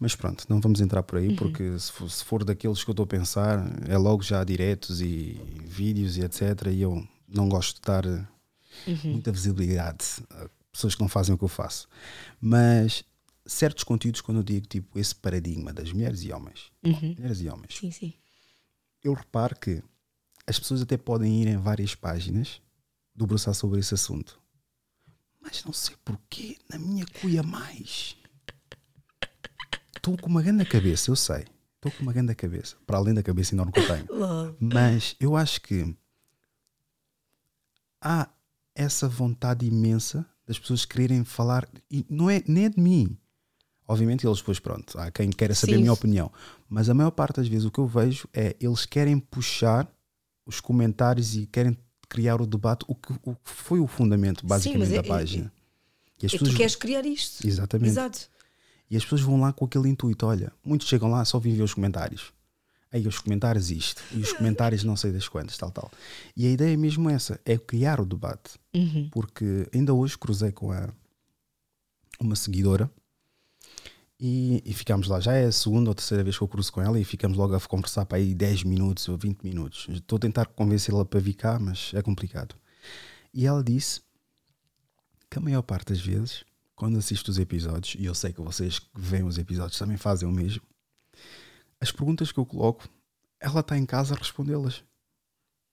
Mas 0.00 0.16
pronto, 0.16 0.44
não 0.48 0.60
vamos 0.60 0.80
entrar 0.80 1.02
por 1.02 1.18
aí, 1.18 1.34
porque 1.36 1.78
se 1.78 1.92
for, 1.92 2.10
se 2.10 2.24
for 2.24 2.44
daqueles 2.44 2.82
que 2.82 2.90
eu 2.90 2.92
estou 2.92 3.04
a 3.04 3.06
pensar, 3.06 3.64
é 3.88 3.96
logo 3.96 4.22
já 4.22 4.42
diretos 4.42 5.00
e 5.00 5.40
vídeos 5.64 6.16
e 6.16 6.22
etc. 6.22 6.66
E 6.72 6.82
eu 6.82 7.06
não 7.28 7.48
gosto 7.48 7.76
de 7.76 8.26
dar 8.86 9.04
muita 9.08 9.32
visibilidade 9.32 10.04
pessoas 10.72 10.94
que 10.94 11.00
não 11.00 11.08
fazem 11.08 11.34
o 11.34 11.38
que 11.38 11.44
eu 11.44 11.48
faço. 11.48 11.88
Mas 12.40 13.02
certos 13.46 13.82
conteúdos, 13.84 14.20
quando 14.20 14.38
eu 14.38 14.42
digo 14.42 14.66
tipo 14.66 14.98
esse 14.98 15.14
paradigma 15.14 15.72
das 15.72 15.92
mulheres 15.92 16.22
e 16.22 16.32
homens, 16.32 16.70
mulheres 16.82 17.40
e 17.40 17.48
homens, 17.48 17.76
Sim, 17.78 17.90
sim. 17.90 18.12
eu 19.02 19.14
reparo 19.14 19.56
que 19.58 19.82
as 20.46 20.58
pessoas 20.58 20.82
até 20.82 20.96
podem 20.96 21.42
ir 21.42 21.48
em 21.48 21.56
várias 21.56 21.94
páginas 21.94 22.60
debruçar 23.14 23.54
sobre 23.54 23.80
esse 23.80 23.94
assunto. 23.94 24.38
Mas 25.40 25.64
não 25.64 25.72
sei 25.72 25.96
porquê, 26.04 26.58
na 26.68 26.78
minha 26.78 27.06
cuia 27.20 27.42
mais. 27.42 28.16
Estou 29.96 30.16
com 30.18 30.28
uma 30.28 30.42
grande 30.42 30.64
cabeça, 30.64 31.10
eu 31.10 31.16
sei. 31.16 31.46
Estou 31.76 31.90
com 31.92 32.02
uma 32.02 32.12
grande 32.12 32.34
cabeça. 32.34 32.76
Para 32.86 32.98
além 32.98 33.14
da 33.14 33.22
cabeça 33.22 33.54
enorme 33.54 33.72
que 33.72 33.80
eu 33.80 33.86
tenho. 33.86 34.06
Mas 34.60 35.16
eu 35.20 35.36
acho 35.36 35.60
que 35.62 35.96
há 38.00 38.28
essa 38.76 39.08
vontade 39.08 39.66
imensa 39.66 40.24
das 40.46 40.58
pessoas 40.58 40.84
quererem 40.84 41.24
falar, 41.24 41.68
e 41.90 42.06
não 42.08 42.30
é 42.30 42.42
nem 42.46 42.66
é 42.66 42.68
de 42.68 42.78
mim. 42.80 43.16
Obviamente 43.88 44.26
eles 44.26 44.38
depois, 44.38 44.58
pronto, 44.58 44.98
há 44.98 45.10
quem 45.10 45.30
queira 45.30 45.54
saber 45.54 45.72
Sim. 45.72 45.78
a 45.78 45.80
minha 45.80 45.92
opinião. 45.92 46.30
Mas 46.68 46.88
a 46.88 46.94
maior 46.94 47.10
parte 47.10 47.36
das 47.36 47.48
vezes 47.48 47.64
o 47.64 47.70
que 47.70 47.78
eu 47.78 47.86
vejo 47.86 48.28
é 48.32 48.56
eles 48.60 48.84
querem 48.86 49.18
puxar 49.18 49.88
os 50.44 50.60
comentários 50.60 51.36
e 51.36 51.46
querem 51.46 51.76
criar 52.08 52.40
o 52.40 52.46
debate, 52.46 52.84
o 52.88 52.94
que, 52.94 53.12
o 53.24 53.34
que 53.34 53.50
foi 53.50 53.80
o 53.80 53.86
fundamento 53.86 54.46
basicamente 54.46 54.88
mas 54.88 54.92
é- 54.92 55.02
da 55.02 55.08
página. 55.08 55.52
E 56.22 56.26
as 56.26 56.34
É 56.34 56.38
que 56.38 56.44
tu 56.44 56.54
queres 56.54 56.74
criar 56.76 57.04
isto. 57.04 57.46
Exatamente. 57.46 57.90
Exato. 57.90 58.28
E 58.90 58.96
as 58.96 59.02
pessoas 59.02 59.20
vão 59.20 59.40
lá 59.40 59.52
com 59.52 59.64
aquele 59.64 59.88
intuito. 59.88 60.26
Olha, 60.26 60.52
muitos 60.64 60.86
chegam 60.88 61.10
lá 61.10 61.24
só 61.24 61.38
vêm 61.38 61.54
ver 61.54 61.62
os 61.62 61.74
comentários. 61.74 62.32
Aí 62.92 63.06
os 63.06 63.18
comentários 63.18 63.70
isto. 63.70 64.02
E 64.12 64.18
os 64.18 64.32
comentários 64.32 64.84
não 64.84 64.96
sei 64.96 65.12
das 65.12 65.28
quantas, 65.28 65.56
tal, 65.56 65.70
tal. 65.70 65.90
E 66.36 66.46
a 66.46 66.50
ideia 66.50 66.74
é 66.74 66.76
mesmo 66.76 67.10
essa. 67.10 67.40
É 67.44 67.58
criar 67.58 68.00
o 68.00 68.06
debate. 68.06 68.58
Porque 69.10 69.68
ainda 69.74 69.92
hoje 69.92 70.16
cruzei 70.16 70.52
com 70.52 70.70
a, 70.72 70.88
uma 72.20 72.36
seguidora 72.36 72.90
e, 74.18 74.62
e 74.64 74.72
ficámos 74.72 75.08
lá. 75.08 75.20
Já 75.20 75.32
é 75.32 75.44
a 75.46 75.52
segunda 75.52 75.90
ou 75.90 75.94
terceira 75.94 76.24
vez 76.24 76.36
que 76.36 76.42
eu 76.42 76.48
cruzo 76.48 76.72
com 76.72 76.80
ela 76.80 76.98
e 76.98 77.04
ficamos 77.04 77.36
logo 77.36 77.54
a 77.54 77.60
conversar 77.60 78.06
para 78.06 78.18
aí 78.18 78.34
10 78.34 78.64
minutos 78.64 79.08
ou 79.08 79.16
20 79.16 79.42
minutos. 79.42 79.86
Estou 79.90 80.16
a 80.16 80.20
tentar 80.20 80.46
convencê-la 80.46 81.04
para 81.04 81.20
vir 81.20 81.34
cá, 81.34 81.58
mas 81.58 81.92
é 81.94 82.02
complicado. 82.02 82.54
E 83.32 83.46
ela 83.46 83.62
disse 83.62 84.00
que 85.30 85.38
a 85.38 85.42
maior 85.42 85.62
parte 85.62 85.92
das 85.92 86.00
vezes, 86.00 86.44
quando 86.74 86.98
assisto 86.98 87.30
os 87.30 87.38
episódios, 87.38 87.96
e 87.98 88.06
eu 88.06 88.14
sei 88.14 88.32
que 88.32 88.40
vocês 88.40 88.78
que 88.78 88.88
veem 88.94 89.24
os 89.24 89.38
episódios 89.38 89.78
também 89.78 89.96
fazem 89.96 90.28
o 90.28 90.32
mesmo, 90.32 90.62
as 91.80 91.90
perguntas 91.92 92.32
que 92.32 92.38
eu 92.38 92.46
coloco, 92.46 92.88
ela 93.40 93.60
está 93.60 93.76
em 93.76 93.86
casa 93.86 94.14
a 94.14 94.18
respondê-las. 94.18 94.82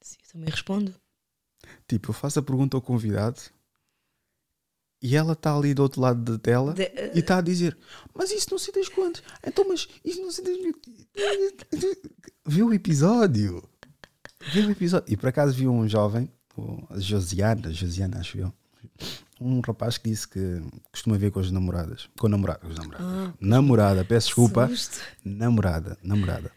Sim, 0.01 0.17
eu 0.25 0.31
também 0.31 0.49
respondo. 0.49 0.93
Tipo, 1.87 2.09
eu 2.09 2.13
faço 2.13 2.39
a 2.39 2.43
pergunta 2.43 2.75
ao 2.75 2.81
convidado 2.81 3.39
e 5.01 5.15
ela 5.15 5.33
está 5.33 5.55
ali 5.55 5.73
do 5.73 5.81
outro 5.83 6.01
lado 6.01 6.21
da 6.33 6.37
tela 6.39 6.73
De- 6.73 6.83
eh, 6.83 7.11
e 7.15 7.19
está 7.19 7.37
a 7.37 7.41
dizer: 7.41 7.77
Mas 8.13 8.31
isso 8.31 8.47
não 8.51 8.57
sei 8.57 8.73
das 8.73 8.89
quantas. 8.89 9.23
Então, 9.45 9.65
mas 9.67 9.87
isso 10.03 10.21
não 10.21 10.31
sei 10.31 10.43
das. 10.43 10.57
Viu 12.45 12.67
o 12.67 12.73
episódio? 12.73 13.63
Viu 14.51 14.67
o 14.67 14.71
episódio? 14.71 15.11
E 15.13 15.15
por 15.17 15.29
acaso 15.29 15.53
vi 15.53 15.67
um 15.67 15.87
jovem, 15.87 16.29
o 16.57 16.85
Josiana, 16.99 17.71
Josiana, 17.71 18.19
acho 18.19 18.37
eu. 18.37 18.53
Um 19.45 19.59
rapaz 19.59 19.97
que 19.97 20.09
disse 20.09 20.27
que 20.27 20.61
costuma 20.91 21.17
ver 21.17 21.31
com 21.31 21.39
as 21.39 21.51
namoradas. 21.51 22.07
Com 22.17 22.27
namorada. 22.29 22.59
Com 22.59 22.67
as 22.67 22.77
namoradas. 22.77 23.33
namorada, 23.41 24.05
peço 24.05 24.27
desculpa. 24.27 24.67
Susto. 24.69 24.99
Namorada, 25.25 25.97
namorada. 26.01 26.51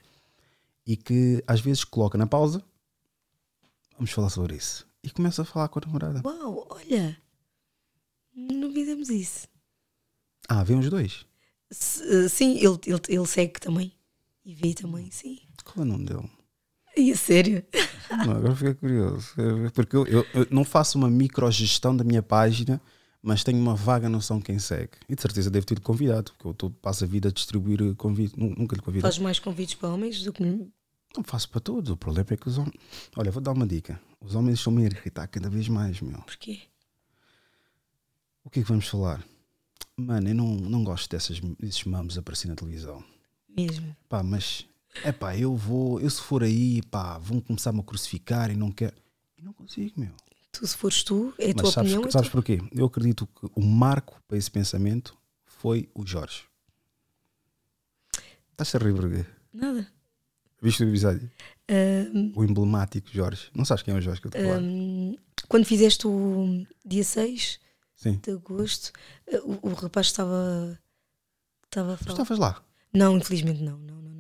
E 0.87 0.97
que 0.97 1.43
às 1.47 1.61
vezes 1.61 1.83
coloca 1.83 2.17
na 2.17 2.27
pausa. 2.27 2.63
Vamos 3.97 4.11
falar 4.13 4.31
sobre 4.31 4.55
isso. 4.57 4.87
E 5.03 5.11
começa 5.11 5.43
a 5.43 5.45
falar 5.45 5.69
com 5.69 5.79
a 5.81 5.83
namorada. 5.87 6.23
Uau, 6.25 6.67
olha. 6.71 7.17
Não 8.35 8.73
fizemos 8.73 9.09
isso. 9.09 9.49
Ah, 10.49 10.63
vem 10.63 10.79
os 10.79 10.89
dois. 10.89 11.27
S- 11.71 12.03
eh, 12.05 12.29
sim, 12.29 12.57
ele, 12.59 12.79
ele, 12.87 13.01
ele 13.09 13.27
segue 13.27 13.59
também. 13.59 13.93
E 14.45 14.55
vê 14.55 14.75
também, 14.75 15.11
sim. 15.11 15.41
Qual 15.65 15.79
é 15.85 15.89
o 15.89 15.91
nome 15.93 16.05
dele? 16.07 16.31
E 16.97 17.13
a 17.13 17.17
sério? 17.17 17.63
Não, 18.25 18.33
agora 18.37 18.57
fiquei 18.57 18.75
curioso. 18.75 19.29
Porque 19.75 19.97
eu, 19.97 20.07
eu- 20.07 20.27
eu 20.33 20.47
não 20.51 20.65
faço 20.65 20.97
uma 20.97 21.11
microgestão 21.11 21.95
da 21.97 22.03
minha 22.03 22.23
página, 22.23 22.81
mas 23.23 23.45
tenho 23.45 23.59
uma 23.59 23.75
vaga 23.75 24.09
noção 24.09 24.39
de 24.39 24.45
quem 24.45 24.59
segue. 24.59 24.93
E 25.09 25.15
de 25.15 25.21
certeza 25.21 25.51
devo 25.51 25.67
ter 25.67 25.79
convidado, 25.81 26.33
porque 26.33 26.47
eu 26.47 26.55
tô, 26.55 26.71
passo 26.71 27.05
a 27.05 27.07
vida 27.07 27.29
a 27.29 27.33
distribuir 27.33 27.95
convites. 27.97 28.35
Nu- 28.37 28.55
Nunca 28.57 28.75
lhe 28.77 28.83
convido. 28.83 29.03
Fazes 29.03 29.19
mais 29.19 29.39
convites 29.39 29.75
para 29.75 29.91
homens 29.91 30.23
do 30.23 30.33
que. 30.33 30.43
Não 30.45 31.23
faço 31.25 31.49
para 31.51 31.61
todos. 31.61 31.91
O 31.91 31.97
problema 31.97 32.29
é 32.31 32.37
que 32.37 32.49
os 32.49 32.57
homens. 32.59 32.75
Olha, 33.17 33.31
vou 33.31 33.43
dar 33.43 33.53
uma 33.53 33.67
dica. 33.67 34.01
Os 34.21 34.35
homens 34.35 34.59
estão-me 34.59 34.83
a 34.83 34.87
irritar 34.87 35.27
cada 35.29 35.51
vez 35.51 35.69
mais, 35.69 36.01
meu. 36.01 36.21
Porquê? 36.23 36.61
O 38.45 38.51
que 38.51 38.61
é 38.61 38.63
que 38.63 38.69
vamos 38.69 38.87
falar? 38.89 39.25
Mano, 39.97 40.29
eu 40.29 40.35
não, 40.35 40.55
não 40.57 40.85
gosto 40.85 41.11
dessas, 41.11 41.41
desses 41.59 41.85
mamos 41.85 42.17
a 42.17 42.21
aparecer 42.21 42.49
na 42.49 42.55
televisão. 42.55 43.03
Mesmo. 43.57 43.97
Pá, 44.09 44.23
mas 44.23 44.67
é 45.05 45.13
pá, 45.13 45.37
eu 45.37 45.55
vou, 45.55 46.01
eu 46.01 46.09
se 46.11 46.21
for 46.23 46.43
aí, 46.43 46.83
pá, 46.83 47.19
vão 47.19 47.41
começar-me 47.41 47.81
a 47.81 47.83
crucificar 47.83 48.51
e 48.51 48.57
não 48.57 48.71
quero. 48.73 48.97
E 49.39 49.43
não 49.43 49.53
consigo, 49.53 50.01
meu. 50.01 50.11
Tu, 50.53 50.67
se 50.67 50.77
fores 50.77 51.03
tu, 51.05 51.35
é 51.39 51.51
a 51.51 51.55
tua 51.55 51.65
Mas 51.65 51.73
sabes, 51.75 51.93
opinião. 51.93 52.09
é 52.09 52.11
sabes 52.13 52.29
tua... 52.31 52.33
porquê? 52.43 52.61
Eu 52.73 52.87
acredito 52.87 53.27
que 53.27 53.47
o 53.55 53.63
marco 53.63 54.21
para 54.27 54.39
esse 54.39 54.51
pensamento 54.51 55.17
foi 55.45 55.89
o 55.95 56.07
Jorge. 56.07 56.45
Estás 58.53 58.75
a 58.75 58.79
rir 58.79 58.95
porquê? 58.95 59.25
Nada. 59.53 59.87
Viste 60.63 60.83
o 60.85 60.89
episódio? 60.89 61.31
Ahm, 61.69 62.33
O 62.35 62.43
emblemático 62.45 63.09
Jorge. 63.13 63.51
Não 63.55 63.65
sabes 63.65 63.83
quem 63.83 63.95
é 63.95 63.99
o 63.99 64.01
Jorge 64.01 64.21
que 64.21 64.27
eu 64.29 64.31
estou 64.31 64.43
a 64.43 64.55
falar? 64.57 64.63
quando 65.49 65.65
fizeste 65.67 66.07
o 66.07 66.67
dia 66.85 67.05
6 67.05 67.61
Sim. 67.95 68.19
de 68.23 68.31
agosto, 68.33 68.91
eh, 69.27 69.41
o, 69.41 69.59
o 69.69 69.75
rapaz 69.75 70.07
estava. 70.07 70.79
Estava 71.65 71.95
a 71.95 71.97
Tu 71.99 72.05
falar. 72.05 72.13
estavas 72.23 72.39
lá. 72.39 72.63
Não, 72.95 73.17
infelizmente 73.19 73.63
não, 73.63 73.77
não. 73.79 73.97
Não 74.01 74.16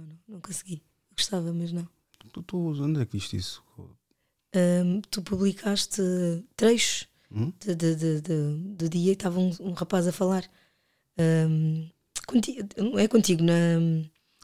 consegui. 0.46 0.82
Gostava, 1.16 1.52
mas 1.52 1.72
não. 1.72 1.88
Tu, 2.32 2.42
tu, 2.42 2.58
onde 2.82 3.00
é 3.00 3.06
que 3.06 3.12
viste 3.12 3.36
isso? 3.36 3.62
Ahm, 4.54 5.00
tu 5.10 5.22
publicaste 5.22 6.00
trechos 6.56 7.08
Hum? 7.30 7.52
de, 7.60 7.74
de, 7.74 7.96
de, 8.20 8.20
do 8.76 8.88
dia 8.88 9.10
e 9.10 9.12
estava 9.12 9.38
um, 9.40 9.50
um 9.60 9.72
rapaz 9.72 10.06
a 10.06 10.12
falar. 10.12 10.48
Ahm, 11.18 11.88
contigo, 12.26 12.68
não 12.78 12.98
é 12.98 13.08
contigo, 13.08 13.42
na. 13.42 13.52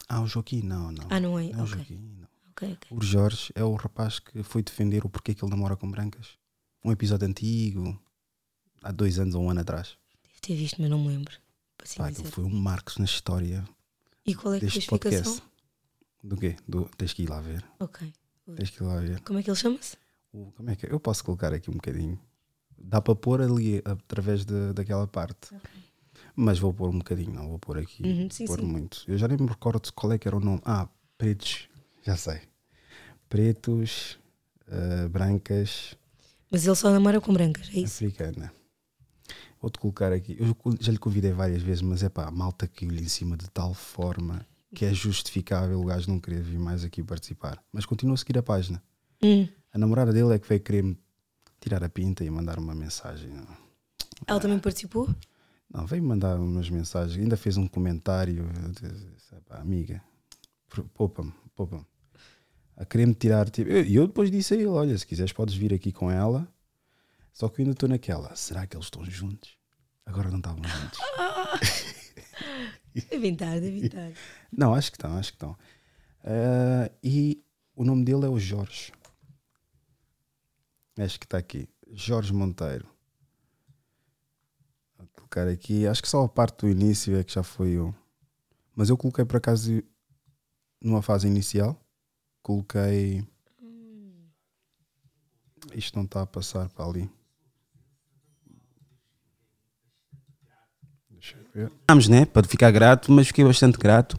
Ah, 0.09 0.21
o 0.21 0.27
Joaquim? 0.27 0.61
Não, 0.61 0.91
não. 0.91 1.07
Ah, 1.09 1.19
não 1.19 1.39
é? 1.39 1.49
Não 1.49 1.59
é 1.59 1.61
o 1.61 1.63
Ok. 1.63 1.75
Joaquim, 1.75 1.97
não. 2.19 2.27
Ok, 2.51 2.73
ok. 2.73 2.97
O 2.97 3.01
Jorge 3.01 3.51
é 3.55 3.63
o 3.63 3.73
rapaz 3.75 4.19
que 4.19 4.43
foi 4.43 4.61
defender 4.61 5.05
o 5.05 5.09
porquê 5.09 5.33
que 5.33 5.43
ele 5.43 5.49
namora 5.51 5.75
com 5.77 5.89
brancas. 5.89 6.37
Um 6.83 6.91
episódio 6.91 7.27
antigo, 7.27 7.99
há 8.83 8.91
dois 8.91 9.17
anos 9.17 9.33
ou 9.35 9.43
um 9.43 9.49
ano 9.49 9.61
atrás. 9.61 9.97
Devo 10.23 10.41
ter 10.41 10.55
visto, 10.55 10.81
mas 10.81 10.89
não 10.89 10.99
me 10.99 11.07
lembro. 11.07 11.33
ser 11.85 11.97
Pá, 11.99 12.11
foi 12.11 12.43
um 12.43 12.49
marco 12.49 12.91
na 12.99 13.05
história 13.05 13.63
E 14.25 14.35
qual 14.35 14.53
é 14.53 14.57
a 14.57 14.59
deste 14.59 14.85
classificação? 14.87 15.33
podcast. 15.35 15.52
Do 16.23 16.37
quê? 16.37 16.55
Do, 16.67 16.85
tens 16.97 17.13
que 17.13 17.23
ir 17.23 17.29
lá 17.29 17.41
ver. 17.41 17.63
Ok. 17.79 18.11
Tens 18.55 18.69
que 18.69 18.81
ir 18.81 18.85
lá 18.87 18.99
ver. 18.99 19.19
Como 19.21 19.39
é 19.39 19.43
que 19.43 19.49
ele 19.49 19.57
chama-se? 19.57 19.97
Como 20.55 20.69
é 20.69 20.75
que 20.75 20.85
é? 20.85 20.91
Eu 20.91 20.99
posso 20.99 21.23
colocar 21.23 21.53
aqui 21.53 21.69
um 21.69 21.73
bocadinho. 21.75 22.19
Dá 22.77 23.01
para 23.01 23.15
pôr 23.15 23.41
ali 23.41 23.81
através 23.85 24.45
de- 24.45 24.73
daquela 24.73 25.05
parte. 25.07 25.53
Mas 26.35 26.57
vou 26.59 26.73
pôr 26.73 26.89
um 26.89 26.97
bocadinho, 26.97 27.33
não 27.33 27.47
vou 27.49 27.59
pôr 27.59 27.77
aqui. 27.77 28.03
Uhum, 28.03 28.29
sim, 28.29 28.45
pôr 28.45 28.59
sim. 28.59 28.65
muito. 28.65 29.03
Eu 29.07 29.17
já 29.17 29.27
nem 29.27 29.37
me 29.37 29.47
recordo 29.47 29.91
qual 29.93 30.11
é 30.13 30.17
que 30.17 30.27
era 30.27 30.35
o 30.35 30.39
nome. 30.39 30.61
Ah, 30.65 30.87
pretos. 31.17 31.67
Já 32.01 32.17
sei. 32.17 32.41
Pretos, 33.29 34.19
eh, 34.67 35.07
brancas, 35.07 35.95
Mas 36.49 36.65
ele 36.65 36.75
só 36.75 36.89
namora 36.91 37.19
com 37.21 37.33
brancas, 37.33 37.67
é 37.69 37.79
isso? 37.79 37.95
africana. 38.03 38.53
Vou-te 39.61 39.79
colocar 39.79 40.11
aqui. 40.11 40.35
Eu 40.39 40.55
já 40.79 40.91
lhe 40.91 40.97
convidei 40.97 41.31
várias 41.31 41.61
vezes, 41.61 41.81
mas 41.81 42.03
é 42.03 42.09
pá, 42.09 42.29
malta 42.29 42.67
caiu-lhe 42.67 43.01
em 43.03 43.07
cima 43.07 43.37
de 43.37 43.49
tal 43.49 43.73
forma 43.73 44.45
que 44.73 44.85
é 44.85 44.93
justificável 44.93 45.79
o 45.79 45.85
gajo 45.85 46.09
não 46.09 46.19
querer 46.19 46.41
vir 46.41 46.59
mais 46.59 46.83
aqui 46.83 47.03
participar. 47.03 47.63
Mas 47.71 47.85
continua 47.85 48.15
a 48.15 48.17
seguir 48.17 48.37
a 48.37 48.43
página. 48.43 48.81
Hum. 49.21 49.47
A 49.71 49.77
namorada 49.77 50.11
dele 50.11 50.33
é 50.33 50.39
que 50.39 50.47
veio 50.47 50.61
querer 50.61 50.97
tirar 51.59 51.83
a 51.83 51.89
pinta 51.89 52.23
e 52.23 52.29
mandar 52.29 52.59
uma 52.59 52.75
mensagem. 52.75 53.31
Ela 54.27 54.39
também 54.39 54.59
participou? 54.59 55.09
Não, 55.73 55.85
veio 55.87 56.03
mandar 56.03 56.37
umas 56.39 56.69
mensagens, 56.69 57.17
ainda 57.19 57.35
fez 57.37 57.57
um 57.57 57.67
comentário. 57.67 58.47
eu 58.63 58.71
disse, 58.71 59.35
"Epá, 59.35 59.57
amiga, 59.57 60.01
poupa-me, 60.93 61.33
poupa-me. 61.55 61.85
A 62.75 62.85
querer-me 62.85 63.13
tirar. 63.13 63.49
tipo, 63.49 63.69
eu- 63.69 63.83
E 63.85 63.95
eu, 63.95 64.07
depois 64.07 64.29
disse 64.29 64.53
a 64.53 64.57
ele: 64.57 64.65
Olha, 64.67 64.97
se 64.97 65.05
quiseres, 65.07 65.31
podes 65.31 65.55
vir 65.55 65.73
aqui 65.73 65.91
com 65.91 66.09
ela. 66.11 66.47
Só 67.31 67.47
que 67.49 67.61
eu 67.61 67.63
ainda 67.63 67.73
estou 67.73 67.87
naquela. 67.89 68.35
Será 68.35 68.65
que 68.67 68.75
eles 68.75 68.85
estão 68.87 69.03
juntos? 69.05 69.57
Agora 70.05 70.29
não 70.29 70.37
estavam 70.37 70.61
juntos. 70.63 70.99
Devem 73.09 73.33
estar, 73.33 73.59
devem 73.59 73.85
estar. 73.85 74.11
Não, 74.51 74.73
acho 74.73 74.91
que 74.91 74.97
estão, 74.97 75.17
acho 75.17 75.31
que 75.31 75.35
estão. 75.35 75.57
Ah, 76.23 76.89
e 77.03 77.43
o 77.75 77.83
nome 77.83 78.05
dele 78.05 78.25
é 78.25 78.29
o 78.29 78.39
Jorge. 78.39 78.91
Acho 80.97 81.19
que 81.19 81.25
está 81.25 81.37
aqui. 81.37 81.67
Jorge 81.91 82.33
Monteiro. 82.33 82.87
Vou 84.97 85.07
colocar 85.07 85.47
aqui. 85.47 85.87
Acho 85.87 86.01
que 86.01 86.07
só 86.07 86.23
a 86.23 86.29
parte 86.29 86.61
do 86.61 86.69
início 86.69 87.17
é 87.17 87.23
que 87.23 87.33
já 87.33 87.43
foi 87.43 87.77
o. 87.77 87.93
Mas 88.75 88.89
eu 88.89 88.97
coloquei 88.97 89.25
por 89.25 89.37
acaso 89.37 89.83
numa 90.81 91.01
fase 91.01 91.27
inicial. 91.27 91.79
Coloquei. 92.41 93.25
Isto 95.73 95.95
não 95.97 96.05
está 96.05 96.21
a 96.21 96.27
passar 96.27 96.69
para 96.69 96.85
ali. 96.85 97.09
Ver. 101.53 101.71
Vamos, 101.87 102.07
né? 102.07 102.25
Para 102.25 102.47
ficar 102.47 102.71
grato, 102.71 103.11
mas 103.11 103.27
fiquei 103.27 103.45
bastante 103.45 103.77
grato. 103.77 104.17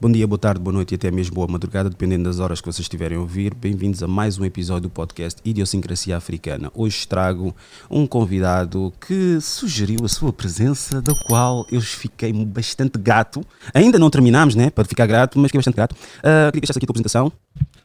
Bom 0.00 0.08
dia, 0.10 0.24
boa 0.24 0.38
tarde, 0.38 0.60
boa 0.60 0.72
noite 0.72 0.92
e 0.92 0.94
até 0.94 1.10
mesmo 1.10 1.34
boa 1.34 1.48
madrugada, 1.48 1.90
dependendo 1.90 2.24
das 2.24 2.38
horas 2.38 2.60
que 2.60 2.66
vocês 2.66 2.84
estiverem 2.84 3.18
a 3.18 3.20
ouvir. 3.20 3.52
Bem-vindos 3.52 4.04
a 4.04 4.06
mais 4.06 4.38
um 4.38 4.44
episódio 4.44 4.82
do 4.82 4.90
podcast 4.90 5.40
Idiosincrasia 5.44 6.16
Africana. 6.16 6.70
Hoje 6.74 7.08
trago 7.08 7.54
um 7.90 8.06
convidado 8.06 8.92
que 9.00 9.40
sugeriu 9.40 10.04
a 10.04 10.08
sua 10.08 10.32
presença, 10.32 11.02
da 11.02 11.12
qual 11.26 11.66
eu 11.72 11.80
fiquei 11.80 12.32
bastante 12.32 12.98
grato. 12.98 13.44
Ainda 13.74 13.98
não 13.98 14.08
terminamos, 14.08 14.54
né? 14.54 14.70
Para 14.70 14.84
ficar 14.84 15.06
grato, 15.06 15.40
mas 15.40 15.48
fiquei 15.48 15.58
bastante 15.58 15.74
grato. 15.74 15.96
Ah, 16.18 16.46
queria 16.46 16.52
que 16.52 16.60
deixasse 16.60 16.78
aqui 16.78 16.84
a 16.84 16.86
tua 16.86 16.92
apresentação. 16.92 17.32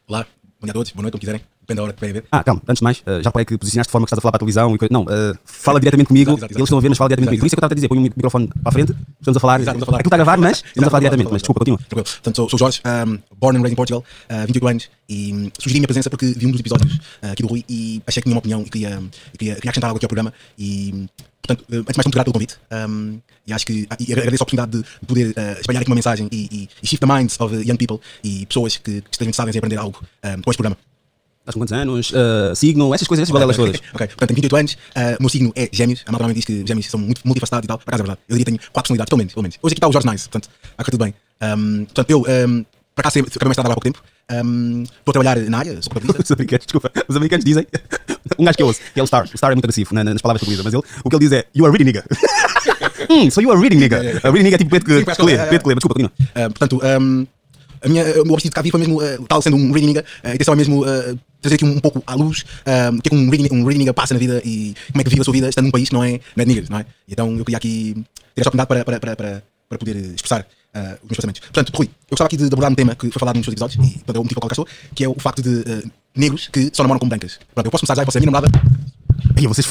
Olá, 0.07 0.27
bom 0.59 0.67
dia 0.67 0.71
a 0.71 0.73
todos, 0.73 0.91
boa 0.91 1.01
noite, 1.01 1.13
como 1.13 1.21
quiserem. 1.21 1.52
Depende 1.63 1.77
da 1.77 1.83
hora 1.83 1.93
que 1.93 1.99
querem 1.99 2.13
ver. 2.13 2.25
Ah, 2.29 2.43
calma, 2.43 2.61
antes 2.67 2.79
de 2.79 2.83
mais, 2.83 3.01
ah, 3.05 3.21
já 3.21 3.29
reparei 3.29 3.45
que 3.45 3.57
posicionaste 3.57 3.87
de 3.87 3.91
forma 3.91 4.05
que 4.05 4.09
estás 4.09 4.17
a 4.17 4.21
falar 4.21 4.31
para 4.33 4.37
a 4.37 4.43
televisão 4.43 4.75
e 4.75 4.77
coisa. 4.77 4.91
Não, 4.91 5.05
ah, 5.07 5.33
fala 5.45 5.79
diretamente 5.79 6.07
comigo. 6.07 6.31
Exato, 6.31 6.39
exato, 6.39 6.51
exato. 6.51 6.59
Eles 6.59 6.67
estão 6.67 6.77
a 6.77 6.81
ver, 6.81 6.89
mas 6.89 6.97
fala 6.97 7.07
diretamente 7.07 7.29
comigo. 7.29 7.41
Por 7.41 7.47
isso 7.47 7.55
é 7.55 7.57
que 7.57 7.63
eu 7.63 7.67
estava 7.67 7.73
a 7.73 7.75
dizer, 7.75 7.87
põe 7.87 7.97
o 7.97 8.01
microfone 8.01 8.47
para 8.47 8.69
a 8.69 8.71
frente, 8.71 8.93
estamos 9.19 9.37
a 9.37 9.39
falar. 9.39 9.61
Exato, 9.61 9.77
estamos 9.77 9.83
a 9.83 9.85
falar. 9.85 9.99
Aquilo 9.99 10.07
está 10.07 10.15
a 10.15 10.23
gravar, 10.23 10.37
mas 10.37 10.57
estamos 10.57 10.67
a 10.67 10.79
Exato, 10.79 10.91
falar 10.91 10.99
diretamente. 10.99 11.31
Mas 11.31 11.41
desculpa, 11.41 11.59
continua. 11.59 11.77
Tranquilo. 11.77 12.03
Portanto, 12.03 12.35
sou, 12.35 12.49
sou 12.49 12.59
Jorge, 12.59 12.81
um, 12.83 13.19
born 13.39 13.57
and 13.57 13.61
raised 13.61 13.73
in 13.73 13.75
Portugal, 13.75 14.03
uh, 14.29 14.45
28 14.45 14.67
anos, 14.67 14.89
e 15.07 15.33
um, 15.33 15.51
sugeri 15.57 15.77
a 15.77 15.79
minha 15.79 15.87
presença 15.87 16.09
porque 16.09 16.25
vi 16.35 16.45
um 16.45 16.51
dos 16.51 16.59
episódios 16.59 16.95
uh, 17.23 17.31
aqui 17.31 17.43
do 17.43 17.47
Rui 17.47 17.63
e 17.69 18.01
achei 18.05 18.21
que 18.21 18.27
tinha 18.27 18.35
uma 18.35 18.39
opinião 18.39 18.61
e 18.61 18.69
queria, 18.69 19.01
queria, 19.37 19.55
queria 19.55 19.69
acrescentar 19.69 19.89
algo 19.89 19.97
aqui 19.97 20.05
ao 20.05 20.09
programa. 20.09 20.33
E, 20.57 20.91
um, 20.93 21.07
portanto, 21.41 21.61
uh, 21.71 21.79
antes 21.79 21.93
de 21.93 21.97
mais, 21.97 22.05
muito 22.05 22.15
grato 22.15 22.25
pelo 22.25 22.33
convite. 22.33 22.57
Um, 22.71 23.19
e 23.45 23.53
acho 23.53 23.65
que 23.65 23.87
e 23.99 24.13
agradeço 24.13 24.43
a 24.43 24.45
oportunidade 24.45 24.71
de 24.71 25.05
poder 25.05 25.31
uh, 25.31 25.59
espalhar 25.59 25.81
aqui 25.81 25.89
uma 25.89 25.95
mensagem 25.95 26.27
e, 26.31 26.47
e, 26.51 26.69
e 26.81 26.87
shift 26.87 27.05
the 27.05 27.13
minds 27.13 27.39
of 27.39 27.53
uh, 27.53 27.61
young 27.61 27.77
people 27.77 27.99
e 28.23 28.45
pessoas 28.45 28.77
que, 28.77 29.01
que 29.01 29.09
estejam 29.11 29.29
interessadas 29.29 29.55
em 29.55 29.57
aprender 29.57 29.77
algo 29.77 30.01
um, 30.23 30.41
com 30.41 30.49
este 30.49 30.57
programa. 30.57 30.77
Com 31.45 31.59
quantos 31.59 31.73
anos? 31.73 32.13
Ah, 32.15 32.55
signo, 32.55 32.93
essas 32.93 33.07
coisas, 33.07 33.23
essas 33.23 33.33
balelas 33.33 33.55
todas. 33.57 33.75
ok, 33.93 34.07
portanto, 34.07 34.27
tenho 34.27 34.35
28 34.35 34.55
anos, 34.55 34.73
uh, 34.73 35.17
meu 35.19 35.29
signo 35.29 35.51
é 35.55 35.67
Gêmeos. 35.71 36.01
A 36.05 36.11
malta 36.11 36.33
diz 36.33 36.45
que 36.45 36.65
Gêmeos 36.65 36.85
são 36.85 36.99
muito 36.99 37.21
multifacetados 37.25 37.65
e 37.65 37.67
tal. 37.67 37.77
Por 37.77 37.83
acaso 37.85 38.01
é 38.01 38.05
verdade. 38.05 38.19
Eu 38.29 38.37
diria 38.37 38.45
que 38.45 38.51
tenho 38.51 38.71
quatro 38.71 38.93
personalidades, 38.95 39.09
pelo 39.09 39.17
menos. 39.17 39.33
Pelo 39.33 39.43
menos. 39.43 39.57
Hoje 39.61 39.73
aqui 39.73 39.79
está 39.79 39.87
o 39.89 39.91
Jorge 39.91 40.07
Nice, 40.09 40.29
portanto, 40.29 40.49
correr 40.77 40.91
tudo 40.91 41.03
bem. 41.03 41.13
Um, 41.41 41.85
portanto, 41.85 42.09
eu, 42.09 42.19
um, 42.19 42.65
por 42.95 43.01
acaso, 43.01 43.19
acabei 43.19 43.47
mestrado 43.49 43.65
agora 43.65 43.73
há 43.73 43.81
pouco 43.81 43.83
tempo. 43.83 44.01
Um, 44.31 44.83
a 45.05 45.11
trabalhar 45.11 45.37
na 45.49 45.57
área, 45.57 45.81
sou 45.81 45.91
contabilista. 45.91 46.23
Os 46.23 46.31
americanos, 46.31 46.65
desculpa, 46.65 46.91
os 47.09 47.15
americanos 47.15 47.43
dizem. 47.45 47.67
Um 48.39 48.45
gajo 48.45 48.55
que 48.57 48.63
é 48.63 48.65
osso, 48.65 48.79
que 48.93 48.99
é 48.99 49.03
o 49.03 49.05
Star. 49.05 49.25
O 49.31 49.37
Star 49.37 49.51
é 49.51 49.53
muito 49.53 49.65
agressivo 49.65 49.93
na- 49.93 50.03
nas 50.03 50.21
palavras 50.21 50.39
que 50.39 50.45
utiliza, 50.45 50.63
mas 50.63 50.73
ele, 50.73 50.81
o 51.03 51.09
que 51.09 51.15
ele 51.15 51.25
diz 51.25 51.31
é 51.33 51.45
You 51.53 51.65
are 51.65 51.71
reading, 51.71 51.85
nigga. 51.85 52.03
hum, 53.09 53.29
so 53.29 53.41
you 53.41 53.51
are 53.51 53.59
reading, 53.61 53.77
nigga. 53.77 53.97
A 54.23 54.29
reading, 54.31 54.43
nigga 54.43 54.55
é 54.55 54.57
tipo 54.57 54.69
preto 54.69 54.85
que 54.85 54.91
lê, 54.93 55.03
preto 55.03 55.61
que 55.61 55.67
lê, 55.67 55.75
mas 55.75 55.83
desculpa, 55.83 55.93
continua. 55.93 56.11
Uh, 56.31 56.49
portanto, 56.53 56.81
um, 56.83 57.27
a 57.83 57.89
minha, 57.89 58.03
o 58.21 58.25
meu 58.25 58.33
objetivo 58.33 58.49
de 58.49 58.55
cá 58.55 58.61
vir 58.61 58.71
foi 58.71 58.79
mesmo, 58.79 59.03
uh, 59.03 59.25
tal 59.27 59.41
sendo 59.41 59.57
um 59.57 59.71
reading 59.71 59.87
nigga, 59.87 60.05
uh, 60.23 60.27
a 60.29 60.33
intenção 60.35 60.53
é 60.53 60.57
mesmo 60.57 60.83
uh, 60.83 61.19
trazer 61.43 61.55
aqui 61.55 61.65
um, 61.65 61.77
um 61.77 61.79
pouco 61.79 62.01
à 62.07 62.15
luz 62.15 62.43
um, 62.65 62.97
o 62.97 63.01
que 63.01 63.07
é 63.07 63.09
que 63.09 63.15
um 63.15 63.29
reading, 63.63 63.89
um 63.89 63.93
passa 63.93 64.13
na 64.13 64.19
vida 64.19 64.41
e 64.43 64.73
como 64.91 65.01
é 65.01 65.03
que 65.03 65.09
vive 65.09 65.21
a 65.21 65.25
sua 65.25 65.33
vida 65.33 65.49
estando 65.49 65.65
num 65.65 65.71
país 65.71 65.89
que 65.89 65.93
não 65.93 66.03
é, 66.03 66.15
é 66.15 66.19
de 66.37 66.45
niggas, 66.45 66.69
não 66.69 66.79
é? 66.79 66.85
E 67.07 67.11
então 67.11 67.37
eu 67.37 67.45
queria 67.45 67.57
aqui 67.57 67.93
ter 68.33 68.41
esta 68.41 68.49
oportunidade 68.49 68.67
para, 68.67 68.83
para, 68.83 68.99
para, 68.99 69.15
para, 69.15 69.43
para 69.69 69.77
poder 69.77 69.95
expressar 69.95 70.41
uh, 70.41 70.93
os 71.03 71.09
meus 71.09 71.17
pensamentos. 71.17 71.41
Portanto, 71.41 71.71
Rui, 71.75 71.85
eu 71.85 72.09
gostava 72.09 72.27
aqui 72.27 72.37
de, 72.37 72.45
abordar 72.45 72.71
um 72.71 72.75
tema 72.75 72.95
que 72.95 73.09
foi 73.09 73.19
falado 73.19 73.35
nos 73.35 73.45
seus 73.45 73.53
episódios 73.53 73.85
e 73.85 73.93
portanto, 73.99 74.15
é 74.15 74.19
o 74.19 74.23
motivo 74.23 74.41
pelo 74.41 74.55
qual 74.55 74.67
que 74.95 75.03
é 75.03 75.09
o 75.09 75.15
facto 75.19 75.41
de 75.41 75.49
uh, 75.49 75.91
negros 76.15 76.47
que 76.47 76.71
só 76.73 76.83
namoram 76.83 76.99
com 76.99 77.07
brancas. 77.07 77.39
Pronto, 77.53 77.67
eu 77.67 77.71
posso 77.71 77.85
começar 77.85 77.95
já 77.95 78.03
e 78.03 78.05
posso 78.05 78.13
ser 78.13 78.19
a 78.19 78.21
minha 78.21 78.31
namorada. 78.31 79.02
Ai, 79.35 79.47
vocês, 79.47 79.65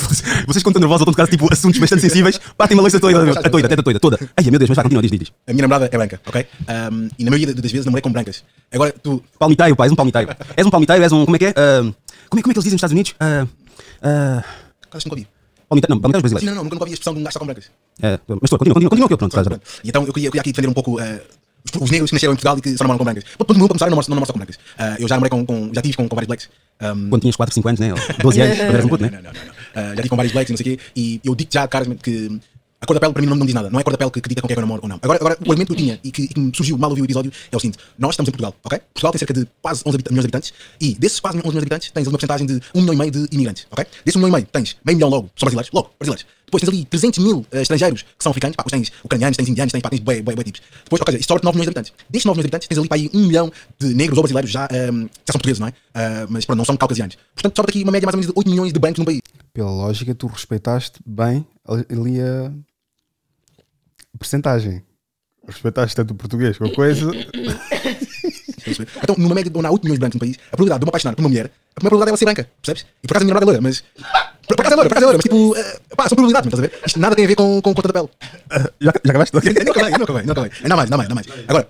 vocês 0.47 0.63
quando 0.63 0.77
estão 0.77 0.81
nervosos 0.81 1.07
ou 1.07 1.11
estão 1.11 1.27
tipo, 1.27 1.53
assuntos 1.53 1.79
bastante 1.79 2.03
sensíveis, 2.03 2.41
partem 2.57 2.77
uma 2.77 2.83
louça 2.83 2.99
toda, 2.99 3.31
a 3.31 3.51
toda, 3.51 3.67
a 3.67 3.69
teta 3.69 3.83
toda, 3.83 4.01
toda. 4.01 4.19
Ai, 4.37 4.51
meu 4.51 4.59
Deus, 4.59 4.69
mas 4.69 4.77
vai, 4.77 4.83
continua, 4.85 5.03
diz, 5.03 5.11
diz. 5.11 5.33
A 5.47 5.53
minha 5.53 5.63
namorada 5.63 5.87
é 5.87 5.97
branca, 5.97 6.21
ok? 6.27 6.47
Um, 6.93 7.09
e 7.19 7.25
na 7.25 7.31
maioria 7.31 7.55
das 7.55 7.71
vezes 7.71 7.85
namorei 7.87 8.03
com 8.03 8.11
brancas. 8.13 8.45
Agora, 8.73 8.93
tu, 9.03 9.23
Palmiteiro, 9.39 9.77
pá, 9.77 9.85
és 9.85 9.93
um 9.93 9.97
palmiteiro. 9.97 10.35
És 10.57 10.67
um 10.67 10.71
palmiteiro, 10.71 11.03
és 11.03 11.13
um, 11.13 11.25
como 11.25 11.37
é 11.37 11.39
que 11.39 11.47
é? 11.47 11.55
Ah, 11.57 11.81
como 12.29 12.41
é? 12.41 12.43
Como 12.43 12.51
é 12.51 12.55
que 12.55 12.59
eles 12.59 12.65
dizem 12.65 12.73
nos 12.73 12.79
Estados 12.79 12.93
Unidos? 12.93 13.15
Ah, 13.21 13.47
ah, 14.03 14.45
Caso 14.91 15.07
nunca 15.07 15.17
ouvi. 15.17 15.29
palmiteiro, 15.69 15.95
não, 15.95 16.01
palmiteiros 16.01 16.31
Sim, 16.31 16.35
brasileiros. 16.35 16.45
não, 16.45 16.55
não, 16.57 16.65
nunca, 16.65 16.85
ouvi 16.85 16.91
a 16.91 16.95
expressão 16.95 17.15
de 17.15 17.21
um 17.21 17.23
gajo 17.25 17.33
só 17.33 17.39
com 17.39 17.47
brancas. 17.47 17.71
É, 18.03 18.19
mas 18.41 18.51
tu, 18.51 18.59
continua, 18.59 18.75
continua, 18.75 18.91
continua 18.91 19.09
que 19.09 19.15
eu 19.15 19.19
pronto, 19.19 19.35
já, 19.35 19.43
já. 19.43 19.51
E 19.85 19.89
então 19.89 20.05
eu 20.05 20.13
queria, 20.13 20.29
eu 20.29 20.33
queria 20.33 20.41
aqui 20.41 20.53
defender 20.53 20.69
um 20.69 20.75
pouco 20.75 21.01
eh, 21.01 21.21
os, 21.65 21.83
os 21.83 21.91
negros 21.91 22.11
que 22.11 22.15
nasceram 22.17 22.33
em 22.33 22.37
Portugal 22.37 22.59
e 22.59 22.61
que 22.61 22.77
só 22.77 22.85
namoram 22.85 22.99
com 22.99 23.05
brancas. 23.05 23.25
Todo 23.39 23.59
mundo, 23.59 23.69
para 23.69 23.79
começar, 23.79 23.91
namora, 23.91 24.07
não 24.09 24.15
namora 24.17 24.27
só 24.27 24.33
com 24.33 24.39
brancas. 24.39 24.59
Eh, 24.79 24.97
eu 25.01 25.09
já 25.09 25.15
namorei 25.17 25.31
com, 25.31 25.47
com 25.47 25.71
já 25.75 25.83
tive 25.83 25.97
com, 25.97 26.09
com 26.09 26.17
vários 26.17 26.27
blacks. 26.29 26.49
Um, 26.81 27.09
Quando 27.11 27.21
tinhas 27.23 27.37
4, 27.37 27.55
5 27.55 27.69
anos, 27.69 27.81
né? 27.81 27.93
Ou 27.93 27.99
12 28.23 28.41
anos, 28.41 28.57
quando 28.59 28.71
eras 28.73 28.85
um 28.85 28.89
puto, 28.89 29.03
né? 29.05 29.11
não, 29.11 29.23
não, 29.23 29.33
não, 29.33 29.47
não. 29.47 29.53
Eh, 29.83 29.89
já 29.91 29.97
tive 29.97 30.09
com 30.09 30.17
vários 30.17 30.33
blacks 30.33 30.51
e 30.51 30.53
não 30.53 30.57
sei 30.59 30.75
o 30.75 30.77
quê. 30.77 30.85
E 30.97 31.21
eu 31.25 31.35
digo 31.35 31.51
já, 31.53 31.69
caras, 31.69 31.89
que 32.03 32.41
a 32.81 32.85
cor 32.87 32.95
da 32.95 33.01
pele 33.01 33.13
para 33.13 33.23
mim 33.23 33.29
não, 33.29 33.37
não 33.37 33.47
diz 33.47 33.55
nada. 33.55 33.71
Não 33.71 33.79
é 33.79 33.83
a 33.83 33.85
cor 33.85 33.93
da 33.93 33.99
pele 33.99 34.11
que, 34.11 34.21
que 34.21 34.29
dita 34.29 34.43
com 34.43 34.49
quem 34.49 34.55
é 34.55 34.57
que 34.57 34.59
eu 34.59 34.63
namoro 34.63 34.83
ou 34.83 34.89
não. 34.89 34.99
Agora, 35.01 35.19
agora 35.21 35.37
o 35.39 35.51
argumento 35.53 35.69
que 35.69 35.73
eu 35.75 35.77
tinha 35.77 36.01
e 36.03 36.11
que, 36.11 36.23
e 36.23 36.29
que 36.29 36.41
me 36.41 36.51
surgiu 36.55 36.77
mal 36.77 36.91
ouvi 36.91 37.01
o 37.03 37.05
episódio 37.05 37.31
é 37.53 37.57
o 37.57 37.61
seguinte: 37.61 37.79
nós 37.97 38.11
estamos 38.15 38.29
em 38.29 38.33
Portugal, 38.33 38.57
ok? 38.65 38.81
Portugal 38.93 39.13
tem 39.13 39.19
cerca 39.21 39.35
de 39.35 39.47
quase 39.63 39.83
11 39.87 39.95
habita- 39.95 40.11
milhões 40.11 40.25
de 40.25 40.27
habitantes 40.27 40.53
e 40.81 40.95
desses 40.99 41.21
quase 41.21 41.37
11 41.39 41.47
milhões 41.47 41.55
de 41.55 41.59
habitantes 41.61 41.91
tens 41.93 42.07
uma 42.09 42.13
porcentagem 42.13 42.45
de 42.47 42.61
1 42.75 42.81
milhão 42.81 42.95
e 42.95 42.97
meio 42.97 43.11
de 43.13 43.29
imigrantes, 43.31 43.67
ok? 43.71 43.87
Desses 44.05 44.17
1 44.17 44.19
milhão 44.19 44.31
e 44.31 44.33
meio 44.33 44.47
tens 44.51 44.77
meio 44.85 44.97
milhão 44.97 45.09
logo, 45.11 45.31
são 45.37 45.47
brasileiros, 45.47 45.71
logo, 45.73 45.91
brasileiros. 45.97 46.27
Depois 46.53 46.61
tens 46.61 46.69
ali 46.69 46.85
300 46.85 47.25
mil 47.25 47.47
eh, 47.51 47.63
estrangeiros 47.63 48.03
que 48.03 48.23
são 48.23 48.29
africanos, 48.29 48.57
pá, 48.57 48.63
depois 48.63 48.83
tens 48.83 48.93
ucranianos, 49.03 49.39
tens 49.39 49.49
indianos, 49.49 49.73
tens, 49.73 49.81
pá, 49.81 49.89
tens 49.89 50.01
bué, 50.01 50.21
bué, 50.21 50.35
bué 50.35 50.45
tipos. 50.45 50.61
Depois, 50.85 51.01
ok, 51.01 51.15
isto 51.15 51.29
sobra 51.29 51.43
9 51.45 51.57
milhões 51.57 51.65
de 51.65 51.71
habitantes. 51.71 51.93
Destes 52.11 52.27
9 52.27 52.37
milhões 52.37 52.43
de 52.43 52.49
habitantes 52.49 52.69
tens 52.69 52.79
ali 52.79 52.89
para 52.89 52.97
aí 52.99 53.11
1 53.15 53.27
milhão 53.27 53.53
de 53.79 53.95
negros 53.95 54.19
ou 54.19 54.23
brasileiros 54.23 54.51
já, 54.51 54.69
ehm, 54.71 55.09
já 55.25 55.33
são 55.33 55.41
portugueses, 55.41 55.61
não 55.61 55.69
é? 55.69 55.73
Ah, 55.95 56.27
mas 56.29 56.45
pronto, 56.45 56.59
não 56.59 56.65
são 56.67 56.77
caucasianos. 56.77 57.17
Portanto, 57.35 57.57
sobra 57.57 57.71
aqui 57.71 57.83
uma 57.83 57.93
média 57.93 58.07
mais 58.07 58.15
ou 58.15 58.21
menos 58.21 58.35
de 58.35 58.39
8 58.39 58.51
milhões 58.51 58.73
de 58.73 58.79
brancos 58.79 58.99
no 58.99 59.05
país. 59.07 59.21
Pela 59.55 59.71
lógica, 59.71 60.15
tu 60.15 60.27
respeitaste 60.27 61.01
bem 61.07 61.47
ali 61.67 62.21
a 62.21 62.53
percentagem. 64.19 64.83
Respeitaste 65.47 65.97
tanto 65.97 66.13
o 66.13 66.15
português 66.15 66.59
com 66.59 66.67
a 66.67 66.75
coisa. 66.75 67.11
Então, 69.03 69.17
numa 69.19 69.35
média 69.35 69.51
de 69.51 69.59
onde 69.59 69.67
há 69.67 69.71
8 69.71 69.83
milhões 69.83 69.97
de 69.97 70.01
brancos 70.01 70.15
no 70.15 70.21
país, 70.21 70.37
a 70.37 70.57
probabilidade 70.57 70.81
de 70.81 70.85
eu 70.85 70.87
me 70.87 70.91
apaixonar 70.91 71.15
por 71.17 71.23
uma 71.23 71.29
mulher, 71.29 71.47
a 71.47 71.81
primeira 71.81 71.97
probabilidade 71.97 72.09
é 72.09 72.11
ela 72.11 72.17
ser 72.17 72.25
branca, 72.25 72.51
percebes? 72.61 72.87
E 73.03 73.07
por 73.07 73.13
acaso 73.13 73.23
a 73.23 73.27
minha 73.27 73.35
namorada 73.35 73.45
é 73.45 73.53
loira, 73.53 73.63
mas. 73.63 73.85
Por, 74.47 74.61
acaso 74.61 74.73
é 74.73 74.77
loira, 74.77 74.89
por 74.89 74.99
acaso 74.99 75.05
é 75.05 75.09
loira, 75.09 75.19
mas 75.19 75.25
tipo. 75.25 75.57
eh, 75.57 75.97
pá, 75.97 76.09
são 76.09 76.17
probabilidades, 76.17 76.47
estás 76.47 76.61
a 76.61 76.67
ver? 76.69 76.73
Isto 76.87 76.99
nada 77.01 77.17
tem 77.17 77.25
a 77.25 77.29
ver 77.29 77.37
com, 77.37 77.63
com 77.63 77.75
cor 77.75 77.87
da 77.87 77.93
pele. 77.93 78.09
já, 78.81 78.93
já 78.93 79.11
acabaste? 79.11 79.35
Não 79.35 79.41
acabei, 79.41 79.65
não 79.65 80.05
acabei, 80.05 80.23
não 80.25 80.33
acabei. 80.33 80.51
Não 80.69 80.77
mais, 80.77 80.91
não 80.91 80.99
mais, 80.99 81.09
não 81.09 81.15
mais. 81.15 81.27
Agora, 81.49 81.67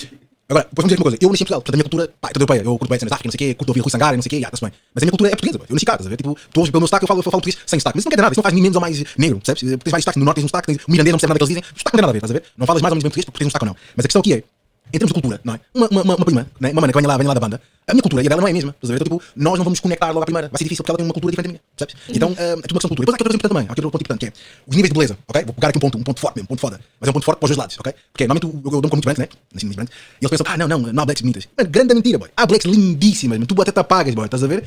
agora, 0.49 0.67
depois 0.69 0.83
vamos 0.83 0.89
dizer 0.91 0.99
uma 0.99 1.05
coisa. 1.05 1.19
Eu 1.21 1.29
nasci 1.31 1.43
em 1.43 1.47
Portugal, 1.47 1.61
portanto 1.63 1.75
a 1.75 1.77
minha 1.77 1.85
cultura, 1.85 2.09
pá, 2.21 2.29
é 2.29 2.33
toda 2.33 2.43
europeia. 2.43 2.63
Eu 2.67 2.79
curto 2.79 2.91
bem 2.91 2.99
cenas 2.99 3.11
da 3.11 3.17
África, 3.17 3.29
não 3.29 3.33
sei 3.33 3.37
o 3.37 3.43
quê, 3.51 3.55
curto 3.55 3.71
ouvir 3.71 3.81
Rui 3.81 3.91
Sangara, 3.91 4.17
não 4.17 4.23
sei 4.23 4.29
o 4.29 4.31
quê, 4.31 4.41
já, 4.41 4.49
está 4.49 4.67
bem. 4.67 4.75
Mas 4.95 5.03
a 5.03 5.05
minha 5.07 5.13
cultura 5.13 5.31
é 5.31 5.37
portuguesa, 5.37 5.59
eu 5.63 5.75
nasci 5.75 5.87
cá, 5.87 5.93
estás 5.93 6.07
a 6.07 6.11
ver? 6.11 6.17
Tipo, 6.17 6.35
tu 6.35 6.59
ouves 6.59 6.71
pelo 6.71 6.81
meu 6.81 6.89
sotaque, 6.89 7.05
eu 7.05 7.09
falo, 7.09 7.21
eu 7.21 7.23
falo 7.23 7.33
português 7.39 7.59
sem 7.65 7.79
sotaque. 7.79 7.97
Mas 7.97 8.03
isso 8.03 8.09
não 8.09 8.11
quer 8.11 8.17
dizer 8.17 8.23
nada, 8.27 8.33
isso 8.33 8.39
não 8.39 8.43
faz 8.43 8.55
nem 8.55 8.63
menos 8.63 8.77
ou 8.77 8.83
mais 8.83 8.97
negro, 9.17 9.39
percebes? 9.39 9.61
Tens 9.63 9.93
vários 9.93 10.05
sotaques, 10.05 10.19
no 10.19 10.25
norte 10.25 10.37
tens 10.37 10.45
um 10.45 10.49
sotaque, 10.49 10.67
tens 10.67 10.79
o 10.83 10.91
mirandês, 10.91 11.13
não 11.13 11.19
percebe 11.23 11.31
nada 11.31 11.39
que 11.39 11.45
eles 11.45 11.55
dizem, 11.55 11.63
o 11.63 11.79
sotaque 11.79 11.95
não 11.95 11.99
tem 11.99 12.03
nada 12.03 12.11
a 12.11 12.17
ver, 12.17 12.19
estás 12.19 12.31
a 12.33 12.35
ver? 12.35 12.43
Não 12.59 12.67
falas 12.67 12.83
mais 12.83 12.91
ou 12.91 12.97
menos 12.97 13.05
bem 13.05 13.11
português 13.11 13.25
porque 13.25 13.39
tens 13.39 13.47
um 13.47 13.51
sotaque 13.51 13.65
ou 13.65 13.71
não. 13.71 13.77
Mas 13.97 14.05
a 14.05 14.09
questão 14.09 14.21
aqui 14.21 14.33
é, 14.35 14.43
em 14.89 14.99
termos 14.99 15.09
de 15.09 15.15
cultura, 15.15 15.41
não 15.45 15.55
é? 15.55 15.61
Uma, 15.75 15.89
uma, 15.89 16.03
uma, 16.03 16.25
prima, 16.25 16.47
não 16.61 16.69
é? 16.69 16.73
uma 16.73 16.81
mana 16.81 16.93
que 16.93 16.99
venha 16.99 17.09
lá, 17.09 17.17
venha 17.17 17.29
lá 17.29 17.35
da 17.35 17.41
banda, 17.41 17.61
a 17.87 17.95
minha 17.95 18.03
cultura 18.03 18.23
e 18.23 18.27
a 18.27 18.29
dela 18.29 18.41
não 18.41 18.49
é 18.49 18.51
a 18.51 18.55
mesma. 18.55 18.71
Estás 18.71 18.91
a 18.91 18.95
ver? 18.95 19.03
Então, 19.03 19.19
tipo, 19.19 19.33
nós 19.37 19.59
não 19.59 19.65
vamos 19.65 19.81
conectar 19.81 20.09
logo 20.09 20.23
à 20.23 20.25
primeira. 20.25 20.49
Vai 20.49 20.59
ser 20.59 20.65
difícil 20.65 20.85
porque 20.85 20.91
ela 20.93 20.99
tem 20.99 21.07
uma 21.07 21.15
cultura 21.15 21.33
diferente 21.33 21.47
da 21.47 21.53
minha. 21.53 21.63
Percebes? 21.77 22.17
Então, 22.17 22.35
ah, 22.39 22.43
é 22.43 22.55
tudo 22.55 22.73
uma 22.73 22.81
questão 22.81 22.81
de 22.81 22.89
cultura. 22.89 23.07
Depois 23.07 23.13
há 23.13 23.17
aqui 23.17 23.23
outra 23.23 23.25
coisa 23.25 23.37
importante 23.37 23.53
também. 23.53 23.69
Há 23.69 23.73
aqui 23.73 23.81
outro 23.81 23.91
ponto 23.91 24.03
importante 24.03 24.21
que 24.21 24.27
é 24.27 24.33
os 24.67 24.77
níveis 24.77 24.91
de 24.91 24.95
beleza, 24.95 25.19
ok? 25.27 25.45
Vou 25.45 25.55
pegar 25.55 25.69
aqui 25.69 25.79
um 25.79 25.81
ponto, 25.81 25.99
um 25.99 26.03
ponto 26.03 26.21
forte 26.21 26.37
mesmo, 26.37 26.47
um 26.47 26.49
ponto 26.55 26.61
foda. 26.61 26.81
Mas 27.01 27.09
é 27.09 27.11
um 27.11 27.15
ponto 27.15 27.25
forte 27.25 27.39
para 27.39 27.47
os 27.47 27.51
dois 27.51 27.59
lados, 27.59 27.77
ok? 27.81 27.95
Porque 28.13 28.27
normalmente 28.27 28.47
eu, 28.47 28.73
eu 28.73 28.81
dou-me 28.81 28.91
com 28.91 28.97
muitos 28.97 29.13
brancos, 29.13 29.19
né? 29.19 29.75
Branco. 29.75 29.93
E 29.93 30.25
eles 30.25 30.31
pensam, 30.31 30.47
ah, 30.47 30.57
não, 30.57 30.69
não, 30.69 30.79
não 30.79 31.03
há 31.03 31.07
blacks 31.07 31.23
bonitas. 31.23 31.49
Mano, 31.57 31.71
grande 31.71 31.95
mentira, 31.95 32.19
boy. 32.19 32.31
Há 32.37 32.47
blacks 32.47 32.67
lindíssimas, 32.67 33.39
mano. 33.39 33.47
Tu 33.47 33.63
até 33.63 33.73
te 33.73 33.81
apagas, 33.81 34.15
boy. 34.15 34.27
Estás 34.27 34.45
a 34.45 34.47
ver? 34.47 34.63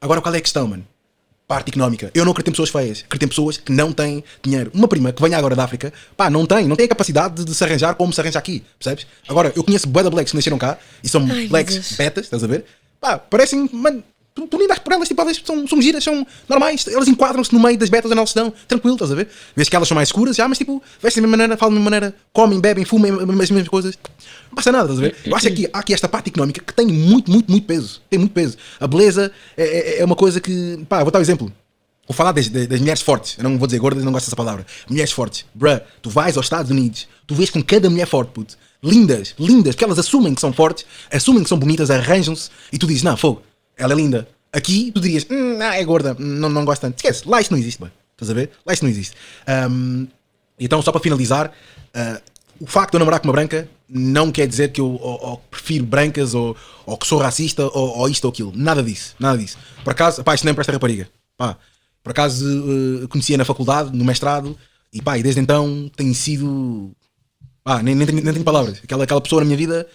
Agora 0.00 0.20
qual 0.20 0.34
é 0.34 0.38
a 0.38 0.42
questão, 0.42 0.68
mano? 0.68 0.84
Parte 1.48 1.70
económica. 1.70 2.10
Eu 2.14 2.26
não 2.26 2.32
acredito 2.32 2.48
em 2.48 2.52
pessoas 2.52 2.68
feias, 2.68 2.98
acredito 3.06 3.24
em 3.24 3.28
pessoas 3.28 3.56
que 3.56 3.72
não 3.72 3.90
têm 3.90 4.22
dinheiro. 4.42 4.70
Uma 4.74 4.86
prima 4.86 5.10
que 5.12 5.22
venha 5.22 5.38
agora 5.38 5.56
da 5.56 5.64
África, 5.64 5.90
pá, 6.14 6.28
não 6.28 6.44
tem, 6.44 6.68
não 6.68 6.76
tem 6.76 6.84
a 6.84 6.88
capacidade 6.88 7.42
de, 7.42 7.54
se 7.54 7.64
arranjar 7.64 7.94
como 7.94 8.12
se 8.12 8.20
arranja 8.20 8.38
aqui, 8.38 8.62
percebes? 8.78 9.06
Agora, 9.26 9.50
eu 9.56 9.64
conheço 9.64 9.88
bué 9.88 10.02
blacks 10.02 10.30
que 10.30 10.36
nasceram 10.36 10.58
cá 10.58 10.78
e 11.02 11.08
são 11.08 11.26
Ai, 11.28 11.48
blacks 11.48 11.74
Deus. 11.74 11.92
betas, 11.92 12.24
estás 12.26 12.44
a 12.44 12.46
ver? 12.46 12.66
Pá, 13.00 13.16
parecem, 13.18 13.68
mano, 13.72 14.04
tu, 14.40 14.46
tu 14.46 14.58
nem 14.58 14.68
por 14.68 14.92
elas, 14.92 15.08
tipo, 15.08 15.20
elas 15.20 15.40
são, 15.44 15.66
são 15.66 15.80
giras, 15.82 16.02
são 16.04 16.26
normais, 16.48 16.86
elas 16.88 17.08
enquadram-se 17.08 17.52
no 17.52 17.60
meio 17.60 17.76
das 17.78 17.88
betas 17.88 18.08
da 18.08 18.14
nossa 18.14 18.32
cidão, 18.32 18.52
tranquilo, 18.66 18.94
estás 18.94 19.10
a 19.12 19.14
ver? 19.14 19.28
Vês 19.56 19.68
que 19.68 19.76
elas 19.76 19.88
são 19.88 19.94
mais 19.94 20.08
escuras, 20.08 20.36
já, 20.36 20.46
mas 20.48 20.58
tipo, 20.58 20.82
vestem 21.02 21.20
da 21.22 21.26
mesma 21.26 21.36
maneira, 21.36 21.56
falam 21.56 21.74
da 21.74 21.80
mesma 21.80 21.90
maneira, 21.90 22.16
comem, 22.32 22.60
bebem, 22.60 22.84
fumem 22.84 23.12
as 23.12 23.50
mesmas 23.50 23.68
coisas. 23.68 23.98
Não 24.48 24.54
passa 24.56 24.72
nada, 24.72 24.84
estás 24.92 24.98
a 24.98 25.02
ver? 25.02 25.16
Eu 25.26 25.36
acho 25.36 25.50
que 25.52 25.68
há 25.72 25.78
aqui 25.78 25.92
esta 25.92 26.08
parte 26.08 26.30
económica 26.30 26.62
que 26.64 26.72
tem 26.72 26.86
muito, 26.86 27.30
muito, 27.30 27.50
muito 27.50 27.66
peso. 27.66 28.00
Tem 28.08 28.18
muito 28.18 28.32
peso. 28.32 28.56
A 28.80 28.86
beleza 28.86 29.30
é, 29.56 29.64
é- 29.64 30.00
é 30.00 30.04
uma 30.04 30.16
coisa 30.16 30.40
que, 30.40 30.84
pá, 30.88 31.02
vou 31.02 31.10
dar 31.10 31.18
um 31.18 31.22
exemplo. 31.22 31.52
Vou 32.06 32.14
falar 32.16 32.32
das, 32.32 32.48
das- 32.48 32.66
das 32.66 32.80
mulheres 32.80 33.02
fortes. 33.02 33.36
Eu 33.36 33.44
não 33.44 33.58
vou 33.58 33.66
dizer 33.66 33.78
gordas, 33.78 34.02
não 34.02 34.12
gosto 34.12 34.24
dessa 34.26 34.36
palavra. 34.36 34.64
Mulheres 34.88 35.12
fortes. 35.12 35.44
Bruh, 35.54 35.80
tu 36.00 36.08
vais 36.08 36.36
aos 36.38 36.46
Estados 36.46 36.70
Unidos, 36.70 37.06
tu 37.26 37.34
vês 37.34 37.50
com 37.50 37.62
cada 37.62 37.90
mulher 37.90 38.06
forte, 38.06 38.30
puto. 38.32 38.56
Lindas, 38.82 39.34
lindas, 39.38 39.74
porque 39.74 39.84
elas 39.84 39.98
assumem 39.98 40.32
que 40.34 40.40
são 40.40 40.52
fortes, 40.52 40.86
assumem 41.12 41.42
que 41.42 41.48
são 41.48 41.58
bonitas, 41.58 41.90
arranjam-se 41.90 42.48
e 42.72 42.78
tu 42.78 42.86
dizes, 42.86 43.02
não, 43.02 43.16
fogo, 43.16 43.42
ela 43.78 43.92
é 43.92 43.96
linda. 43.96 44.28
Aqui 44.52 44.90
tu 44.92 45.00
dirias, 45.00 45.26
hum, 45.30 45.58
ah, 45.60 45.76
é 45.76 45.84
gorda, 45.84 46.14
não, 46.18 46.48
não 46.48 46.64
gosto 46.64 46.82
tanto. 46.82 46.96
Esquece, 46.96 47.28
lá 47.28 47.40
isto 47.40 47.50
não 47.50 47.58
existe, 47.58 47.78
boy. 47.78 47.90
Estás 48.12 48.30
a 48.30 48.34
ver? 48.34 48.50
Lá 48.66 48.72
isto 48.72 48.82
não 48.82 48.90
existe. 48.90 49.14
Ahm, 49.46 50.06
então, 50.58 50.82
só 50.82 50.90
para 50.90 51.00
finalizar, 51.00 51.52
ah, 51.94 52.20
o 52.60 52.66
facto 52.66 52.90
de 52.92 52.96
eu 52.96 52.98
namorar 52.98 53.20
com 53.20 53.28
uma 53.28 53.32
branca 53.32 53.68
não 53.88 54.32
quer 54.32 54.46
dizer 54.48 54.72
que 54.72 54.80
eu 54.80 54.86
ou- 54.86 55.20
ou 55.22 55.36
prefiro 55.50 55.84
brancas 55.86 56.34
ou, 56.34 56.56
ou 56.84 56.96
que 56.98 57.06
sou 57.06 57.18
racista 57.18 57.64
ou, 57.66 57.98
ou 57.98 58.08
isto 58.08 58.24
ou 58.24 58.30
aquilo. 58.30 58.52
Nada 58.54 58.82
disso, 58.82 59.14
nada 59.18 59.38
disso. 59.38 59.56
Por 59.84 59.92
acaso, 59.92 60.24
pá, 60.24 60.34
isto 60.34 60.44
nem 60.44 60.52
para 60.52 60.62
esta 60.62 60.72
rapariga. 60.72 61.08
Pá, 61.36 61.56
por 62.02 62.10
acaso 62.10 62.44
eh, 63.04 63.06
conhecia 63.06 63.36
na 63.38 63.44
faculdade, 63.44 63.96
no 63.96 64.04
mestrado, 64.04 64.58
e 64.92 65.00
pá, 65.00 65.16
e 65.18 65.22
desde 65.22 65.40
então 65.40 65.90
tem 65.96 66.12
sido. 66.12 66.90
Pá, 67.62 67.82
nem, 67.82 67.94
nem, 67.94 68.06
tenho, 68.06 68.22
nem 68.22 68.32
tenho 68.32 68.44
palavras. 68.44 68.80
Aquela, 68.82 69.04
aquela 69.04 69.20
pessoa 69.20 69.40
na 69.42 69.44
minha 69.46 69.56
vida. 69.56 69.86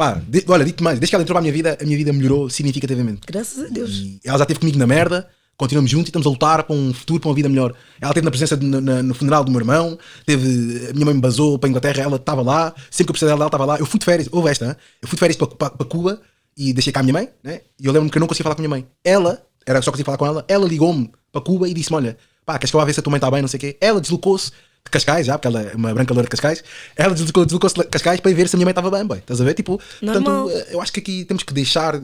Pá, 0.00 0.14
de- 0.26 0.42
olha, 0.48 0.64
dito 0.64 0.82
mais, 0.82 0.98
desde 0.98 1.10
que 1.10 1.14
ela 1.14 1.22
entrou 1.22 1.34
para 1.34 1.40
a 1.40 1.42
minha 1.42 1.52
vida, 1.52 1.76
a 1.78 1.84
minha 1.84 1.94
vida 1.98 2.10
melhorou 2.10 2.48
significativamente. 2.48 3.20
Graças 3.26 3.66
a 3.66 3.68
Deus. 3.68 3.90
E 3.98 4.18
ela 4.24 4.38
já 4.38 4.44
esteve 4.44 4.58
comigo 4.60 4.78
na 4.78 4.86
merda, 4.86 5.28
continuamos 5.58 5.90
juntos 5.90 6.06
e 6.06 6.08
estamos 6.08 6.26
a 6.26 6.30
lutar 6.30 6.62
para 6.64 6.74
um 6.74 6.94
futuro, 6.94 7.20
para 7.20 7.28
uma 7.28 7.34
vida 7.34 7.50
melhor. 7.50 7.74
Ela 8.00 8.10
esteve 8.12 8.24
na 8.24 8.30
presença 8.30 8.56
de- 8.56 8.64
na- 8.64 9.02
no 9.02 9.12
funeral 9.12 9.44
do 9.44 9.50
meu 9.50 9.60
irmão, 9.60 9.98
teve, 10.24 10.88
a 10.88 10.94
minha 10.94 11.04
mãe 11.04 11.14
me 11.14 11.20
basou 11.20 11.58
para 11.58 11.68
a 11.68 11.70
Inglaterra, 11.70 12.02
ela 12.02 12.16
estava 12.16 12.40
lá, 12.40 12.74
sempre 12.90 13.04
que 13.04 13.10
eu 13.10 13.12
precisei 13.12 13.28
dela, 13.28 13.40
ela 13.42 13.48
estava 13.48 13.66
lá. 13.66 13.78
Eu 13.78 13.84
fui 13.84 13.98
de 13.98 14.06
férias, 14.06 14.26
houve 14.32 14.48
esta, 14.48 14.64
hein? 14.68 14.76
eu 15.02 15.06
fui 15.06 15.16
de 15.16 15.20
férias 15.20 15.36
para, 15.36 15.48
para, 15.48 15.68
para 15.68 15.86
Cuba 15.86 16.18
e 16.56 16.72
deixei 16.72 16.94
cá 16.94 17.00
a 17.00 17.02
minha 17.02 17.12
mãe, 17.12 17.28
né? 17.44 17.60
e 17.78 17.84
eu 17.84 17.92
lembro-me 17.92 18.10
que 18.10 18.16
eu 18.16 18.20
não 18.20 18.26
conseguia 18.26 18.44
falar 18.44 18.54
com 18.54 18.62
a 18.62 18.64
minha 18.66 18.70
mãe. 18.70 18.86
Ela, 19.04 19.42
era 19.66 19.82
só 19.82 19.90
conseguia 19.90 20.06
falar 20.06 20.16
com 20.16 20.24
ela, 20.24 20.46
ela 20.48 20.66
ligou-me 20.66 21.10
para 21.30 21.42
Cuba 21.42 21.68
e 21.68 21.74
disse-me: 21.74 21.96
Olha, 21.96 22.16
pá, 22.46 22.58
queres 22.58 22.70
que 22.70 22.74
eu 22.76 22.80
vá 22.80 22.86
ver 22.86 22.94
se 22.94 23.00
a 23.00 23.02
tua 23.02 23.10
mãe 23.10 23.18
está 23.18 23.30
bem, 23.30 23.42
não 23.42 23.48
sei 23.48 23.58
o 23.58 23.60
quê. 23.60 23.76
Ela 23.82 24.00
deslocou-se 24.00 24.50
de 24.84 24.90
Cascais, 24.90 25.26
já, 25.26 25.38
porque 25.38 25.46
ela 25.48 25.62
é 25.62 25.74
uma 25.76 25.92
branca 25.94 26.12
loura 26.14 26.26
de 26.26 26.30
Cascais, 26.30 26.64
ela 26.96 27.14
deslocou- 27.14 27.44
deslocou-se 27.44 27.76
de 27.76 27.84
Cascais 27.84 28.20
para 28.20 28.32
ver 28.32 28.48
se 28.48 28.56
a 28.56 28.58
minha 28.58 28.64
mãe 28.66 28.72
estava 28.72 28.90
bem, 28.90 29.04
boy. 29.04 29.18
estás 29.18 29.40
a 29.40 29.44
ver? 29.44 29.54
Tipo, 29.54 29.80
Normal. 30.02 30.44
portanto, 30.48 30.66
eu 30.72 30.80
acho 30.80 30.92
que 30.92 31.00
aqui 31.00 31.24
temos 31.24 31.42
que 31.42 31.52
deixar 31.54 31.94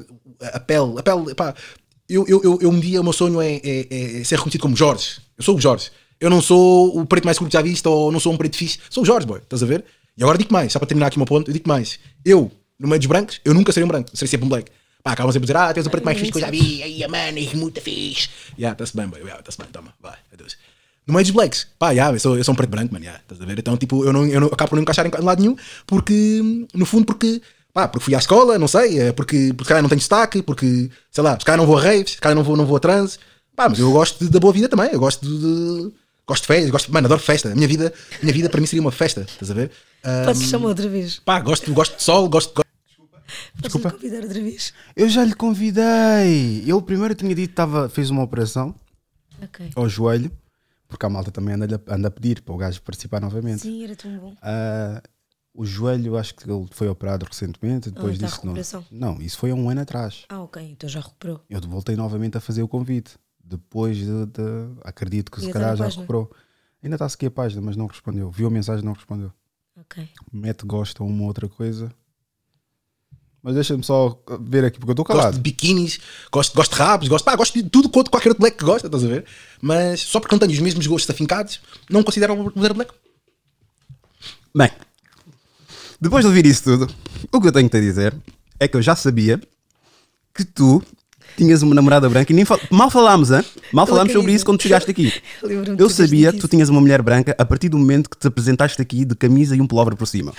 a 0.40 0.60
pele, 0.60 0.98
a 0.98 1.02
pele, 1.02 1.34
pá, 1.34 1.54
eu, 2.08 2.24
eu, 2.28 2.40
eu, 2.44 2.58
eu 2.62 2.70
um 2.70 2.78
dia 2.78 3.00
o 3.00 3.04
meu 3.04 3.12
sonho 3.12 3.40
é, 3.40 3.56
é- 3.64 4.20
é 4.20 4.24
ser 4.24 4.36
reconhecido 4.36 4.60
como 4.60 4.76
Jorge. 4.76 5.18
Eu 5.36 5.42
sou 5.44 5.56
o 5.56 5.60
Jorge. 5.60 5.90
Eu 6.20 6.30
não 6.30 6.40
sou 6.40 6.96
o 6.98 7.04
preto 7.04 7.24
mais 7.24 7.34
escuro 7.34 7.50
que 7.50 7.54
já 7.56 7.62
viste 7.62 7.86
ou 7.88 8.10
não 8.12 8.20
sou 8.20 8.32
um 8.32 8.36
preto 8.36 8.56
fixe. 8.56 8.78
Sou 8.88 9.02
o 9.02 9.06
Jorge, 9.06 9.26
boy. 9.26 9.38
Estás 9.40 9.62
a 9.62 9.66
ver? 9.66 9.84
E 10.16 10.22
agora 10.22 10.38
digo 10.38 10.52
mais, 10.52 10.72
só 10.72 10.78
para 10.78 10.86
terminar 10.88 11.08
aqui 11.08 11.16
o 11.16 11.20
meu 11.20 11.26
ponto, 11.26 11.50
eu 11.50 11.52
digo 11.52 11.68
mais. 11.68 11.98
Eu, 12.24 12.50
no 12.78 12.88
meio 12.88 12.98
dos 13.00 13.06
brancos, 13.06 13.40
eu 13.44 13.52
nunca 13.52 13.72
serei 13.72 13.84
um 13.84 13.88
branco. 13.88 14.08
Serei 14.14 14.28
sempre 14.30 14.46
um 14.46 14.48
black. 14.48 14.70
Pá, 15.02 15.12
acabam 15.12 15.30
sempre 15.32 15.44
a 15.44 15.46
dizer, 15.52 15.56
ah, 15.56 15.74
tens 15.74 15.86
o 15.86 15.90
preto 15.90 16.04
mais 16.04 16.18
fixe 16.18 16.32
que 16.32 16.38
eu 16.38 16.42
já 16.42 16.50
vi. 16.50 16.82
Aí, 16.82 17.04
a 17.04 17.08
mano, 17.08 17.38
é 17.38 17.54
muito 17.56 17.80
fixe. 17.80 18.28
Já, 18.58 18.72
está-se 18.72 18.96
bem, 18.96 19.06
boy. 19.08 19.20
Já, 19.26 19.36
está-se 19.38 19.58
bem, 19.58 19.66
toma, 19.72 19.92
vai, 20.00 20.16
adeus. 20.32 20.56
No 21.06 21.14
meio 21.14 21.24
dos 21.24 21.30
blacks, 21.30 21.68
pá, 21.78 21.94
já, 21.94 22.10
eu, 22.12 22.18
sou, 22.18 22.36
eu 22.36 22.42
sou 22.42 22.52
um 22.52 22.56
preto 22.56 22.70
branco, 22.70 22.92
mano, 22.92 23.04
já, 23.04 23.14
estás 23.16 23.40
a 23.40 23.44
ver? 23.44 23.56
Então, 23.58 23.76
tipo, 23.76 24.04
eu, 24.04 24.12
não, 24.12 24.26
eu 24.26 24.40
não, 24.40 24.48
acabo 24.48 24.70
por 24.70 24.74
não 24.76 24.82
encaixar 24.82 25.06
em 25.06 25.10
lado 25.24 25.40
nenhum, 25.40 25.56
porque, 25.86 26.66
no 26.74 26.84
fundo, 26.84 27.04
porque, 27.06 27.40
pá, 27.72 27.86
porque 27.86 28.04
fui 28.06 28.14
à 28.14 28.18
escola, 28.18 28.58
não 28.58 28.66
sei, 28.66 28.98
é 28.98 29.12
porque, 29.12 29.48
porque 29.54 29.64
se 29.64 29.68
calhar 29.68 29.82
não 29.82 29.88
tenho 29.88 30.00
destaque, 30.00 30.42
porque, 30.42 30.90
sei 31.12 31.22
lá, 31.22 31.38
se 31.38 31.44
calhar 31.44 31.58
não 31.58 31.66
vou 31.66 31.78
a 31.78 31.82
raves, 31.82 32.12
se 32.12 32.18
calhar 32.20 32.34
não 32.34 32.42
vou, 32.42 32.56
não 32.56 32.66
vou 32.66 32.76
a 32.76 32.80
transe, 32.80 33.18
pá, 33.54 33.68
mas 33.68 33.78
eu 33.78 33.92
gosto 33.92 34.24
de- 34.24 34.30
da 34.30 34.40
boa 34.40 34.52
vida 34.52 34.68
também, 34.68 34.90
eu 34.92 34.98
gosto 34.98 35.24
de, 35.24 35.38
de- 35.38 35.92
gosto 36.26 36.42
de 36.42 36.46
festas, 36.48 36.70
gosto, 36.70 36.92
mano, 36.92 37.06
adoro 37.06 37.20
festa, 37.20 37.52
a 37.52 37.54
minha 37.54 37.68
vida, 37.68 37.92
a 38.12 38.22
minha 38.22 38.32
vida 38.34 38.48
para 38.50 38.60
mim 38.60 38.66
seria 38.66 38.80
uma 38.82 38.90
festa, 38.90 39.20
estás 39.20 39.48
a 39.48 39.54
ver? 39.54 39.70
Ah, 40.02 40.22
Podes 40.24 40.42
chamar 40.42 40.66
outra 40.66 40.88
vez? 40.88 41.20
pá, 41.24 41.38
gosto, 41.38 41.72
gosto 41.72 41.96
de 41.98 42.02
sol, 42.02 42.28
gosto, 42.28 42.52
gosto 42.52 42.66
Podes 43.62 43.76
me 43.76 43.90
convidar 43.92 44.22
outra 44.24 44.40
vez? 44.42 44.72
Eu 44.96 45.08
já 45.08 45.24
lhe 45.24 45.34
convidei. 45.34 46.64
Ele 46.66 46.82
primeiro 46.82 47.14
tinha 47.14 47.32
dito 47.34 47.50
que 47.50 47.54
tava, 47.54 47.88
fez 47.88 48.10
uma 48.10 48.22
operação 48.24 48.74
Ok. 49.42 49.70
ao 49.76 49.88
joelho, 49.88 50.30
porque 50.88 51.04
a 51.06 51.08
malta 51.10 51.30
também 51.30 51.54
anda, 51.54 51.82
anda 51.88 52.08
a 52.08 52.10
pedir 52.10 52.42
para 52.42 52.54
o 52.54 52.56
gajo 52.56 52.82
participar 52.82 53.20
novamente. 53.20 53.62
Sim, 53.62 53.84
era 53.84 53.94
tão 53.96 54.16
bom. 54.18 54.34
Ah, 54.42 55.02
o 55.54 55.64
joelho, 55.64 56.16
acho 56.18 56.34
que 56.34 56.50
ele 56.50 56.66
foi 56.70 56.88
operado 56.88 57.24
recentemente. 57.24 57.90
Depois 57.90 58.14
está 58.14 58.26
disso, 58.26 58.36
em 58.36 58.40
recuperação. 58.42 58.84
não. 58.90 59.14
Não, 59.14 59.22
isso 59.22 59.38
foi 59.38 59.50
há 59.50 59.54
um 59.54 59.68
ano 59.70 59.80
atrás. 59.80 60.24
Ah, 60.28 60.42
ok, 60.42 60.62
então 60.62 60.88
já 60.88 61.00
recuperou. 61.00 61.40
Eu 61.48 61.60
voltei 61.62 61.96
novamente 61.96 62.36
a 62.36 62.40
fazer 62.40 62.62
o 62.62 62.68
convite. 62.68 63.16
Depois 63.42 63.96
de. 63.96 64.26
de- 64.26 64.42
acredito 64.84 65.30
que 65.30 65.40
se 65.40 65.46
Ia 65.46 65.52
calhar 65.52 65.76
já 65.76 65.84
página. 65.84 66.02
recuperou. 66.02 66.30
Ainda 66.82 66.96
está 66.96 67.06
a 67.06 67.08
seguir 67.08 67.26
a 67.26 67.30
página, 67.30 67.62
mas 67.62 67.76
não 67.76 67.86
respondeu. 67.86 68.30
Viu 68.30 68.48
a 68.48 68.50
mensagem 68.50 68.84
não 68.84 68.92
respondeu. 68.92 69.32
Ok. 69.78 70.08
Mete 70.32 70.64
gosta 70.66 71.02
uma 71.04 71.24
outra 71.24 71.48
coisa. 71.48 71.90
Mas 73.46 73.54
deixa-me 73.54 73.84
só 73.84 74.20
ver 74.40 74.64
aqui, 74.64 74.76
porque 74.76 74.90
eu 74.90 74.94
estou 74.94 75.04
gosto 75.04 75.16
calado. 75.18 75.34
de 75.36 75.40
biquínis, 75.40 76.00
gosto, 76.32 76.52
gosto 76.52 76.72
de 76.74 76.78
rabos, 76.78 77.06
gosto, 77.06 77.24
pá, 77.24 77.36
gosto 77.36 77.54
de 77.54 77.62
tudo 77.70 77.88
quanto 77.88 78.10
qualquer 78.10 78.30
outro 78.30 78.40
black 78.40 78.56
que 78.58 78.64
gosta, 78.64 78.88
estás 78.88 79.04
a 79.04 79.06
ver? 79.06 79.24
Mas 79.62 80.00
só 80.00 80.18
porque 80.18 80.34
não 80.34 80.40
tenho 80.40 80.50
os 80.50 80.58
mesmos 80.58 80.84
gostos 80.88 81.08
afincados, 81.08 81.60
não 81.88 82.02
considero 82.02 82.32
o 82.32 82.42
brasileiro 82.50 82.74
black. 82.74 82.92
Bem, 84.52 84.68
depois 86.00 86.24
de 86.24 86.26
ouvir 86.26 86.44
isso 86.44 86.64
tudo, 86.64 86.92
o 87.32 87.40
que 87.40 87.46
eu 87.46 87.52
tenho 87.52 87.70
que 87.70 87.78
te 87.78 87.80
dizer 87.80 88.16
é 88.58 88.66
que 88.66 88.76
eu 88.76 88.82
já 88.82 88.96
sabia 88.96 89.40
que 90.34 90.44
tu 90.44 90.82
tinhas 91.36 91.62
uma 91.62 91.72
namorada 91.74 92.08
branca 92.08 92.32
e 92.32 92.34
nem 92.34 92.44
fal- 92.44 92.58
mal 92.68 92.90
falámos, 92.90 93.30
hein? 93.30 93.44
Mal 93.72 93.86
falámos 93.86 94.12
sobre 94.12 94.32
isso 94.32 94.44
quando 94.44 94.60
chegaste 94.60 94.90
aqui. 94.90 95.12
Eu 95.78 95.86
ter 95.88 95.90
sabia 95.90 96.32
que 96.32 96.38
tu 96.40 96.48
tinhas 96.48 96.68
uma 96.68 96.80
mulher 96.80 97.00
branca 97.00 97.32
a 97.38 97.44
partir 97.44 97.68
do 97.68 97.78
momento 97.78 98.10
que 98.10 98.16
te 98.16 98.26
apresentaste 98.26 98.82
aqui 98.82 99.04
de 99.04 99.14
camisa 99.14 99.54
e 99.54 99.60
um 99.60 99.66
pullover 99.68 99.94
por 99.94 100.06
cima. 100.08 100.32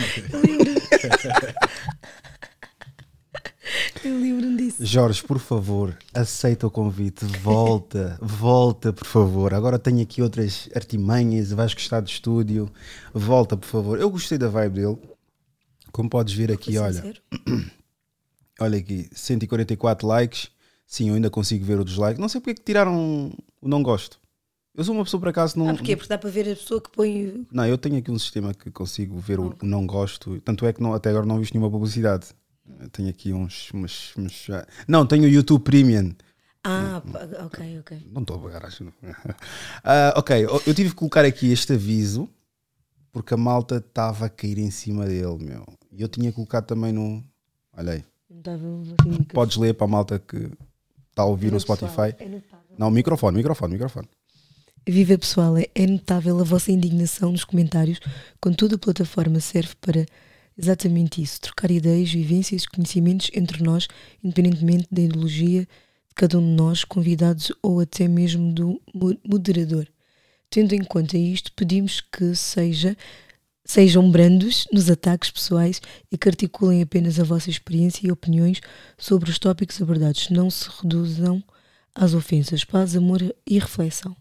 Eu 4.07 4.17
lembro-me 4.19 4.55
disso. 4.55 4.85
Jorge, 4.85 5.21
por 5.21 5.37
favor, 5.37 5.97
aceita 6.13 6.65
o 6.65 6.71
convite, 6.71 7.25
volta, 7.25 8.17
volta, 8.23 8.93
por 8.93 9.05
favor. 9.05 9.53
Agora 9.53 9.77
tenho 9.77 10.01
aqui 10.01 10.21
outras 10.21 10.69
artimanhas, 10.73 11.51
vais 11.51 11.73
gostar 11.73 11.99
do 11.99 12.07
estúdio, 12.07 12.71
volta, 13.13 13.57
por 13.57 13.67
favor. 13.67 13.99
Eu 13.99 14.09
gostei 14.09 14.37
da 14.37 14.47
vibe 14.47 14.81
dele. 14.81 14.97
Como 15.91 16.09
podes 16.09 16.33
ver 16.33 16.53
aqui, 16.53 16.77
olha, 16.77 16.93
sincero. 16.93 17.21
olha 18.61 18.77
aqui, 18.77 19.09
144 19.11 20.07
likes. 20.07 20.49
Sim, 20.85 21.09
eu 21.09 21.15
ainda 21.15 21.29
consigo 21.29 21.65
ver 21.65 21.77
o 21.77 21.83
dislike. 21.83 22.21
Não 22.21 22.29
sei 22.29 22.39
porque 22.39 22.51
é 22.51 22.53
que 22.53 22.61
tiraram 22.61 23.33
o 23.61 23.67
não 23.67 23.83
gosto. 23.83 24.17
Eu 24.73 24.85
sou 24.85 24.95
uma 24.95 25.03
pessoa 25.03 25.19
por 25.19 25.27
acaso 25.27 25.59
não. 25.59 25.67
Ah, 25.67 25.73
porquê? 25.73 25.97
Porque 25.97 26.07
dá 26.07 26.17
para 26.17 26.29
ver 26.29 26.43
a 26.49 26.55
pessoa 26.55 26.79
que 26.79 26.89
põe. 26.91 27.45
Não, 27.51 27.65
eu 27.65 27.77
tenho 27.77 27.97
aqui 27.97 28.09
um 28.09 28.19
sistema 28.19 28.53
que 28.53 28.71
consigo 28.71 29.19
ver 29.19 29.37
o, 29.37 29.53
o 29.61 29.65
não 29.65 29.85
gosto. 29.85 30.39
Tanto 30.41 30.65
é 30.65 30.71
que 30.71 30.81
não, 30.81 30.93
até 30.93 31.09
agora 31.09 31.25
não 31.25 31.39
viste 31.39 31.53
nenhuma 31.53 31.69
publicidade. 31.69 32.27
Eu 32.79 32.89
tenho 32.89 33.09
aqui 33.09 33.33
uns. 33.33 33.69
uns- 33.73 34.13
uns- 34.17 34.47
não, 34.87 35.05
tenho 35.05 35.23
o 35.23 35.27
YouTube 35.27 35.63
Premium. 35.63 36.13
Ah, 36.63 37.01
ok, 37.45 37.79
ok. 37.79 38.07
Não 38.11 38.21
estou 38.21 38.35
a 38.37 38.39
pagar, 38.39 38.65
acho. 38.65 38.83
não. 38.83 38.93
Ah, 39.83 40.13
ok, 40.17 40.45
eu 40.45 40.73
tive 40.73 40.89
que 40.89 40.95
colocar 40.95 41.23
aqui 41.23 41.51
este 41.51 41.73
aviso 41.73 42.29
porque 43.11 43.33
a 43.33 43.37
malta 43.37 43.77
estava 43.77 44.25
a 44.25 44.29
cair 44.29 44.57
em 44.57 44.69
cima 44.69 45.05
dele, 45.05 45.37
meu. 45.43 45.65
E 45.91 46.01
eu 46.01 46.07
tinha 46.07 46.31
colocado 46.31 46.65
também 46.65 46.91
no. 46.91 47.23
Olha 47.75 47.93
aí, 47.93 48.03
assim, 49.09 49.23
podes 49.33 49.57
ler 49.57 49.73
para 49.75 49.85
a 49.85 49.89
malta 49.89 50.19
que 50.19 50.35
está 51.09 51.23
a 51.23 51.25
ouvir 51.25 51.51
no 51.51 51.59
Pessoal, 51.59 51.77
Spotify. 51.77 52.15
é. 52.23 52.41
Não, 52.77 52.91
microfone, 52.91 53.37
microfone, 53.37 53.73
microfone. 53.73 54.07
Viva 54.85 55.17
pessoal, 55.17 55.57
é, 55.57 55.67
é 55.75 55.85
notável 55.87 56.39
a 56.39 56.43
vossa 56.43 56.71
indignação 56.71 57.31
nos 57.31 57.43
comentários, 57.43 57.99
contudo 58.39 58.75
a 58.75 58.77
plataforma 58.77 59.39
serve 59.39 59.73
para 59.81 60.05
exatamente 60.57 61.21
isso, 61.21 61.41
trocar 61.41 61.69
ideias, 61.71 62.11
vivências, 62.11 62.65
conhecimentos 62.65 63.29
entre 63.33 63.63
nós, 63.63 63.87
independentemente 64.23 64.87
da 64.91 65.01
ideologia 65.01 65.61
de 65.61 66.15
cada 66.15 66.39
um 66.39 66.41
de 66.41 66.55
nós, 66.55 66.83
convidados 66.83 67.51
ou 67.61 67.79
até 67.79 68.07
mesmo 68.07 68.51
do 68.53 68.81
mo- 68.93 69.17
moderador. 69.23 69.87
Tendo 70.49 70.73
em 70.73 70.83
conta 70.83 71.17
isto, 71.17 71.51
pedimos 71.53 72.01
que 72.01 72.33
seja 72.33 72.95
Sejam 73.67 74.09
brandos 74.09 74.65
nos 74.71 74.89
ataques 74.89 75.29
pessoais 75.29 75.81
e 76.09 76.17
que 76.17 76.29
articulem 76.29 76.81
apenas 76.81 77.19
a 77.19 77.23
vossa 77.25 77.49
experiência 77.49 78.07
e 78.07 78.11
opiniões 78.11 78.61
sobre 78.97 79.29
os 79.29 79.37
tópicos 79.37 79.81
abordados. 79.81 80.29
Não 80.29 80.49
se 80.49 80.69
reduzam 80.81 81.43
às 81.93 82.13
ofensas. 82.13 82.63
Paz, 82.63 82.95
amor 82.95 83.21
e 83.45 83.59
reflexão. 83.59 84.15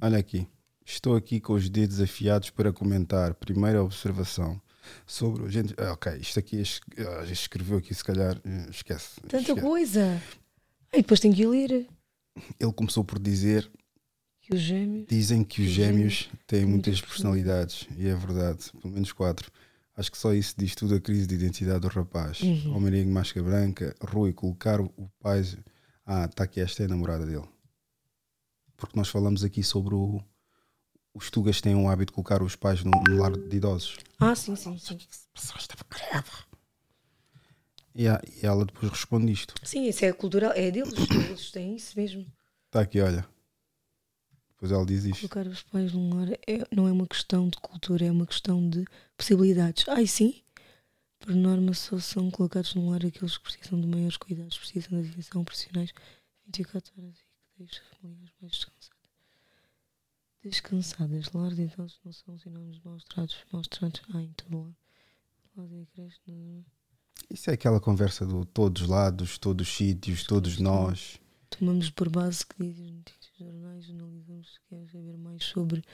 Olha 0.00 0.16
aqui. 0.16 0.46
Estou 0.92 1.16
aqui 1.16 1.40
com 1.40 1.54
os 1.54 1.68
dedos 1.70 2.00
afiados 2.00 2.50
para 2.50 2.72
comentar. 2.72 3.34
Primeira 3.34 3.82
observação 3.82 4.60
sobre 5.06 5.48
gente. 5.50 5.74
ah, 5.78 5.92
Ok, 5.92 6.12
isto 6.20 6.38
aqui 6.38 6.60
es- 6.60 6.80
ah, 6.98 7.24
já 7.24 7.32
escreveu 7.32 7.78
aqui, 7.78 7.94
se 7.94 8.04
calhar. 8.04 8.38
eh, 8.44 8.66
Esquece. 8.70 9.20
Tanta 9.22 9.38
esquece. 9.38 9.60
coisa. 9.60 10.22
E 10.92 10.98
depois 10.98 11.18
tenho 11.20 11.34
que 11.34 11.46
ler. 11.46 11.86
Ele 12.60 12.72
começou 12.74 13.02
por 13.04 13.18
dizer: 13.18 13.70
Que 14.42 14.54
o 14.54 14.56
gêmeo. 14.58 15.06
dizem 15.08 15.42
que 15.42 15.62
os 15.62 15.68
Os 15.68 15.72
gêmeos 15.74 16.30
têm 16.46 16.66
muitas 16.66 17.00
personalidades. 17.00 17.86
E 17.96 18.06
é 18.06 18.14
verdade, 18.14 18.70
pelo 18.80 18.92
menos 18.92 19.12
quatro. 19.12 19.50
Acho 19.96 20.10
que 20.10 20.18
só 20.18 20.32
isso 20.34 20.54
diz 20.58 20.74
tudo 20.74 20.94
a 20.94 21.00
crise 21.00 21.26
de 21.26 21.34
identidade 21.34 21.80
do 21.80 21.88
rapaz. 21.88 22.40
Uhum. 22.40 22.76
Homem 22.76 23.04
máscara 23.06 23.44
branca, 23.46 23.94
Rui, 24.02 24.32
colocar 24.32 24.80
o 24.80 24.92
o 24.96 25.08
pai. 25.20 25.42
Ah, 26.04 26.24
está 26.26 26.44
aqui, 26.44 26.60
esta 26.60 26.82
é 26.82 26.86
a 26.86 26.88
namorada 26.88 27.24
dele. 27.24 27.48
Porque 28.76 28.96
nós 28.98 29.08
falamos 29.08 29.42
aqui 29.44 29.62
sobre 29.62 29.94
o. 29.94 30.20
Os 31.14 31.30
tugas 31.30 31.60
têm 31.60 31.74
o 31.74 31.88
hábito 31.88 32.10
de 32.10 32.14
colocar 32.14 32.42
os 32.42 32.56
pais 32.56 32.82
no, 32.82 32.90
no 33.08 33.18
lar 33.20 33.32
de 33.32 33.56
idosos. 33.56 33.98
Ah, 34.18 34.34
sim, 34.34 34.56
sim, 34.56 34.78
sim. 34.78 34.98
E, 37.94 38.08
a- 38.08 38.20
e 38.26 38.46
ela 38.46 38.64
depois 38.64 38.90
responde 38.90 39.30
isto. 39.30 39.54
Sim, 39.62 39.86
isso 39.86 40.04
é 40.04 40.12
cultural. 40.12 40.52
É 40.54 40.70
deles. 40.70 40.94
Eles 41.28 41.50
têm 41.50 41.76
isso 41.76 41.92
mesmo. 41.98 42.26
Está 42.66 42.80
aqui, 42.80 43.00
olha. 43.00 43.26
Depois 44.52 44.72
ela 44.72 44.86
diz 44.86 45.04
isto. 45.04 45.28
Colocar 45.28 45.46
os 45.50 45.62
pais 45.62 45.92
num 45.92 46.14
lar 46.14 46.28
é- 46.46 46.66
não 46.74 46.88
é 46.88 46.92
uma 46.92 47.06
questão 47.06 47.48
de 47.48 47.58
cultura, 47.58 48.06
é 48.06 48.10
uma 48.10 48.26
questão 48.26 48.66
de 48.68 48.84
possibilidades. 49.16 49.86
Ai, 49.88 50.06
sim. 50.06 50.42
Por 51.18 51.34
norma, 51.34 51.74
só 51.74 51.98
são 51.98 52.30
colocados 52.30 52.74
num 52.74 52.90
lar 52.90 53.04
aqueles 53.04 53.36
que 53.36 53.44
precisam 53.44 53.80
de 53.80 53.86
maiores 53.86 54.16
cuidados, 54.16 54.56
precisam 54.58 55.00
de 55.02 55.10
atenção 55.10 55.44
profissionais 55.44 55.92
24 56.46 56.92
horas 56.98 57.14
e 57.18 57.22
que 57.22 57.58
deixa 57.64 57.80
as 57.82 57.98
famílias 57.98 58.30
mais 58.40 58.52
descansadas. 58.54 58.91
Descansadas. 60.42 61.30
Lar 61.32 61.54
de 61.54 61.62
idosos 61.62 62.00
não 62.04 62.12
são 62.12 62.38
sinónimos 62.38 62.80
de 62.80 62.86
maus 62.86 63.04
tratos. 63.04 63.36
Maus 63.52 63.68
tratos 63.68 64.02
há 64.14 64.20
em 64.22 64.32
todo 64.32 64.58
lado. 65.54 65.88
Creche, 65.94 66.18
não- 66.26 66.64
Isso 67.30 67.50
é 67.50 67.54
aquela 67.54 67.78
conversa 67.80 68.26
do 68.26 68.44
todos 68.44 68.86
lados, 68.88 69.38
todos 69.38 69.68
os 69.68 69.74
sítios, 69.76 70.24
todos 70.24 70.58
nós. 70.58 71.20
Tomamos 71.50 71.90
por 71.90 72.08
base 72.08 72.44
que 72.46 72.56
dizem 72.58 72.86
as 72.86 72.92
notícias 72.94 73.30
dos 73.30 73.38
jornais, 73.38 73.90
analisamos 73.90 74.52
se 74.54 74.60
queres 74.68 74.90
saber 74.90 75.16
mais 75.18 75.44
sobre 75.44 75.84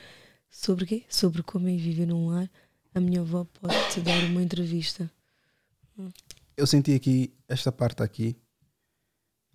sobre 0.51 0.87
quê? 0.87 1.05
Sobre 1.11 1.43
como 1.43 1.69
é 1.69 1.77
viver 1.77 2.07
num 2.07 2.29
lar. 2.29 2.49
A 2.95 3.01
minha 3.01 3.21
avó 3.21 3.45
pode 3.45 3.75
te 3.93 4.01
dar 4.01 4.25
uma 4.31 4.43
entrevista. 4.43 5.11
Eu 6.57 6.67
senti 6.67 6.95
aqui, 6.95 7.35
esta 7.49 7.71
parte 7.73 8.03
aqui, 8.03 8.37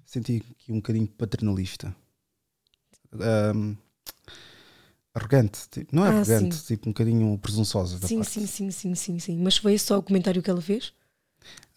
senti 0.06 0.44
aqui 0.52 0.72
um 0.72 0.76
bocadinho 0.76 1.08
paternalista. 1.08 1.96
Ahm, 3.14 3.76
arrogante. 5.14 5.60
tipo, 5.70 5.96
não 5.96 6.06
é 6.06 6.10
Ah, 6.10 6.12
arrogante, 6.14 6.56
sim. 6.56 6.66
tipo 6.76 6.90
um 6.90 6.92
bocadinho 6.94 7.38
presunçosa 7.38 8.00
da 8.00 8.08
Sim, 8.08 8.18
parte. 8.18 8.32
sim, 8.32 8.46
sim, 8.48 8.72
sim, 8.72 8.96
sim, 8.96 9.20
sim. 9.20 9.38
Mas 9.42 9.58
foi 9.58 9.74
esse 9.74 9.86
só 9.86 9.98
o 9.98 10.04
comentário 10.04 10.42
que 10.42 10.50
ela 10.50 10.62
fez? 10.62 10.94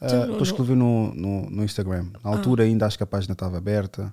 Ah, 0.00 0.06
Então, 0.06 0.26
não- 0.28 0.42
escrevi 0.42 0.74
no, 0.74 1.12
no, 1.14 1.50
no 1.50 1.64
Instagram. 1.64 2.04
Na 2.12 2.20
Ah. 2.24 2.28
altura 2.36 2.64
ainda 2.64 2.86
acho 2.86 2.96
que 2.96 3.02
a 3.02 3.06
página 3.06 3.32
estava 3.32 3.58
aberta. 3.58 4.12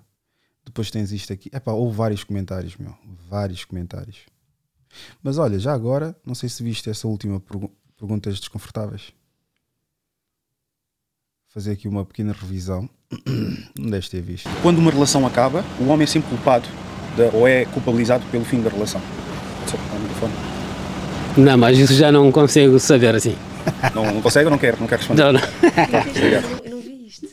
Depois 0.65 0.89
tens 0.89 1.11
isto 1.11 1.31
aqui. 1.33 1.49
Epá, 1.53 1.71
houve 1.73 1.95
vários 1.95 2.23
comentários, 2.23 2.75
meu. 2.77 2.95
Vários 3.29 3.65
comentários. 3.65 4.19
Mas 5.21 5.37
olha, 5.37 5.59
já 5.59 5.73
agora, 5.73 6.15
não 6.25 6.33
sei 6.35 6.47
se 6.49 6.63
viste 6.63 6.89
essa 6.89 7.07
última 7.07 7.39
pergu- 7.39 7.71
perguntas 7.97 8.39
desconfortáveis. 8.39 9.11
Fazer 11.47 11.71
aqui 11.73 11.87
uma 11.87 12.03
pequena 12.05 12.33
revisão. 12.33 12.89
Não 13.77 13.89
deves 13.91 14.09
ter 14.09 14.21
visto. 14.21 14.49
Quando 14.63 14.79
uma 14.79 14.89
relação 14.89 15.25
acaba, 15.27 15.63
o 15.79 15.85
homem 15.89 16.03
é 16.03 16.07
sempre 16.07 16.29
culpado 16.29 16.67
da- 17.17 17.29
ou 17.33 17.47
é 17.47 17.65
culpabilizado 17.65 18.23
pelo 18.31 18.45
fim 18.45 18.61
da 18.61 18.69
relação. 18.69 19.01
Só 19.67 19.77
para 19.77 19.97
o 19.97 19.99
microfone. 20.01 20.33
Não, 21.37 21.57
mas 21.57 21.77
isso 21.77 21.93
já 21.95 22.11
não 22.11 22.31
consigo 22.31 22.79
saber 22.79 23.15
assim. 23.15 23.35
Não, 23.95 24.05
não 24.13 24.21
consegue 24.21 24.45
ou 24.45 24.51
não 24.51 24.57
quer? 24.57 24.79
Não 24.79 24.87
quer 24.87 24.97
responder? 24.99 25.23
Não, 25.23 25.33
não. 25.33 25.39
Eu 25.41 26.41
não, 26.41 26.71
não 26.77 26.81
vi 26.81 27.07
isto. 27.07 27.27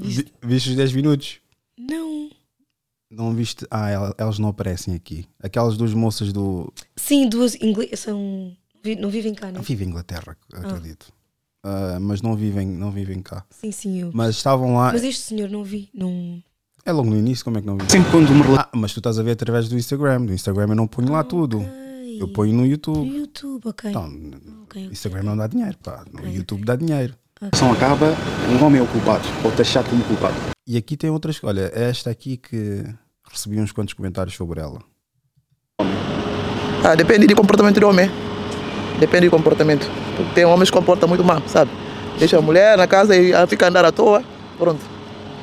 Vi- 0.00 0.26
Viste 0.42 0.70
os 0.70 0.76
10 0.76 0.92
minutos? 0.92 1.38
Não. 1.78 2.30
Não 3.10 3.34
viste? 3.34 3.66
Ah, 3.70 3.90
el- 3.90 4.14
elas 4.18 4.38
não 4.38 4.48
aparecem 4.48 4.94
aqui. 4.94 5.26
Aquelas 5.42 5.76
duas 5.76 5.92
moças 5.94 6.32
do. 6.32 6.72
Sim, 6.96 7.28
duas 7.28 7.54
inglesas 7.56 8.00
são. 8.00 8.52
Não 9.00 9.08
vivem 9.08 9.34
cá, 9.34 9.50
não? 9.50 9.62
Vivem 9.62 9.86
em 9.86 9.90
Inglaterra, 9.90 10.36
acredito. 10.52 11.06
Ah, 11.64 11.98
mas 12.00 12.20
não 12.20 12.34
vivem, 12.36 12.66
não 12.66 12.90
vivem 12.90 13.22
cá. 13.22 13.44
Sim, 13.50 13.72
sim, 13.72 14.00
eu. 14.02 14.10
Mas 14.12 14.36
estavam 14.36 14.74
lá. 14.76 14.92
Mas 14.92 15.02
este 15.04 15.22
senhor 15.22 15.48
não 15.48 15.64
vi. 15.64 15.88
Não. 15.94 16.42
É 16.86 16.92
logo 16.92 17.08
no 17.08 17.16
início, 17.16 17.44
como 17.44 17.58
é 17.58 17.60
que 17.60 17.66
não 17.66 17.76
vi? 17.78 17.90
Sempre 17.90 18.10
quando 18.10 18.28
uma 18.30 18.44
relação. 18.44 18.68
Ah, 18.72 18.76
mas 18.76 18.92
tu 18.92 19.00
estás 19.00 19.18
a 19.18 19.22
ver 19.22 19.32
através 19.32 19.68
do 19.68 19.76
Instagram. 19.76 20.26
Do 20.26 20.32
Instagram 20.34 20.66
eu 20.68 20.74
não 20.74 20.86
ponho 20.86 21.10
lá 21.10 21.24
tudo. 21.24 21.64
Eu 22.20 22.28
ponho 22.28 22.52
no 22.52 22.60
No 22.60 22.66
YouTube. 22.66 23.08
YouTube, 23.08 23.66
ok. 23.68 23.90
Então, 23.90 24.04
Ok, 24.64 24.82
ok. 24.84 24.88
Instagram 24.92 25.22
não 25.22 25.36
dá 25.36 25.46
dinheiro, 25.46 25.76
pá. 25.82 26.04
No. 26.12 26.28
YouTube 26.28 26.64
dá 26.64 26.76
dinheiro. 26.76 27.14
relação 27.40 27.72
acaba, 27.72 28.14
o 28.60 28.64
homem 28.64 28.80
é 28.80 28.84
o 28.84 28.86
culpado, 28.86 29.24
ou 29.42 29.50
taxado 29.50 29.88
como 29.88 30.04
culpado. 30.04 30.34
E 30.66 30.76
aqui 30.76 30.96
tem 30.96 31.10
outras. 31.10 31.42
Olha, 31.42 31.72
é 31.74 31.88
esta 31.88 32.10
aqui 32.10 32.36
que 32.36 32.84
recebi 33.30 33.58
uns 33.58 33.72
quantos 33.72 33.94
comentários 33.94 34.36
sobre 34.36 34.60
ela. 34.60 34.80
Ah, 36.84 36.94
depende 36.94 37.26
do 37.26 37.34
comportamento 37.34 37.80
do 37.80 37.88
homem. 37.88 38.10
Depende 39.00 39.26
do 39.26 39.30
comportamento. 39.30 39.90
Porque 40.16 40.34
tem 40.34 40.44
homens 40.44 40.70
que 40.70 40.76
comportam 40.76 41.08
muito 41.08 41.24
mal, 41.24 41.42
sabe? 41.48 41.70
Deixa 42.18 42.38
a 42.38 42.42
mulher 42.42 42.76
na 42.78 42.86
casa 42.86 43.16
e 43.16 43.32
ela 43.32 43.46
fica 43.46 43.64
a 43.66 43.68
andar 43.70 43.84
à 43.84 43.90
toa. 43.90 44.22
Pronto. 44.58 44.93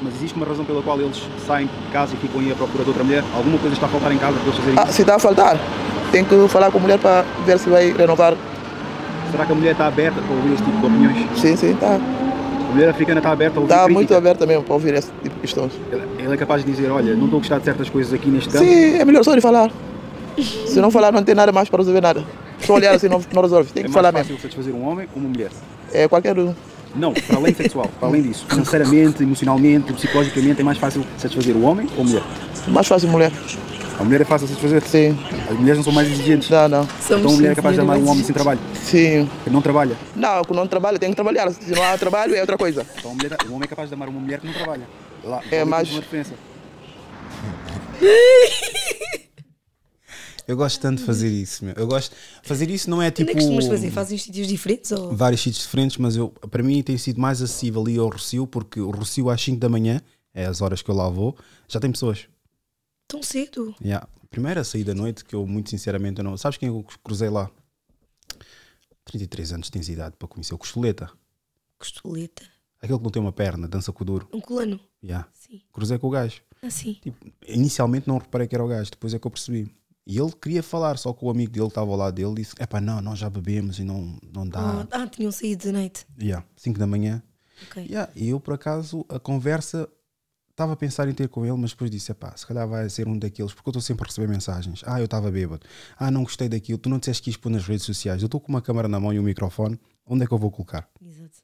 Mas 0.02 0.16
existe 0.16 0.36
uma 0.36 0.46
razão 0.46 0.66
pela 0.66 0.82
qual 0.82 1.00
eles 1.00 1.22
saem 1.46 1.68
de 1.68 1.92
casa 1.92 2.14
e 2.16 2.18
ficam 2.18 2.42
aí 2.42 2.52
à 2.52 2.56
procura 2.56 2.84
de 2.84 2.90
outra 2.90 3.04
mulher? 3.04 3.24
Alguma 3.36 3.58
coisa 3.60 3.76
está 3.76 3.86
a 3.86 3.90
faltar 3.90 4.12
em 4.12 4.18
casa 4.18 4.34
para 4.34 4.44
eles 4.44 4.56
fazerem 4.58 4.80
Ah, 4.80 4.84
isso? 4.86 4.94
se 4.94 5.02
está 5.02 5.16
a 5.16 5.20
faltar, 5.20 5.58
tem 6.12 6.24
que 6.26 6.48
falar 6.48 6.72
com 6.72 6.78
a 6.80 6.82
mulher 6.82 6.98
para 6.98 7.24
ver 7.46 7.60
se 7.60 7.70
vai 7.70 7.92
renovar. 7.94 8.36
Será 9.32 9.46
que 9.46 9.52
a 9.52 9.56
mulher 9.56 9.72
está 9.74 9.88
aberta 9.88 10.20
para 10.22 10.36
ouvir 10.36 10.54
esse 10.54 10.64
tipo 10.64 10.78
de 10.80 10.86
opiniões? 10.86 11.40
Sim, 11.40 11.56
sim, 11.56 11.72
está. 11.74 11.96
A 11.96 12.74
mulher 12.74 12.90
africana 12.90 13.20
está 13.20 13.32
aberta 13.32 13.60
a 13.60 13.62
ouvir 13.62 13.74
Está 13.74 13.88
muito 13.90 14.16
aberta 14.16 14.46
mesmo 14.46 14.64
para 14.64 14.74
ouvir 14.74 14.94
esse 14.96 15.12
tipo 15.22 15.36
de 15.36 15.42
questões. 15.42 15.72
Ele 16.18 16.34
é 16.34 16.38
capaz 16.38 16.64
de 16.66 16.72
dizer, 16.72 16.90
olha, 16.90 17.14
não 17.16 17.26
estou 17.26 17.38
a 17.38 17.42
gostar 17.42 17.60
de 17.60 17.66
certas 17.66 17.90
coisas 17.90 18.12
aqui 18.14 18.30
neste 18.30 18.50
campo. 18.50 18.66
Sim, 18.66 18.96
é 18.98 19.06
melhor 19.06 19.24
só 19.24 19.36
de 19.36 19.42
falar. 19.42 19.70
Se 20.38 20.80
não 20.82 20.90
falar, 20.90 21.12
não 21.12 21.24
tem 21.24 21.36
nada 21.36 21.52
mais 21.52 21.70
para 21.70 21.78
resolver 21.80 22.02
nada. 22.02 22.24
Só 22.62 22.74
olhar 22.74 22.96
assim 22.96 23.08
não, 23.08 23.22
não 23.34 23.42
resolve. 23.42 23.72
Tem 23.72 23.82
É 23.82 23.88
que 23.88 23.92
mais 23.92 23.94
falar 23.94 24.12
fácil 24.12 24.34
mesmo. 24.34 24.42
satisfazer 24.42 24.74
um 24.74 24.88
homem 24.88 25.08
ou 25.16 25.22
uma 25.22 25.30
mulher? 25.30 25.50
É 25.94 26.08
qualquer 26.08 26.38
um. 26.40 26.54
Não, 26.96 27.14
para 27.14 27.38
além 27.38 27.54
sexual, 27.54 27.90
para 28.00 28.10
além 28.10 28.22
disso, 28.22 28.46
financeiramente, 28.50 29.24
emocionalmente, 29.24 29.94
psicologicamente, 29.94 30.60
é 30.62 30.64
mais 30.64 30.78
fácil 30.78 31.06
satisfazer 31.18 31.56
o 31.56 31.62
homem 31.64 31.88
ou 31.96 32.02
a 32.04 32.06
mulher? 32.06 32.24
Mais 32.68 32.88
fácil 32.88 33.08
mulher. 33.10 33.32
A 34.00 34.04
mulher 34.04 34.22
é 34.22 34.26
fácil 34.26 34.48
satisfazer? 34.48 34.82
Sim. 34.84 35.18
As 35.50 35.56
mulheres 35.58 35.78
não 35.78 35.84
são 35.84 35.94
mais 35.94 36.10
exigentes. 36.12 36.50
Não, 36.50 36.68
não. 36.68 36.88
Então 37.06 37.18
a 37.18 37.34
mulher 37.34 37.52
é 37.52 37.56
capaz 37.56 37.76
de 37.76 37.82
amar 37.82 37.98
um 37.98 38.10
homem 38.10 38.24
sem 38.24 38.34
trabalho, 38.34 38.60
Sim. 38.74 39.30
que 39.44 39.50
não 39.50 39.62
trabalha. 39.62 39.96
Não, 40.16 40.44
que 40.44 40.54
não 40.54 40.66
trabalha, 40.68 40.98
tem 40.98 41.10
que 41.12 41.16
trabalhar. 41.16 41.50
Se 41.52 41.72
não 41.72 41.84
há 41.84 41.98
trabalho, 41.98 42.36
é 42.36 42.42
outra 42.42 42.58
coisa. 42.58 42.86
Então 42.98 43.12
a 43.12 43.14
mulher, 43.14 43.38
um 43.48 43.54
homem 43.54 43.66
é 43.66 43.68
capaz 43.68 43.88
de 43.90 43.94
amar 43.96 44.10
uma 44.10 44.20
mulher 44.20 44.40
que 44.40 44.48
não 44.48 44.54
trabalha. 44.54 44.88
Lá, 45.24 45.40
É 45.52 45.64
mais- 45.64 45.90
uma 45.92 46.02
diferença. 46.02 46.34
Eu 50.52 50.58
gosto 50.58 50.82
tanto 50.82 51.00
de 51.00 51.06
fazer 51.06 51.30
isso, 51.30 51.64
meu. 51.64 51.74
Eu 51.76 51.88
gosto. 51.88 52.14
Fazer 52.44 52.70
isso 52.70 52.90
não 52.90 53.02
é 53.02 53.08
Onde 53.08 53.16
tipo. 53.16 53.32
é 53.32 53.34
que 53.34 53.40
costumas 53.40 53.68
fazer? 53.68 53.90
Fazem 53.90 54.16
em 54.18 54.20
sítios 54.20 54.48
diferentes? 54.50 54.92
Ou... 54.92 55.16
vários 55.16 55.40
sítios 55.40 55.64
diferentes, 55.64 55.96
mas 55.98 56.18
eu, 56.18 56.28
para 56.28 56.62
mim 56.62 56.84
tem 56.84 56.98
sido 56.98 57.22
mais 57.22 57.42
acessível 57.42 57.82
ali 57.82 57.98
ao 57.98 58.10
Rocio, 58.10 58.46
porque 58.46 58.82
o 58.82 58.92
Rocio 58.92 59.30
às 59.30 59.42
5 59.42 59.58
da 59.58 59.70
manhã, 59.70 60.02
é 60.34 60.46
as 60.46 60.60
horas 60.60 60.82
que 60.82 60.92
eu 60.92 60.96
lá 60.96 61.08
vou, 61.08 61.38
já 61.70 61.80
tem 61.80 61.90
pessoas. 61.90 62.28
Tão 63.08 63.24
cedo? 63.24 63.74
Yeah. 63.82 64.06
Primeira 64.30 64.62
saída 64.66 64.94
da 64.94 65.02
noite, 65.02 65.24
que 65.24 65.34
eu 65.34 65.48
muito 65.48 65.70
sinceramente 65.70 66.20
eu 66.20 66.24
não. 66.26 66.36
Sabes 66.36 66.58
quem 66.58 66.68
eu 66.68 66.86
cruzei 67.02 67.30
lá? 67.30 67.50
33 69.06 69.54
anos 69.54 69.70
tens 69.70 69.88
idade 69.88 70.18
para 70.20 70.28
conhecer 70.28 70.54
o 70.54 70.58
Costoleta. 70.58 71.10
Costoleta. 71.80 72.44
Aquele 72.82 72.98
que 72.98 73.04
não 73.06 73.12
tem 73.12 73.22
uma 73.22 73.32
perna, 73.32 73.70
dança 73.70 73.94
com 73.94 74.04
o 74.04 74.06
duro. 74.06 74.28
Um 74.34 74.42
colano. 74.42 74.82
Yeah. 75.02 75.30
Sim. 75.32 75.62
Cruzei 75.72 75.98
com 75.98 76.08
o 76.08 76.10
gajo. 76.10 76.42
Assim. 76.62 76.96
Tipo, 76.96 77.26
inicialmente 77.48 78.06
não 78.06 78.18
reparei 78.18 78.48
que 78.48 78.56
era 78.56 78.64
o 78.64 78.68
gajo, 78.68 78.92
depois 78.92 79.14
é 79.14 79.20
que 79.20 79.26
eu 79.26 79.32
percebi. 79.32 79.74
E 80.12 80.18
ele 80.20 80.32
queria 80.34 80.62
falar, 80.62 80.98
só 80.98 81.14
que 81.14 81.24
o 81.24 81.30
amigo 81.30 81.54
dele 81.54 81.68
estava 81.68 81.90
ao 81.90 81.96
lado 81.96 82.14
dele 82.16 82.34
disse: 82.36 82.54
Epá, 82.60 82.82
não, 82.82 83.02
nós 83.02 83.18
já 83.18 83.30
bebemos 83.30 83.80
e 83.80 83.84
não, 83.86 84.18
não 84.34 84.46
dá. 84.46 84.60
Ah, 84.92 85.04
ah, 85.04 85.08
tinham 85.08 85.32
saído 85.32 85.64
de 85.64 85.72
noite. 85.72 86.06
Yeah, 86.22 86.46
5 86.58 86.78
da 86.78 86.86
manhã. 86.86 87.24
Ok. 87.70 87.86
Yeah, 87.86 88.12
e 88.14 88.28
eu, 88.28 88.38
por 88.38 88.56
acaso, 88.56 89.06
a 89.08 89.18
conversa 89.20 89.88
estava 90.50 90.74
a 90.74 90.76
pensar 90.76 91.08
em 91.08 91.14
ter 91.14 91.30
com 91.30 91.46
ele, 91.46 91.56
mas 91.56 91.70
depois 91.72 91.90
disse: 91.90 92.12
Epá, 92.12 92.36
se 92.36 92.46
calhar 92.46 92.68
vai 92.68 92.90
ser 92.90 93.08
um 93.08 93.18
daqueles, 93.18 93.54
porque 93.54 93.70
eu 93.70 93.72
estou 93.72 93.82
sempre 93.82 94.04
a 94.04 94.08
receber 94.08 94.28
mensagens. 94.28 94.82
Ah, 94.86 95.00
eu 95.00 95.06
estava 95.06 95.32
bêbado. 95.32 95.66
Ah, 95.98 96.12
não 96.12 96.24
gostei 96.24 96.50
daquilo. 96.50 96.78
Tu 96.78 96.90
não 96.90 97.00
disseste 97.00 97.24
que 97.24 97.30
ias 97.30 97.38
pôr 97.38 97.50
nas 97.50 97.66
redes 97.66 97.86
sociais. 97.86 98.22
Eu 98.22 98.26
estou 98.26 98.42
com 98.42 98.50
uma 98.50 98.62
câmera 98.62 98.90
na 98.90 99.00
mão 99.00 99.14
e 99.14 99.20
um 99.20 99.24
microfone. 99.24 99.80
Onde 100.06 100.26
é 100.26 100.28
que 100.28 100.34
eu 100.34 100.38
vou 100.38 100.52
colocar? 100.52 100.90
Exato. 101.02 101.38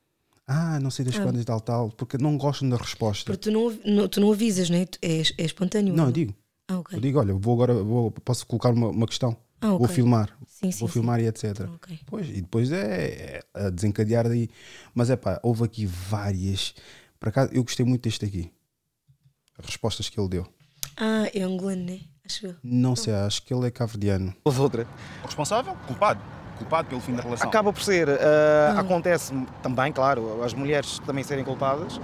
Ah, 0.45 0.77
não 0.81 0.91
sei 0.91 1.05
das 1.05 1.15
Ah. 1.15 1.23
quantas 1.23 1.45
tal, 1.45 1.61
tal, 1.61 1.89
porque 1.91 2.17
não 2.17 2.37
gostam 2.37 2.67
da 2.67 2.75
resposta. 2.75 3.31
Porque 3.31 3.49
tu 3.49 3.51
não, 3.51 3.71
não- 3.85 4.07
tu 4.09 4.19
não 4.19 4.29
avisas, 4.31 4.69
não 4.69 4.77
é? 4.77 4.81
É, 5.01 5.19
é 5.37 5.45
espontâneo. 5.45 5.93
Não, 5.95 6.05
eu 6.07 6.11
digo. 6.11 6.33
Ah, 6.67 6.79
ok. 6.79 6.97
Eu 6.97 7.01
digo, 7.01 7.19
olha, 7.19 7.33
vou 7.33 7.53
agora, 7.53 7.73
vou, 7.73 8.11
posso 8.11 8.45
colocar 8.45 8.71
uma, 8.71 8.89
uma 8.89 9.07
questão. 9.07 9.35
Ah, 9.61 9.73
ok. 9.73 9.79
Vou 9.79 9.87
filmar. 9.87 10.37
Sim, 10.45 10.71
sim, 10.71 10.79
vou 10.79 10.87
sim. 10.87 10.93
filmar 10.93 11.19
e 11.19 11.27
etc. 11.27 11.61
Ok. 11.75 11.99
Pois, 12.05 12.29
e 12.29 12.41
depois 12.41 12.71
é, 12.71 13.05
é 13.05 13.43
a 13.53 13.69
desencadear 13.69 14.27
daí. 14.27 14.49
Mas 14.93 15.09
é 15.09 15.15
pá, 15.15 15.39
houve 15.41 15.63
aqui 15.63 15.85
várias. 15.85 16.75
Por 17.19 17.29
acaso, 17.29 17.51
eu 17.53 17.63
gostei 17.63 17.85
muito 17.85 18.03
deste 18.03 18.25
aqui. 18.25 18.51
As 19.57 19.65
respostas 19.65 20.09
que 20.09 20.19
ele 20.19 20.29
deu. 20.29 20.47
Ah, 20.95 21.29
é 21.33 21.41
angolano, 21.41 21.85
né? 21.85 22.01
Acho 22.25 22.47
eu. 22.47 22.55
Não 22.61 22.95
sei, 22.95 23.13
acho 23.13 23.41
que 23.43 23.53
ele 23.53 23.65
é 23.65 23.71
cabo-verdiano. 23.71 24.35
Houve 24.43 24.59
outra. 24.59 24.87
Responsável? 25.23 25.75
Culpado. 25.87 26.19
Culpado 26.57 26.89
pelo 26.89 26.99
fim 26.99 27.15
da 27.15 27.21
relação. 27.21 27.47
Acaba 27.47 27.71
por 27.71 27.81
ser, 27.81 28.09
eh, 28.09 28.73
acontece 28.75 29.31
também, 29.61 29.93
claro, 29.93 30.43
as 30.43 30.53
mulheres 30.53 30.99
também 31.05 31.23
serem 31.23 31.45
culpadas, 31.45 32.01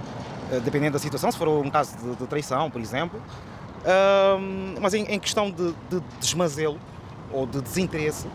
eh, 0.50 0.60
dependendo 0.60 0.92
da 0.92 0.98
situação, 1.00 1.30
se 1.30 1.36
for 1.36 1.48
um 1.48 1.68
caso 1.68 1.96
de, 1.98 2.16
de 2.16 2.26
traição, 2.26 2.70
por 2.70 2.80
exemplo. 2.80 3.20
Ahm, 3.84 4.76
mas 4.80 4.94
em, 4.94 5.02
em 5.04 5.18
questão 5.18 5.50
de, 5.50 5.72
de 5.90 6.00
desmazelo 6.20 6.78
ou 7.32 7.46
de 7.46 7.60
desinteresse, 7.60 8.26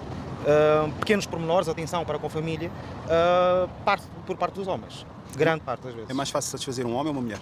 ahm, 0.45 0.91
pequenos 0.99 1.25
pormenores, 1.25 1.67
atenção 1.67 2.05
para 2.05 2.19
com 2.19 2.27
a 2.27 2.29
família, 2.29 2.71
ah, 3.09 3.67
parte 3.83 4.05
por 4.25 4.37
parte 4.37 4.53
dos 4.55 4.67
homens. 4.67 5.05
Grande 5.35 5.61
parte 5.61 5.81
das 5.83 5.93
vezes. 5.93 6.09
É 6.09 6.13
mais 6.13 6.29
fácil 6.29 6.51
satisfazer 6.51 6.85
um 6.85 6.93
homem 6.93 7.07
ou 7.07 7.11
uma 7.13 7.21
mulher? 7.21 7.39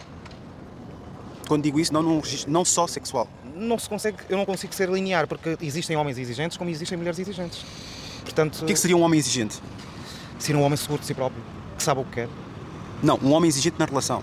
Quando 1.48 1.64
digo 1.64 1.80
isso, 1.80 1.94
não 1.94 2.02
num 2.04 2.22
não 2.48 2.66
só 2.66 2.86
sexual. 2.88 3.28
Não 3.56 3.80
se 3.80 3.88
consegue, 3.88 4.18
eu 4.30 4.38
não 4.38 4.46
consigo 4.46 4.74
ser 4.76 4.90
linear, 4.90 5.28
porque 5.28 5.58
existem 5.62 5.96
homens 5.96 6.18
exigentes 6.18 6.58
como 6.58 6.70
existem 6.70 6.98
mulheres 6.98 7.18
exigentes. 7.20 7.66
Portanto, 8.24 8.62
O 8.62 8.66
que 8.66 8.72
é 8.72 8.76
que 8.76 8.80
seria 8.80 8.98
um 8.98 9.02
homem 9.02 9.20
exigente? 9.20 9.62
ser 10.38 10.56
um 10.56 10.62
homem 10.62 10.78
seguro 10.78 11.00
de 11.02 11.08
si 11.08 11.14
próprio, 11.16 11.42
que 11.76 11.82
sabe 11.82 12.02
o 12.02 12.04
que 12.06 12.12
quer. 12.12 12.30
Não, 13.02 13.18
um 13.24 13.32
homem 13.32 13.48
exigente 13.48 13.78
na 13.80 13.86
relação. 13.86 14.22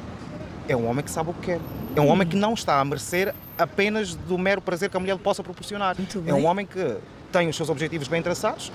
É 0.69 0.77
um 0.77 0.87
homem 0.89 1.05
que 1.05 1.11
sabe 1.11 1.31
o 1.31 1.35
que 1.35 1.41
quer. 1.41 1.61
É 1.97 2.01
um 2.01 2.09
homem 2.09 2.27
que 2.27 2.37
não 2.37 2.55
está 2.55 2.81
a 2.81 2.85
merecer 2.85 3.35
apenas 3.59 4.15
do 4.15 4.37
mero 4.39 4.61
prazer 4.61 4.89
que 4.91 4.97
a 4.97 5.01
mulher 5.01 5.15
lhe 5.15 5.19
possa 5.23 5.43
proporcionar. 5.43 5.97
É 6.27 6.35
um 6.35 6.47
homem 6.47 6.67
que 6.67 6.97
tem 7.33 7.49
os 7.49 7.57
seus 7.57 7.69
objetivos 7.69 8.07
bem 8.07 8.23
traçados, 8.23 8.71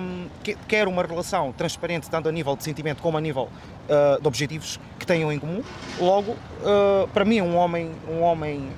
hum, 0.00 0.26
que- 0.44 0.56
quer 0.68 0.86
uma 0.86 1.02
relação 1.04 1.52
transparente, 1.52 2.08
tanto 2.08 2.28
a 2.28 2.32
nível 2.32 2.54
de 2.56 2.62
sentimento 2.62 3.02
como 3.02 3.18
a 3.18 3.20
nível 3.20 3.48
ah, 3.90 4.18
de 4.20 4.26
objetivos 4.28 4.78
que 4.98 5.04
tenham 5.06 5.32
em 5.32 5.38
comum. 5.38 5.62
Logo, 5.98 6.36
ah, 6.64 7.08
para 7.12 7.24
mim, 7.24 7.40
um 7.40 7.56
homem, 7.56 7.90
um 8.08 8.20
homem 8.22 8.68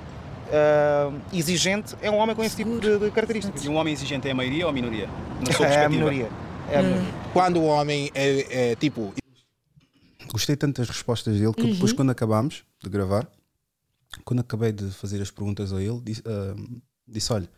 ah, 0.51 1.11
exigente 1.31 1.95
é 2.01 2.09
um 2.09 2.17
homem 2.17 2.35
com 2.35 2.43
esse 2.43 2.55
tipo 2.55 2.79
de, 2.79 2.97
de 2.97 3.11
características. 3.11 3.63
E 3.63 3.69
um 3.69 3.75
homem 3.75 3.93
exigente 3.93 4.27
é 4.27 4.31
a 4.31 4.35
maioria 4.35 4.65
ou 4.65 4.69
a 4.69 4.73
minoria? 4.73 5.07
Na 5.45 5.53
sua 5.53 5.67
É 5.67 5.85
a 5.85 5.89
minoria. 5.89 6.29
É 6.71 6.79
a 6.79 6.81
minoria. 6.81 7.07
Quando 7.31 7.57
o 7.59 7.65
homem 7.65 8.09
é, 8.15 8.71
é, 8.71 8.75
tipo. 8.75 9.13
Gostei 10.31 10.55
tanto 10.55 10.81
das 10.81 10.89
respostas 10.89 11.39
dele 11.39 11.53
que 11.53 11.73
depois, 11.73 11.93
quando 11.93 12.09
acabámos 12.09 12.63
de 12.83 12.89
gravar, 12.89 13.27
quando 14.23 14.39
acabei 14.39 14.71
de 14.71 14.89
fazer 14.91 15.21
as 15.21 15.31
perguntas 15.31 15.73
a 15.73 15.81
ele, 15.81 15.99
disse, 16.01 16.23
ah, 16.25 16.55
disse: 17.07 17.33
Olha, 17.33 17.49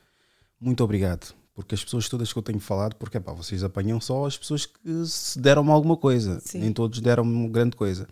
muito 0.60 0.84
obrigado, 0.84 1.36
porque 1.54 1.76
as 1.76 1.84
pessoas 1.84 2.10
todas 2.10 2.32
que 2.32 2.40
eu 2.40 2.44
tenho 2.44 2.60
falado, 2.60 2.96
porque 2.96 3.20
pá, 3.20 3.34
vocês 3.34 3.64
apanham 3.64 4.00
só 4.02 4.26
as 4.26 4.38
pessoas 4.38 4.66
que 4.66 5.06
se 5.06 5.40
deram-me 5.40 5.72
alguma 5.72 5.98
coisa, 5.98 6.40
Sim. 6.40 6.60
nem 6.60 6.74
todos 6.74 7.00
deram-me 7.00 7.48
grande 7.50 7.76
coisa. 7.76 8.08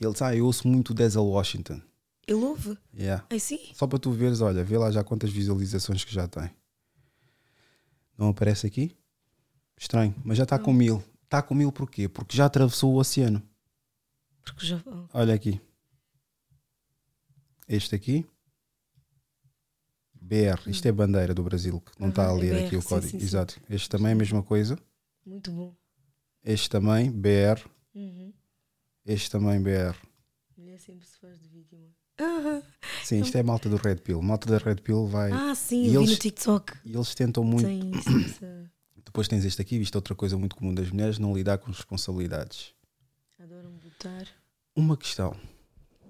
Ele 0.00 0.10
disse: 0.12 0.24
Ah, 0.24 0.34
eu 0.34 0.46
ouço 0.46 0.66
muito 0.66 0.90
o 0.90 0.94
Denzel 0.94 1.24
Washington. 1.24 1.80
Ele 2.26 2.42
ouve. 2.42 2.78
Yeah. 2.96 3.24
Ai, 3.30 3.38
sim. 3.38 3.58
Só 3.74 3.86
para 3.86 3.98
tu 3.98 4.10
veres, 4.10 4.40
olha, 4.40 4.64
vê 4.64 4.78
lá 4.78 4.90
já 4.90 5.04
quantas 5.04 5.30
visualizações 5.30 6.04
que 6.04 6.12
já 6.14 6.26
tem. 6.26 6.50
Não 8.16 8.28
aparece 8.28 8.66
aqui? 8.66 8.96
Estranho, 9.76 10.14
mas 10.24 10.38
já 10.38 10.44
está 10.44 10.58
com 10.58 10.72
mil. 10.72 11.02
Está 11.24 11.42
com 11.42 11.54
mil 11.54 11.70
porquê? 11.70 12.08
Porque 12.08 12.36
já 12.36 12.46
atravessou 12.46 12.94
o 12.94 12.98
oceano. 12.98 13.42
Porque 14.42 14.66
já. 14.66 14.82
Olha 15.12 15.34
aqui. 15.34 15.60
Este 17.66 17.94
aqui. 17.94 18.26
BR. 20.14 20.68
Isto 20.68 20.86
é 20.88 20.92
bandeira 20.92 21.34
do 21.34 21.42
Brasil, 21.42 21.80
que 21.80 22.00
não 22.00 22.08
está 22.08 22.28
a 22.30 22.32
é 22.32 22.36
ler 22.38 22.54
BR, 22.54 22.66
aqui 22.66 22.76
o 22.76 22.82
sim, 22.82 22.88
código. 22.88 23.10
sim, 23.10 23.18
sim. 23.18 23.24
Exato. 23.24 23.60
Este 23.68 23.88
também 23.90 24.08
é 24.10 24.12
a 24.12 24.16
mesma 24.16 24.42
coisa. 24.42 24.78
Muito 25.24 25.50
bom. 25.50 25.74
Este 26.42 26.68
também, 26.70 27.10
BR. 27.10 27.60
Uhum. 27.94 28.32
Este 29.04 29.30
também, 29.30 29.60
BR. 29.62 29.96
Mulher 30.56 30.78
sempre 30.78 31.06
se 31.06 31.18
faz 31.18 31.38
de 31.40 31.48
vítima. 31.48 31.88
Aham. 32.20 32.62
Sim, 33.04 33.20
isto 33.20 33.36
é 33.36 33.40
a 33.40 33.44
malta 33.44 33.68
do 33.68 33.76
Red 33.76 33.96
Pill. 33.96 34.22
Malta 34.22 34.48
da 34.48 34.56
Red 34.58 34.76
Pill 34.76 35.06
vai. 35.06 35.30
Ah, 35.32 35.54
sim, 35.54 35.82
E 35.84 35.96
eles- 35.96 36.10
no 36.10 36.16
TikTok. 36.16 36.72
E 36.84 36.94
eles 36.94 37.12
tentam 37.14 37.42
muito. 37.44 37.66
Tem 37.66 37.90
isso, 37.90 38.38
Depois 39.04 39.26
tens 39.28 39.44
este 39.44 39.60
aqui, 39.60 39.76
isto 39.80 39.96
é 39.96 39.98
outra 39.98 40.14
coisa 40.14 40.38
muito 40.38 40.54
comum 40.56 40.72
das 40.72 40.90
mulheres, 40.90 41.18
não 41.18 41.36
lidar 41.36 41.58
com 41.58 41.70
responsabilidades. 41.70 42.72
Adoram 43.38 43.72
botar. 43.72 44.26
Uma 44.76 44.96
questão. 44.96 45.36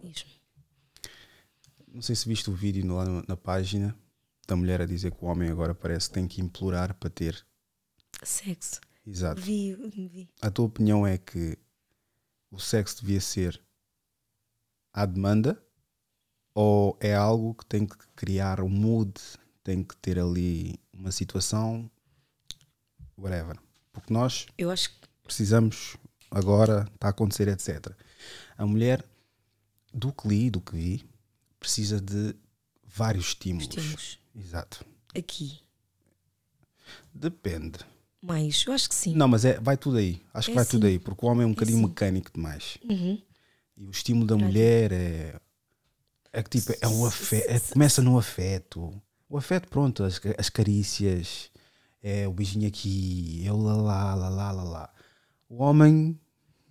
Diz-me. 0.02 0.33
Não 1.94 2.02
sei 2.02 2.16
se 2.16 2.28
viste 2.28 2.50
o 2.50 2.52
vídeo 2.52 2.92
lá 2.92 3.04
na, 3.04 3.24
na 3.28 3.36
página 3.36 3.96
da 4.48 4.56
mulher 4.56 4.82
a 4.82 4.86
dizer 4.86 5.12
que 5.12 5.24
o 5.24 5.28
homem 5.28 5.48
agora 5.48 5.72
parece 5.72 6.08
que 6.08 6.14
tem 6.14 6.26
que 6.26 6.40
implorar 6.40 6.92
para 6.94 7.08
ter. 7.08 7.46
Sexo. 8.20 8.80
Exato. 9.06 9.40
Vi, 9.40 9.74
vi. 9.74 10.28
A 10.42 10.50
tua 10.50 10.64
opinião 10.64 11.06
é 11.06 11.16
que 11.16 11.56
o 12.50 12.58
sexo 12.58 13.00
devia 13.00 13.20
ser 13.20 13.62
à 14.92 15.06
demanda 15.06 15.62
ou 16.52 16.98
é 17.00 17.14
algo 17.14 17.54
que 17.54 17.64
tem 17.64 17.86
que 17.86 17.96
criar 18.16 18.60
um 18.60 18.68
mood, 18.68 19.14
tem 19.62 19.84
que 19.84 19.96
ter 19.98 20.18
ali 20.18 20.80
uma 20.92 21.12
situação, 21.12 21.88
whatever. 23.16 23.56
Porque 23.92 24.12
nós 24.12 24.46
Eu 24.58 24.72
acho 24.72 24.90
que. 24.90 25.08
precisamos 25.22 25.96
agora, 26.28 26.88
está 26.92 27.06
a 27.06 27.10
acontecer, 27.10 27.46
etc. 27.46 27.92
A 28.58 28.66
mulher, 28.66 29.04
do 29.92 30.12
que 30.12 30.26
li, 30.26 30.50
do 30.50 30.60
que 30.60 30.74
vi, 30.74 31.13
precisa 31.64 31.98
de 32.00 32.34
vários 32.86 33.28
estímulos. 33.28 33.66
Estímulos. 33.68 34.18
Exato. 34.36 34.84
Aqui. 35.16 35.60
Depende. 37.14 37.78
Mais. 38.20 38.64
Eu 38.66 38.72
acho 38.74 38.88
que 38.88 38.94
sim. 38.94 39.14
Não, 39.14 39.26
mas 39.28 39.44
é, 39.44 39.58
vai 39.60 39.76
tudo 39.76 39.96
aí. 39.96 40.20
Acho 40.32 40.46
que 40.48 40.52
É 40.52 40.56
vai 40.56 40.64
tudo 40.66 40.86
sim. 40.86 40.92
aí, 40.92 40.98
porque 40.98 41.24
o 41.24 41.28
homem 41.28 41.44
é 41.44 41.46
um 41.46 41.50
bocadinho 41.52 41.78
sim. 41.78 41.86
mecânico 41.86 42.30
demais. 42.32 42.76
Uhum. 42.88 43.20
E 43.76 43.86
o 43.86 43.90
estímulo 43.90 44.26
da 44.26 44.36
mulher 44.36 44.92
é. 44.92 45.40
É 46.32 46.42
que 46.42 46.50
tipo, 46.58 46.72
é 46.80 46.88
um 46.88 47.06
afeto. 47.06 47.48
é- 47.50 47.60
começa 47.60 48.02
no 48.02 48.18
afeto. 48.18 48.92
O 49.28 49.36
afeto, 49.38 49.68
pronto, 49.68 50.02
as, 50.04 50.20
as 50.38 50.48
carícias, 50.50 51.50
é 52.02 52.26
o 52.28 52.32
beijinho 52.32 52.68
aqui, 52.68 53.42
é 53.46 53.52
o 53.52 53.56
lá 53.56 53.74
lá, 53.76 54.14
lá 54.14 54.28
lá, 54.28 54.52
lá 54.52 54.62
lá. 54.62 54.90
O 55.48 55.62
homem. 55.62 56.18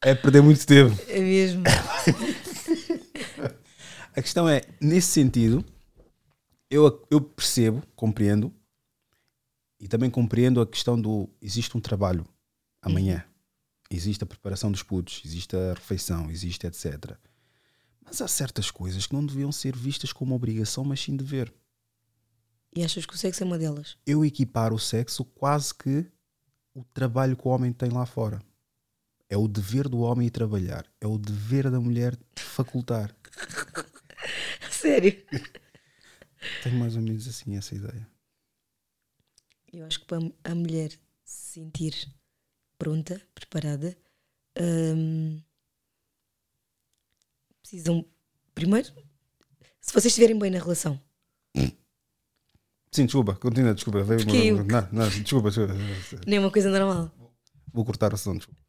É 0.00 0.14
perder 0.14 0.42
muito 0.42 0.64
tempo. 0.66 0.96
É 1.08 1.20
mesmo. 1.20 1.64
A 4.14 4.22
questão 4.22 4.48
é, 4.48 4.62
nesse 4.80 5.08
sentido, 5.08 5.64
eu, 6.70 7.06
eu 7.10 7.20
percebo, 7.20 7.82
compreendo, 7.94 8.50
e 9.78 9.86
também 9.86 10.08
compreendo 10.08 10.58
a 10.60 10.66
questão 10.66 10.98
do 10.98 11.28
existe 11.40 11.76
um 11.76 11.80
trabalho 11.80 12.26
amanhã. 12.80 13.24
Existe 13.90 14.24
a 14.24 14.26
preparação 14.26 14.72
dos 14.72 14.82
putos, 14.82 15.20
existe 15.22 15.54
a 15.54 15.74
refeição, 15.74 16.30
existe 16.30 16.66
etc. 16.66 17.14
Mas 18.02 18.22
há 18.22 18.28
certas 18.28 18.70
coisas 18.70 19.06
que 19.06 19.14
não 19.14 19.24
deviam 19.24 19.52
ser 19.52 19.76
vistas 19.76 20.12
como 20.12 20.34
obrigação, 20.34 20.82
mas 20.82 21.00
sim 21.00 21.14
dever. 21.14 21.52
E 22.74 22.82
achas 22.84 23.04
que 23.04 23.14
o 23.14 23.18
sexo 23.18 23.42
é 23.42 23.46
uma 23.46 23.58
delas? 23.58 23.96
Eu 24.06 24.24
equiparo 24.24 24.74
o 24.74 24.78
sexo 24.78 25.24
quase 25.24 25.74
que 25.74 26.06
o 26.76 26.84
trabalho 26.84 27.34
que 27.34 27.48
o 27.48 27.50
homem 27.50 27.72
tem 27.72 27.88
lá 27.88 28.04
fora. 28.04 28.38
É 29.30 29.36
o 29.36 29.48
dever 29.48 29.88
do 29.88 30.00
homem 30.00 30.26
ir 30.26 30.30
trabalhar. 30.30 30.86
É 31.00 31.06
o 31.06 31.16
dever 31.16 31.70
da 31.70 31.80
mulher 31.80 32.16
facultar. 32.36 33.16
Sério? 34.70 35.12
Tenho 36.62 36.78
mais 36.78 36.94
ou 36.94 37.02
menos 37.02 37.26
assim 37.26 37.56
essa 37.56 37.74
ideia. 37.74 38.06
Eu 39.72 39.86
acho 39.86 40.00
que 40.00 40.06
para 40.06 40.18
a 40.44 40.54
mulher 40.54 40.90
se 41.24 41.54
sentir 41.54 42.14
pronta, 42.78 43.20
preparada, 43.34 43.96
hum, 44.60 45.42
precisam. 47.62 48.04
Primeiro, 48.54 48.92
se 49.80 49.92
vocês 49.92 50.06
estiverem 50.06 50.38
bem 50.38 50.50
na 50.50 50.58
relação, 50.58 51.00
Sim, 52.92 53.04
desculpa, 53.06 53.34
continua, 53.34 53.74
desculpa. 53.74 54.02
Veio 54.02 54.20
Porque 54.24 54.36
eu- 54.36 54.64
não, 54.64 54.88
não, 54.92 55.08
desculpa, 55.08 55.50
desculpa. 55.50 55.74
nem 56.26 56.38
uma 56.38 56.50
coisa 56.50 56.70
normal. 56.70 57.10
Vou 57.72 57.84
cortar 57.84 58.12
o 58.14 58.16
som, 58.16 58.36
desculpa. 58.36 58.60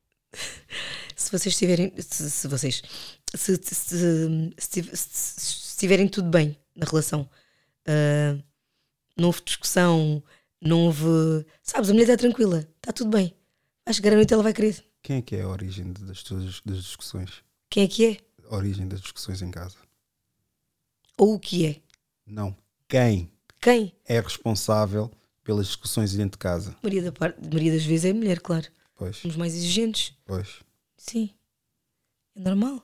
Se 1.15 1.31
vocês 1.31 1.53
estiverem. 1.53 1.93
Se, 1.99 2.29
se 2.29 2.47
vocês. 2.47 2.81
Se, 3.35 3.55
se, 3.63 4.55
se, 4.57 5.39
estiverem 5.71 6.07
tudo 6.07 6.29
bem 6.29 6.57
na 6.75 6.85
relação, 6.85 7.29
ah, 7.87 8.37
não 9.17 9.27
houve 9.27 9.41
discussão, 9.45 10.23
não 10.61 10.85
houve. 10.85 11.05
Sabes, 11.63 11.89
a 11.89 11.93
mulher 11.93 12.03
está 12.09 12.17
tranquila, 12.17 12.59
está 12.77 12.91
tudo 12.91 13.11
bem. 13.11 13.33
Vai 13.85 13.93
chegar 13.93 14.11
à 14.13 14.15
noite 14.15 14.33
ela 14.33 14.43
vai 14.43 14.53
querer. 14.53 14.83
Quem 15.01 15.17
é 15.17 15.21
que 15.21 15.35
é 15.37 15.41
a 15.43 15.47
origem 15.47 15.93
das, 15.93 16.21
tuas- 16.23 16.61
das 16.65 16.83
discussões? 16.83 17.43
Quem 17.69 17.83
é 17.83 17.87
que 17.87 18.05
é? 18.05 18.17
A 18.49 18.55
origem 18.55 18.87
das 18.87 18.99
discussões 19.01 19.41
em 19.41 19.49
casa? 19.51 19.77
Ou 21.17 21.35
o 21.35 21.39
que 21.39 21.65
é? 21.65 21.81
Não. 22.25 22.55
Quem 22.89 23.31
Quem? 23.59 23.93
é 24.05 24.19
responsável 24.19 25.11
pelas 25.43 25.67
discussões 25.67 26.13
dentro 26.13 26.31
de 26.31 26.37
casa? 26.37 26.71
A 26.71 26.79
maioria, 26.83 27.03
da 27.03 27.11
parte, 27.11 27.37
a 27.39 27.43
maioria 27.47 27.71
das 27.73 27.83
vezes 27.85 28.05
é 28.05 28.13
mulher, 28.13 28.39
claro. 28.39 28.67
Pois, 28.95 29.17
Somos 29.17 29.35
mais 29.37 29.53
exigentes. 29.55 30.13
pois. 30.25 30.61
Sim. 30.97 31.29
É 32.35 32.39
normal. 32.41 32.81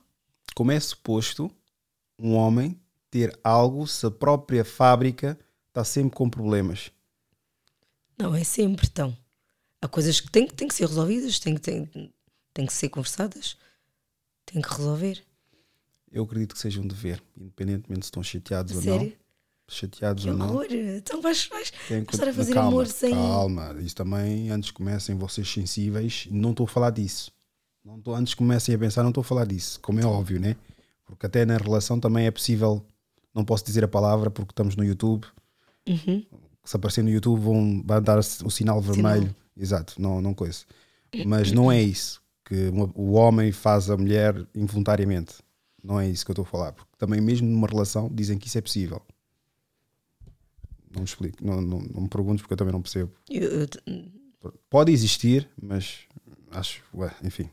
Como 0.54 0.70
é 0.72 0.78
suposto 0.80 1.50
um 2.18 2.34
homem 2.34 2.80
ter 3.10 3.38
algo 3.42 3.86
se 3.86 4.04
a 4.06 4.10
própria 4.10 4.64
fábrica 4.64 5.38
está 5.68 5.84
sempre 5.84 6.16
com 6.16 6.28
problemas? 6.30 6.90
Não, 8.18 8.34
é 8.34 8.44
sempre 8.44 8.86
então. 8.86 9.16
Há 9.82 9.88
coisas 9.88 10.20
que 10.20 10.30
têm, 10.30 10.46
têm 10.46 10.68
que 10.68 10.74
ser 10.74 10.86
resolvidas, 10.86 11.38
têm, 11.38 11.54
que- 11.56 11.60
têm, 11.60 12.12
têm 12.52 12.66
que 12.66 12.72
ser 12.72 12.88
conversadas, 12.88 13.56
têm 14.46 14.62
que 14.62 14.68
resolver. 14.68 15.22
Eu 16.10 16.22
acredito 16.24 16.54
que 16.54 16.60
seja 16.60 16.80
um 16.80 16.86
dever, 16.86 17.20
independentemente 17.36 18.02
se 18.04 18.08
estão 18.08 18.22
chateados 18.22 18.72
A 18.72 18.76
ou 18.76 18.82
sério? 18.82 19.10
não. 19.10 19.23
Chateados 19.68 20.24
Que 20.24 20.30
ou 20.30 20.36
não. 20.36 20.50
horror! 20.50 20.66
Então 20.70 21.22
vais, 21.22 21.46
vais, 21.46 21.72
Tem 21.88 22.02
estar 22.02 22.28
a 22.28 22.32
fazer 22.32 22.52
calma, 22.54 22.68
amor 22.68 22.86
sem. 22.86 23.14
Calma, 23.14 23.76
isso 23.80 23.96
também, 23.96 24.50
antes 24.50 24.70
comecem 24.70 25.16
vocês 25.16 25.50
sensíveis, 25.50 26.28
não 26.30 26.50
estou 26.50 26.64
a 26.64 26.68
falar 26.68 26.90
disso. 26.90 27.32
Não 27.84 27.98
estou, 27.98 28.14
antes 28.14 28.34
comecem 28.34 28.74
a 28.74 28.78
pensar, 28.78 29.02
não 29.02 29.10
estou 29.10 29.22
a 29.22 29.24
falar 29.24 29.46
disso, 29.46 29.80
como 29.80 30.00
é 30.00 30.04
óbvio, 30.04 30.40
né? 30.40 30.56
Porque 31.04 31.26
até 31.26 31.44
na 31.44 31.56
relação 31.56 31.98
também 32.00 32.26
é 32.26 32.30
possível, 32.30 32.84
não 33.34 33.44
posso 33.44 33.64
dizer 33.64 33.84
a 33.84 33.88
palavra 33.88 34.30
porque 34.30 34.52
estamos 34.52 34.76
no 34.76 34.84
YouTube. 34.84 35.26
Uhum. 35.86 36.24
Se 36.64 36.76
aparecer 36.76 37.02
no 37.02 37.10
YouTube 37.10 37.40
vão, 37.40 37.82
vai 37.84 38.00
dar 38.00 38.18
o 38.18 38.50
sinal 38.50 38.80
vermelho. 38.80 39.34
Exato, 39.56 40.00
não, 40.00 40.20
não 40.20 40.32
coisa. 40.34 40.64
Mas 41.26 41.52
não 41.52 41.70
é 41.70 41.80
isso 41.82 42.22
que 42.44 42.70
o 42.94 43.12
homem 43.12 43.52
faz 43.52 43.88
a 43.88 43.96
mulher 43.96 44.46
involuntariamente. 44.54 45.36
Não 45.82 46.00
é 46.00 46.08
isso 46.08 46.24
que 46.24 46.30
eu 46.30 46.34
estou 46.34 46.44
a 46.44 46.48
falar. 46.48 46.72
Porque 46.72 46.90
também, 46.98 47.20
mesmo 47.20 47.46
numa 47.48 47.66
relação, 47.66 48.08
dizem 48.12 48.38
que 48.38 48.48
isso 48.48 48.58
é 48.58 48.60
possível. 48.60 49.02
Não 50.94 51.00
me 51.00 51.04
explico, 51.04 51.44
não, 51.44 51.60
não, 51.60 51.80
não 51.80 52.02
me 52.02 52.08
perguntes 52.08 52.42
porque 52.42 52.54
eu 52.54 52.58
também 52.58 52.72
não 52.72 52.82
percebo. 52.82 53.12
Eu- 53.28 53.68
Pode 54.70 54.92
existir, 54.92 55.48
mas 55.60 56.06
acho, 56.50 56.82
ué, 56.94 57.14
enfim. 57.22 57.50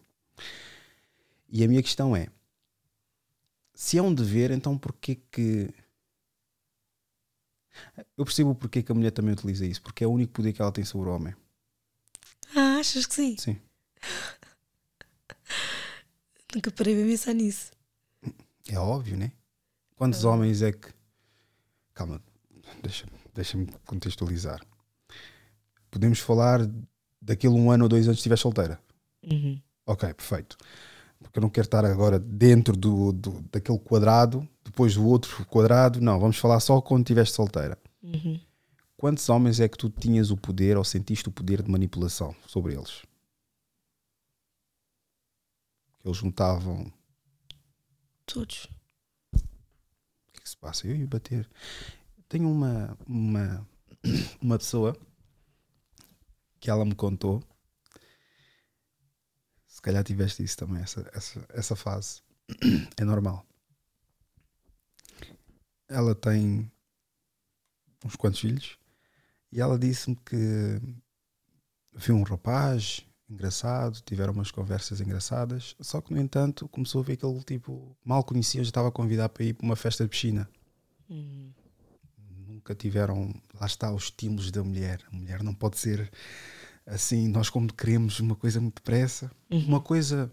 E 1.50 1.64
a 1.64 1.68
minha 1.68 1.82
questão 1.82 2.16
é: 2.16 2.28
se 3.74 3.98
é 3.98 4.02
um 4.02 4.14
dever, 4.14 4.52
então 4.52 4.78
porquê 4.78 5.16
que. 5.32 5.74
Eu 8.18 8.26
percebo 8.26 8.54
porque 8.54 8.84
que 8.84 8.92
a 8.92 8.96
mulher 8.96 9.12
também 9.12 9.34
utiliza 9.34 9.66
isso, 9.66 9.82
porque 9.82 10.04
é 10.04 10.08
o 10.08 10.12
único 10.12 10.34
poder 10.34 10.52
que 10.54 10.62
ela 10.62 10.72
tem 10.72 10.84
sobre 10.84 11.10
o 11.10 11.14
homem. 11.16 11.34
Ah, 12.56 12.78
achas 12.80 13.06
que 13.06 13.16
sim? 13.16 13.38
Sim. 13.38 13.58
Nunca 16.54 16.70
parei 16.72 17.02
a 17.02 17.06
pensar 17.06 17.34
nisso. 17.34 17.72
É 18.68 18.78
óbvio, 18.78 19.18
né? 19.18 19.32
Quantos 19.96 20.26
homens 20.26 20.62
é 20.62 20.74
que. 20.74 20.90
Calma, 21.94 22.22
deixa- 22.82 23.08
deixa-me 23.34 23.68
contextualizar. 23.86 24.62
Podemos 25.90 26.20
falar 26.20 26.60
daquele 27.22 27.54
um 27.54 27.70
ano 27.72 27.84
ou 27.86 27.90
dois 27.90 28.06
anos 28.06 28.18
que 28.18 28.22
estiver 28.22 28.38
solteira. 28.38 28.80
Uhum. 29.24 29.62
Ok, 29.86 30.14
perfeito. 30.14 30.58
Porque 31.20 31.38
eu 31.38 31.42
não 31.42 31.50
quero 31.50 31.66
estar 31.68 31.86
agora 31.86 32.18
dentro 32.18 32.76
do, 32.76 33.12
do- 33.12 33.42
daquele 33.52 33.78
quadrado, 33.80 34.48
depois 34.64 34.96
do 34.96 35.06
outro 35.06 35.46
quadrado. 35.46 36.02
Não, 36.02 36.20
vamos 36.20 36.38
falar 36.38 36.60
só 36.60 36.82
quando 36.82 37.04
estiveste 37.04 37.36
solteira. 37.36 37.78
Uhum. 38.02 38.40
Quantos 38.98 39.28
homens 39.30 39.60
é 39.60 39.68
que 39.68 39.78
tu 39.78 39.90
tinhas 39.90 40.32
o 40.32 40.38
poder 40.38 40.78
ou 40.78 40.84
sentiste 40.84 41.28
o 41.28 41.32
poder 41.32 41.62
de 41.62 41.70
manipulação 41.70 42.36
sobre 42.48 42.74
eles? 42.74 43.02
Que 46.00 46.08
eles 46.08 46.22
notavam. 46.24 46.92
Todos. 48.26 48.66
O 49.34 49.38
que 50.34 50.40
é 50.40 50.42
que 50.42 50.50
se 50.50 50.58
passa? 50.58 50.88
Eu 50.88 50.96
ia 50.96 51.08
bater. 51.08 51.48
Tenho 52.32 52.50
uma, 52.50 52.98
uma, 53.06 53.68
uma 54.42 54.58
pessoa 54.58 54.98
que 56.62 56.70
ela 56.70 56.86
me 56.86 56.96
contou. 56.96 57.44
Se 59.68 59.82
calhar 59.82 60.02
tiveste 60.02 60.42
isso 60.42 60.56
também, 60.56 60.82
essa, 60.82 61.12
essa, 61.14 61.46
essa 61.50 61.76
fase. 61.76 62.22
É 62.98 63.04
normal. 63.04 63.46
Ela 65.90 66.16
tem 66.16 66.72
uns 68.06 68.16
quantos 68.16 68.40
filhos 68.40 68.78
e 69.52 69.60
ela 69.60 69.78
disse-me 69.78 70.16
que 70.16 70.80
viu 71.92 72.16
um 72.16 72.24
rapaz 72.24 73.06
engraçado, 73.30 74.00
tiveram 74.06 74.32
umas 74.32 74.52
conversas 74.52 75.02
engraçadas, 75.02 75.76
só 75.82 76.00
que 76.00 76.14
no 76.14 76.22
entanto 76.22 76.70
começou 76.70 77.02
a 77.02 77.04
ver 77.04 77.18
que 77.18 77.26
ele 77.26 77.44
tipo 77.44 77.94
mal 78.06 78.24
conhecia, 78.24 78.64
já 78.64 78.70
estava 78.70 78.88
a 78.88 78.92
convidar 78.92 79.28
para 79.28 79.44
ir 79.44 79.54
para 79.54 79.66
uma 79.66 79.76
festa 79.76 80.06
de 80.06 80.10
piscina. 80.10 80.50
Uhum. 81.10 81.52
Nunca 82.62 82.76
tiveram, 82.76 83.34
lá 83.60 83.66
está 83.66 83.92
os 83.92 84.04
estímulos 84.04 84.52
da 84.52 84.64
mulher. 84.64 85.02
A 85.12 85.16
mulher 85.16 85.42
não 85.42 85.52
pode 85.52 85.80
ser 85.80 86.12
assim, 86.86 87.28
nós 87.28 87.50
como 87.50 87.74
queremos 87.74 88.20
uma 88.20 88.36
coisa 88.36 88.62
muito 88.62 88.76
depressa, 88.76 89.32
Uhum. 89.50 89.66
uma 89.66 89.82
coisa, 89.82 90.32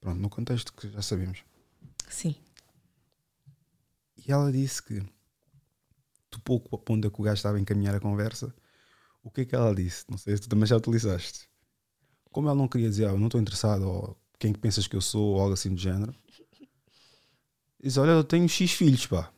pronto, 0.00 0.20
no 0.20 0.30
contexto 0.30 0.72
que 0.72 0.88
já 0.88 1.02
sabemos. 1.02 1.42
Sim. 2.08 2.36
E 4.24 4.30
ela 4.30 4.52
disse 4.52 4.80
que 4.80 5.00
do 6.30 6.38
pouco 6.44 6.76
a 6.76 6.78
ponto 6.78 7.10
que 7.10 7.20
o 7.20 7.24
gajo 7.24 7.34
estava 7.38 7.56
a 7.56 7.60
encaminhar 7.60 7.96
a 7.96 8.00
conversa, 8.00 8.54
o 9.20 9.28
que 9.28 9.40
é 9.40 9.44
que 9.44 9.54
ela 9.56 9.74
disse? 9.74 10.04
Não 10.08 10.16
sei 10.16 10.36
se 10.36 10.42
tu 10.42 10.48
também 10.48 10.66
já 10.68 10.76
utilizaste. 10.76 11.48
Como 12.30 12.46
ela 12.48 12.56
não 12.56 12.68
queria 12.68 12.88
dizer, 12.88 13.06
ah, 13.08 13.10
eu 13.12 13.18
não 13.18 13.26
estou 13.26 13.40
interessado, 13.40 13.82
ou 13.82 14.16
quem 14.38 14.52
que 14.52 14.60
pensas 14.60 14.86
que 14.86 14.94
eu 14.94 15.00
sou, 15.00 15.34
ou 15.34 15.40
algo 15.40 15.54
assim 15.54 15.74
do 15.74 15.80
género, 15.80 16.14
diz: 17.82 17.96
Olha, 17.96 18.10
eu 18.12 18.22
tenho 18.22 18.48
X 18.48 18.70
filhos, 18.72 19.06
pá. 19.08 19.32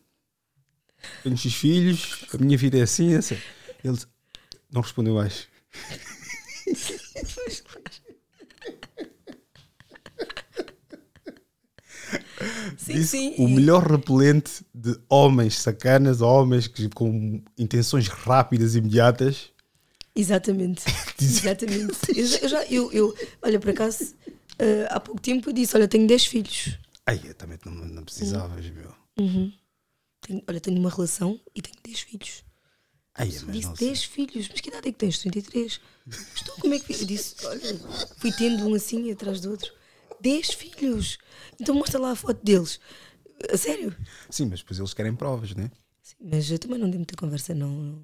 Tenho 1.22 1.36
X 1.36 1.54
filhos, 1.54 2.24
a 2.32 2.38
minha 2.38 2.56
vida 2.56 2.78
é 2.78 2.82
assim, 2.82 3.14
é 3.14 3.18
assim. 3.18 3.36
Ele 3.84 3.98
não 4.70 4.80
respondeu 4.80 5.14
mais. 5.14 5.46
Sim, 12.76 12.92
Disse 12.94 13.06
sim. 13.18 13.34
o 13.38 13.48
melhor 13.48 13.82
repelente 13.90 14.64
de 14.74 14.96
homens 15.08 15.58
sacanas, 15.58 16.20
homens 16.20 16.66
que, 16.68 16.88
com 16.90 17.42
intenções 17.58 18.08
rápidas 18.08 18.74
e 18.74 18.78
imediatas. 18.78 19.50
Exatamente. 20.14 20.84
Exatamente. 21.20 21.96
Eu 22.14 22.26
já, 22.26 22.38
eu, 22.38 22.48
já- 22.48 22.64
eu- 22.66 22.92
eu- 22.92 23.14
olha, 23.42 23.58
por 23.58 23.70
acaso, 23.70 24.14
eh, 24.58 24.86
há 24.90 25.00
pouco 25.00 25.20
tempo 25.20 25.48
eu 25.50 25.52
disse: 25.52 25.76
Olha, 25.76 25.88
tenho 25.88 26.06
10 26.06 26.26
filhos. 26.26 26.78
Ai, 27.06 27.20
eu 27.24 27.34
também 27.34 27.58
não, 27.64 27.72
não 27.72 28.04
precisavas, 28.04 28.64
meu. 28.70 28.92
Uhum. 29.18 29.52
Tenho- 30.26 30.42
olha, 30.48 30.60
tenho 30.60 30.78
uma 30.80 30.90
relação 30.90 31.40
e 31.54 31.62
tenho 31.62 31.76
10 31.84 32.00
filhos. 32.00 32.44
Ai, 33.14 33.28
Eu 33.28 33.32
mas 33.46 33.52
disse 33.52 33.66
não 33.68 33.76
sei. 33.76 33.88
10 33.88 34.04
filhos, 34.04 34.48
mas 34.50 34.60
que 34.60 34.68
idade 34.68 34.88
é 34.88 34.92
que 34.92 34.98
tens? 34.98 35.18
33. 35.18 35.80
Estou, 36.34 36.54
como 36.56 36.74
é 36.74 36.78
que. 36.78 36.92
Eu 36.92 37.04
disse: 37.06 37.46
Olha, 37.46 37.78
fui 38.18 38.32
tendo 38.32 38.66
um 38.66 38.74
assim 38.74 39.10
atrás 39.10 39.40
do 39.40 39.50
outro. 39.50 39.72
10 40.20 40.50
filhos. 40.50 41.18
Então 41.60 41.74
mostra 41.74 42.00
lá 42.00 42.10
a 42.12 42.16
foto 42.16 42.42
deles. 42.44 42.80
A 43.52 43.56
sério? 43.56 43.94
Sim, 44.30 44.46
mas 44.46 44.60
depois 44.60 44.78
eles 44.78 44.94
querem 44.94 45.14
provas, 45.14 45.54
né? 45.54 45.70
Sim, 46.02 46.16
mas 46.20 46.50
eu 46.50 46.58
também 46.58 46.78
não 46.78 46.88
dei 46.90 46.98
muita 46.98 47.14
conversa, 47.16 47.54
não. 47.54 48.02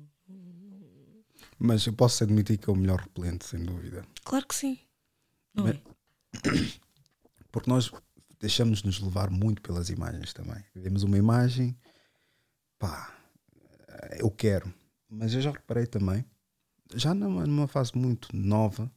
Mas 1.58 1.86
eu 1.86 1.92
posso 1.92 2.22
admitir 2.24 2.58
que 2.58 2.68
é 2.68 2.72
o 2.72 2.76
melhor 2.76 3.00
repelente, 3.00 3.44
sem 3.46 3.60
dúvida. 3.64 4.04
Claro 4.24 4.46
que 4.46 4.54
sim. 4.54 4.78
Não 5.54 5.64
Mas- 5.64 5.76
é? 5.76 5.80
Porque 7.52 7.70
nós 7.70 7.90
deixamos-nos 8.40 8.98
levar 9.00 9.30
muito 9.30 9.62
pelas 9.62 9.88
imagens 9.90 10.32
também. 10.32 10.62
Vemos 10.74 11.02
uma 11.02 11.16
imagem, 11.18 11.76
pá, 12.82 13.16
eu 14.18 14.28
quero. 14.28 14.74
Mas 15.08 15.32
eu 15.32 15.40
já 15.40 15.52
reparei 15.52 15.86
também, 15.86 16.24
já 16.92 17.14
numa, 17.14 17.46
numa 17.46 17.68
fase 17.68 17.96
muito 17.96 18.34
nova, 18.34 18.90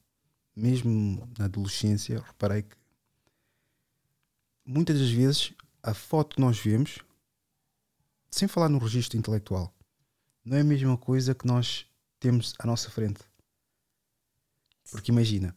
mesmo 0.55 1.29
na 1.37 1.45
adolescência, 1.45 2.19
reparei 2.19 2.63
que 2.63 2.75
muitas 4.65 4.97
das 4.97 5.11
vezes 5.11 5.53
a 5.83 5.93
foto 5.93 6.37
que 6.37 6.41
nós 6.41 6.57
vemos, 6.57 6.97
sem 8.31 8.47
falar 8.47 8.69
no 8.69 8.79
registro 8.79 9.19
intelectual, 9.19 9.71
não 10.43 10.57
é 10.57 10.61
a 10.61 10.63
mesma 10.63 10.97
coisa 10.97 11.35
que 11.35 11.45
nós 11.45 11.85
temos 12.19 12.55
à 12.57 12.65
nossa 12.65 12.89
frente. 12.89 13.19
Porque 14.89 15.11
imagina, 15.11 15.55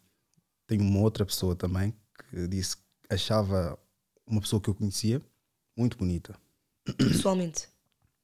tenho 0.66 0.82
uma 0.82 1.00
outra 1.00 1.24
pessoa 1.24 1.56
também 1.56 1.94
que 2.30 2.46
disse 2.46 2.76
que 2.76 2.82
achava 3.08 3.78
uma 4.26 4.40
pessoa 4.40 4.60
que 4.60 4.68
eu 4.68 4.74
conhecia 4.74 5.22
muito 5.74 5.96
bonita. 5.96 6.38
Pessoalmente. 6.98 7.77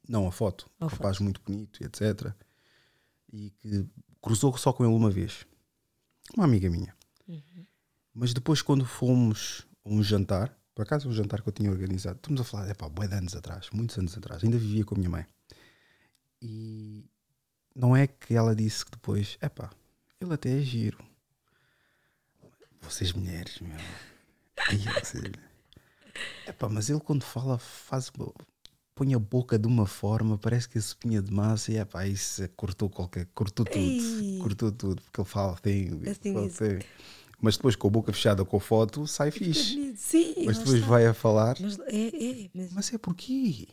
Não, 0.08 0.26
a 0.26 0.32
foto. 0.32 0.70
A 0.78 0.86
um 0.86 0.88
rapaz 0.88 1.18
muito 1.18 1.40
bonito, 1.40 1.82
e 1.82 1.86
etc. 1.86 2.32
E 3.32 3.50
que 3.50 3.86
cruzou 4.20 4.56
só 4.56 4.72
com 4.72 4.84
ele 4.84 4.94
uma 4.94 5.10
vez. 5.10 5.46
Uma 6.36 6.44
amiga 6.44 6.70
minha. 6.70 6.94
Mas 8.12 8.32
depois, 8.32 8.62
quando 8.62 8.84
fomos 8.84 9.66
a 9.84 9.88
um 9.88 10.02
jantar, 10.02 10.56
por 10.74 10.82
acaso 10.82 11.08
um 11.08 11.12
jantar 11.12 11.42
que 11.42 11.48
eu 11.48 11.52
tinha 11.52 11.70
organizado, 11.70 12.16
estamos 12.16 12.40
a 12.40 12.44
falar, 12.44 12.68
é 12.68 12.74
pá, 12.74 12.88
bué 12.88 13.08
de 13.08 13.14
anos 13.14 13.34
atrás, 13.34 13.68
muitos 13.70 13.98
anos 13.98 14.16
atrás, 14.16 14.44
ainda 14.44 14.56
vivia 14.56 14.84
com 14.84 14.94
a 14.94 14.98
minha 14.98 15.10
mãe. 15.10 15.26
E 16.40 17.04
não 17.74 17.96
é 17.96 18.06
que 18.06 18.34
ela 18.34 18.54
disse 18.54 18.84
que 18.84 18.92
depois, 18.92 19.36
é 19.40 19.48
pá, 19.48 19.70
ele 20.20 20.32
até 20.32 20.56
é 20.56 20.60
giro. 20.60 20.98
Vocês 22.80 23.12
mulheres, 23.12 23.58
meu. 23.60 23.76
Vocês... 25.00 25.24
Epá, 26.46 26.68
mas 26.68 26.88
ele 26.88 27.00
quando 27.00 27.24
fala 27.24 27.58
faz 27.58 28.10
põe 28.94 29.12
a 29.14 29.18
boca 29.18 29.58
de 29.58 29.66
uma 29.66 29.86
forma, 29.86 30.38
parece 30.38 30.68
que 30.68 30.78
a 30.78 30.80
espinha 30.80 31.20
de 31.20 31.32
massa 31.32 31.72
e 31.72 31.76
epá, 31.78 32.06
isso 32.06 32.48
cortou 32.56 32.88
qualquer, 32.88 33.26
cortou 33.34 33.64
tudo, 33.64 33.78
Ei. 33.78 34.38
cortou 34.40 34.70
tudo, 34.72 35.02
porque 35.02 35.20
ele 35.20 35.28
fala 35.28 35.56
tem, 35.56 35.88
Assim 36.08 36.32
fala, 36.32 36.48
tem. 36.50 36.78
Mas 37.40 37.56
depois 37.56 37.76
com 37.76 37.88
a 37.88 37.90
boca 37.90 38.12
fechada 38.12 38.44
com 38.44 38.56
a 38.56 38.60
foto, 38.60 39.06
sai 39.06 39.30
fixe. 39.30 39.94
Sim, 39.96 40.34
Mas 40.46 40.58
depois 40.58 40.76
está. 40.76 40.86
vai 40.88 41.06
a 41.06 41.12
falar. 41.12 41.56
Mas 41.60 41.78
é, 41.80 42.06
é, 42.44 42.50
mas 42.54 42.72
Mas 42.72 42.94
é 42.94 42.98
porquê? 42.98 43.68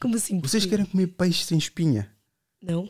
como 0.00 0.16
assim? 0.16 0.40
Vocês 0.40 0.64
querem 0.64 0.86
comer 0.86 1.08
peixe 1.08 1.44
sem 1.44 1.58
espinha? 1.58 2.10
Não, 2.62 2.88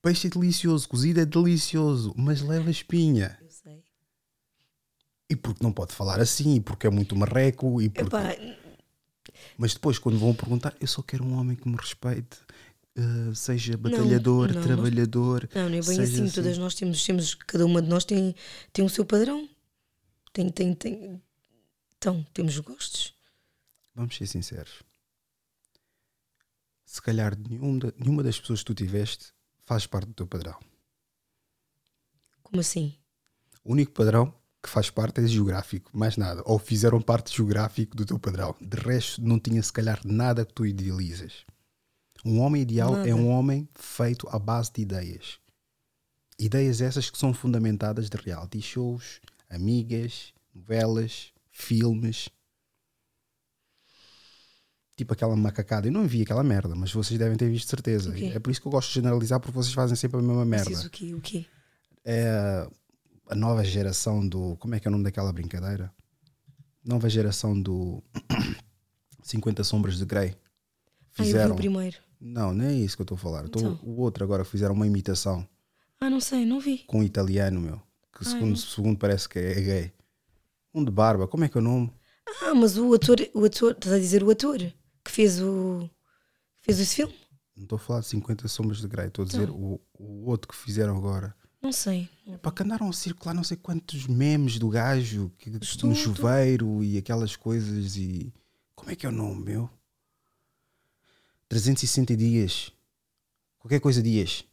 Peixe 0.00 0.26
é 0.26 0.30
delicioso, 0.30 0.88
cozido 0.88 1.20
é 1.20 1.24
delicioso, 1.24 2.12
mas 2.16 2.40
leva 2.42 2.70
espinha. 2.70 3.38
eu 3.40 3.50
sei. 3.50 3.84
E 5.30 5.36
porque 5.36 5.62
não 5.62 5.72
pode 5.72 5.92
falar 5.94 6.20
assim, 6.20 6.56
e 6.56 6.60
porque 6.60 6.86
é 6.88 6.90
muito 6.90 7.14
marreco, 7.16 7.80
e 7.80 7.88
porque... 7.88 8.08
Epá, 8.08 8.34
Mas 9.56 9.74
depois, 9.74 9.98
quando 9.98 10.18
vão 10.18 10.34
perguntar, 10.34 10.74
eu 10.80 10.86
só 10.86 11.02
quero 11.02 11.24
um 11.24 11.34
homem 11.38 11.56
que 11.56 11.68
me 11.68 11.76
respeite, 11.76 12.38
eh, 12.96 13.34
seja 13.34 13.76
batalhador, 13.76 14.48
não, 14.48 14.54
nós- 14.56 14.64
trabalhador. 14.66 15.48
não, 15.54 15.62
não 15.62 15.68
é 15.68 15.70
bem 15.70 15.82
seja 15.82 16.02
assim. 16.24 16.30
Todas 16.30 16.58
nós 16.58 16.74
temos, 16.74 17.02
temos, 17.04 17.34
cada 17.34 17.64
uma 17.64 17.80
de 17.80 17.88
nós 17.88 18.04
tem, 18.04 18.34
tem 18.72 18.84
o 18.84 18.88
seu 18.90 19.04
padrão. 19.04 19.48
Tem, 20.32 20.48
tem, 20.50 20.74
tem. 20.74 21.22
Então, 21.96 22.24
temos 22.34 22.58
gostos. 22.58 23.14
Vamos 23.94 24.16
ser 24.16 24.26
sinceros. 24.26 24.82
Se 26.84 27.00
calhar 27.00 27.36
nenhum 27.38 27.78
da- 27.78 27.92
nenhuma 27.96 28.22
das 28.22 28.38
pessoas 28.40 28.60
que 28.60 28.66
tu 28.66 28.74
tiveste 28.74 29.32
faz 29.64 29.86
parte 29.86 30.08
do 30.08 30.14
teu 30.14 30.26
padrão. 30.26 30.58
Como 32.42 32.60
assim? 32.60 32.94
O 33.64 33.72
único 33.72 33.92
padrão 33.92 34.34
que 34.62 34.68
faz 34.68 34.88
parte 34.90 35.20
é 35.20 35.26
geográfico, 35.26 35.90
mais 35.92 36.16
nada. 36.16 36.40
Ou 36.44 36.58
fizeram 36.58 37.00
parte 37.02 37.34
geográfico 37.34 37.96
do 37.96 38.06
teu 38.06 38.18
padrão. 38.18 38.54
De 38.60 38.76
resto, 38.76 39.20
não 39.20 39.38
tinha 39.38 39.60
se 39.62 39.72
calhar 39.72 40.00
nada 40.04 40.44
que 40.46 40.52
tu 40.54 40.64
idealizas. 40.64 41.44
Um 42.24 42.38
homem 42.40 42.62
ideal 42.62 42.94
é 42.98 43.10
Nada. 43.10 43.16
um 43.16 43.28
homem 43.28 43.68
feito 43.74 44.28
à 44.30 44.38
base 44.38 44.70
de 44.72 44.82
ideias. 44.82 45.40
Ideias 46.38 46.80
essas 46.80 47.10
que 47.10 47.18
são 47.18 47.34
fundamentadas 47.34 48.08
de 48.08 48.16
reality 48.16 48.62
shows, 48.62 49.20
amigas, 49.50 50.32
novelas, 50.54 51.32
filmes. 51.50 52.28
Tipo 54.96 55.14
aquela 55.14 55.34
macacada. 55.34 55.88
Eu 55.88 55.92
não 55.92 56.06
vi 56.06 56.22
aquela 56.22 56.44
merda, 56.44 56.76
mas 56.76 56.92
vocês 56.92 57.18
devem 57.18 57.36
ter 57.36 57.50
visto 57.50 57.68
certeza. 57.68 58.10
O 58.10 58.14
quê? 58.14 58.26
É 58.32 58.38
por 58.38 58.50
isso 58.50 58.60
que 58.60 58.68
eu 58.68 58.72
gosto 58.72 58.88
de 58.90 58.94
generalizar, 58.94 59.40
porque 59.40 59.54
vocês 59.54 59.74
fazem 59.74 59.96
sempre 59.96 60.20
a 60.20 60.22
mesma 60.22 60.44
merda 60.44 60.66
Preciso 60.66 60.86
o 60.86 60.90
quê? 60.90 61.14
O 61.14 61.20
quê? 61.20 61.46
é 62.04 62.68
a 63.28 63.34
nova 63.34 63.64
geração 63.64 64.26
do. 64.26 64.56
Como 64.56 64.74
é 64.74 64.80
que 64.80 64.86
é 64.86 64.90
o 64.90 64.92
nome 64.92 65.04
daquela 65.04 65.32
brincadeira? 65.32 65.92
Nova 66.84 67.08
geração 67.08 67.60
do 67.60 68.02
50 69.22 69.62
Sombras 69.64 69.96
de 69.98 70.04
Grey. 70.04 70.30
Ah, 70.30 71.20
eu 71.20 71.24
vi 71.24 71.30
Fizeram. 71.30 71.54
o 71.54 71.56
primeiro. 71.56 71.96
não, 72.20 72.52
não 72.54 72.64
é 72.64 72.72
isso 72.74 72.96
que 72.96 73.02
eu 73.02 73.04
estou 73.04 73.16
a 73.16 73.18
falar. 73.20 73.44
Então. 73.44 73.78
O 73.82 74.00
outro 74.00 74.24
agora 74.24 74.44
fizeram 74.44 74.74
uma 74.74 74.86
imitação 74.86 75.46
Ah, 76.00 76.10
não 76.10 76.20
sei, 76.20 76.44
não 76.44 76.58
vi. 76.60 76.78
com 76.86 77.00
um 77.00 77.02
italiano, 77.02 77.60
meu. 77.60 77.76
Que 78.12 78.24
Ai, 78.24 78.30
segundo, 78.32 78.48
não. 78.50 78.56
segundo 78.56 78.98
parece 78.98 79.28
que 79.28 79.38
é 79.38 79.54
gay. 79.60 79.92
Um 80.74 80.84
de 80.84 80.90
barba, 80.90 81.28
como 81.28 81.44
é 81.44 81.48
que 81.48 81.56
é 81.56 81.60
o 81.60 81.64
nome? 81.64 81.92
Ah, 82.42 82.54
mas 82.54 82.76
o 82.78 82.92
ator, 82.94 83.16
o 83.34 83.44
ator, 83.44 83.72
estás 83.72 83.94
a 83.94 83.98
dizer 83.98 84.22
o 84.24 84.30
ator 84.30 84.58
que 85.04 85.10
fez 85.10 85.40
o. 85.40 85.88
fez 86.60 86.80
esse 86.80 86.96
filme? 86.96 87.14
Não 87.56 87.64
estou 87.64 87.76
a 87.76 87.78
falar 87.78 88.00
de 88.00 88.06
50 88.06 88.48
Sombras 88.48 88.78
de 88.80 88.88
Grey, 88.88 89.08
estou 89.08 89.24
a 89.24 89.28
dizer 89.28 89.42
Então. 89.48 89.56
o, 89.56 89.80
o 89.98 90.30
outro 90.30 90.48
que 90.48 90.56
fizeram 90.56 90.96
agora. 90.96 91.34
Não 91.62 91.72
sei. 91.72 92.08
Para 92.40 92.50
que 92.52 92.62
andaram 92.62 92.88
a 92.88 92.92
circular 92.92 93.32
não 93.34 93.44
sei 93.44 93.56
quantos 93.56 94.06
memes 94.06 94.58
do 94.58 94.68
gajo 94.68 95.30
que, 95.38 95.48
Estou- 95.60 95.88
no 95.90 95.94
chuveiro 95.96 96.82
e 96.82 96.98
aquelas 96.98 97.36
coisas 97.36 97.96
e. 97.96 98.32
Como 98.74 98.90
é 98.90 98.96
que 98.96 99.06
é 99.06 99.08
o 99.08 99.12
nome, 99.12 99.44
meu? 99.44 99.70
360 101.48 102.16
dias. 102.16 102.72
Qualquer 103.58 103.80
coisa 103.80 104.02
dias. 104.02 104.44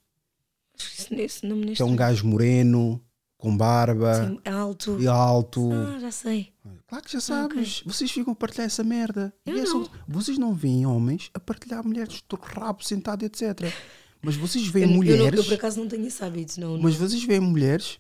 Esse, 1.11 1.45
nome 1.45 1.61
neste 1.65 1.77
Que 1.77 1.81
é 1.81 1.85
um 1.85 1.95
gajo 1.95 2.25
moreno, 2.27 3.01
com 3.37 3.55
barba 3.55 4.27
Sim, 4.27 4.39
alto. 4.45 4.99
e 5.01 5.07
alto. 5.07 5.69
Ah, 5.73 5.99
já 5.99 6.11
sei. 6.11 6.53
Claro 6.87 7.03
que 7.05 7.11
já 7.13 7.19
sabes. 7.21 7.81
Vocês 7.85 8.11
ficam 8.11 8.33
a 8.33 8.35
partilhar 8.35 8.67
essa 8.67 8.83
merda. 8.83 9.33
E 9.45 9.51
é 9.51 9.65
só- 9.65 9.87
vocês 10.07 10.37
não 10.37 10.53
veem 10.53 10.85
homens 10.85 11.31
a 11.33 11.39
partilhar 11.39 11.83
mulheres 11.85 12.21
do 12.29 12.35
rabo 12.35 12.83
sentado, 12.83 13.23
etc. 13.25 13.73
Mas 14.21 14.35
vocês 14.35 14.67
veem 14.67 14.85
Eu, 14.85 14.91
eu, 14.91 14.95
mulheres. 14.97 15.31
não- 15.31 15.37
eu 15.39 15.43
por 15.45 15.53
acaso 15.53 15.79
não 15.79 15.87
tenho 15.87 16.05
esse 16.05 16.23
hábito, 16.23 16.59
não. 16.59 16.77
Mas 16.79 16.95
vocês 16.95 17.23
veem 17.23 17.39
mulheres. 17.39 17.99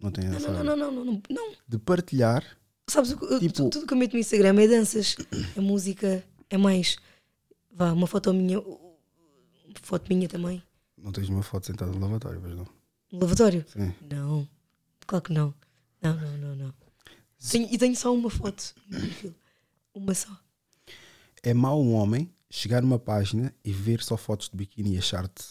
Não 0.00 0.10
têm 0.10 0.24
não, 0.28 0.36
essa 0.36 0.50
não, 0.50 0.64
não, 0.64 0.76
não, 0.76 0.92
não, 0.92 1.04
não, 1.04 1.22
não. 1.30 1.52
De 1.66 1.78
partilhar. 1.78 2.44
Sabes, 2.88 3.12
o 3.12 3.16
que- 3.16 3.24
eu- 3.24 3.40
Tipo- 3.40 3.54
tu- 3.54 3.70
tudo 3.70 3.86
que 3.86 3.94
eu 3.94 3.96
meto 3.98 4.12
no 4.12 4.18
Instagram 4.18 4.60
é 4.60 4.68
danças, 4.68 5.16
é 5.56 5.60
música, 5.60 6.22
é 6.50 6.58
mais. 6.58 6.96
Vá, 7.72 7.92
uma 7.92 8.06
foto 8.06 8.32
minha, 8.34 8.60
uma 8.60 8.78
foto 9.82 10.06
minha 10.14 10.28
também. 10.28 10.62
Não 10.98 11.10
tens 11.12 11.28
uma 11.30 11.42
foto 11.42 11.66
sentada 11.66 11.90
no 11.90 11.98
lavatório, 11.98 12.40
mas 12.42 12.54
não. 12.54 12.66
No 13.10 13.20
lavatório? 13.20 13.64
Sim. 13.68 13.94
Não, 14.10 14.46
claro 15.06 15.22
que 15.24 15.32
não. 15.32 15.54
Não, 16.02 16.14
não, 16.14 16.36
não, 16.36 16.56
não. 16.56 16.74
Tenho- 17.50 17.68
e 17.70 17.78
tenho 17.78 17.96
só 17.96 18.14
uma 18.14 18.28
foto 18.28 18.74
no 18.90 19.00
perfil. 19.00 19.34
Uma 19.94 20.14
só. 20.14 20.28
É 21.42 21.54
mau 21.54 21.82
um 21.82 21.94
homem 21.94 22.30
chegar 22.50 22.82
numa 22.82 22.98
página 22.98 23.54
e 23.64 23.72
ver 23.72 24.02
só 24.02 24.16
fotos 24.16 24.48
de 24.50 24.56
biquíni 24.56 24.94
e 24.94 24.98
achar-te 24.98 25.44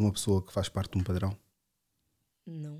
uma 0.00 0.12
pessoa 0.12 0.42
que 0.42 0.52
faz 0.52 0.68
parte 0.68 0.92
de 0.92 0.98
um 0.98 1.02
padrão. 1.02 1.36
Não. 2.46 2.78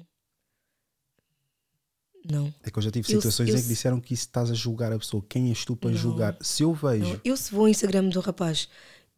Não. 2.28 2.52
É 2.62 2.70
que 2.70 2.78
eu 2.78 2.82
já 2.82 2.90
tive 2.90 3.06
situações 3.06 3.48
eu 3.48 3.55
em 3.55 3.59
que 3.59 3.62
se- 3.62 3.68
disseram 3.68 4.01
que 4.01 4.12
isso 4.12 4.22
estás 4.24 4.51
a 4.51 4.55
julgar 4.55 4.93
a 4.93 4.98
pessoa. 4.98 5.24
Quem 5.28 5.48
és 5.48 5.64
tu 5.64 5.76
para 5.76 5.90
Não. 5.90 5.97
julgar? 5.97 6.36
Se 6.40 6.62
eu 6.62 6.74
vejo 6.74 7.05
Não, 7.14 7.20
eu 7.24 7.36
se 7.36 7.52
vou 7.52 7.62
ao 7.62 7.68
Instagram 7.68 8.09
do 8.09 8.20
rapaz, 8.20 8.68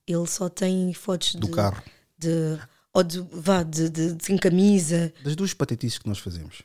ele 0.06 0.26
só 0.26 0.48
tem 0.48 0.92
fotos 0.92 1.34
do 1.34 1.46
de, 1.46 1.52
carro, 1.52 1.82
de 2.18 2.58
ou 2.92 3.02
de 3.02 3.20
vá 3.32 3.62
de, 3.62 3.88
de, 3.88 4.12
de 4.14 4.24
sem 4.24 4.36
camisa. 4.36 5.12
das 5.24 5.34
duas 5.36 5.54
patetices 5.54 5.98
que 5.98 6.06
nós 6.08 6.18
fazemos, 6.18 6.62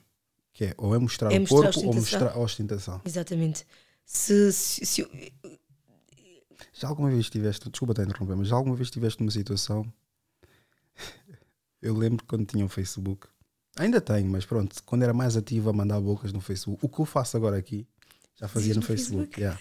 que 0.52 0.66
é 0.66 0.74
ou 0.78 0.94
é 0.94 0.98
mostrar 1.00 1.32
É 1.32 1.38
o 1.38 1.42
mostrar 1.42 1.72
corpo 1.74 1.88
ou 1.88 1.94
mostrar 1.94 2.32
a 2.34 2.40
ostentação. 2.40 3.02
Exatamente. 3.06 3.66
Se, 4.06 4.52
se, 4.52 4.86
se 4.86 5.02
eu- 5.02 5.10
Já 6.74 6.90
alguma 6.90 7.10
vez 7.10 7.30
tiveste, 7.30 7.70
desculpa 7.70 7.94
te 7.94 8.02
interromper, 8.02 8.36
mas 8.36 8.50
já 8.50 8.56
alguma 8.56 8.76
vez 8.76 8.92
tiveste 8.92 9.22
numa 9.22 9.32
situação? 9.32 9.86
Eu 11.84 11.94
lembro 11.98 12.24
quando 12.26 12.46
tinha 12.46 12.64
o 12.66 12.70
Facebook, 12.70 13.28
ainda 13.76 14.00
tenho, 14.00 14.30
mas 14.32 14.46
pronto, 14.46 14.82
quando 14.86 15.04
era 15.04 15.14
mais 15.14 15.36
ativo 15.36 15.70
a 15.70 15.74
mandar 15.74 16.00
bocas 16.00 16.32
no 16.32 16.40
Facebook, 16.40 16.80
o 16.84 16.88
que 16.88 17.02
eu 17.02 17.06
faço 17.06 17.36
agora 17.36 17.58
aqui, 17.58 17.86
já 18.40 18.48
fazia 18.48 18.74
no, 18.74 18.80
no 18.80 18.86
Facebook. 18.88 19.38
yeah. 19.38 19.60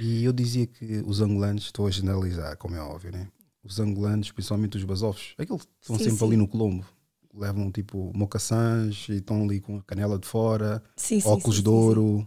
E 0.00 0.24
eu 0.24 0.32
dizia 0.32 0.66
que 0.66 1.02
os 1.04 1.20
angolanos, 1.20 1.64
estou 1.64 1.86
a 1.86 1.90
generalizar, 1.90 2.56
como 2.56 2.74
é 2.74 2.80
óbvio, 2.80 3.12
né? 3.12 3.28
Os 3.62 3.78
angolanos, 3.78 4.32
principalmente 4.32 4.78
os 4.78 4.84
basófios, 4.84 5.34
aqueles 5.36 5.62
que 5.62 5.68
estão 5.82 5.98
Sim, 5.98 6.04
sempre 6.04 6.18
sim. 6.20 6.24
ali 6.24 6.36
no 6.38 6.48
Colombo, 6.48 6.86
levam 7.34 7.70
tipo 7.70 8.10
mocaçãs 8.16 9.06
e 9.10 9.16
estão 9.16 9.42
ali 9.44 9.60
com 9.60 9.76
a 9.76 9.82
canela 9.82 10.18
de 10.18 10.26
fora, 10.26 10.82
Sim, 10.96 11.20
óculos 11.22 11.62
de 11.62 11.68
ouro, 11.68 12.26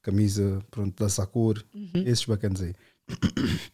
camisa 0.00 0.64
pronto, 0.70 0.98
da 0.98 1.10
Sakura, 1.10 1.62
Uhum. 1.74 1.90
esses 2.06 2.24
bacanas 2.24 2.62
aí. 2.62 2.74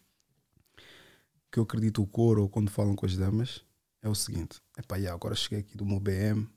que 1.53 1.59
eu 1.61 1.63
acredito 1.63 2.03
o 2.03 2.07
coro 2.07 2.49
quando 2.49 2.69
falam 2.69 2.97
com 2.97 3.07
as 3.07 3.17
damas 3.17 3.65
é 4.07 4.11
o 4.11 4.15
seguinte: 4.15 4.61
epá, 4.79 4.97
yeah, 4.97 5.15
agora 5.15 5.35
cheguei 5.35 5.61
aqui 5.61 5.77
do 5.77 5.85
meu 5.87 6.01
BM, 6.01 6.49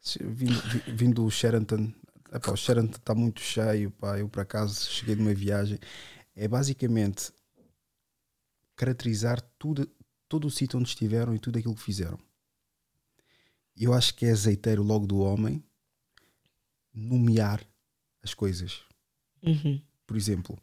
che- 0.00 0.22
vindo, 0.24 0.60
vi- 0.62 0.92
vindo 0.92 1.22
do 1.24 1.30
Sheraton, 1.30 1.92
epá, 2.32 2.52
o 2.52 2.56
Sheraton 2.56 2.90
está 2.90 3.14
muito 3.14 3.40
cheio, 3.40 3.90
pá, 3.92 4.18
eu 4.18 4.28
por 4.28 4.40
acaso 4.40 4.90
cheguei 4.90 5.14
de 5.14 5.22
uma 5.22 5.34
viagem. 5.34 5.78
É 6.34 6.46
basicamente 6.46 7.32
caracterizar 8.76 9.40
tudo, 9.58 9.90
todo 10.28 10.46
o 10.46 10.50
sítio 10.50 10.78
onde 10.78 10.88
estiveram 10.88 11.34
e 11.34 11.38
tudo 11.38 11.58
aquilo 11.58 11.74
que 11.74 11.82
fizeram. 11.82 12.18
Eu 13.76 13.92
acho 13.92 14.14
que 14.14 14.26
é 14.26 14.30
azeiteiro 14.30 14.82
logo 14.82 15.06
do 15.06 15.18
homem 15.18 15.62
nomear 16.92 17.64
as 18.22 18.34
coisas. 18.34 18.82
Uhum. 19.42 19.80
Por 20.06 20.16
exemplo, 20.16 20.58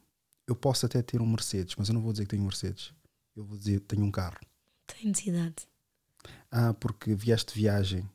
eu 0.47 0.55
posso 0.55 0.85
até 0.85 1.01
ter 1.01 1.21
um 1.21 1.25
Mercedes, 1.27 1.75
mas 1.77 1.87
eu 1.87 1.93
não 1.93 2.01
vou 2.01 2.11
dizer 2.11 2.23
que 2.25 2.29
tenho 2.31 2.41
um 2.43 2.47
Mercedes. 2.47 2.93
Eu 3.35 3.43
vou 3.45 3.57
dizer 3.57 3.79
que 3.81 3.85
tenho 3.87 4.03
um 4.05 4.11
carro. 4.11 4.37
Tem 4.87 5.07
necessidade. 5.07 5.55
Ah, 6.51 6.73
porque 6.73 7.13
vieste 7.15 7.53
de 7.53 7.59
viagem. 7.59 8.09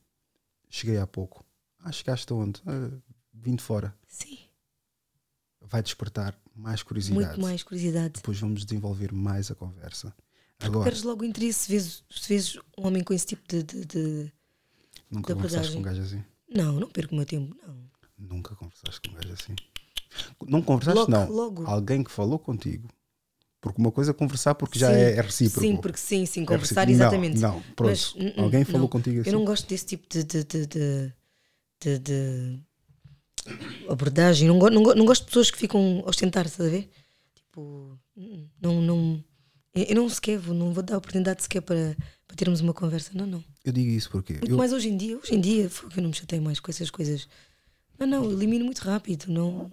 Cheguei 0.69 0.99
há 0.99 1.07
pouco. 1.07 1.45
Ah, 1.79 1.91
chegaste 1.93 2.33
onde? 2.33 2.61
Ah, 2.67 2.91
vim 3.33 3.57
de 3.57 3.63
fora. 3.63 3.95
Sim. 4.07 4.39
Vai 5.63 5.83
despertar 5.83 6.37
mais 6.55 6.83
curiosidade. 6.83 7.27
Muito 7.27 7.41
mais 7.43 7.63
curiosidade. 7.63 8.15
Depois 8.15 8.39
vamos 8.41 8.65
desenvolver 8.65 9.13
mais 9.13 9.51
a 9.51 9.55
conversa. 9.55 10.15
Porque 10.59 10.67
Agora, 10.67 10.85
perdes 10.85 11.03
logo 11.03 11.23
o 11.23 11.25
interesse 11.25 11.61
se 11.61 11.71
vês, 11.71 12.05
se 12.11 12.29
vês 12.29 12.57
um 12.79 12.87
homem 12.87 13.03
com 13.03 13.15
esse 13.15 13.27
tipo 13.27 13.43
de. 13.49 13.63
de, 13.63 13.85
de- 13.87 14.33
nunca 15.11 15.33
de 15.33 15.35
conversaste 15.37 15.73
com 15.73 15.79
um 15.79 15.83
gajo 15.83 16.03
assim? 16.03 16.25
Não, 16.49 16.81
não 16.81 16.89
perco 16.89 17.15
o 17.15 17.17
meu 17.17 17.25
tempo. 17.27 17.57
Não. 17.67 17.91
Nunca 18.19 18.55
conversaste 18.55 19.01
com 19.01 19.11
um 19.17 19.19
gajo 19.21 19.33
assim? 19.33 19.55
Não 20.47 20.61
conversaste, 20.61 20.99
Logo- 20.99 21.11
não. 21.11 21.31
logo. 21.31 21.67
Alguém 21.67 22.03
que 22.05 22.11
falou 22.11 22.39
contigo. 22.39 22.89
Porque 23.61 23.81
uma 23.81 23.93
coisa 23.93 24.13
é 24.13 24.15
conversar 24.15 24.55
porque 24.55 24.79
já 24.79 24.89
Sim, 24.89 24.95
é, 24.95 25.13
é 25.13 25.21
recíproco. 25.21 25.61
Sim, 25.61 25.77
porque 25.77 25.99
sim, 25.99 26.25
sim, 26.25 26.43
É 26.43 26.47
conversar 26.47 26.87
recíproco. 26.87 26.91
exatamente. 26.93 27.39
Não, 27.39 27.55
não, 27.55 27.63
pronto. 27.77 27.91
Mas, 27.91 28.15
hum, 28.15 28.33
hum, 28.37 28.43
Alguém 28.45 28.65
falou 28.65 28.81
não. 28.83 28.89
contigo 28.89 29.21
assim? 29.21 29.31
Eu 29.31 29.39
não 29.39 29.45
gosto 29.45 29.69
desse 29.69 29.85
tipo 29.87 30.09
de. 30.09 30.25
de, 30.25 30.45
de, 30.45 30.67
de, 31.81 31.99
de- 31.99 32.61
abordagem. 33.89 34.49
Não, 34.49 34.59
não, 34.59 34.83
não 34.95 35.05
gosto 35.05 35.23
de 35.23 35.27
pessoas 35.27 35.51
que 35.51 35.59
ficam 35.59 36.03
a 36.07 36.09
ostentar, 36.09 36.47
estás 36.47 36.69
a 36.69 36.71
ver? 36.73 36.89
Tipo, 37.35 37.99
hum, 38.17 38.49
não. 38.61 38.81
não 38.81 39.25
eu 39.75 39.95
não 39.95 40.09
sequer 40.09 40.39
vou, 40.39 40.55
não 40.55 40.73
vou 40.73 40.83
dar 40.83 40.97
oportunidade 40.97 41.43
sequer 41.43 41.61
para, 41.63 41.97
para 42.27 42.37
termos 42.37 42.61
uma 42.61 42.75
conversa. 42.75 43.13
Não, 43.15 43.27
não. 43.27 43.45
Eu 43.65 43.73
digo 43.73 43.91
isso 43.91 44.11
porque 44.11 44.35
Muito 44.35 44.51
eu, 44.51 44.57
mais 44.57 44.73
hoje 44.73 44.89
em 44.89 44.97
dia. 44.97 45.17
Hoje 45.19 45.35
em 45.35 45.41
dia, 45.41 45.71
foi 45.71 45.89
que 45.91 45.99
eu 45.99 46.03
não 46.03 46.11
me 46.11 46.17
chatei 46.17 46.41
mais 46.41 46.59
com 46.59 46.71
essas 46.71 46.91
coisas. 46.91 47.29
Não, 47.99 48.07
não, 48.07 48.25
eu 48.25 48.33
elimino 48.33 48.65
muito 48.65 48.81
rápido. 48.81 49.27
Não... 49.29 49.71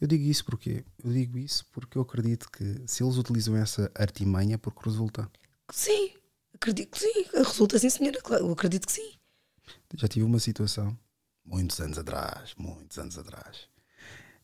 eu 0.00 0.06
digo 0.06 0.24
isso 0.24 0.44
porque 0.44 0.84
eu 1.02 1.12
digo 1.12 1.38
isso 1.38 1.66
porque 1.72 1.98
eu 1.98 2.02
acredito 2.02 2.50
que 2.50 2.82
se 2.86 3.02
eles 3.02 3.16
utilizam 3.16 3.56
essa 3.56 3.90
artimanha 3.94 4.54
é 4.54 4.58
porque 4.58 4.88
resulta. 4.88 5.30
Sim, 5.70 6.14
acredito 6.54 6.92
que 6.92 7.00
sim. 7.00 7.26
Resulta 7.34 7.78
sim, 7.78 7.90
senhora. 7.90 8.18
Eu 8.38 8.52
acredito 8.52 8.86
que 8.86 8.92
sim. 8.92 9.12
Já 9.94 10.08
tive 10.08 10.24
uma 10.24 10.38
situação, 10.38 10.96
muitos 11.44 11.80
anos 11.80 11.98
atrás, 11.98 12.54
muitos 12.56 12.98
anos 12.98 13.18
atrás, 13.18 13.68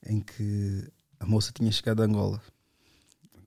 em 0.06 0.20
que 0.20 0.88
a 1.18 1.26
moça 1.26 1.52
tinha 1.52 1.70
chegado 1.70 2.02
a 2.02 2.06
Angola. 2.06 2.42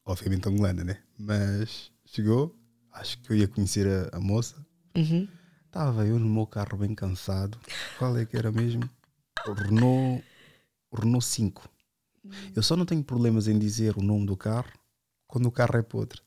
Obviamente 0.05 0.47
angolana, 0.47 0.83
né? 0.83 1.01
Mas 1.17 1.91
chegou, 2.05 2.55
acho 2.91 3.19
que 3.19 3.31
eu 3.31 3.37
ia 3.37 3.47
conhecer 3.47 3.87
a, 3.87 4.17
a 4.17 4.19
moça. 4.19 4.55
Uhum. 4.95 5.27
Estava 5.65 6.05
eu 6.05 6.17
no 6.19 6.29
meu 6.29 6.47
carro 6.47 6.77
bem 6.77 6.95
cansado. 6.95 7.59
Qual 7.97 8.17
é 8.17 8.25
que 8.25 8.37
era 8.37 8.51
mesmo? 8.51 8.89
Renault, 9.45 10.23
Renault 10.93 11.25
5. 11.25 11.69
Eu 12.55 12.63
só 12.63 12.75
não 12.75 12.85
tenho 12.85 13.03
problemas 13.03 13.47
em 13.47 13.57
dizer 13.57 13.97
o 13.97 14.01
nome 14.01 14.25
do 14.25 14.35
carro 14.37 14.71
quando 15.27 15.45
o 15.47 15.51
carro 15.51 15.77
é 15.77 15.81
podre. 15.81 16.21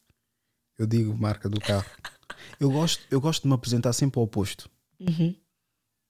Eu 0.79 0.87
digo 0.87 1.17
marca 1.17 1.49
do 1.49 1.61
carro. 1.61 1.87
Eu 2.61 2.71
gosto, 2.71 3.03
eu 3.11 3.21
gosto 3.21 3.43
de 3.43 3.49
me 3.49 3.55
apresentar 3.55 3.93
sempre 3.93 4.19
ao 4.19 4.25
oposto. 4.25 4.71
Uhum. 5.01 5.35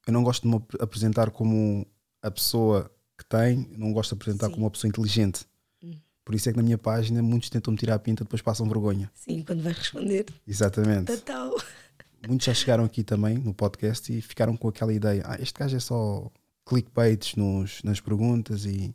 Eu 0.07 0.13
não 0.13 0.23
gosto 0.23 0.43
de 0.43 0.49
me 0.49 0.57
ap- 0.57 0.83
apresentar 0.83 1.31
como 1.31 1.87
a 2.23 2.31
pessoa 2.31 2.91
que 3.17 3.25
tem, 3.25 3.69
não 3.77 3.93
gosto 3.93 4.11
de 4.11 4.15
apresentar 4.17 4.47
Sim. 4.47 4.53
como 4.53 4.65
uma 4.65 4.71
pessoa 4.71 4.89
inteligente. 4.89 5.47
Hum. 5.83 5.95
Por 6.25 6.35
isso 6.35 6.49
é 6.49 6.53
que 6.53 6.57
na 6.57 6.63
minha 6.63 6.77
página 6.79 7.23
muitos 7.23 7.49
tentam 7.51 7.73
me 7.73 7.79
tirar 7.79 7.95
a 7.95 7.99
pinta, 7.99 8.25
depois 8.25 8.43
passam 8.43 8.69
vergonha. 8.69 9.11
Sim, 9.15 9.43
quando 9.43 9.63
vais 9.63 9.77
responder. 9.79 10.27
Exatamente. 10.47 11.07
Total. 11.17 11.55
Muitos 12.29 12.47
já 12.47 12.55
chegaram 12.55 12.85
aqui 12.85 13.03
também 13.05 13.39
no 13.39 13.55
podcast 13.55 14.13
e 14.13 14.21
ficaram 14.21 14.57
com 14.57 14.69
aquela 14.69 14.93
ideia: 14.93 15.23
ah, 15.25 15.37
este 15.41 15.59
gajo 15.59 15.77
é 15.77 15.81
só 15.81 16.31
clickbaits 16.67 17.37
nos, 17.37 17.83
nas 17.83 18.01
perguntas 18.01 18.65
e 18.67 18.95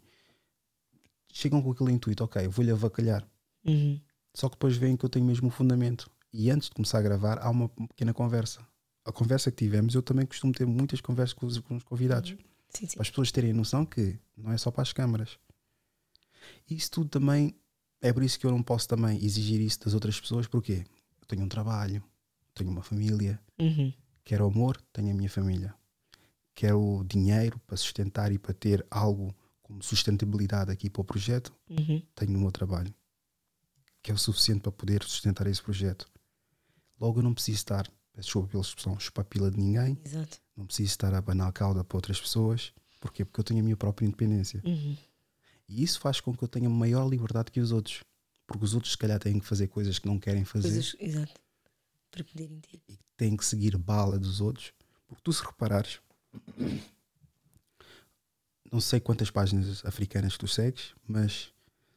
chegam 1.34 1.62
com 1.62 1.72
aquele 1.72 1.92
intuito, 1.92 2.24
ok, 2.24 2.48
vou-lhe 2.48 2.72
avacalhar. 2.72 3.28
Uhum. 3.66 4.00
Só 4.34 4.48
que 4.48 4.56
depois 4.56 4.78
veem 4.78 4.96
que 4.96 5.04
eu 5.04 5.10
tenho 5.10 5.26
mesmo 5.26 5.48
um 5.48 5.52
fundamento. 5.52 6.10
E 6.32 6.50
antes 6.50 6.70
de 6.70 6.76
começar 6.76 7.00
a 7.00 7.02
gravar, 7.02 7.40
há 7.40 7.50
uma 7.50 7.68
pequena 7.70 8.14
conversa. 8.14 8.66
A 9.06 9.12
conversa 9.12 9.52
que 9.52 9.58
tivemos, 9.58 9.94
eu 9.96 10.02
também 10.02 10.26
costumo 10.26 10.54
ter 10.54 10.66
muitas 10.66 11.02
conversas 11.02 11.34
com 11.34 11.46
os, 11.46 11.58
com 11.60 11.76
os 11.76 11.84
convidados. 11.84 12.30
Sim, 12.70 12.88
sim. 12.88 12.94
Para 12.96 13.02
as 13.02 13.10
pessoas 13.10 13.32
terem 13.32 13.52
noção 13.54 13.86
que 13.86 14.18
não 14.38 14.52
é 14.52 14.58
só 14.58 14.72
para 14.72 14.82
as 14.84 14.94
câmaras. 14.94 15.38
Isso 16.70 16.90
tudo 16.92 17.10
também, 17.10 17.56
é 18.02 18.12
por 18.14 18.24
isso 18.24 18.40
que 18.40 18.46
eu 18.46 18.52
não 18.52 18.64
posso 18.64 18.88
também 18.88 19.24
exigir 19.24 19.60
isso 19.62 19.80
das 19.82 19.94
outras 19.94 20.20
pessoas, 20.20 20.48
porque 20.48 20.84
eu 21.22 21.28
tenho 21.28 21.44
um 21.44 21.50
trabalho, 21.50 22.04
tenho 22.54 22.70
uma 22.70 22.82
família, 22.84 23.40
Uhum. 23.60 23.94
quero 24.24 24.46
amor, 24.46 24.82
tenho 24.92 25.12
a 25.12 25.14
minha 25.14 25.30
família. 25.30 25.74
Quero 26.56 27.04
dinheiro 27.08 27.60
para 27.66 27.78
sustentar 27.78 28.32
e 28.32 28.38
para 28.38 28.54
ter 28.54 28.86
algo 28.90 29.36
como 29.74 29.82
sustentabilidade 29.84 30.72
aqui 30.72 30.88
para 30.90 31.02
o 31.02 31.04
projeto, 31.06 31.52
Uhum. 31.68 32.02
tenho 32.16 32.38
o 32.38 32.42
meu 32.42 32.52
trabalho, 32.52 32.94
que 34.04 34.12
é 34.12 34.14
o 34.14 34.18
suficiente 34.18 34.62
para 34.62 34.72
poder 34.72 35.04
sustentar 35.04 35.48
esse 35.48 35.62
projeto. 35.64 36.08
Logo, 37.00 37.20
eu 37.20 37.24
não 37.24 37.34
preciso 37.34 37.56
estar, 37.58 37.88
peço 38.14 38.28
desculpa 38.28 38.50
pela 38.50 38.62
expressão, 38.62 39.00
chupar 39.00 39.26
pila 39.26 39.50
de 39.50 39.58
ninguém, 39.58 39.98
Exato. 40.06 40.40
não 40.56 40.66
preciso 40.68 40.90
estar 40.90 41.12
a 41.14 41.18
abanar 41.18 41.48
a 41.50 41.52
cauda 41.52 41.84
para 41.84 41.98
outras 41.98 42.22
pessoas. 42.22 42.72
Porquê? 43.02 43.26
Porque 43.26 43.40
eu 43.40 43.44
tenho 43.44 43.60
a 43.62 43.64
minha 43.64 43.76
própria 43.76 44.06
independência. 44.06 44.62
Uhum. 44.64 44.96
E 45.68 45.82
isso 45.84 46.00
faz 46.00 46.22
com 46.22 46.36
que 46.36 46.44
eu 46.44 46.48
tenha 46.48 46.70
maior 46.70 47.10
liberdade 47.10 47.52
que 47.52 47.60
os 47.60 47.72
outros. 47.72 48.04
Porque 48.46 48.64
os 48.64 48.74
outros, 48.76 48.92
se 48.92 48.98
calhar, 48.98 49.20
têm 49.20 49.40
que 49.40 49.46
fazer 49.46 49.68
coisas 49.68 49.98
que 49.98 50.06
não 50.08 50.20
querem 50.20 50.46
fazer 50.46 50.70
Coisas, 50.70 50.96
exato. 51.00 51.34
Para 52.12 52.24
poderem 52.24 52.60
ter. 52.60 52.80
e 52.88 52.98
têm 53.18 53.36
que 53.36 53.44
seguir 53.46 53.76
bala 53.78 54.20
dos 54.20 54.40
outros. 54.40 54.72
Porque 55.08 55.22
tu, 55.24 55.34
se 55.34 55.44
reparares, 55.44 56.00
não 58.74 58.82
sei 58.82 59.00
quantas 59.00 59.30
páginas 59.30 59.86
africanas 59.86 60.36
tu 60.38 60.48
segues, 60.48 60.94
mas 61.08 61.54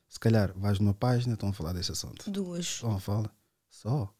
se 0.08 0.20
calhar 0.20 0.52
vais 0.56 0.78
numa 0.78 0.94
página, 0.94 1.34
estão 1.34 1.48
a 1.48 1.52
falar 1.52 1.72
desse 1.72 1.90
assunto. 1.90 2.30
Duas. 2.30 2.66
Estão 2.66 2.94
a 2.94 3.00
falar. 3.00 3.34
Só. 3.70 4.14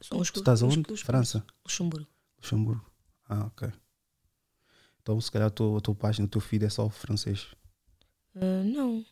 São 0.00 0.18
os 0.18 0.30
Tu 0.30 0.40
estás 0.40 0.60
os- 0.62 0.74
aonde? 0.74 0.92
os- 0.92 1.00
França. 1.00 1.44
Luxemburgo. 1.64 2.06
Luxemburgo. 2.38 2.84
Ah, 3.28 3.46
ok. 3.46 3.72
Então, 5.00 5.20
se 5.20 5.30
calhar, 5.30 5.48
a 5.48 5.50
tua, 5.50 5.78
a 5.78 5.80
tua 5.80 5.94
página, 5.94 6.26
o 6.26 6.28
teu 6.28 6.40
feed 6.40 6.64
é 6.64 6.68
só 6.68 6.88
francês. 6.90 7.46
Ah, 8.34 8.62
não. 8.64 9.04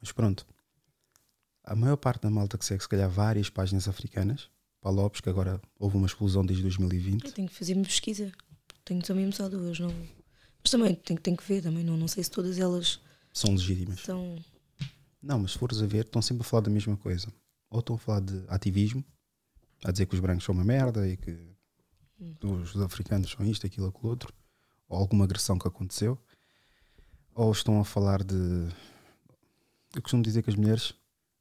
Mas 0.00 0.12
pronto. 0.12 0.46
A 1.62 1.76
maior 1.76 1.96
parte 1.96 2.22
da 2.22 2.30
malta 2.30 2.56
que 2.58 2.64
segue, 2.64 2.82
se 2.82 2.88
calhar, 2.88 3.08
várias 3.08 3.50
páginas 3.50 3.86
africanas, 3.86 4.50
para 4.80 4.90
Lopes, 4.90 5.20
que 5.20 5.28
agora 5.28 5.60
houve 5.78 5.96
uma 5.96 6.06
explosão 6.06 6.44
desde 6.44 6.62
2020. 6.62 7.24
Eu 7.26 7.32
tenho 7.32 7.48
que 7.48 7.54
fazer 7.54 7.74
uma 7.76 7.84
pesquisa. 7.84 8.32
Tenho 8.90 9.02
também 9.02 9.30
só 9.30 9.48
duas, 9.48 9.78
não. 9.78 9.94
Mas 10.60 10.70
também 10.72 10.96
tenho, 10.96 11.20
tenho 11.20 11.36
que 11.36 11.44
ver 11.46 11.62
também, 11.62 11.84
não, 11.84 11.96
não 11.96 12.08
sei 12.08 12.24
se 12.24 12.30
todas 12.30 12.58
elas 12.58 13.00
São 13.32 13.52
legítimas. 13.52 14.00
são. 14.00 14.44
Não, 15.22 15.38
mas 15.38 15.52
se 15.52 15.58
fores 15.58 15.80
a 15.80 15.86
ver, 15.86 16.06
estão 16.06 16.20
sempre 16.20 16.44
a 16.44 16.44
falar 16.44 16.62
da 16.62 16.70
mesma 16.72 16.96
coisa. 16.96 17.32
Ou 17.70 17.78
estão 17.78 17.94
a 17.94 17.98
falar 18.00 18.20
de 18.20 18.42
ativismo, 18.48 19.04
a 19.84 19.92
dizer 19.92 20.06
que 20.06 20.14
os 20.16 20.20
brancos 20.20 20.44
são 20.44 20.52
uma 20.52 20.64
merda 20.64 21.06
e 21.06 21.16
que 21.16 21.54
os 22.42 22.80
africanos 22.80 23.30
são 23.30 23.46
isto, 23.46 23.64
aquilo, 23.64 23.86
aquilo 23.86 24.08
outro, 24.08 24.34
ou 24.88 24.98
alguma 24.98 25.24
agressão 25.24 25.56
que 25.56 25.68
aconteceu, 25.68 26.18
ou 27.32 27.52
estão 27.52 27.78
a 27.78 27.84
falar 27.84 28.24
de. 28.24 28.34
Eu 29.94 30.02
costumo 30.02 30.20
dizer 30.20 30.42
que 30.42 30.50
as 30.50 30.56
mulheres 30.56 30.94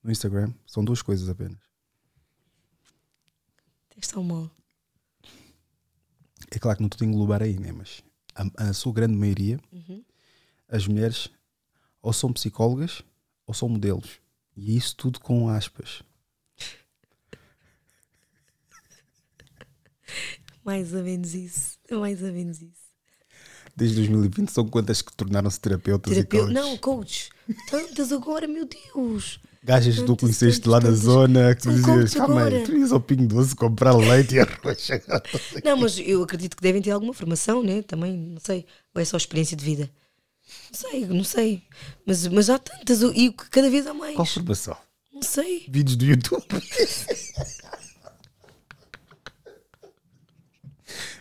no 0.04 0.12
Instagram 0.12 0.54
são 0.68 0.86
duas 0.86 1.02
coisas 1.02 1.28
apenas. 1.28 1.58
Estão 3.98 4.24
mal. 4.24 4.52
É 6.52 6.60
claro 6.60 6.78
que 6.78 6.84
não 6.84 6.88
estou 6.88 7.06
a 7.06 7.10
englobar 7.10 7.42
aí, 7.44 7.58
né? 7.60 7.72
mas 7.72 8.02
a, 8.36 8.70
a 8.70 8.74
sua 8.74 8.94
grande 8.94 9.16
maioria, 9.16 9.60
Uhum. 9.72 10.04
as 10.68 10.88
mulheres 10.88 11.30
ou 12.02 12.12
são 12.14 12.32
psicólogas 12.34 13.04
ou 13.46 13.54
são 13.54 13.70
modelos. 13.70 14.20
E 14.56 14.76
isso 14.76 14.96
tudo 14.96 15.20
com 15.20 15.48
aspas. 15.50 16.02
Mais 20.66 20.94
ou 20.94 21.04
menos 21.04 21.34
isso. 21.34 21.78
Mais 21.92 22.22
ou 22.22 22.32
menos 22.32 22.62
isso. 22.62 22.90
Desde 23.76 23.96
2020 23.98 24.50
são 24.50 24.68
quantas 24.68 25.02
que 25.02 25.16
tornaram-se 25.16 25.60
terapeutas 25.60 26.14
Terapeu... 26.14 26.40
e 26.40 26.42
coaches? 26.42 26.54
Não, 26.54 26.78
coach. 26.78 27.30
Tantas 27.70 28.12
agora, 28.12 28.48
meu 28.48 28.68
Deus. 28.68 29.40
Gajas 29.62 30.00
que 30.00 30.06
tu 30.06 30.16
conheceste 30.16 30.70
lá 30.70 30.80
na 30.80 30.92
zona 30.92 31.54
que 31.54 31.64
tu 31.64 31.70
dizias, 31.70 32.14
calma 32.14 32.44
aí, 32.44 32.48
agora." 32.48 32.66
tu 32.66 32.78
ias 32.78 32.94
ao 32.94 33.02
Pingo 33.02 33.28
Doce 33.28 33.54
comprar 33.56 33.94
leite 33.96 34.36
e 34.36 34.40
arroz. 34.40 34.88
Não, 35.64 35.76
mas 35.78 36.00
eu 36.00 36.24
acredito 36.24 36.56
que 36.56 36.64
devem 36.64 36.82
ter 36.82 36.92
alguma 36.92 37.14
formação, 37.14 37.62
né? 37.62 37.82
Também, 37.82 38.16
não 38.16 38.40
sei. 38.40 38.66
Ou 38.96 39.02
é 39.02 39.06
só 39.06 39.18
experiência 39.18 39.58
de 39.58 39.66
vida? 39.66 39.90
Não 40.72 40.80
sei, 40.80 41.06
não 41.06 41.24
sei. 41.24 41.64
Mas, 42.06 42.28
mas 42.28 42.50
há 42.50 42.58
tantas 42.58 43.02
e 43.02 43.32
cada 43.52 43.70
vez 43.70 43.86
há 43.86 43.94
mais. 43.94 44.16
Qual 44.16 44.26
formação? 44.26 44.78
Não 45.14 45.22
sei. 45.22 45.66
Vídeos 45.70 45.98
do 45.98 46.06
YouTube. 46.06 46.46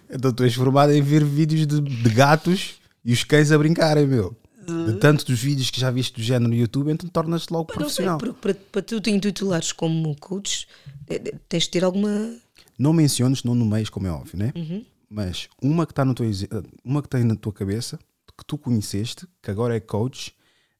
então 0.08 0.32
tu 0.32 0.44
és 0.44 0.54
formado 0.54 0.92
em 0.92 1.02
ver 1.02 1.24
vídeos 1.24 1.66
de, 1.66 1.80
de 1.80 2.08
gatos 2.10 2.80
e 3.04 3.12
os 3.12 3.24
cães 3.24 3.50
a 3.52 3.58
brincarem, 3.58 4.06
meu. 4.06 4.36
De 4.68 4.98
tanto 4.98 5.24
dos 5.24 5.40
vídeos 5.40 5.70
que 5.70 5.80
já 5.80 5.90
viste 5.90 6.14
do 6.14 6.22
género 6.22 6.48
no 6.50 6.54
YouTube, 6.56 6.90
então 6.92 7.08
tornas-te 7.08 7.50
logo 7.52 7.70
sei, 7.72 7.78
profissional. 7.78 8.18
porque 8.18 8.34
para, 8.40 8.54
para 8.54 8.82
tu 8.82 9.00
te 9.00 9.10
intitulares 9.10 9.72
como 9.72 10.14
coach, 10.16 10.66
eh, 11.08 11.14
eh, 11.24 11.38
tens 11.48 11.64
de 11.64 11.70
ter 11.70 11.84
alguma. 11.84 12.36
Não 12.78 12.92
menciones, 12.92 13.42
não 13.44 13.54
nomeias, 13.54 13.88
como 13.88 14.06
é 14.06 14.10
óbvio, 14.10 14.38
né? 14.38 14.52
Uhum. 14.54 14.84
Mas 15.10 15.48
uma 15.62 15.86
que 15.86 15.92
está 15.92 16.04
exe- 16.24 16.48
uma 16.84 17.02
que 17.02 17.08
tem 17.08 17.24
na 17.24 17.34
tua 17.34 17.52
cabeça, 17.52 17.98
que 18.36 18.44
tu 18.44 18.56
conheceste, 18.58 19.26
que 19.42 19.50
agora 19.50 19.74
é 19.74 19.80
coach, 19.80 20.34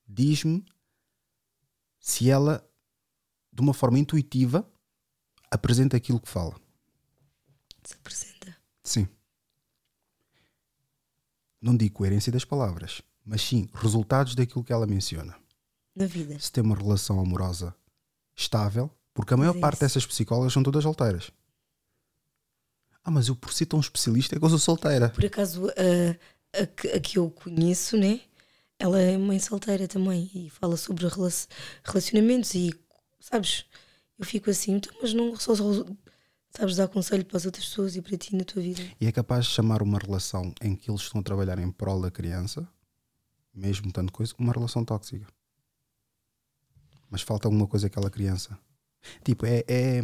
diz-me 0.06 0.65
se 1.98 2.31
ela, 2.31 2.65
de 3.52 3.60
uma 3.60 3.74
forma 3.74 3.98
intuitiva, 3.98 4.65
apresenta 5.51 5.97
aquilo 5.97 6.20
que 6.20 6.28
fala. 6.28 6.55
Se 7.82 7.94
apresenta. 7.94 8.56
Sim. 8.85 9.09
Não 11.60 11.77
digo 11.77 11.94
coerência 11.94 12.31
das 12.31 12.44
palavras, 12.44 13.02
mas 13.29 13.43
sim 13.43 13.69
resultados 13.75 14.35
daquilo 14.35 14.65
que 14.65 14.73
ela 14.73 14.87
menciona. 14.87 15.37
Na 15.95 16.07
vida. 16.07 16.39
Se 16.39 16.51
tem 16.51 16.63
uma 16.65 16.75
relação 16.77 17.21
amorosa 17.21 17.75
estável, 18.37 18.91
porque 19.13 19.35
a 19.35 19.37
maior 19.37 19.57
é 19.57 19.61
parte 19.61 19.81
dessas 19.81 20.07
psicólogas 20.07 20.53
são 20.53 20.63
todas 20.63 20.83
solteiras. 20.83 21.31
Ah, 23.05 23.11
mas 23.11 23.29
eu 23.29 23.37
por 23.37 23.53
ser 23.53 23.67
tão 23.67 23.81
especialista 23.81 24.37
é 24.37 24.39
que 24.39 24.45
eu 24.45 24.49
sou 24.51 24.59
solteira. 24.59 25.09
Por 25.11 25.25
acaso, 25.25 25.69
a, 25.71 26.63
a, 26.63 26.67
que- 26.67 26.89
a 26.89 27.01
que 27.01 27.19
eu 27.19 27.31
conheço, 27.31 27.97
né? 27.97 28.21
Ela 28.79 29.01
é 29.01 29.17
mãe 29.19 29.39
solteira 29.41 29.89
também 29.89 30.31
e 30.35 30.51
fala 30.51 30.77
sobre 30.77 31.07
relac- 31.09 31.49
relacionamentos 31.85 32.55
e, 32.55 32.73
sabes, 33.19 33.65
eu 34.19 34.25
fico 34.25 34.51
assim, 34.51 34.75
então, 34.75 34.93
mas 35.03 35.13
não 35.13 35.35
só, 35.37 35.55
só 35.55 35.85
sabes 36.57 36.77
dar 36.77 36.87
conselho 36.87 37.25
para 37.25 37.37
as 37.39 37.45
outras 37.47 37.65
pessoas 37.65 37.97
e 37.97 38.03
para 38.03 38.17
ti 38.17 38.37
na 38.37 38.45
tua 38.45 38.63
vida. 38.63 38.83
E 39.01 39.07
é 39.07 39.11
capaz 39.13 39.47
de 39.47 39.51
chamar 39.53 39.83
uma 39.83 39.99
relação 39.99 40.53
em 40.63 40.77
que 40.77 40.91
eles 40.91 41.01
estão 41.03 41.21
a 41.21 41.25
trabalhar 41.25 41.59
em 41.59 41.71
prol 41.73 42.01
da 42.01 42.11
criança, 42.11 42.69
mesmo 43.59 43.93
tanto 43.93 44.12
coisa, 44.12 44.35
uma 44.39 44.52
relação 44.52 44.85
tóxica. 44.85 45.26
Mas 47.10 47.22
falta 47.22 47.48
alguma 47.48 47.66
coisa 47.66 47.86
àquela 47.86 48.10
criança. 48.10 48.59
Tipo, 49.24 49.47
é, 49.47 49.64
é, 49.66 50.01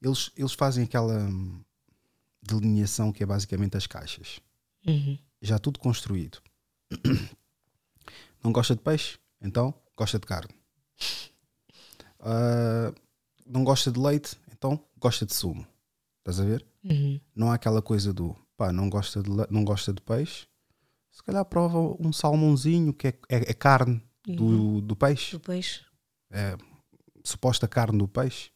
eles, 0.00 0.30
eles 0.36 0.52
fazem 0.52 0.84
aquela 0.84 1.14
hum, 1.14 1.62
delineação 2.42 3.12
que 3.12 3.22
é 3.22 3.26
basicamente 3.26 3.76
as 3.76 3.86
caixas. 3.86 4.40
Uhum. 4.86 5.18
Já 5.40 5.58
tudo 5.58 5.78
construído. 5.78 6.38
Não 8.42 8.52
gosta 8.52 8.76
de 8.76 8.82
peixe? 8.82 9.18
Então 9.40 9.74
gosta 9.96 10.18
de 10.18 10.26
carne. 10.26 10.54
Ah, 12.20 12.92
não 13.46 13.62
gosta 13.62 13.90
de 13.90 14.00
leite? 14.00 14.36
Então 14.52 14.80
gosta 14.98 15.24
de 15.24 15.34
sumo. 15.34 15.66
Estás 16.18 16.40
a 16.40 16.44
ver? 16.44 16.66
Uhum. 16.84 17.20
Não 17.34 17.50
há 17.50 17.54
aquela 17.54 17.80
coisa 17.80 18.12
do 18.12 18.36
pá, 18.56 18.72
não 18.72 18.90
gosta 18.90 19.22
de, 19.22 19.30
não 19.48 19.64
gosta 19.64 19.92
de 19.92 20.00
peixe. 20.00 20.46
Se 21.16 21.22
calhar 21.24 21.42
prova 21.46 21.78
um 21.98 22.12
salmãozinho 22.12 22.92
que 22.92 23.06
é, 23.08 23.18
é- 23.30 23.50
é 23.50 23.54
carne 23.54 24.02
do, 24.26 24.82
do 24.82 24.94
peixe 24.94 25.32
Do 25.32 25.40
peixe. 25.40 25.80
é, 26.30 26.54
suposta 27.24 27.66
carne 27.66 27.96
do 27.96 28.06
peixe, 28.06 28.50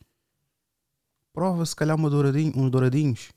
prova 1.32 1.64
se 1.64 1.74
calhar 1.74 1.96
uma 1.96 2.10
douradinho, 2.10 2.52
uns 2.54 2.70
douradinhos. 2.70 3.30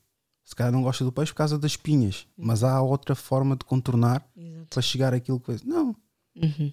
Se 0.44 0.54
calhar 0.54 0.70
não 0.70 0.82
gosta 0.82 1.02
do 1.06 1.10
peixe 1.10 1.32
por 1.32 1.38
causa 1.38 1.58
das 1.58 1.70
espinhas, 1.72 2.28
mas 2.36 2.62
há 2.62 2.82
outra 2.82 3.14
forma 3.14 3.56
de 3.56 3.64
contornar 3.64 4.28
Exato. 4.36 4.66
para 4.68 4.82
chegar 4.82 5.14
àquilo 5.14 5.40
que. 5.40 5.56
Não. 5.66 5.96
Uhum. 6.36 6.70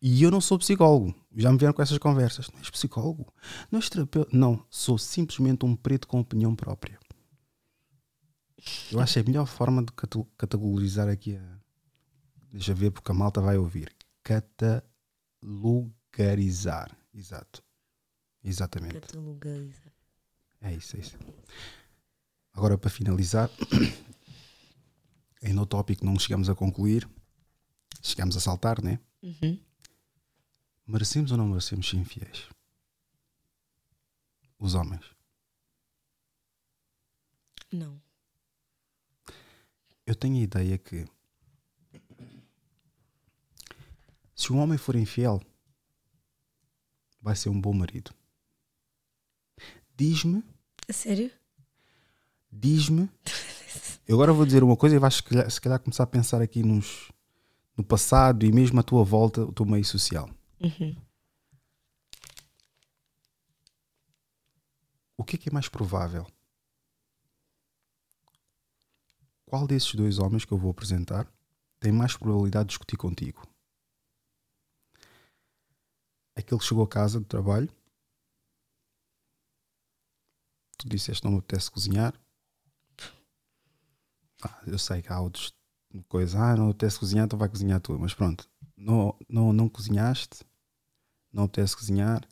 E 0.00 0.24
eu 0.24 0.30
não 0.32 0.40
sou 0.40 0.58
psicólogo. 0.58 1.14
Já 1.36 1.52
me 1.52 1.56
vieram 1.58 1.72
com 1.72 1.82
essas 1.82 1.98
conversas. 1.98 2.50
Não 2.50 2.58
és 2.58 2.68
psicólogo? 2.68 3.32
Não 3.70 3.78
és 3.78 3.88
terapeuta? 3.88 4.36
Não. 4.36 4.66
Sou 4.68 4.98
simplesmente 4.98 5.64
um 5.64 5.76
preto 5.76 6.08
com 6.08 6.18
opinião 6.18 6.56
própria. 6.56 6.98
Eu 8.90 8.98
acho 8.98 9.12
que 9.12 9.18
é 9.20 9.22
a 9.22 9.24
melhor 9.24 9.46
forma 9.46 9.84
de 9.84 9.92
categorizar 10.36 11.08
aqui 11.08 11.36
a. 11.36 11.61
Deixa 12.52 12.74
ver, 12.74 12.90
porque 12.90 13.10
a 13.10 13.14
malta 13.14 13.40
vai 13.40 13.56
ouvir. 13.56 13.90
Catalogarizar. 14.22 16.94
Exato. 17.14 17.64
Exatamente. 18.44 19.00
Catalogalizar. 19.00 19.90
É 20.60 20.74
isso, 20.74 20.96
é 20.96 21.00
isso. 21.00 21.16
Agora, 22.52 22.76
para 22.76 22.90
finalizar, 22.90 23.48
ainda 25.42 25.62
o 25.62 25.66
tópico 25.66 26.04
não 26.04 26.18
chegamos 26.18 26.50
a 26.50 26.54
concluir. 26.54 27.08
Chegamos 28.02 28.36
a 28.36 28.40
saltar, 28.40 28.82
né? 28.82 29.00
Uhum. 29.22 29.58
Merecemos 30.86 31.30
ou 31.30 31.38
não 31.38 31.48
merecemos 31.48 31.88
ser 31.88 31.96
infiéis? 31.96 32.50
Os 34.58 34.74
homens. 34.74 35.06
Não. 37.72 37.98
Eu 40.04 40.14
tenho 40.14 40.36
a 40.36 40.40
ideia 40.40 40.76
que 40.76 41.06
se 44.34 44.52
um 44.52 44.58
homem 44.58 44.78
for 44.78 44.96
infiel, 44.96 45.40
vai 47.20 47.36
ser 47.36 47.48
um 47.48 47.60
bom 47.60 47.72
marido. 47.72 48.12
Diz-me, 49.96 50.42
A 50.88 50.92
sério? 50.92 51.30
diz-me. 52.50 53.08
Eu 54.06 54.16
agora 54.16 54.32
vou 54.32 54.44
dizer 54.44 54.62
uma 54.64 54.76
coisa 54.76 54.96
e 54.96 54.98
vais 54.98 55.14
se 55.14 55.22
calhar, 55.22 55.50
se 55.50 55.60
calhar 55.60 55.78
começar 55.78 56.02
a 56.04 56.06
pensar 56.08 56.42
aqui 56.42 56.62
nos, 56.62 57.10
no 57.76 57.84
passado 57.84 58.44
e 58.44 58.50
mesmo 58.52 58.80
à 58.80 58.82
tua 58.82 59.04
volta, 59.04 59.42
o 59.42 59.52
teu 59.52 59.64
meio 59.64 59.84
social. 59.84 60.28
Uhum. 60.60 60.96
O 65.16 65.24
que 65.24 65.36
é 65.36 65.38
que 65.38 65.48
é 65.48 65.52
mais 65.52 65.68
provável? 65.68 66.26
Qual 69.46 69.66
desses 69.66 69.94
dois 69.94 70.18
homens 70.18 70.44
que 70.44 70.52
eu 70.52 70.58
vou 70.58 70.70
apresentar 70.70 71.30
tem 71.78 71.92
mais 71.92 72.16
probabilidade 72.16 72.64
de 72.64 72.68
discutir 72.70 72.96
contigo? 72.96 73.46
Aquele 76.34 76.60
que 76.60 76.66
chegou 76.66 76.84
a 76.84 76.88
casa 76.88 77.20
do 77.20 77.26
trabalho, 77.26 77.68
tu 80.78 80.88
disseste 80.88 81.24
não 81.24 81.32
me 81.32 81.38
apetece 81.38 81.70
cozinhar. 81.70 82.14
Ah, 84.42 84.62
eu 84.66 84.78
sei 84.78 85.02
que 85.02 85.12
há 85.12 85.20
outros 85.20 85.54
coisas, 86.08 86.34
ah, 86.34 86.56
não 86.56 86.70
apetece 86.70 86.98
cozinhar, 86.98 87.26
então 87.26 87.38
vai 87.38 87.48
cozinhar 87.48 87.80
tu, 87.80 87.98
mas 87.98 88.14
pronto, 88.14 88.48
não, 88.76 89.16
não, 89.28 89.52
não 89.52 89.68
cozinhaste, 89.68 90.44
não 91.32 91.44
apetece 91.44 91.76
cozinhar. 91.76 92.26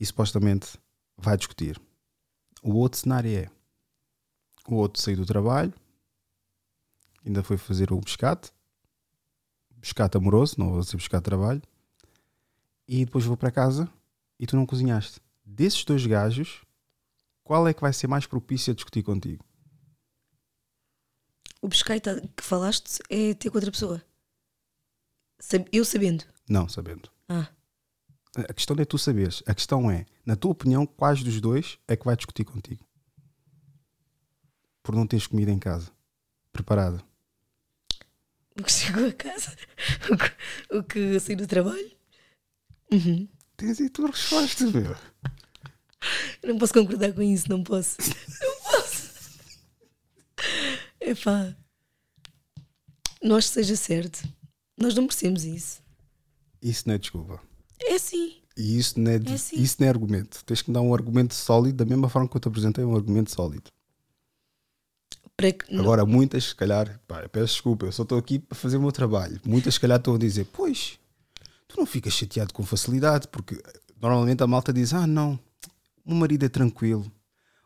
E 0.00 0.06
supostamente 0.06 0.78
vai 1.16 1.36
discutir. 1.36 1.80
O 2.62 2.74
outro 2.74 3.00
cenário 3.00 3.36
é 3.36 3.50
o 4.68 4.74
outro 4.74 5.00
saiu 5.00 5.16
do 5.16 5.26
trabalho, 5.26 5.72
ainda 7.24 7.42
foi 7.42 7.56
fazer 7.56 7.92
o 7.92 8.00
pescate, 8.00 8.52
pescate 9.80 10.16
amoroso, 10.16 10.56
não 10.58 10.70
vou 10.70 10.80
dizer 10.80 10.96
pescate 10.96 11.22
de 11.22 11.24
trabalho, 11.24 11.62
e 12.88 13.04
depois 13.04 13.24
vou 13.24 13.36
para 13.36 13.50
casa 13.50 13.88
e 14.40 14.46
tu 14.46 14.56
não 14.56 14.64
cozinhaste. 14.66 15.20
Desses 15.44 15.84
dois 15.84 16.04
gajos, 16.06 16.62
qual 17.44 17.68
é 17.68 17.74
que 17.74 17.80
vai 17.82 17.92
ser 17.92 18.06
mais 18.06 18.26
propício 18.26 18.72
a 18.72 18.74
discutir 18.74 19.02
contigo? 19.02 19.44
O 21.60 21.68
pesqueita 21.68 22.20
que 22.36 22.42
falaste 22.42 22.98
é 23.10 23.34
ter 23.34 23.50
com 23.50 23.58
outra 23.58 23.70
pessoa. 23.70 24.02
Eu 25.72 25.84
sabendo. 25.84 26.24
Não, 26.48 26.68
sabendo. 26.68 27.10
Ah, 27.28 27.48
A 28.48 28.52
questão 28.54 28.74
não 28.76 28.82
é 28.82 28.84
tu 28.86 28.96
saberes. 28.98 29.42
A 29.46 29.54
questão 29.54 29.90
é, 29.90 30.06
na 30.24 30.36
tua 30.36 30.52
opinião, 30.52 30.86
quais 30.86 31.22
dos 31.22 31.40
dois 31.40 31.78
é 31.88 31.96
que 31.96 32.04
vai 32.04 32.16
discutir 32.16 32.44
contigo? 32.44 32.84
Por 34.82 34.94
não 34.94 35.06
teres 35.06 35.26
comida 35.26 35.50
em 35.50 35.58
casa. 35.58 35.90
Preparada. 36.52 37.02
o 38.58 38.62
que 38.62 38.72
chegou 38.72 39.06
a 39.06 39.12
casa. 39.12 39.56
O 40.10 40.16
que, 40.16 40.76
o 40.76 40.82
que 40.84 41.20
saiu 41.20 41.36
do 41.36 41.46
trabalho. 41.46 41.90
Uhum. 42.92 43.28
Tens 43.56 43.80
aí 43.80 43.86
a 43.86 43.90
tua 43.90 44.08
resposta, 44.10 44.64
meu. 44.70 44.96
Eu 46.42 46.48
Não 46.50 46.58
posso 46.58 46.72
concordar 46.72 47.12
com 47.12 47.22
isso, 47.22 47.48
não 47.48 47.62
posso. 47.62 47.96
Não 48.40 48.60
posso. 48.62 49.08
Epá. 51.00 51.56
Que 53.20 53.42
seja 53.42 53.76
certo. 53.76 54.22
Nós 54.76 54.94
não 54.94 55.02
merecemos 55.02 55.44
isso. 55.44 55.82
Isso 56.62 56.84
não 56.86 56.94
é 56.94 56.98
desculpa. 56.98 57.40
É 57.80 57.94
assim. 57.94 58.36
E 58.56 58.78
isso 58.78 58.98
não 59.00 59.10
é, 59.10 59.16
É 59.16 59.32
assim. 59.32 59.60
isso 59.60 59.76
não 59.80 59.86
é 59.86 59.90
argumento. 59.90 60.44
Tens 60.44 60.62
que 60.62 60.70
me 60.70 60.74
dar 60.74 60.80
um 60.82 60.94
argumento 60.94 61.34
sólido, 61.34 61.78
da 61.78 61.84
mesma 61.84 62.08
forma 62.08 62.28
que 62.28 62.36
eu 62.36 62.40
te 62.40 62.48
apresentei 62.48 62.84
um 62.84 62.94
argumento 62.94 63.30
sólido. 63.32 63.70
Para 65.36 65.52
que, 65.52 65.72
não- 65.72 65.82
Agora, 65.82 66.04
muitas, 66.06 66.44
se 66.44 66.54
calhar, 66.54 67.00
pá, 67.06 67.28
peço 67.28 67.54
desculpa, 67.54 67.86
eu 67.86 67.92
só 67.92 68.02
estou 68.04 68.18
aqui 68.18 68.38
para 68.38 68.56
fazer 68.58 68.76
o 68.76 68.80
meu 68.80 68.92
trabalho. 68.92 69.40
Muitas, 69.44 69.74
se 69.74 69.80
calhar, 69.80 69.98
estão 69.98 70.14
a 70.14 70.18
dizer: 70.18 70.46
Pois, 70.52 70.98
tu 71.68 71.76
não 71.76 71.86
ficas 71.86 72.12
chateado 72.14 72.52
com 72.52 72.64
facilidade, 72.64 73.28
porque 73.28 73.62
normalmente 74.00 74.42
a 74.42 74.46
malta 74.46 74.72
diz: 74.72 74.92
Ah, 74.92 75.06
não, 75.06 75.38
o 76.04 76.14
marido 76.14 76.44
é 76.44 76.48
tranquilo, 76.48 77.10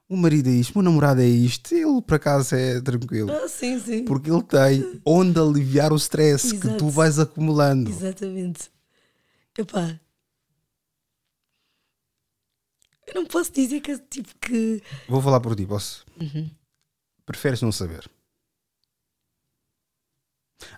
o 0.08 0.16
marido 0.16 0.48
é 0.48 0.52
isto, 0.52 0.74
o 0.74 0.78
meu 0.78 0.90
namorado 0.90 1.20
é 1.22 1.26
isto, 1.26 1.74
ele 1.74 2.02
por 2.02 2.16
acaso 2.16 2.54
é 2.54 2.80
tranquilo. 2.80 3.32
Ah, 3.32 3.48
sim, 3.48 3.80
sim. 3.80 4.04
Porque 4.04 4.30
ele 4.30 4.42
tem 4.42 5.00
onde 5.06 5.38
aliviar 5.38 5.92
o 5.92 5.96
stress 5.96 6.58
que 6.58 6.76
tu 6.76 6.90
vais 6.90 7.18
acumulando. 7.18 7.88
Exatamente. 7.88 8.70
Epá. 9.56 9.98
Eu 13.06 13.14
não 13.14 13.26
posso 13.26 13.52
dizer 13.52 13.80
que 13.80 13.98
tipo 13.98 14.34
que. 14.38 14.82
Vou 15.08 15.20
falar 15.20 15.40
por 15.40 15.54
ti, 15.54 15.66
posso? 15.66 16.04
Uhum. 16.20 16.50
Preferes 17.26 17.60
não 17.60 17.70
saber? 17.70 18.10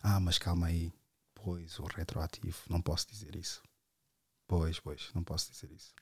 Ah, 0.02 0.18
mas 0.20 0.38
calma 0.38 0.66
aí. 0.66 0.92
Pois, 1.44 1.78
o 1.78 1.84
retroativo, 1.84 2.56
não 2.70 2.80
posso 2.80 3.06
dizer 3.10 3.36
isso. 3.36 3.60
Pois, 4.48 4.80
pois, 4.80 5.10
não 5.14 5.22
posso 5.22 5.52
dizer 5.52 5.70
isso. 5.70 5.92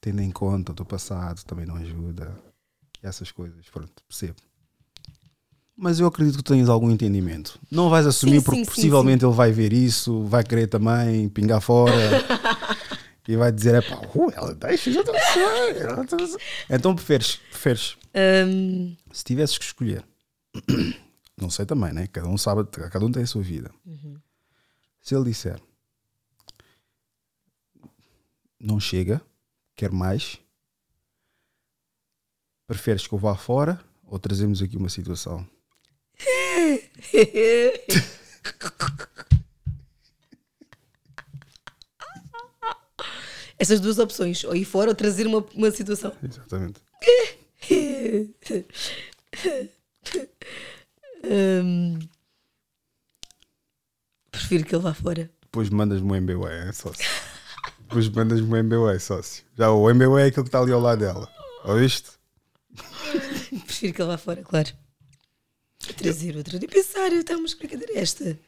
Tendo 0.00 0.22
em 0.22 0.30
conta 0.30 0.72
o 0.72 0.74
teu 0.74 0.86
passado, 0.86 1.44
também 1.44 1.66
não 1.66 1.76
ajuda. 1.76 2.34
Essas 3.02 3.30
coisas, 3.30 3.68
pronto, 3.68 4.02
percebo. 4.08 4.36
Mas 5.76 6.00
eu 6.00 6.06
acredito 6.06 6.38
que 6.38 6.44
tenhas 6.44 6.70
algum 6.70 6.90
entendimento. 6.90 7.60
Não 7.70 7.90
vais 7.90 8.06
assumir 8.06 8.38
Sim, 8.38 8.42
porque 8.42 8.58
sim, 8.60 8.64
sim, 8.64 8.70
possivelmente 8.70 9.22
ele 9.22 9.34
vai 9.34 9.52
ver 9.52 9.74
isso, 9.74 10.24
vai 10.24 10.42
querer 10.42 10.68
também 10.68 11.28
pingar 11.28 11.60
fora 11.60 11.92
e 13.28 13.36
vai 13.36 13.52
dizer: 13.52 13.74
é 13.74 13.82
pá, 13.82 13.96
uh, 14.14 14.30
ela 14.34 14.54
deixa, 14.54 14.90
já 14.90 15.00
está 15.00 15.12
saber." 15.12 16.38
Então 16.70 16.94
preferes, 16.94 17.36
preferes 17.50 17.98
hum, 18.46 18.96
se 19.12 19.24
tivesses 19.24 19.58
que 19.58 19.64
escolher, 19.64 20.02
não 21.36 21.50
sei 21.50 21.66
também, 21.66 21.92
né? 21.92 22.06
Cada 22.06 22.28
um 22.28 22.38
sabe, 22.38 22.64
cada 22.70 23.04
um 23.04 23.12
tem 23.12 23.24
a 23.24 23.26
sua 23.26 23.42
vida. 23.42 23.70
Uhum. 23.84 24.16
Se 25.04 25.14
ele 25.14 25.24
disser 25.24 25.60
não 28.58 28.80
chega, 28.80 29.20
quer 29.76 29.92
mais, 29.92 30.40
preferes 32.66 33.06
que 33.06 33.12
eu 33.12 33.18
vá 33.18 33.36
fora 33.36 33.78
ou 34.06 34.18
trazemos 34.18 34.62
aqui 34.62 34.78
uma 34.78 34.88
situação? 34.88 35.46
Essas 43.58 43.80
duas 43.80 43.98
opções, 43.98 44.42
ou 44.44 44.56
ir 44.56 44.64
fora 44.64 44.88
ou 44.88 44.94
trazer 44.94 45.26
uma, 45.26 45.44
uma 45.54 45.70
situação. 45.70 46.16
Exatamente. 46.22 46.80
Hum, 51.26 51.98
prefiro 54.34 54.64
que 54.64 54.74
ele 54.74 54.82
vá 54.82 54.94
fora. 54.94 55.30
Depois 55.42 55.70
mandas-me 55.70 56.12
um 56.12 56.20
MBA, 56.20 56.52
é 56.52 56.72
só. 56.72 56.90
Depois 57.80 58.08
mandas-me 58.08 58.60
o 58.60 58.64
MBA, 58.64 58.98
sócio. 58.98 59.44
Já 59.56 59.70
o 59.70 59.92
MBA 59.92 60.22
é 60.22 60.26
aquele 60.26 60.42
que 60.42 60.48
está 60.48 60.60
ali 60.60 60.72
ao 60.72 60.80
lado 60.80 60.98
dela. 60.98 61.28
Ouviste? 61.64 62.10
Prefiro 63.64 63.94
que 63.94 64.02
ele 64.02 64.08
vá 64.10 64.18
fora, 64.18 64.42
claro. 64.42 64.70
Trazer 65.96 66.36
outra. 66.36 66.56
E 66.56 66.66
pensar, 66.66 67.12
estamos 67.12 67.54
que 67.54 67.66
brincadeira 67.66 67.92
é 67.98 68.02
esta? 68.02 68.38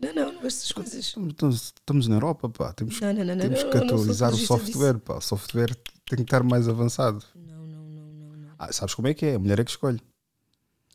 Não, 0.00 0.12
não, 0.14 0.32
não 0.32 0.42
gosto 0.42 0.56
dessas 0.56 0.72
coisas. 0.72 1.16
Estamos, 1.16 1.74
estamos 1.76 2.08
na 2.08 2.16
Europa, 2.16 2.48
pá. 2.48 2.72
Temos, 2.72 3.00
Não, 3.00 3.12
não, 3.12 3.24
não, 3.24 3.38
temos 3.38 3.62
que 3.62 3.76
atualizar 3.76 4.32
o 4.32 4.36
software, 4.36 4.98
pá. 4.98 5.14
O 5.14 5.20
software 5.20 5.74
tem 6.06 6.18
que 6.18 6.22
estar 6.22 6.42
mais 6.42 6.68
avançado. 6.68 7.24
Não, 7.34 7.66
não, 7.66 7.84
não, 7.88 8.12
não. 8.12 8.36
não. 8.36 8.50
Ah, 8.58 8.72
sabes 8.72 8.94
como 8.94 9.08
é 9.08 9.14
que 9.14 9.26
é? 9.26 9.34
A 9.36 9.38
mulher 9.38 9.60
é 9.60 9.64
que 9.64 9.70
escolhe. 9.70 10.00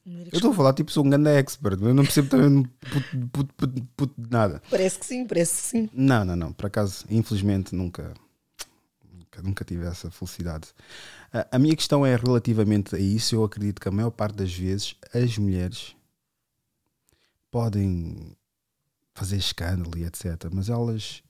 Eu 0.08 0.38
estou 0.38 0.52
a 0.52 0.54
falar 0.54 0.74
tipo, 0.74 0.90
sou 0.90 1.06
um 1.06 1.10
grande 1.10 1.30
expert, 1.30 1.82
eu 1.82 1.94
não 1.94 2.04
percebo 2.04 2.30
também 2.30 2.64
puto, 2.64 3.28
puto, 3.28 3.54
puto, 3.56 3.88
puto 3.98 4.22
de 4.22 4.30
nada. 4.32 4.62
Parece 4.70 4.98
que 5.00 5.06
sim, 5.06 5.28
parece 5.28 5.62
que 5.62 5.68
sim. 5.68 5.90
Não, 5.92 6.24
não, 6.24 6.36
não. 6.36 6.54
Por 6.54 6.68
acaso, 6.68 7.04
infelizmente, 7.10 7.76
nunca, 7.76 8.14
nunca, 9.14 9.42
nunca 9.42 9.66
tive 9.66 9.86
essa 9.86 10.10
felicidade. 10.10 10.70
A, 11.34 11.58
a 11.58 11.60
minha 11.60 11.76
questão 11.76 12.06
é 12.06 12.16
relativamente 12.16 12.96
a 12.96 13.00
isso. 13.00 13.36
Eu 13.36 13.44
acredito 13.44 13.82
que 13.82 13.90
a 13.90 13.92
maior 13.92 14.12
parte 14.12 14.38
das 14.38 14.54
vezes 14.54 14.96
as 15.14 15.38
mulheres 15.38 15.94
podem 17.52 18.38
fazer 19.14 19.36
escândalo 19.36 19.98
e 19.98 20.06
etc. 20.06 20.50
Mas 20.54 20.70
elas, 20.70 21.22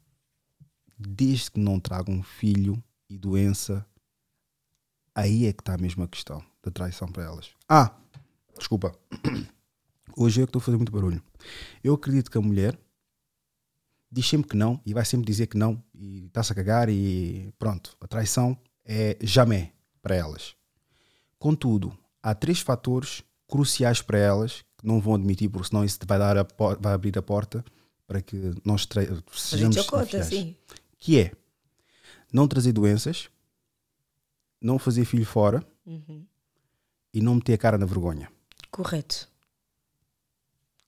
desde 1.00 1.50
que 1.50 1.60
não 1.60 1.80
tragam 1.80 2.22
filho 2.22 2.82
e 3.10 3.18
doença, 3.18 3.84
aí 5.16 5.48
é 5.48 5.54
que 5.54 5.62
está 5.62 5.74
a 5.74 5.80
mesma 5.80 6.08
questão 6.08 6.44
da 6.62 6.70
traição 6.70 7.08
para 7.08 7.24
elas. 7.24 7.50
Ah, 7.68 7.92
desculpa. 8.58 8.96
Hoje 10.16 10.42
eu 10.42 10.46
que 10.48 10.50
estou 10.50 10.60
a 10.60 10.64
fazer 10.64 10.78
muito 10.78 10.92
barulho. 10.92 11.22
Eu 11.84 11.94
acredito 11.94 12.32
que 12.32 12.38
a 12.38 12.42
mulher 12.42 12.78
diz 14.12 14.28
sempre 14.28 14.50
que 14.50 14.56
não 14.58 14.82
e 14.86 14.94
vai 14.94 15.06
sempre 15.06 15.26
dizer 15.28 15.48
que 15.48 15.58
não 15.58 15.82
e 15.94 16.26
está-se 16.26 16.52
a 16.52 16.56
cagar 16.56 16.90
e 16.90 17.54
pronto. 17.60 17.96
A 18.02 18.08
traição 18.08 18.58
é 18.86 19.18
jamais 19.22 19.70
para 20.02 20.16
elas. 20.16 20.56
Contudo, 21.38 21.96
há 22.24 22.34
três 22.34 22.60
fatores 22.62 23.24
cruciais 23.48 24.02
para 24.02 24.18
elas 24.18 24.64
que 24.78 24.88
não 24.88 25.00
vão 25.00 25.16
admitir, 25.16 25.50
porque 25.50 25.70
senão 25.70 25.84
isso 25.84 26.00
vai, 26.06 26.18
dar 26.18 26.38
a 26.38 26.48
vai 26.80 26.94
abrir 26.94 27.18
a 27.18 27.22
porta 27.22 27.64
para 28.08 28.22
que 28.22 28.54
nós 28.66 28.86
tra- 28.86 29.02
sejamos 29.34 29.76
infiéis. 30.22 30.26
sim. 30.28 30.56
Que 31.00 31.20
é 31.20 31.32
não 32.34 32.48
trazer 32.48 32.72
doenças, 32.74 33.30
não 34.62 34.80
fazer 34.80 35.06
filho 35.06 35.26
fora 35.26 35.64
Uhum. 35.86 36.26
e 37.14 37.22
não 37.22 37.36
meter 37.36 37.54
a 37.54 37.58
cara 37.58 37.78
na 37.78 37.86
vergonha. 37.86 38.32
Correto. 38.78 39.28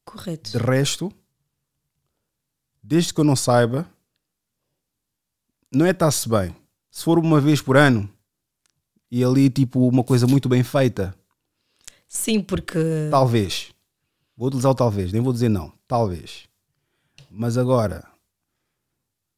Correto. 0.06 0.52
De 0.52 0.58
resto, 0.60 1.12
desde 2.84 3.12
que 3.12 3.20
eu 3.20 3.24
não 3.24 3.36
saiba, 3.36 3.90
não 5.72 5.88
é 5.88 5.90
estar-se 5.90 6.30
bem. 6.30 6.56
Se 6.92 7.04
for 7.04 7.18
uma 7.18 7.42
vez 7.42 7.64
por 7.64 7.76
ano 7.76 8.08
e 9.10 9.24
ali 9.24 9.50
tipo 9.50 9.88
uma 9.88 10.04
coisa 10.04 10.28
muito 10.28 10.48
bem 10.48 10.62
feita, 10.62 11.16
Sim, 12.08 12.44
porque. 12.44 12.78
talvez. 13.10 13.72
Vou 14.38 14.50
utilizar 14.50 14.72
o 14.72 14.76
talvez, 14.76 15.12
nem 15.12 15.20
vou 15.20 15.34
dizer 15.34 15.50
não. 15.50 15.74
Talvez. 15.88 16.48
Mas 17.28 17.58
agora, 17.58 18.08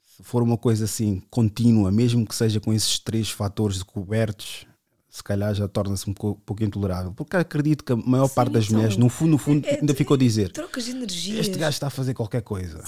se 0.02 0.24
for 0.24 0.44
uma 0.44 0.58
coisa 0.58 0.84
assim 0.84 1.22
contínua, 1.30 1.90
mesmo 1.90 2.26
que 2.28 2.36
seja 2.36 2.60
com 2.60 2.74
esses 2.74 3.00
três 3.00 3.30
fatores 3.30 3.82
cobertos, 3.82 4.66
se 5.12 5.22
calhar 5.22 5.54
já 5.54 5.68
torna-se 5.68 6.10
um 6.10 6.14
co- 6.14 6.36
pouco 6.46 6.64
intolerável. 6.64 7.12
Porque 7.12 7.36
acredito 7.36 7.84
que 7.84 7.92
a 7.92 7.96
maior 7.98 8.30
parte 8.30 8.54
das 8.54 8.64
então, 8.66 8.78
mulheres, 8.78 8.96
no 8.98 9.10
fundo, 9.10 9.32
no 9.32 9.38
fundo, 9.38 9.68
é- 9.68 9.80
ainda 9.82 9.94
ficou 9.94 10.16
a 10.16 10.18
dizer: 10.18 10.52
Trocas 10.52 10.86
de 10.86 10.92
energia. 10.92 11.40
este 11.40 11.58
gajo 11.58 11.76
está 11.76 11.88
a 11.88 11.92
fazer 11.92 12.14
qualquer 12.14 12.42
coisa. 12.42 12.82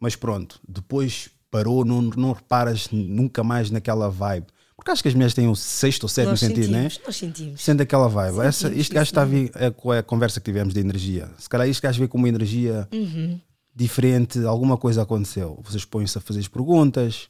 Mas 0.00 0.16
pronto, 0.16 0.60
depois 0.68 1.30
parou, 1.50 1.84
não, 1.84 2.02
não 2.02 2.32
reparas 2.32 2.88
nunca 2.90 3.42
mais 3.44 3.70
naquela 3.70 4.10
vibe. 4.10 4.46
Porque 4.76 4.90
acho 4.92 5.02
que 5.02 5.08
as 5.08 5.14
mulheres 5.14 5.34
têm 5.34 5.48
o 5.48 5.56
sexto 5.56 6.02
ou 6.04 6.08
sétimo 6.08 6.32
Nós 6.32 6.40
sentido, 6.40 6.70
né? 6.70 6.82
sentimos, 6.82 7.00
nós 7.06 7.16
sentimos. 7.16 7.60
Sendo 7.62 7.80
aquela 7.80 8.06
vibe. 8.08 8.34
Sentimos, 8.34 8.46
Essa, 8.48 8.68
este 8.68 8.84
sim, 8.88 8.94
gajo 8.94 9.08
está 9.10 9.22
a 9.22 9.26
sim. 9.26 9.30
vir 9.32 9.50
é, 9.56 9.70
com 9.70 9.90
a 9.90 10.02
conversa 10.04 10.38
que 10.40 10.44
tivemos 10.44 10.72
de 10.74 10.78
energia. 10.80 11.28
Se 11.38 11.48
calhar 11.48 11.66
este 11.68 11.82
gajo 11.82 11.98
vê 12.00 12.06
com 12.06 12.16
uma 12.18 12.28
energia 12.28 12.86
Uhum. 12.92 13.40
diferente, 13.74 14.38
alguma 14.44 14.76
coisa 14.76 15.02
aconteceu. 15.02 15.60
Vocês 15.64 15.84
põem-se 15.84 16.16
a 16.18 16.20
fazer 16.20 16.40
as 16.40 16.48
perguntas, 16.48 17.28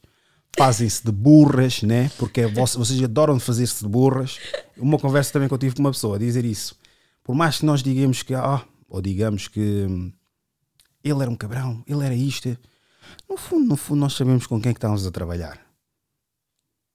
fazem-se 0.59 1.05
de 1.05 1.11
burras, 1.13 1.83
né? 1.83 2.11
Porque 2.17 2.45
vocês 2.47 3.01
adoram 3.01 3.39
fazer-se 3.39 3.81
de 3.81 3.89
burras. 3.89 4.37
Uma 4.77 4.99
conversa 4.99 5.31
também 5.31 5.47
que 5.47 5.53
eu 5.53 5.57
tive 5.57 5.73
com 5.73 5.81
uma 5.81 5.91
pessoa 5.91 6.17
a 6.17 6.19
dizer 6.19 6.43
isso. 6.43 6.75
Por 7.23 7.33
mais 7.33 7.59
que 7.59 7.65
nós 7.65 7.81
digamos 7.81 8.23
que, 8.23 8.33
ah, 8.33 8.61
ou 8.89 9.01
digamos 9.01 9.47
que 9.47 9.61
hum, 9.89 10.11
ele 11.01 11.21
era 11.21 11.31
um 11.31 11.35
cabrão, 11.35 11.81
ele 11.87 12.05
era 12.05 12.13
isto. 12.13 12.57
No 13.29 13.37
fundo, 13.37 13.69
no 13.69 13.77
fundo, 13.77 14.01
nós 14.01 14.13
sabemos 14.13 14.45
com 14.45 14.59
quem 14.59 14.71
é 14.71 14.73
que 14.73 14.79
estamos 14.79 15.07
a 15.07 15.11
trabalhar. 15.11 15.61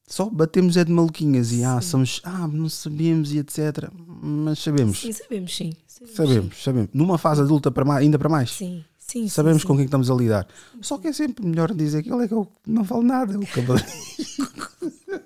Só 0.06 0.28
batemos 0.28 0.76
é 0.76 0.84
de 0.84 0.92
maluquinhas 0.92 1.50
e 1.50 1.64
ah, 1.64 1.80
somos, 1.80 2.20
ah, 2.22 2.46
não 2.46 2.68
sabemos 2.68 3.32
e 3.32 3.38
etc. 3.38 3.90
Mas 3.96 4.58
sabemos. 4.58 5.00
Sim, 5.00 5.12
sabemos, 5.12 5.56
sim. 5.56 5.72
Sabemos. 5.86 6.16
Sabemos, 6.16 6.62
sabemos. 6.62 6.90
Numa 6.92 7.16
fase 7.16 7.40
adulta 7.40 7.70
para 7.70 7.86
mais, 7.86 8.02
ainda 8.02 8.18
para 8.18 8.28
mais. 8.28 8.50
Sim, 8.50 8.84
sim. 9.06 9.28
Sabemos 9.28 9.62
sim, 9.62 9.68
com 9.68 9.76
quem 9.76 9.84
estamos 9.84 10.10
a 10.10 10.14
lidar. 10.14 10.46
Só 10.80 10.98
que 10.98 11.08
é 11.08 11.12
sempre 11.12 11.46
melhor 11.46 11.72
dizer 11.74 12.02
que 12.02 12.12
ele 12.12 12.24
é 12.24 12.28
que 12.28 12.34
eu 12.34 12.50
não 12.66 12.84
falo 12.84 13.02
nada, 13.02 13.34
é 13.34 13.38
o. 13.38 13.42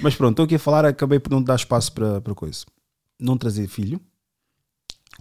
Mas 0.00 0.14
pronto, 0.14 0.32
estou 0.34 0.44
aqui 0.44 0.54
a 0.54 0.58
falar, 0.58 0.84
acabei 0.84 1.18
por 1.18 1.30
não 1.30 1.42
dar 1.42 1.56
espaço 1.56 1.92
para, 1.92 2.20
para 2.20 2.34
coisa. 2.34 2.64
Não 3.18 3.36
trazer 3.36 3.66
filho, 3.66 4.00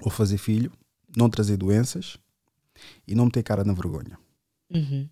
ou 0.02 0.12
fazer 0.12 0.38
filho, 0.38 0.72
não 1.16 1.30
trazer 1.30 1.58
doenças 1.58 2.18
e 3.08 3.16
não 3.16 3.26
meter 3.26 3.44
cara 3.44 3.64
na 3.64 3.74
vergonha. 3.74 4.20
Uhum. 4.70 5.10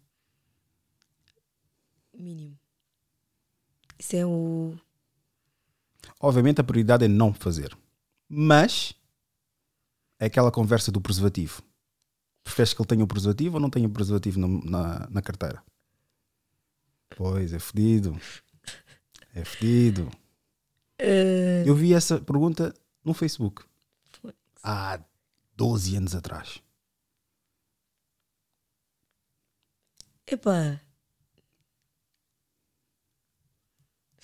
Mínimo. 2.14 2.57
Isso 3.98 4.16
é 4.16 4.26
o. 4.26 4.76
Obviamente 6.20 6.62
a 6.62 6.64
prioridade 6.64 7.06
é 7.06 7.07
não 7.07 7.34
fazer. 7.34 7.76
Mas 8.30 8.94
é 10.20 10.26
aquela 10.26 10.52
conversa 10.52 10.92
do 10.92 11.02
preservativo. 11.02 11.62
Preferes 12.44 12.74
que 12.74 12.82
ele 12.82 12.88
tenha 12.88 13.04
o 13.04 13.08
preservativo 13.08 13.56
ou 13.56 13.62
não 13.62 13.70
tenha 13.70 13.88
o 13.88 13.92
preservativo 13.92 14.40
na, 14.40 14.48
na, 14.48 15.10
na 15.10 15.22
carteira? 15.22 15.64
Pois, 17.18 17.54
é 17.54 17.60
fedido. 17.60 18.20
É 19.34 19.44
fedido. 19.44 20.10
Eh, 21.00 21.64
Eu 21.66 21.76
vi 21.76 21.94
essa 21.94 22.20
pergunta 22.20 22.74
no 23.04 23.14
Facebook. 23.14 23.64
Há 24.64 25.00
12 25.56 25.96
anos 25.98 26.16
atrás. 26.16 26.62
Epá. 30.28 30.80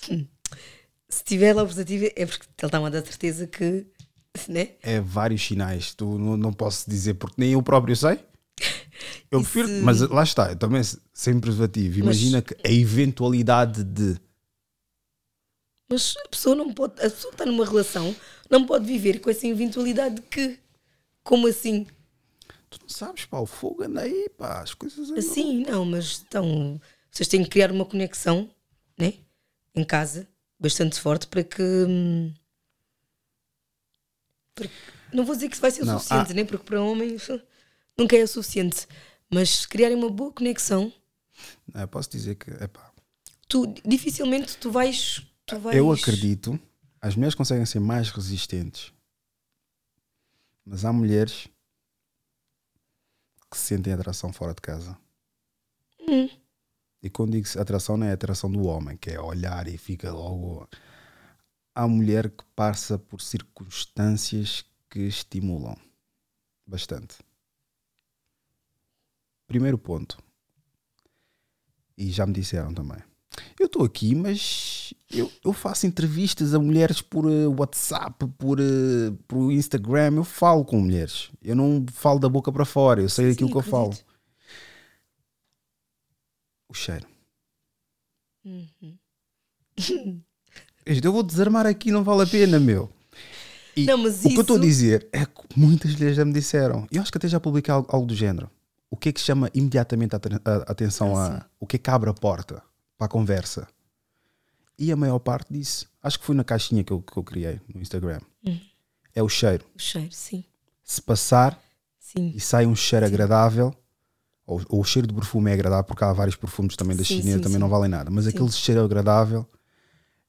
Hum. 0.10 0.28
Se 1.10 1.24
tiver 1.24 1.54
lá 1.54 1.64
o 1.64 1.68
positivo 1.68 2.06
é 2.16 2.26
porque 2.26 2.46
ele 2.46 2.68
está-me 2.68 2.86
a 2.88 2.90
dar 2.90 3.06
certeza 3.06 3.48
que. 3.48 3.86
Né? 4.48 4.72
É 4.82 5.00
vários 5.00 5.46
sinais. 5.46 5.94
Tu 5.94 6.06
não, 6.18 6.36
não 6.38 6.54
posso 6.54 6.90
dizer 6.90 7.16
porque 7.16 7.36
nem 7.38 7.52
eu 7.54 7.62
próprio 7.62 7.96
sei. 7.96 8.20
Eu 9.30 9.42
Isso- 9.42 9.52
prefiro, 9.52 9.84
mas 9.84 10.02
lá 10.02 10.24
está, 10.24 10.56
também 10.56 10.82
sem 11.14 11.40
preservativo. 11.40 12.00
Imagina 12.00 12.42
que 12.42 12.56
a 12.66 12.72
eventualidade 12.72 13.84
de 13.84 14.16
Mas 15.90 16.16
a 16.26 16.28
pessoa 16.30 16.56
não 16.56 16.74
pode. 16.74 16.94
A 17.00 17.10
pessoa 17.10 17.32
está 17.32 17.46
numa 17.46 17.66
relação 17.66 18.16
não 18.50 18.66
pode 18.66 18.86
viver 18.86 19.20
com 19.20 19.30
essa 19.30 19.48
eventualidade 19.48 20.16
de 20.16 20.22
que. 20.24 20.60
Como 21.24 21.48
assim? 21.48 21.86
Tu 22.70 22.80
não 22.82 22.90
sabes, 22.90 23.26
pá, 23.26 23.40
o 23.40 23.46
fogo 23.46 23.84
anda 23.84 24.02
aí, 24.02 24.28
pá, 24.38 24.62
as 24.62 24.74
coisas. 24.74 25.10
Assim, 25.12 25.64
não, 25.64 25.86
mas 25.86 26.24
então. 26.28 26.80
Vocês 27.10 27.28
têm 27.28 27.44
que 27.44 27.50
criar 27.50 27.72
uma 27.72 27.86
conexão, 27.86 28.50
né? 28.98 29.14
Em 29.76 29.84
casa, 29.84 30.28
bastante 30.60 31.00
forte 31.00 31.28
para 31.28 31.44
que. 31.44 31.62
hum, 31.62 32.34
para 34.56 34.68
que- 34.68 34.74
não 35.14 35.26
vou 35.26 35.36
dizer 35.36 35.48
que 35.48 35.54
isso 35.56 35.62
vai 35.62 35.72
ser 35.72 35.84
o 35.84 35.86
Não, 35.86 36.00
suficiente, 36.00 36.34
né? 36.34 36.44
Porque 36.46 36.64
para 36.66 36.82
homens 36.82 37.28
nunca 37.98 38.16
é 38.16 38.24
o 38.24 38.28
suficiente. 38.28 38.88
Mas 39.30 39.66
criarem 39.66 39.98
uma 39.98 40.10
boa 40.10 40.32
conexão, 40.32 40.92
É, 41.74 41.86
posso 41.88 42.10
dizer 42.12 42.36
que, 42.36 42.52
epá, 42.64 42.92
tu 43.48 43.66
dificilmente 43.86 44.58
tu 44.58 44.70
vais. 44.72 45.26
Tu 45.46 45.58
vais 45.60 45.76
eu 45.78 45.92
acredito, 45.92 46.60
as 47.02 47.16
mulheres 47.16 47.34
conseguem 47.36 47.66
ser 47.66 47.80
mais 47.80 48.10
resistentes, 48.12 48.94
mas 50.66 50.86
há 50.86 50.94
mulheres 50.94 51.48
que 53.50 53.58
sentem 53.58 53.94
atração 53.94 54.32
fora 54.32 54.54
de 54.54 54.62
casa. 54.62 54.98
Hum. 56.08 56.30
E 57.02 57.10
quando 57.10 57.32
digo 57.32 57.48
atração, 57.60 57.98
não 57.98 58.06
é 58.08 58.12
a 58.12 58.14
atração 58.14 58.52
do 58.52 58.64
homem, 58.66 58.96
que 58.98 59.10
é 59.10 59.20
olhar 59.20 59.68
e 59.68 59.78
fica 59.78 60.12
logo. 60.12 60.68
Há 61.74 61.88
mulher 61.88 62.30
que 62.30 62.44
passa 62.56 62.98
por 62.98 63.22
circunstâncias 63.22 64.66
que 64.90 65.00
estimulam 65.00 65.78
bastante. 66.68 67.18
Primeiro 69.48 69.78
ponto. 69.78 70.18
E 71.98 72.10
já 72.12 72.26
me 72.26 72.34
disseram 72.34 72.74
também. 72.74 73.00
Eu 73.60 73.68
estou 73.68 73.86
aqui, 73.86 74.14
mas 74.16 74.94
eu, 75.10 75.32
eu 75.44 75.54
faço 75.54 75.88
entrevistas 75.88 76.54
a 76.54 76.60
mulheres 76.60 77.02
por 77.02 77.30
eh, 77.30 77.48
WhatsApp, 77.48 78.28
por, 78.38 78.60
eh, 78.60 79.12
por 79.28 79.52
Instagram. 79.52 80.16
Eu 80.16 80.24
falo 80.24 80.66
com 80.66 80.80
mulheres. 80.80 81.30
Eu 81.42 81.56
não 81.56 81.86
falo 81.92 82.20
da 82.20 82.28
boca 82.28 82.52
para 82.52 82.66
fora. 82.66 83.02
Eu 83.02 83.10
sei 83.10 83.32
aquilo 83.32 83.50
que 83.50 83.58
eu 83.58 83.62
falo. 83.62 83.94
O 86.68 86.74
cheiro. 86.74 87.08
Uhum. 88.44 88.98
Eu 90.86 91.12
vou 91.12 91.24
desarmar 91.24 91.66
aqui, 91.66 91.92
não 91.92 92.04
vale 92.04 92.24
a 92.24 92.28
pena, 92.28 92.60
meu. 92.60 92.90
E 93.76 93.86
Não, 93.86 93.98
mas 93.98 94.26
o 94.26 94.30
que 94.30 94.36
eu 94.38 94.42
estou 94.42 94.58
a 94.58 94.60
isso- 94.60 94.68
dizer 94.68 95.08
é 95.14 95.26
que 95.26 95.32
muitas 95.56 95.94
mulheres 95.94 96.18
já 96.18 96.26
me 96.26 96.34
disseram, 96.34 96.88
e 96.92 96.98
eu 96.98 97.02
acho 97.02 97.12
que 97.12 97.18
até 97.18 97.28
já 97.28 97.40
publiquei 97.40 97.74
algo, 97.74 97.88
algo 97.92 98.06
do 98.06 98.16
género. 98.16 98.50
O 98.90 98.98
que 98.98 99.10
é 99.10 99.12
que 99.14 99.22
chama 99.22 99.50
imediatamente 99.54 100.16
a, 100.16 100.20
a- 100.44 100.56
atenção 100.72 101.16
Ah, 101.16 101.38
a. 101.38 101.46
O 101.60 101.66
que 101.66 101.78
é 101.78 101.80
que 101.80 101.90
abre 101.90 102.10
a 102.10 102.14
porta 102.14 102.62
para 102.98 103.06
a 103.06 103.10
conversa? 103.10 103.68
E 104.78 104.92
a 104.92 104.96
maior 104.96 105.20
parte 105.20 105.54
disse, 105.54 105.86
acho 106.04 106.20
que 106.20 106.26
foi 106.26 106.36
na 106.36 106.44
caixinha 106.44 106.84
que 106.84 106.92
eu, 106.92 107.02
que 107.02 107.16
eu 107.18 107.24
criei 107.24 107.62
no 107.74 107.82
Instagram. 107.82 108.20
Hum. 108.46 108.60
É 109.16 109.24
o 109.24 109.30
cheiro. 109.30 109.64
O 109.76 109.80
cheiro, 109.80 110.10
sim. 110.12 110.44
Se 110.84 111.02
passar 111.02 111.58
Sim. 112.00 112.34
e 112.36 112.40
sai 112.42 112.66
um 112.66 112.76
cheiro 112.76 113.06
agradável, 113.06 113.74
ou, 114.46 114.62
ou 114.68 114.82
o 114.82 114.84
cheiro 114.84 115.08
de 115.08 115.14
perfume 115.14 115.52
é 115.52 115.54
agradável, 115.54 115.86
porque 115.86 116.04
há 116.04 116.12
vários 116.12 116.36
perfumes 116.36 116.76
também 116.76 116.98
da 116.98 117.04
Sim, 117.06 117.18
chinesa 117.20 117.38
sim, 117.38 117.42
também 117.44 117.54
sim. 117.56 117.60
não 117.60 117.70
valem 117.70 117.90
nada, 117.90 118.10
mas 118.12 118.26
Sim. 118.26 118.32
aquele 118.32 118.52
cheiro 118.52 118.84
agradável 118.84 119.48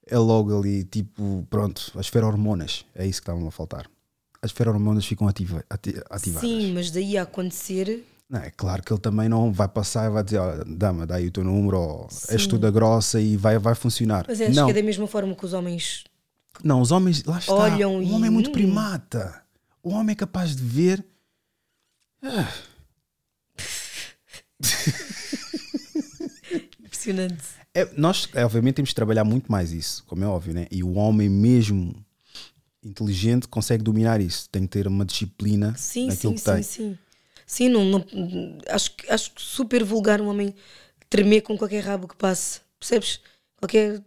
é 0.06 0.18
logo 0.18 0.56
ali, 0.58 0.84
tipo, 0.84 1.46
pronto, 1.50 1.92
as 1.96 2.08
ferormonas, 2.08 2.84
é 2.94 3.06
isso 3.06 3.20
que 3.20 3.24
estavam 3.30 3.46
a 3.46 3.50
faltar. 3.50 3.86
As 4.40 4.50
ferormonas 4.50 5.04
ficam 5.06 5.28
ativa, 5.28 5.64
ati- 5.70 6.02
ativadas. 6.10 6.48
Sim, 6.48 6.72
mas 6.74 6.90
daí 6.90 7.16
a 7.16 7.22
acontecer. 7.22 8.04
Não, 8.28 8.40
é 8.40 8.50
claro 8.50 8.82
que 8.82 8.92
ele 8.92 9.00
também 9.00 9.28
não 9.28 9.52
vai 9.52 9.68
passar 9.68 10.06
e 10.08 10.10
vai 10.10 10.24
dizer, 10.24 10.38
olha, 10.38 10.64
dama, 10.64 11.06
dá 11.06 11.16
aí 11.16 11.28
o 11.28 11.30
teu 11.30 11.44
número, 11.44 11.78
ou 11.78 12.08
és 12.28 12.46
toda 12.46 12.70
grossa 12.70 13.20
e 13.20 13.36
vai, 13.36 13.58
vai 13.58 13.74
funcionar. 13.74 14.24
Mas 14.26 14.40
acho 14.40 14.52
não, 14.54 14.64
que 14.66 14.70
é 14.70 14.74
da 14.74 14.82
mesma 14.82 15.06
forma 15.06 15.34
que 15.34 15.44
os 15.44 15.52
homens. 15.52 16.04
não, 16.64 16.80
os 16.80 16.90
homens, 16.90 17.22
lá 17.24 17.38
está, 17.38 17.52
Olham 17.52 17.98
o 17.98 18.02
e- 18.02 18.10
homem 18.10 18.28
é 18.28 18.30
muito 18.30 18.50
primata. 18.50 19.42
O 19.82 19.90
homem 19.90 20.12
é 20.12 20.16
capaz 20.16 20.56
de 20.56 20.62
ver... 20.62 21.04
Ah, 22.22 22.48
Impressionante. 26.80 27.61
É, 27.74 27.88
nós, 27.96 28.28
é, 28.34 28.44
obviamente, 28.44 28.74
temos 28.76 28.90
de 28.90 28.94
trabalhar 28.94 29.24
muito 29.24 29.50
mais 29.50 29.72
isso, 29.72 30.04
como 30.04 30.22
é 30.22 30.26
óbvio, 30.26 30.52
né? 30.52 30.66
E 30.70 30.82
o 30.84 30.92
homem 30.94 31.28
mesmo 31.28 32.04
inteligente 32.82 33.48
consegue 33.48 33.82
dominar 33.82 34.20
isso. 34.20 34.48
Tem 34.50 34.62
que 34.62 34.68
ter 34.68 34.86
uma 34.86 35.04
disciplina 35.04 35.74
Sim, 35.76 36.08
naquilo 36.08 36.32
sim, 36.32 36.34
que 36.34 36.40
sim, 36.40 36.52
tem. 36.54 36.62
sim. 36.62 36.98
Sim, 37.46 37.68
não, 37.68 37.84
não- 37.84 38.04
acho, 38.68 38.90
acho 39.08 39.32
super 39.38 39.82
vulgar 39.84 40.20
um 40.20 40.28
homem 40.28 40.54
tremer 41.08 41.40
com 41.42 41.56
qualquer 41.56 41.82
rabo 41.84 42.06
que 42.08 42.16
passe. 42.16 42.60
Percebes? 42.78 43.20
Qualquer. 43.56 44.02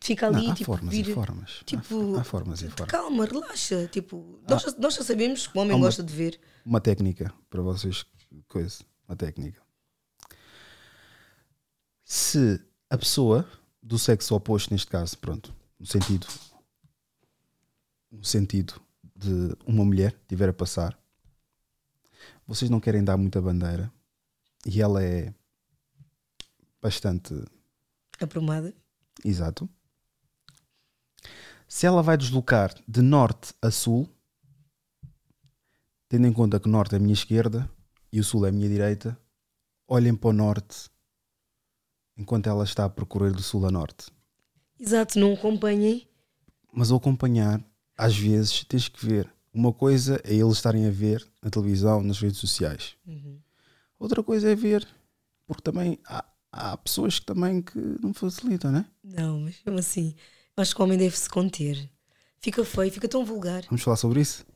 Fica 0.00 0.28
ali, 0.28 0.44
Não, 0.46 0.52
há 0.52 0.54
tipo, 0.54 0.66
formas 0.72 0.94
vir- 0.94 1.08
e 1.08 1.12
formas. 1.14 1.58
Há 1.60 1.64
Tipo, 1.64 1.82
fo- 1.82 2.16
há, 2.18 2.24
formas 2.24 2.62
e 2.62 2.68
formas. 2.68 2.90
calma, 2.90 3.24
relaxa. 3.26 3.88
Tipo, 3.90 4.38
nós, 4.48 4.62
já, 4.62 4.70
nós 4.78 4.94
já 4.94 5.02
sabemos 5.02 5.46
que 5.48 5.58
o 5.58 5.60
homem 5.60 5.72
há 5.72 5.76
uma- 5.76 5.86
gosta 5.86 6.02
de 6.02 6.12
ver. 6.14 6.38
Uma 6.64 6.80
técnica 6.80 7.32
para 7.50 7.60
vocês, 7.62 8.04
coisa, 8.46 8.78
uma 9.08 9.16
técnica. 9.16 9.60
Se 12.04 12.60
a 12.90 12.98
pessoa 12.98 13.48
do 13.82 13.98
sexo 13.98 14.34
oposto, 14.34 14.72
neste 14.72 14.86
caso, 14.86 15.16
pronto, 15.18 15.54
no 15.78 15.86
sentido, 15.86 16.26
no 18.10 18.24
sentido 18.24 18.80
de 19.14 19.56
uma 19.66 19.84
mulher 19.84 20.16
estiver 20.22 20.48
a 20.48 20.52
passar, 20.52 20.98
vocês 22.46 22.70
não 22.70 22.80
querem 22.80 23.04
dar 23.04 23.16
muita 23.16 23.40
bandeira 23.40 23.92
e 24.66 24.80
ela 24.80 25.02
é 25.02 25.32
bastante 26.80 27.34
Aprumada. 28.20 28.74
Exato. 29.24 29.68
Se 31.68 31.86
ela 31.86 32.02
vai 32.02 32.16
deslocar 32.16 32.74
de 32.86 33.02
norte 33.02 33.54
a 33.62 33.70
sul, 33.70 34.08
tendo 36.08 36.26
em 36.26 36.32
conta 36.32 36.58
que 36.58 36.68
o 36.68 36.70
norte 36.70 36.94
é 36.94 36.98
a 36.98 37.00
minha 37.00 37.12
esquerda 37.12 37.70
e 38.12 38.18
o 38.18 38.24
sul 38.24 38.46
é 38.46 38.48
a 38.48 38.52
minha 38.52 38.68
direita, 38.68 39.18
olhem 39.86 40.16
para 40.16 40.30
o 40.30 40.32
norte 40.32 40.90
enquanto 42.18 42.48
ela 42.48 42.64
está 42.64 42.84
a 42.84 42.90
percorrer 42.90 43.32
do 43.32 43.42
sul 43.42 43.64
a 43.64 43.70
norte. 43.70 44.06
Exato, 44.78 45.18
não 45.18 45.34
acompanhem. 45.34 46.06
Mas 46.72 46.90
ao 46.90 46.98
acompanhar, 46.98 47.62
às 47.96 48.16
vezes 48.16 48.64
tens 48.64 48.88
que 48.88 49.06
ver. 49.06 49.32
Uma 49.54 49.72
coisa 49.72 50.20
é 50.24 50.34
eles 50.34 50.54
estarem 50.54 50.86
a 50.86 50.90
ver 50.90 51.26
na 51.42 51.50
televisão, 51.50 52.02
nas 52.02 52.20
redes 52.20 52.38
sociais. 52.38 52.96
Uhum. 53.06 53.38
Outra 53.98 54.22
coisa 54.22 54.50
é 54.50 54.54
ver, 54.54 54.86
porque 55.46 55.62
também 55.62 55.98
há, 56.06 56.24
há 56.52 56.76
pessoas 56.76 57.18
que 57.18 57.26
também 57.26 57.62
que 57.62 57.78
não 58.00 58.12
facilitam, 58.12 58.70
né? 58.70 58.86
Não, 59.02 59.40
mas 59.40 59.56
mesmo 59.64 59.78
assim, 59.78 60.14
acho 60.56 60.74
que 60.74 60.80
o 60.80 60.84
homem 60.84 60.98
deve 60.98 61.16
se 61.16 61.28
conter. 61.28 61.90
Fica 62.40 62.64
feio, 62.64 62.92
fica 62.92 63.08
tão 63.08 63.24
vulgar. 63.24 63.64
Vamos 63.64 63.82
falar 63.82 63.96
sobre 63.96 64.20
isso? 64.20 64.46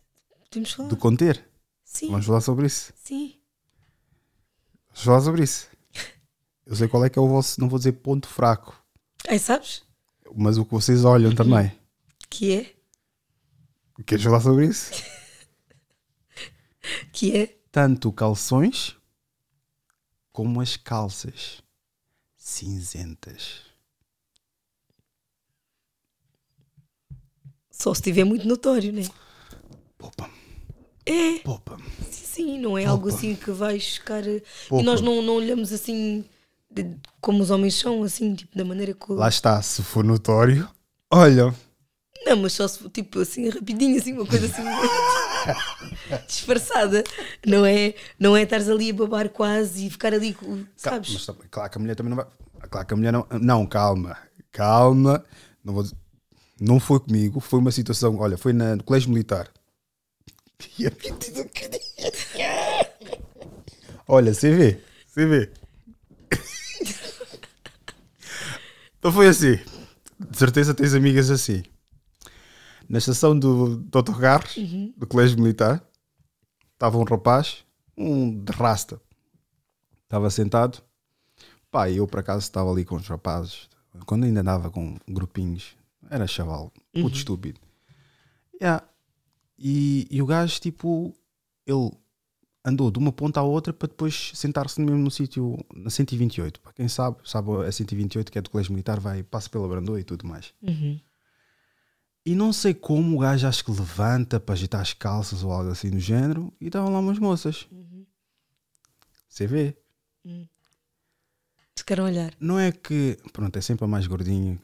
Podemos 0.48 0.72
falar? 0.72 0.88
Do 0.88 0.96
conter? 0.96 1.44
Sim. 1.84 2.10
Vamos 2.10 2.26
falar 2.26 2.40
sobre 2.40 2.66
isso. 2.66 2.92
Sim. 2.94 3.34
Vamos 4.90 5.04
falar 5.04 5.20
sobre 5.22 5.42
isso. 5.42 5.68
Eu 6.66 6.76
sei 6.76 6.88
qual 6.88 7.04
é 7.04 7.10
que 7.10 7.18
é 7.18 7.22
o 7.22 7.28
vosso, 7.28 7.60
não 7.60 7.68
vou 7.68 7.78
dizer 7.78 7.92
ponto 7.92 8.28
fraco, 8.28 8.80
Aí 9.28 9.38
sabes? 9.38 9.82
mas 10.34 10.56
o 10.58 10.64
que 10.64 10.70
vocês 10.72 11.04
olham 11.04 11.34
também. 11.34 11.72
Que 12.30 12.54
é? 12.54 12.72
Queres 14.06 14.24
falar 14.24 14.40
sobre 14.40 14.66
isso? 14.66 14.90
Que 17.12 17.36
é? 17.36 17.46
Tanto 17.70 18.10
calções 18.12 18.96
como 20.32 20.60
as 20.60 20.76
calças 20.76 21.62
cinzentas. 22.36 23.60
Só 27.70 27.94
se 27.94 28.00
estiver 28.00 28.24
muito 28.24 28.46
notório, 28.48 28.92
né? 28.92 29.02
Poupa. 29.96 30.28
É. 31.06 31.38
Poupa. 31.40 31.78
Sim, 32.10 32.24
sim, 32.26 32.58
não 32.58 32.76
é 32.76 32.84
algo 32.84 33.08
assim 33.08 33.36
que 33.36 33.50
vais 33.52 33.94
ficar. 33.96 34.26
E 34.26 34.42
Poupa. 34.68 34.84
nós 34.84 35.00
não, 35.00 35.22
não 35.22 35.36
olhamos 35.36 35.72
assim 35.72 36.24
de- 36.74 36.96
como 37.20 37.42
os 37.42 37.50
homens 37.50 37.74
são, 37.74 38.02
assim, 38.02 38.34
tipo, 38.34 38.56
da 38.56 38.64
maneira 38.64 38.94
que. 38.94 39.12
Lá 39.12 39.28
está, 39.28 39.60
se 39.62 39.82
for 39.82 40.04
notório, 40.04 40.68
olha. 41.10 41.54
Não, 42.24 42.36
mas 42.36 42.52
só 42.52 42.68
se 42.68 42.78
for, 42.78 42.88
tipo 42.90 43.18
assim, 43.20 43.48
rapidinho, 43.48 43.98
assim, 43.98 44.12
uma 44.12 44.26
coisa 44.26 44.46
assim. 44.46 44.62
disfarçada. 46.26 47.02
Não 47.46 47.64
é, 47.66 47.94
não 48.18 48.36
é 48.36 48.42
estares 48.42 48.68
ali 48.68 48.90
a 48.90 48.94
babar 48.94 49.28
quase 49.28 49.86
e 49.86 49.90
ficar 49.90 50.14
ali, 50.14 50.36
sabes? 50.76 51.12
Mas 51.12 51.26
claro 51.50 51.70
que 51.70 51.78
a 51.78 51.80
mulher 51.80 51.94
também 51.96 52.10
não 52.10 52.16
vai. 52.16 52.26
Claro 52.70 52.86
que 52.86 52.94
a 52.94 52.96
mulher 52.96 53.12
não. 53.12 53.26
Não, 53.40 53.66
calma. 53.66 54.16
Calma. 54.52 55.24
Não, 55.64 55.74
vou, 55.74 55.84
não 56.60 56.78
foi 56.78 57.00
comigo, 57.00 57.40
foi 57.40 57.58
uma 57.58 57.72
situação. 57.72 58.16
Olha, 58.18 58.38
foi 58.38 58.52
na, 58.52 58.76
no 58.76 58.84
colégio 58.84 59.10
militar. 59.10 59.48
E 60.78 60.86
a 60.86 60.92
Olha, 64.06 64.32
você 64.32 64.54
vê. 64.54 64.78
Você 65.08 65.26
vê. 65.26 65.50
Então 69.02 69.10
foi 69.10 69.26
assim. 69.26 69.56
De 70.30 70.38
certeza 70.38 70.72
tens 70.72 70.94
amigas 70.94 71.28
assim. 71.28 71.64
Na 72.88 72.98
estação 72.98 73.36
do, 73.36 73.76
do 73.78 73.98
autocarros, 73.98 74.56
Uhum. 74.56 74.92
do 74.96 75.06
colégio 75.08 75.36
militar, 75.40 75.84
estava 76.74 76.96
um 76.98 77.02
rapaz, 77.02 77.64
um 77.98 78.30
de 78.44 78.52
rasta. 78.52 79.00
Estava 80.04 80.30
sentado. 80.30 80.80
Pá, 81.68 81.90
eu 81.90 82.06
por 82.06 82.20
acaso 82.20 82.40
estava 82.42 82.70
ali 82.70 82.84
com 82.84 82.94
os 82.94 83.08
rapazes. 83.08 83.68
Quando 84.06 84.24
ainda 84.24 84.40
andava 84.40 84.70
com 84.70 84.96
grupinhos. 85.08 85.74
Era 86.08 86.26
chaval. 86.28 86.72
Puto 86.92 87.06
Uhum. 87.06 87.12
estúpido. 87.12 87.60
Yeah. 88.60 88.86
E, 89.58 90.06
e 90.10 90.22
o 90.22 90.26
gajo, 90.26 90.60
tipo, 90.60 91.12
ele 91.66 91.90
andou 92.64 92.90
de 92.90 92.98
uma 92.98 93.12
ponta 93.12 93.40
à 93.40 93.42
outra 93.42 93.72
para 93.72 93.88
depois 93.88 94.32
sentar-se 94.34 94.80
no 94.80 94.86
mesmo 94.86 95.02
no 95.02 95.10
sítio, 95.10 95.58
na 95.74 95.90
128. 95.90 96.60
Para 96.60 96.72
quem 96.72 96.88
sabe, 96.88 97.16
sabe 97.24 97.50
a 97.66 97.72
128 97.72 98.30
que 98.30 98.38
é 98.38 98.42
do 98.42 98.50
Colégio 98.50 98.72
Militar, 98.72 99.00
vai, 99.00 99.22
passa 99.22 99.48
pela 99.50 99.68
Brandoa 99.68 100.00
e 100.00 100.04
tudo 100.04 100.26
mais. 100.26 100.52
Uhum. 100.62 101.00
E 102.24 102.34
não 102.36 102.52
sei 102.52 102.72
como 102.72 103.16
o 103.16 103.18
gajo 103.18 103.48
acho 103.48 103.64
que 103.64 103.70
levanta 103.72 104.38
para 104.38 104.54
agitar 104.54 104.80
as 104.80 104.92
calças 104.92 105.42
ou 105.42 105.50
algo 105.50 105.70
assim 105.70 105.90
do 105.90 105.98
género 105.98 106.52
e 106.60 106.66
estavam 106.66 106.92
lá 106.92 107.00
umas 107.00 107.18
moças. 107.18 107.66
Você 109.28 109.46
vê? 109.46 109.76
Se 111.74 111.84
querem 111.84 112.04
olhar. 112.04 112.32
Não 112.38 112.58
é 112.58 112.70
que. 112.70 113.18
Pronto, 113.32 113.56
é 113.56 113.60
sempre 113.60 113.84
a 113.84 113.88
mais 113.88 114.06
gordinha. 114.06 114.60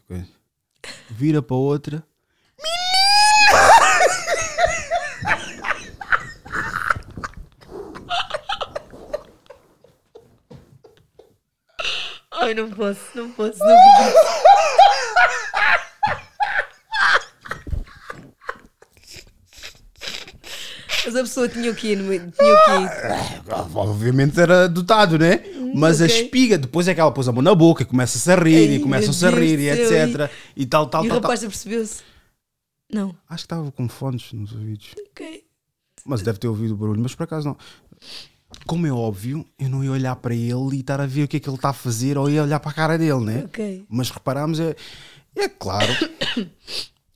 Vira 1.11 1.43
para 1.43 1.57
outra. 1.57 2.07
Ai, 12.41 12.55
não 12.55 12.71
posso, 12.71 13.01
não 13.15 13.31
posso, 13.33 13.59
não 13.59 13.67
acredito. 13.67 14.19
Mas 21.05 21.17
a 21.17 21.21
pessoa 21.21 21.49
tinha 21.49 21.71
o 21.71 21.75
quê? 21.75 21.97
Tinha 21.97 22.15
o 22.15 22.31
quê? 22.33 22.41
Ah, 23.51 23.67
Obviamente 23.75 24.39
era 24.39 24.69
dotado, 24.69 25.19
né? 25.19 25.43
Mas 25.75 26.01
a 26.01 26.05
ok. 26.05 26.23
espiga, 26.23 26.59
depois 26.59 26.87
é 26.89 26.95
que 26.95 27.01
ela 27.01 27.13
pôs 27.13 27.29
a 27.29 27.33
mão 27.33 27.43
na 27.43 27.55
boca 27.55 27.83
e 27.83 27.87
começa-se 27.87 28.31
a 28.31 28.37
rir 28.37 28.69
Ai, 28.69 28.75
e 28.77 28.81
começam-se 28.81 29.25
a 29.25 29.31
rir 29.31 29.59
e 29.59 29.69
etc. 29.71 30.31
E 30.57 30.67
tal, 30.67 30.87
tal, 30.87 31.05
e 31.05 31.07
o 31.07 31.11
tal. 31.11 31.21
tal. 31.21 31.23
rapaz 31.23 31.45
apercebeu-se? 31.45 32.03
Não. 32.93 33.15
Acho 33.29 33.45
que 33.45 33.47
estava 33.47 33.71
com 33.73 33.89
fones 33.89 34.33
nos 34.33 34.53
ouvidos. 34.53 34.95
Ok. 35.11 35.45
Mas 36.05 36.23
deve 36.23 36.39
ter 36.39 36.49
ouvido 36.49 36.75
o 36.75 36.77
barulho, 36.77 37.01
mas 37.01 37.15
por 37.15 37.25
acaso 37.25 37.49
não. 37.49 37.57
Como 38.67 38.87
é 38.87 38.93
óbvio, 38.93 39.45
eu 39.59 39.69
não 39.69 39.83
ia 39.85 39.91
olhar 39.93 40.17
para 40.17 40.35
ele 40.35 40.77
e 40.77 40.81
estar 40.81 41.01
a 41.01 41.07
ver 41.07 41.25
o 41.25 41.29
que 41.29 41.37
é 41.37 41.41
que 41.41 41.49
ele 41.49 41.57
está 41.57 41.71
a 41.71 41.75
fazer 41.75 42.17
ou 42.19 42.29
ia 42.31 42.43
olhar 42.43 42.61
para 42.61 42.71
a 42.71 42.75
cara 42.75 42.99
dele, 42.99 43.21
né? 43.25 43.43
Ok. 43.47 43.85
Mas 43.89 44.11
reparámos, 44.11 44.61
é, 44.61 44.75
é 45.37 45.49
claro, 45.49 45.93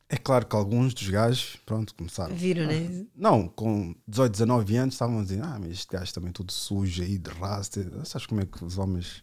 é 0.08 0.16
claro 0.16 0.46
que 0.46 0.54
alguns 0.56 0.94
dos 0.94 1.08
gajos, 1.08 1.56
pronto, 1.66 1.94
começaram. 1.94 2.34
Viram, 2.34 2.66
né? 2.66 3.04
Não, 3.16 3.48
com 3.48 3.94
18, 4.06 4.32
19 4.32 4.76
anos 4.76 4.94
estavam 4.94 5.20
a 5.20 5.22
dizer, 5.22 5.40
ah, 5.42 5.58
mas 5.60 5.70
este 5.72 5.92
gajo 5.92 6.12
também 6.14 6.32
todo 6.32 6.52
sujo 6.52 7.02
aí 7.02 7.18
de 7.18 7.30
rasta. 7.30 7.84
Sabes 8.04 8.26
como 8.26 8.40
é 8.40 8.46
que 8.46 8.64
os 8.64 8.78
homens. 8.78 9.22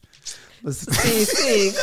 Mas- 0.64 0.78
Sim, 0.90 1.26
sim. 1.26 1.74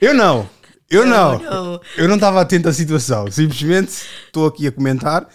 Eu 0.00 0.14
não, 0.14 0.48
eu 0.90 1.06
não. 1.06 1.38
não. 1.38 1.80
Eu 1.96 2.06
não 2.08 2.14
estava 2.16 2.40
atento 2.40 2.68
à 2.68 2.72
situação. 2.72 3.30
Simplesmente 3.30 3.92
estou 4.26 4.46
aqui 4.46 4.66
a 4.66 4.72
comentar 4.72 5.26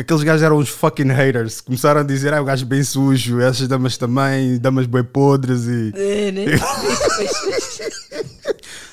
que 0.00 0.12
aqueles 0.12 0.22
gajos 0.22 0.42
eram 0.42 0.58
uns 0.58 0.68
fucking 0.68 1.08
haters. 1.08 1.60
Começaram 1.60 2.00
a 2.00 2.04
dizer, 2.04 2.32
ah, 2.32 2.40
o 2.40 2.44
gajo 2.44 2.64
bem 2.64 2.82
sujo, 2.82 3.40
essas 3.40 3.68
damas 3.68 3.96
também, 3.98 4.58
damas 4.58 4.86
bem 4.86 5.04
podres 5.04 5.66
e. 5.66 5.92
É, 5.94 6.32
né? 6.32 6.44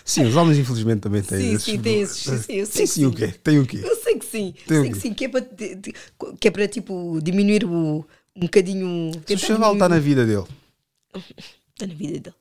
Sim, 0.03 0.25
os 0.25 0.35
homens 0.37 0.57
infelizmente 0.57 1.01
também 1.01 1.21
têm 1.21 1.37
Sim, 1.37 1.53
esses. 1.53 1.63
sim, 1.63 1.79
tem 1.81 2.01
esses. 2.01 2.45
Sim, 2.45 2.65
Sim, 2.65 2.85
sim, 2.85 3.05
o 3.05 3.11
quê? 3.11 3.27
Tem 3.27 3.59
o 3.59 3.65
quê? 3.65 3.81
Eu 3.83 3.95
sei 3.97 4.17
que 4.17 4.25
sim. 4.25 4.53
Tem 4.65 4.81
sei 4.83 4.91
que 4.91 4.97
sim, 4.97 5.13
que 5.13 5.25
é 5.25 5.29
para, 5.29 5.41
que 6.39 6.47
é 6.47 6.51
para 6.51 6.67
tipo, 6.69 7.19
diminuir 7.21 7.65
o, 7.65 8.05
um 8.33 8.39
bocadinho. 8.39 9.11
Se 9.27 9.33
o 9.33 9.37
chaval 9.37 9.73
está 9.73 9.89
na 9.89 9.99
vida 9.99 10.25
dele. 10.25 10.45
Está 11.13 11.85
na 11.85 11.93
vida 11.93 12.19
dele. 12.21 12.35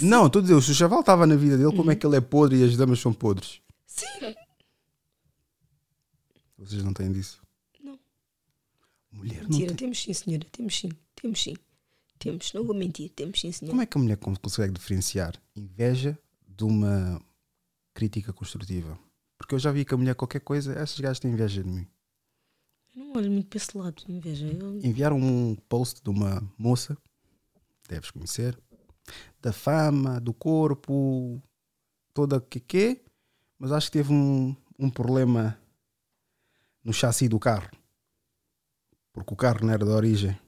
Não, 0.00 0.26
estou 0.26 0.38
a 0.38 0.42
dizer, 0.42 0.62
se 0.62 0.70
o 0.70 0.74
chaval 0.74 1.00
estava 1.00 1.26
na 1.26 1.34
vida 1.34 1.58
dele, 1.58 1.74
como 1.74 1.90
é 1.90 1.96
que 1.96 2.06
ele 2.06 2.16
é 2.16 2.20
podre 2.20 2.60
e 2.60 2.64
as 2.64 2.76
damas 2.76 3.00
são 3.00 3.12
podres? 3.12 3.60
Sim. 3.84 4.06
Vocês 6.56 6.84
não 6.84 6.92
têm 6.92 7.10
disso? 7.10 7.40
Mulher 9.18 9.42
não 9.42 9.48
Mentira, 9.50 9.68
tem. 9.68 9.76
temos 9.76 10.02
sim, 10.02 10.12
senhora. 10.12 10.46
Temos 10.50 10.78
sim. 10.78 10.88
Temos 11.14 11.42
sim. 11.42 11.54
Temos, 12.18 12.52
não 12.52 12.64
vou 12.64 12.74
mentir. 12.74 13.10
Temos 13.10 13.40
sim, 13.40 13.52
senhora. 13.52 13.72
Como 13.72 13.82
é 13.82 13.86
que 13.86 13.96
a 13.98 14.00
mulher 14.00 14.16
con- 14.16 14.34
consegue 14.36 14.72
diferenciar 14.72 15.34
inveja 15.54 16.18
de 16.46 16.64
uma 16.64 17.20
crítica 17.94 18.32
construtiva? 18.32 18.98
Porque 19.36 19.54
eu 19.54 19.58
já 19.58 19.70
vi 19.70 19.84
que 19.84 19.94
a 19.94 19.96
mulher 19.96 20.14
qualquer 20.14 20.40
coisa, 20.40 20.80
esses 20.82 20.98
gajos 20.98 21.20
têm 21.20 21.30
inveja 21.32 21.62
de 21.62 21.68
mim. 21.68 21.86
Eu 22.96 23.04
não 23.04 23.12
olho 23.16 23.30
muito 23.30 23.46
para 23.48 23.56
esse 23.56 23.76
lado, 23.76 24.02
inveja. 24.08 24.46
Eu... 24.46 24.78
Enviaram 24.82 25.18
um 25.18 25.54
post 25.68 26.02
de 26.02 26.10
uma 26.10 26.42
moça, 26.58 26.96
deves 27.88 28.10
conhecer, 28.10 28.58
da 29.40 29.52
fama, 29.52 30.20
do 30.20 30.34
corpo, 30.34 31.40
toda 32.12 32.40
que 32.40 32.58
que, 32.58 33.00
mas 33.58 33.70
acho 33.70 33.86
que 33.86 33.92
teve 33.98 34.12
um, 34.12 34.56
um 34.78 34.90
problema 34.90 35.56
no 36.82 36.92
chassi 36.92 37.28
do 37.28 37.38
carro. 37.38 37.70
Porque 39.20 39.34
o 39.34 39.36
carro 39.36 39.64
não 39.64 39.72
era 39.72 39.84
de 39.84 39.90
origem. 39.90 40.38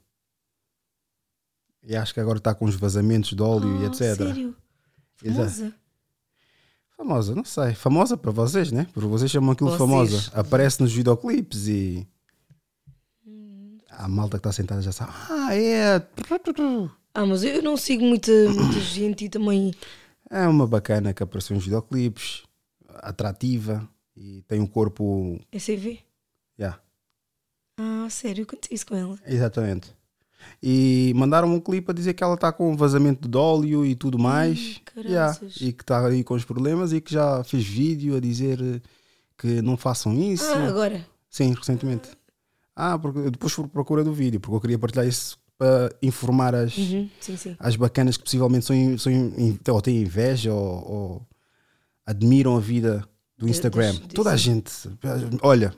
E 1.83 1.97
acho 1.97 2.13
que 2.13 2.21
agora 2.21 2.39
está 2.39 2.55
com 2.55 2.65
os 2.67 2.75
vazamentos 2.75 3.31
de 3.35 3.43
óleo 3.43 3.81
e 3.81 3.85
Ah, 3.85 3.87
etc. 3.89 4.17
Sério? 4.17 4.57
Exato. 5.25 5.51
Famosa? 5.51 5.75
Famosa, 6.97 7.35
não 7.35 7.45
sei. 7.45 7.75
Famosa 7.75 8.17
para 8.17 8.31
vocês, 8.31 8.71
né? 8.71 8.87
Porque 8.93 9.09
vocês 9.09 9.31
chamam 9.31 9.53
aquilo 9.53 9.71
de 9.71 9.77
Vocês. 9.79 9.91
famosa. 9.91 10.31
Aparece 10.35 10.83
nos 10.83 10.93
videoclipes 10.93 11.67
e. 11.69 12.07
A 13.91 14.09
malta 14.09 14.33
que 14.39 14.41
está 14.41 14.53
sentada 14.53 14.81
já 14.83 14.93
sabe. 14.93 15.13
Ah, 15.31 15.55
é. 15.55 15.97
Ah, 17.15 17.27
mas 17.27 17.43
eu 17.43 17.63
não 17.63 17.77
sigo 17.77 18.05
muita, 18.05 18.31
muita 18.51 18.81
gente 18.81 19.25
e 19.25 19.29
também. 19.29 19.75
É 20.31 20.47
uma 20.47 20.67
bacana 20.67 21.13
que 21.13 21.23
apareceu 21.23 21.55
nos 21.57 21.65
videoclipes, 21.65 22.45
atrativa 22.89 23.87
e 24.17 24.43
tem 24.43 24.61
um 24.61 24.67
corpo. 24.67 25.39
É 25.51 25.59
CV? 25.59 26.01
Yeah, 27.81 28.05
Ah, 28.07 28.11
sério, 28.11 28.45
aconteceu 28.45 28.75
isso 28.75 28.87
com 28.87 28.95
ela. 28.97 29.19
exatamente. 29.27 29.95
E 30.63 31.13
mandaram 31.17 31.53
um 31.53 31.61
clipe 31.61 31.91
a 31.91 31.95
dizer 31.95 32.15
que 32.15 32.23
ela 32.25 32.35
está 32.35 32.53
com 32.53 32.73
um 32.73 32.77
vazamento 32.77 33.29
de 33.29 33.37
óleo 33.37 33.85
e 33.85 33.95
tudo 33.95 34.19
mais. 34.19 34.81
Yeah, 34.97 35.35
caraças. 35.35 35.57
e 35.61 35.73
que 35.73 35.83
está 35.83 36.07
aí 36.07 36.25
com 36.25 36.35
os 36.35 36.45
problemas 36.45 36.93
e 36.93 37.01
que 37.01 37.13
já 37.13 37.43
fez 37.45 37.65
vídeo 37.65 38.17
a 38.17 38.21
dizer 38.21 38.59
que 39.39 39.61
não 39.63 39.77
façam 39.77 40.15
isso. 40.15 40.45
Ah, 40.45 40.67
agora. 40.69 41.07
Sim, 41.29 41.53
recentemente. 41.55 42.11
Ah, 42.75 42.99
porque 42.99 43.31
depois 43.31 43.53
fui 43.53 43.67
procura 43.69 44.03
do 44.03 44.13
vídeo, 44.13 44.41
porque 44.41 44.57
eu 44.57 44.61
queria 44.61 44.79
partilhar 44.79 45.07
isso 45.07 45.39
para 45.59 45.95
informar 46.01 46.55
as, 46.55 46.77
Uhum, 46.77 47.09
sim, 47.21 47.37
sim. 47.37 47.57
as 47.59 47.77
bacanas 47.77 48.17
que 48.17 48.25
possivelmente 48.25 48.65
são, 48.65 48.99
são 48.99 49.13
in- 49.13 49.59
ou 49.69 49.83
têm 49.83 50.01
inveja 50.01 50.53
ou, 50.55 50.91
ou 50.91 51.27
admiram 52.07 52.57
a 52.57 52.61
vida 52.61 53.07
do 53.37 53.47
Instagram. 53.47 53.95
Toda 54.15 54.31
a 54.31 54.37
gente, 54.37 54.73
olha, 55.43 55.75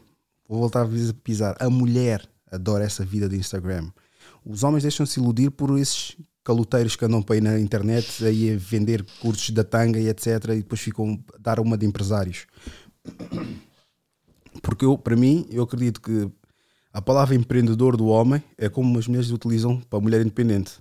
vou 0.49 0.61
voltar 0.61 0.85
a 0.85 1.15
pisar. 1.23 1.57
A 1.61 1.69
mulher 1.71 2.29
adora 2.51 2.85
essa 2.85 3.05
vida 3.05 3.29
do 3.29 3.37
Instagram. 3.37 3.91
Os 4.45 4.63
homens 4.63 4.83
deixam-se 4.83 5.19
iludir 5.19 5.51
por 5.51 5.79
esses 5.79 6.17
caloteiros 6.45 6.97
que 6.97 7.05
andam 7.05 7.23
para 7.23 7.37
aí 7.37 7.41
na 7.41 7.59
internet 7.59 8.25
aí 8.25 8.53
a 8.53 8.57
vender 8.57 9.05
cursos 9.21 9.51
da 9.51 9.65
tanga 9.65 9.99
e 9.99 10.09
etc. 10.09 10.27
E 10.51 10.57
depois 10.57 10.81
ficam 10.81 11.23
a 11.35 11.39
dar 11.39 11.61
uma 11.61 11.79
de 11.79 11.87
empresários. 11.87 12.47
Porque 14.61 14.85
eu, 14.85 14.99
para 14.99 15.17
mim, 15.17 15.47
eu 15.51 15.63
acredito 15.63 16.01
que 16.01 16.31
a 16.93 17.01
palavra 17.01 17.35
empreendedor 17.35 17.97
do 17.97 18.07
homem 18.07 18.43
é 18.59 18.69
como 18.69 18.99
as 18.99 19.07
mulheres 19.07 19.31
utilizam 19.31 19.81
para 19.81 19.99
a 19.99 20.03
mulher 20.03 20.21
independente. 20.21 20.73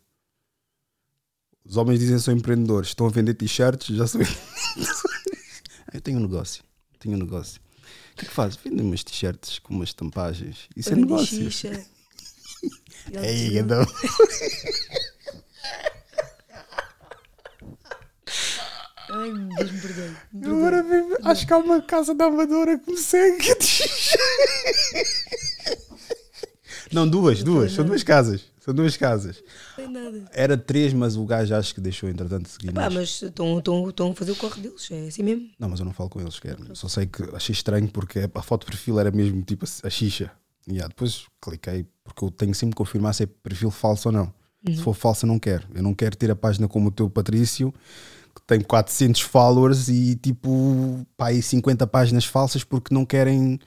Os 1.64 1.78
homens 1.78 2.00
dizem 2.00 2.18
que 2.18 2.24
são 2.24 2.34
empreendedores, 2.34 2.90
estão 2.90 3.06
a 3.06 3.10
vender 3.10 3.36
t-shirts, 3.36 3.96
já. 3.96 4.04
Ah, 4.06 5.92
eu 5.94 6.02
tenho 6.02 6.18
um 6.18 6.22
negócio, 6.22 6.64
tenho 7.00 7.16
um 7.16 7.20
negócio. 7.20 7.62
O 8.22 8.24
que 8.24 8.26
é 8.26 8.30
que 8.30 8.36
faz? 8.36 8.56
Vendem 8.56 8.86
umas 8.86 9.04
t-shirts 9.04 9.58
com 9.58 9.74
umas 9.74 9.94
tampagens. 9.94 10.70
Isso 10.78 10.94
é 10.94 10.96
negócio. 10.96 11.50
xixa. 11.50 11.84
Ei, 13.20 13.58
então. 13.58 13.84
Ai, 19.10 19.32
meu 19.32 19.58
Deus, 19.58 19.72
me 19.72 19.82
perdoe. 19.82 20.16
Agora 20.46 20.84
mesmo, 20.84 21.18
acho 21.24 21.48
que 21.48 21.54
há 21.54 21.58
uma 21.58 21.82
casa 21.82 22.14
da 22.14 22.26
Amadora 22.26 22.78
que 22.78 22.92
me 22.92 22.98
segue. 22.98 23.44
Não, 26.94 27.10
duas, 27.10 27.42
duas. 27.44 27.72
São 27.72 27.84
duas 27.84 28.04
casas. 28.04 28.51
São 28.62 28.76
duas 28.76 28.96
casas. 28.96 29.44
Não 29.78 29.86
tem 29.86 29.92
nada. 29.92 30.30
Era 30.32 30.56
três, 30.56 30.94
mas 30.94 31.18
o 31.18 31.26
gajo 31.26 31.56
acho 31.56 31.74
que 31.74 31.82
deixou 31.82 32.08
entretanto 32.08 32.48
seguir. 32.48 32.72
Pá, 32.72 32.92
mas 32.92 33.20
estão, 33.24 33.58
a 33.58 34.16
fazer 34.16 34.32
o 34.34 34.36
corre 34.36 34.62
deles, 34.62 34.88
é 34.92 35.08
assim 35.08 35.24
mesmo. 35.24 35.50
Não, 35.58 35.68
mas 35.68 35.80
eu 35.80 35.86
não 35.86 35.92
falo 35.92 36.12
com 36.12 36.22
eles 36.22 36.36
sequer. 36.36 36.58
Só 36.76 36.88
sei 36.88 37.08
que 37.08 37.24
achei 37.36 37.54
estranho 37.54 37.90
porque 37.90 38.30
a 38.32 38.42
foto 38.44 38.62
de 38.62 38.68
perfil 38.68 39.00
era 39.00 39.10
mesmo 39.10 39.42
tipo 39.42 39.66
a 39.66 39.90
xixa. 39.90 40.32
E 40.68 40.74
yeah, 40.74 40.88
depois 40.88 41.26
cliquei 41.42 41.88
porque 42.04 42.24
eu 42.24 42.30
tenho 42.30 42.54
sempre 42.54 42.76
que 42.76 42.78
confirmar 42.78 43.16
se 43.16 43.24
é 43.24 43.26
perfil 43.26 43.72
falso 43.72 44.10
ou 44.10 44.14
não. 44.14 44.32
Se 44.68 44.84
for 44.84 44.94
falso, 44.94 45.26
eu 45.26 45.28
não 45.28 45.40
quero. 45.40 45.68
Eu 45.74 45.82
não 45.82 45.96
quero 45.96 46.16
ter 46.16 46.30
a 46.30 46.36
página 46.36 46.68
como 46.68 46.90
o 46.90 46.92
teu 46.92 47.10
Patrício, 47.10 47.74
que 48.36 48.44
tem 48.46 48.62
400 48.62 49.22
followers 49.22 49.90
e 49.90 50.16
tipo, 50.16 51.04
pá, 51.18 51.28
aí 51.28 51.42
50 51.42 51.88
páginas 51.88 52.26
falsas 52.26 52.64
porque 52.64 52.94
não 52.94 53.04
querem 53.04 53.60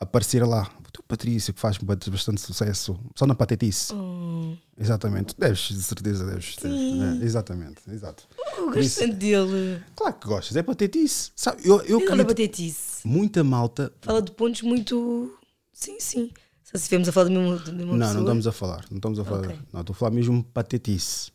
aparecer 0.00 0.44
lá. 0.44 0.68
O 0.92 1.00
teu 1.00 1.02
Patrício, 1.08 1.54
que 1.54 1.60
faz 1.60 1.78
bastante 1.78 2.38
sucesso, 2.42 3.00
só 3.16 3.26
na 3.26 3.34
patetice. 3.34 3.94
Oh, 3.94 4.54
Exatamente. 4.78 5.34
Deves, 5.38 5.68
de 5.68 5.82
certeza, 5.82 6.26
deves. 6.26 6.56
Sim. 6.60 6.98
né? 6.98 7.18
Exatamente, 7.22 7.80
exato. 7.90 8.28
eu 8.58 8.70
gosto 8.70 9.06
dele. 9.14 9.82
Claro 9.96 10.14
que 10.14 10.26
gostas, 10.28 10.54
é 10.54 10.62
patetice. 10.62 11.30
Sabe, 11.34 11.62
eu, 11.66 11.80
eu 11.84 11.98
Não 12.00 12.20
é 12.20 12.24
patetice. 12.24 13.06
muita 13.08 13.42
malta. 13.42 13.90
Fala 14.02 14.20
de 14.20 14.32
pontos 14.32 14.60
muito. 14.60 15.34
Sim, 15.72 15.98
sim. 15.98 16.30
Só 16.62 16.72
se 16.76 16.82
estivermos 16.84 17.08
a 17.08 17.12
falar 17.12 17.24
da 17.24 17.30
mesma, 17.30 17.56
da 17.58 17.72
mesma 17.72 17.92
Não, 17.92 17.98
pessoa. 17.98 18.14
não 18.14 18.20
estamos 18.22 18.46
a 18.46 18.52
falar. 18.52 18.84
Não 18.90 18.96
estamos 18.98 19.18
a 19.18 19.24
falar. 19.24 19.46
Ok. 19.46 19.58
Não, 19.72 19.80
estou 19.80 19.94
a 19.94 19.96
falar 19.96 20.10
mesmo 20.10 20.44
patetice. 20.44 21.32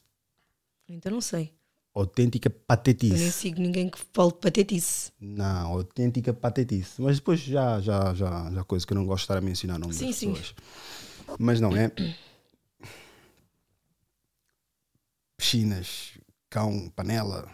Então 0.88 1.12
não 1.12 1.22
sei. 1.22 1.52
Autêntica 2.00 2.48
Eu 2.50 2.52
nem 2.54 2.64
patetice. 2.68 3.32
sigo 3.32 3.60
ninguém 3.60 3.90
que 3.90 3.98
fale 4.14 4.32
de 4.32 4.38
patetice. 4.38 5.12
Não, 5.20 5.68
autêntica 5.74 6.32
patetice. 6.34 7.02
Mas 7.02 7.16
depois 7.18 7.40
já, 7.40 7.80
já, 7.82 8.14
já, 8.14 8.52
já 8.52 8.64
coisa 8.64 8.86
que 8.86 8.94
eu 8.94 8.96
não 8.98 9.06
gosto 9.06 9.22
de 9.22 9.24
estar 9.26 9.38
a 9.38 9.42
mencionar 9.42 9.80
nome 9.80 9.94
Sim, 9.94 10.08
das 10.08 10.16
sim. 10.16 10.32
pessoas. 10.34 10.56
Mas 11.40 11.60
não 11.60 11.76
é. 11.76 11.92
Piscinas, 15.38 16.12
cão, 16.50 16.90
panela. 16.96 17.48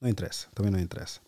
Não 0.00 0.08
interessa, 0.08 0.46
também 0.54 0.72
não 0.72 0.78
interessa. 0.80 1.20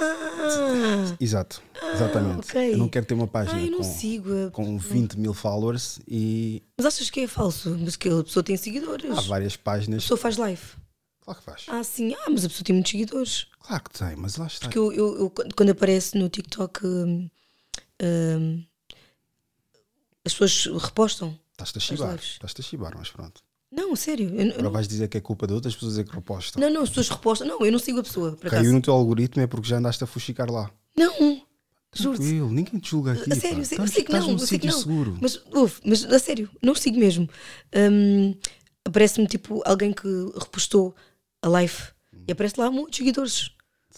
Ah, 0.00 1.16
Exato, 1.20 1.62
exatamente. 1.94 2.48
ok. 2.50 2.72
Eu 2.72 2.78
não 2.78 2.88
quero 2.88 3.06
ter 3.06 3.14
uma 3.14 3.28
página 3.28 3.62
ah 3.62 3.76
com, 3.76 3.82
sigo. 3.84 4.50
com 4.50 4.76
20 4.76 5.14
mil 5.20 5.32
followers 5.32 6.00
e 6.08 6.62
Mas 6.76 6.86
achas 6.86 7.08
que 7.10 7.20
é 7.20 7.28
falso? 7.28 7.76
Mas 7.78 7.94
que 7.94 8.08
a 8.08 8.24
pessoa 8.24 8.42
tem 8.42 8.56
seguidores. 8.56 9.16
há 9.16 9.20
várias 9.20 9.54
A 9.54 9.58
páginas. 9.58 10.02
pessoa 10.02 10.18
faz 10.18 10.36
live. 10.36 10.60
Claro 11.24 11.38
que 11.38 11.44
faz. 11.44 11.64
Ah, 11.68 11.82
sim. 11.84 12.14
Ah, 12.14 12.30
mas 12.30 12.44
a 12.44 12.48
pessoa 12.48 12.64
tem 12.64 12.74
muitos 12.74 12.90
seguidores. 12.90 13.46
Claro 13.60 13.84
que 13.84 13.98
tem, 13.98 14.16
mas 14.16 14.36
lá 14.36 14.46
está. 14.46 14.66
Porque 14.66 14.78
eu, 14.78 14.92
eu- 14.92 15.18
eu, 15.18 15.32
quando 15.56 15.70
aparece 15.70 16.18
no 16.18 16.28
TikTok, 16.28 16.84
hum, 16.86 17.30
hum, 18.02 18.64
as 20.24 20.34
pessoas 20.34 20.82
repostam. 20.82 21.38
Estás-te 21.52 21.78
a 21.78 21.80
chibar. 21.80 22.16
Estás-te 22.16 22.60
a 22.60 22.64
chibar, 22.64 22.92
mas 22.96 23.10
pronto. 23.10 23.40
Não, 23.70 23.94
sério. 23.96 24.28
Eu, 24.34 24.48
Agora 24.50 24.62
não, 24.62 24.70
vais 24.70 24.86
dizer 24.88 25.08
que 25.08 25.16
é 25.16 25.20
culpa 25.20 25.46
de 25.46 25.54
outras 25.54 25.74
pessoas 25.74 25.98
é 25.98 26.04
que 26.04 26.12
repostam. 26.14 26.60
não, 26.60 26.68
não, 26.70 26.82
as 26.82 26.88
pessoas 26.90 27.08
repostam. 27.08 27.46
Não, 27.46 27.64
eu 27.64 27.72
não 27.72 27.78
sigo 27.78 28.00
a 28.00 28.02
pessoa. 28.02 28.36
Caiu 28.36 28.48
acaso. 28.58 28.72
no 28.72 28.82
teu 28.82 28.92
algoritmo 28.92 29.42
é 29.42 29.46
porque 29.46 29.68
já 29.68 29.78
andaste 29.78 30.04
a 30.04 30.06
fuxicar 30.06 30.50
lá. 30.50 30.70
Não. 30.96 31.12
Juro-te. 31.94 32.20
Tranquilo, 32.22 32.50
ninguém 32.50 32.80
te 32.80 32.90
julga 32.90 33.12
aqui. 33.12 33.32
A 33.32 33.36
sério, 33.36 33.56
pá. 33.68 33.76
eu 33.76 33.84
Estás- 33.84 34.08
não, 34.26 34.30
eu 34.32 34.38
sei 34.38 34.58
que 34.58 34.66
sítio 34.66 34.70
não. 34.70 34.78
seguro. 34.78 35.18
Mas, 35.20 35.40
ouve, 35.54 35.74
mas 35.84 36.04
a 36.04 36.18
sério, 36.18 36.50
não 36.62 36.74
sigo 36.74 36.98
mesmo. 36.98 37.28
Hum, 37.74 38.34
Aparece-me 38.84 39.28
tipo 39.28 39.62
alguém 39.64 39.92
que 39.92 40.08
repostou 40.34 40.94
a 41.42 41.48
live 41.48 41.74
e 42.26 42.32
aparece 42.32 42.58
lá 42.58 42.70
muitos 42.70 42.96
seguidores. 42.96 43.50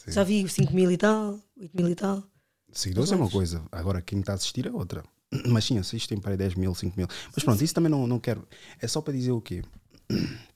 Já 0.08 0.24
vi 0.24 0.48
5 0.48 0.72
mil 0.72 0.90
e 0.90 0.96
tal, 0.96 1.40
8 1.56 1.76
mil 1.76 1.88
e 1.88 1.94
tal. 1.94 2.24
Seguidores 2.72 3.12
é 3.12 3.16
uma 3.16 3.30
coisa, 3.30 3.64
agora 3.70 4.02
quem 4.02 4.18
está 4.20 4.32
a 4.32 4.34
assistir 4.34 4.66
é 4.66 4.70
outra. 4.70 5.04
Mas 5.46 5.64
sim, 5.64 5.78
assistem 5.78 6.18
para 6.18 6.32
aí 6.32 6.36
10 6.36 6.54
mil, 6.54 6.74
5 6.74 6.96
mil. 6.96 7.06
Mas 7.34 7.44
pronto, 7.44 7.62
isso 7.62 7.74
também 7.74 7.90
não, 7.90 8.06
não 8.06 8.18
quero. 8.18 8.46
É 8.80 8.88
só 8.88 9.00
para 9.00 9.12
dizer 9.12 9.32
o 9.32 9.40
quê? 9.40 9.62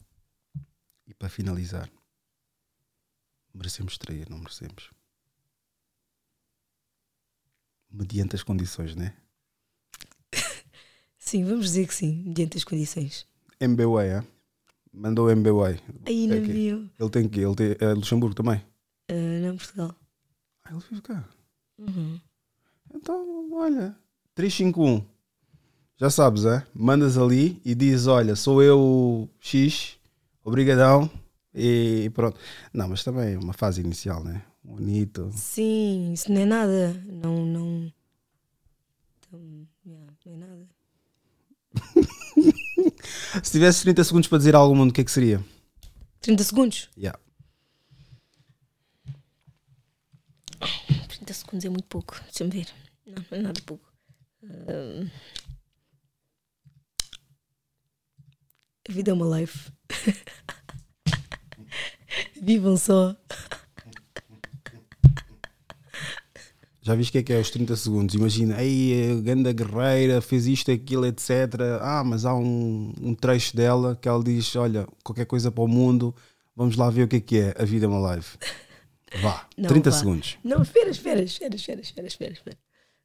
E 1.07 1.15
para 1.15 1.31
finalizar, 1.31 1.91
merecemos 3.55 3.97
trair, 3.97 4.29
não 4.29 4.37
merecemos? 4.37 4.91
Mediante 7.91 8.37
as 8.37 8.43
condições, 8.43 8.95
né? 8.95 9.17
Sim, 11.19 11.47
vamos 11.47 11.65
dizer 11.65 11.87
que 11.89 11.95
sim, 11.95 12.25
mediante 12.27 12.59
as 12.59 12.65
condições. 12.65 13.27
MBWay, 13.59 14.09
é? 14.09 14.38
Mandou 14.99 15.31
MBWay. 15.31 15.79
Aí 16.07 16.27
não 16.27 16.37
É 16.37 16.39
aqui. 16.41 16.53
viu. 16.53 16.91
Ele 16.99 17.11
tem 17.11 17.29
que 17.29 17.41
Ele 17.41 17.55
tem 17.55 17.77
é 17.79 17.93
Luxemburgo 17.95 18.35
também. 18.35 18.61
Ah, 19.09 19.41
não, 19.43 19.57
Portugal. 19.57 19.95
Ah, 20.65 20.71
ele 20.73 20.83
vive 20.91 21.03
cá. 21.03 21.25
Uhum. 21.79 22.21
Então, 22.93 23.53
olha, 23.53 23.97
351. 24.35 25.05
Já 25.97 26.11
sabes, 26.11 26.45
é? 26.45 26.67
Mandas 26.75 27.17
ali 27.17 27.61
e 27.65 27.75
dizes: 27.75 28.07
Olha, 28.09 28.35
sou 28.35 28.63
eu 28.63 29.29
X, 29.41 29.97
obrigadão. 30.45 31.09
E 31.55 32.11
pronto. 32.15 32.39
Não, 32.73 32.89
mas 32.89 33.03
também 33.05 33.35
é 33.35 33.39
uma 33.39 33.53
fase 33.53 33.81
inicial, 33.81 34.23
né? 34.23 34.45
Bonito. 34.63 35.31
Sim, 35.33 36.13
isso 36.13 36.31
não 36.33 36.41
é 36.41 36.45
nada. 36.45 36.93
Não, 37.07 37.45
não. 37.47 37.93
Então, 39.29 39.67
yeah, 39.87 40.13
não 40.27 40.33
é 40.33 40.37
nada. 40.37 40.69
Se 43.43 43.53
tivesse 43.53 43.83
30 43.83 44.05
segundos 44.05 44.29
para 44.29 44.39
dizer 44.39 44.55
algo 44.55 44.73
ao 44.73 44.77
mundo, 44.77 44.91
o 44.91 44.93
que 44.93 45.01
é 45.01 45.05
que 45.05 45.11
seria? 45.11 45.45
30 46.21 46.45
segundos? 46.45 46.89
Yeah. 46.97 47.19
30 51.09 51.33
segundos 51.33 51.65
é 51.65 51.69
muito 51.69 51.87
pouco. 51.87 52.21
Deixa-me 52.25 52.51
ver. 52.51 52.67
Não, 53.07 53.25
não 53.31 53.39
é 53.39 53.43
nada 53.43 53.61
pouco. 53.65 53.89
Ahm. 54.43 55.09
A 58.89 58.93
vida 58.93 59.11
é 59.11 59.15
uma 59.15 59.39
life. 59.39 59.71
Vivam 62.41 62.77
só. 62.77 63.15
Já 66.89 66.95
viste 66.95 67.11
o 67.11 67.13
que 67.13 67.19
é 67.19 67.23
que 67.23 67.33
é 67.35 67.39
os 67.39 67.51
30 67.51 67.77
segundos? 67.77 68.15
Imagina, 68.15 68.63
ei, 68.63 69.13
a 69.13 69.21
ganda 69.21 69.53
guerreira 69.53 70.23
fez 70.23 70.47
isto, 70.47 70.73
aquilo, 70.73 71.05
etc. 71.05 71.31
Ah, 71.83 72.03
mas 72.03 72.25
há 72.25 72.35
um, 72.35 72.95
um 72.99 73.15
trecho 73.15 73.55
dela 73.55 73.95
que 73.95 74.09
ela 74.09 74.25
diz: 74.25 74.57
Olha, 74.57 74.89
qualquer 75.05 75.27
coisa 75.27 75.51
para 75.51 75.63
o 75.63 75.69
mundo, 75.69 76.15
vamos 76.57 76.79
lá 76.79 76.89
ver 76.89 77.03
o 77.03 77.09
que 77.09 77.17
é 77.17 77.21
que 77.21 77.39
é. 77.41 77.55
A 77.59 77.65
vida 77.67 77.85
é 77.85 77.89
uma 77.91 77.99
live. 77.99 78.27
Vá, 79.21 79.47
Não, 79.59 79.69
30 79.69 79.91
vá. 79.91 79.97
segundos. 79.99 80.39
Não, 80.43 80.63
espera, 80.63 80.89
espera, 80.89 81.23
espera, 81.23 81.55
espera, 81.55 81.81
espera, 81.83 82.07
espera. 82.07 82.33
espera. 82.33 82.59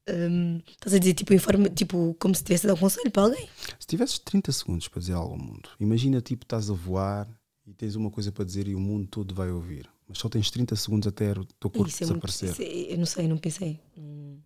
Ahm, 0.10 0.62
estás 0.66 0.94
a 0.94 0.98
dizer 0.98 1.16
tipo, 1.16 1.34
informa, 1.34 1.70
tipo 1.70 2.16
como 2.18 2.34
se 2.34 2.42
tivesse 2.42 2.66
a 2.66 2.70
dar 2.70 2.76
um 2.76 2.80
conselho 2.80 3.12
para 3.12 3.24
alguém? 3.24 3.50
Se 3.78 3.86
tivesses 3.86 4.18
30 4.18 4.50
segundos 4.54 4.88
para 4.88 5.02
dizer 5.02 5.14
algo 5.14 5.34
ao 5.34 5.38
mundo, 5.38 5.70
imagina 5.78 6.22
tipo 6.22 6.46
estás 6.46 6.70
a 6.70 6.74
voar 6.74 7.28
e 7.68 7.74
tens 7.74 7.96
uma 7.96 8.10
coisa 8.10 8.32
para 8.32 8.46
dizer 8.46 8.66
e 8.66 8.76
o 8.76 8.80
mundo 8.80 9.08
todo 9.08 9.36
vai 9.36 9.50
ouvir, 9.50 9.90
mas 10.14 10.20
só 10.20 10.30
tens 10.30 10.52
30 10.52 10.76
segundos 10.76 11.08
até 11.08 11.32
o 11.32 11.44
teu 11.44 11.72
corpo 11.72 11.88
Isso 11.88 12.04
é 12.04 12.08
muito, 12.08 12.28
desaparecer. 12.28 12.52
isso 12.52 12.62
é- 12.62 12.94
eu 12.94 12.98
não 13.00 13.06
sei, 13.06 13.28
não 13.28 13.38
pensei. 13.40 13.80
Hum, 13.98 14.40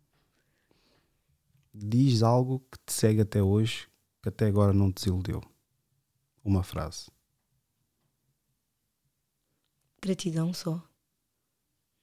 Diz 1.73 2.23
algo 2.23 2.59
que 2.71 2.79
te 2.85 2.93
segue 2.93 3.21
até 3.21 3.43
hoje 3.43 3.87
que 4.23 4.29
até 4.29 4.47
agora 4.47 4.73
não 4.73 4.91
te 4.91 4.95
desiludeu. 4.95 5.41
Uma 6.43 6.63
frase. 6.63 7.11
Gratidão 10.01 10.53
só. 10.53 10.81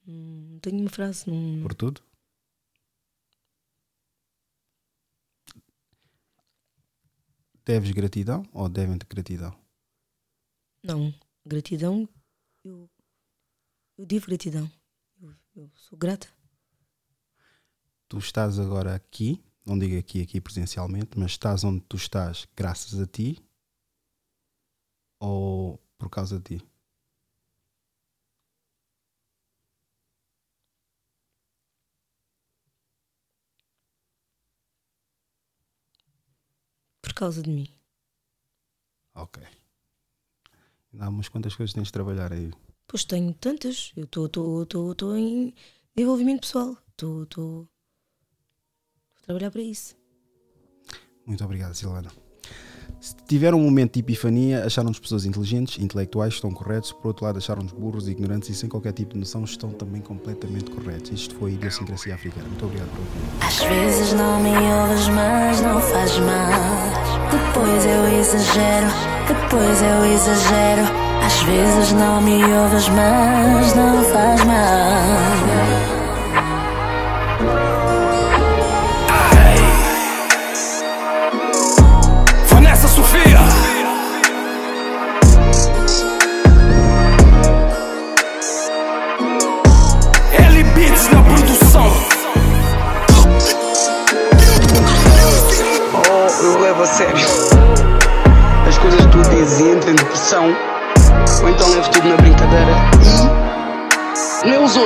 Hum, 0.07 0.51
Não 0.51 0.59
tenho 0.59 0.79
uma 0.79 0.89
frase. 0.89 1.29
Não... 1.29 1.63
Por 1.63 1.73
tudo? 1.73 2.01
Deves 7.65 7.91
gratidão 7.91 8.43
ou 8.53 8.69
devem-te 8.69 9.05
gratidão? 9.07 9.53
Não, 10.83 11.13
gratidão. 11.45 12.07
Eu, 12.63 12.89
eu 13.97 14.05
devo 14.05 14.27
gratidão. 14.27 14.69
Eu, 15.21 15.33
eu 15.55 15.71
sou 15.75 15.97
grata. 15.97 16.27
Tu 18.07 18.17
estás 18.17 18.59
agora 18.59 18.93
aqui, 18.93 19.43
não 19.65 19.77
digo 19.79 19.97
aqui, 19.97 20.21
aqui 20.21 20.39
presencialmente, 20.39 21.17
mas 21.17 21.31
estás 21.31 21.63
onde 21.63 21.81
tu 21.81 21.95
estás 21.97 22.47
graças 22.55 22.99
a 22.99 23.07
ti 23.07 23.43
ou 25.19 25.77
por 25.97 26.09
causa 26.09 26.39
de 26.39 26.59
ti? 26.59 26.65
Por 37.01 37.13
causa 37.13 37.41
de 37.41 37.49
mim. 37.49 37.67
Ok. 39.13 39.41
Ainda 40.91 41.05
há 41.05 41.09
umas 41.09 41.29
quantas 41.29 41.55
coisas 41.55 41.71
que 41.71 41.79
tens 41.79 41.87
de 41.87 41.93
trabalhar 41.93 42.31
aí. 42.33 42.51
Pois 42.95 43.03
tenho 43.03 43.33
tantas. 43.33 43.91
Eu 43.97 44.05
estou 44.05 45.17
em 45.17 45.53
desenvolvimento 45.93 46.39
pessoal. 46.43 46.77
Estou 46.91 47.67
a 49.17 49.21
trabalhar 49.25 49.51
para 49.51 49.61
isso. 49.61 49.97
Muito 51.25 51.43
obrigado, 51.43 51.75
Silvana. 51.75 52.09
Se 53.05 53.15
tiveram 53.27 53.59
um 53.59 53.65
momento 53.65 53.93
de 53.93 53.99
epifania, 53.99 54.65
acharam-nos 54.65 54.97
pessoas 54.97 55.25
inteligentes, 55.25 55.77
intelectuais, 55.77 56.33
estão 56.33 56.49
corretos. 56.49 56.91
Por 56.91 57.09
outro 57.09 57.25
lado, 57.25 57.37
acharam-nos 57.37 57.71
burros, 57.71 58.07
ignorantes 58.07 58.49
e 58.49 58.55
sem 58.55 58.67
qualquer 58.67 58.93
tipo 58.93 59.13
de 59.13 59.19
noção, 59.19 59.43
estão 59.43 59.69
também 59.69 60.01
completamente 60.01 60.71
corretos. 60.71 61.11
Isto 61.11 61.35
foi 61.35 61.51
a 61.51 61.53
idiosincrasia 61.53 62.15
africana. 62.15 62.47
Muito 62.47 62.65
obrigado 62.65 62.89
por 62.89 62.97
ouvir. 63.01 63.45
Às 63.45 63.59
vezes 63.59 64.13
não 64.13 64.41
me 64.41 64.49
ouves, 64.49 65.07
mas 65.09 65.61
não 65.61 65.79
faz 65.81 66.17
mal. 66.17 66.49
Depois 67.29 67.85
eu 67.85 68.19
exagero, 68.19 68.87
depois 69.27 69.81
eu 69.83 70.05
exagero. 70.11 70.81
Às 71.23 71.43
vezes 71.43 71.91
não 71.91 72.19
me 72.23 72.43
ouves, 72.43 72.89
mas 72.89 73.75
não 73.75 74.03
faz 74.05 74.43
mal. 74.45 75.94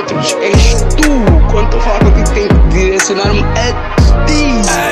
Outros, 0.00 0.36
és 0.40 0.82
tu. 0.96 1.10
Quando 1.50 1.76
estou 1.76 1.92
contigo, 1.92 2.34
tenho 2.34 2.48
que 2.48 2.54
direcionar-me 2.68 3.40
a 3.40 4.24
ti. 4.24 4.89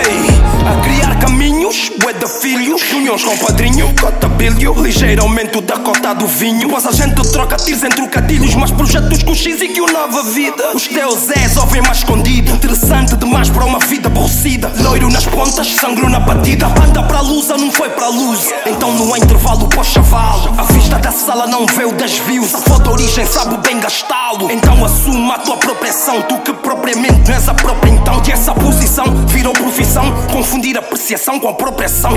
A 1.68 1.70
caminhos, 1.70 1.90
bué 1.98 2.12
de 2.14 2.26
filhos, 2.26 2.92
uniões 2.92 3.22
com 3.22 3.36
padrinho, 3.36 3.94
cota 4.00 4.28
bilho, 4.28 4.74
ligeiro 4.82 5.22
aumento 5.22 5.60
da 5.60 5.76
cota 5.76 6.14
do 6.14 6.26
vinho. 6.26 6.70
Mas 6.70 6.86
a 6.86 6.92
gente 6.92 7.20
troca 7.30 7.56
tiros 7.56 7.84
em 7.84 7.90
trocadilhos, 7.90 8.54
mas 8.54 8.70
projetos 8.70 9.22
com 9.22 9.34
X 9.34 9.60
e 9.60 9.68
que 9.68 9.80
o 9.80 9.86
nova 9.86 10.22
vida. 10.22 10.72
Os 10.74 10.88
teus 10.88 11.30
és 11.30 11.56
ouvem 11.58 11.82
mais 11.82 11.98
escondido, 11.98 12.52
interessante 12.52 13.16
demais 13.16 13.50
para 13.50 13.66
uma 13.66 13.78
vida 13.80 14.08
aborrecida. 14.08 14.72
Loiro 14.80 15.10
nas 15.10 15.26
pontas, 15.26 15.68
sangro 15.74 16.08
na 16.08 16.20
batida, 16.20 16.66
anda 16.66 17.02
para 17.02 17.18
a 17.18 17.22
luz, 17.22 17.48
não 17.48 17.70
foi 17.70 17.90
para 17.90 18.06
a 18.06 18.10
luz. 18.10 18.48
Então 18.66 18.92
no 18.92 19.14
intervalo 19.16 19.68
pós 19.68 19.88
chavalo, 19.88 20.54
a 20.56 20.62
vista 20.72 20.98
da 20.98 21.12
sala 21.12 21.46
não 21.46 21.66
vê 21.66 21.84
o 21.84 21.92
desvio. 21.92 22.44
Se 22.44 22.62
for 22.62 22.82
de 22.82 22.88
origem, 22.88 23.26
sabe 23.26 23.58
bem 23.58 23.78
gastá-lo. 23.78 24.50
Então 24.50 24.82
assuma 24.84 25.34
a 25.34 25.38
tua 25.38 25.58
propressão, 25.58 26.22
tu 26.22 26.38
que 26.38 26.52
propriamente 26.54 27.28
não 27.28 27.34
és 27.34 27.48
a 27.48 27.54
própria 27.54 27.90
então. 27.90 28.20
Que 28.20 28.32
essa 28.32 28.54
posição 28.54 29.04
virou 29.26 29.52
profissão, 29.52 30.04
confundir 30.32 30.78
apreciação 30.78 31.38
com 31.38 31.57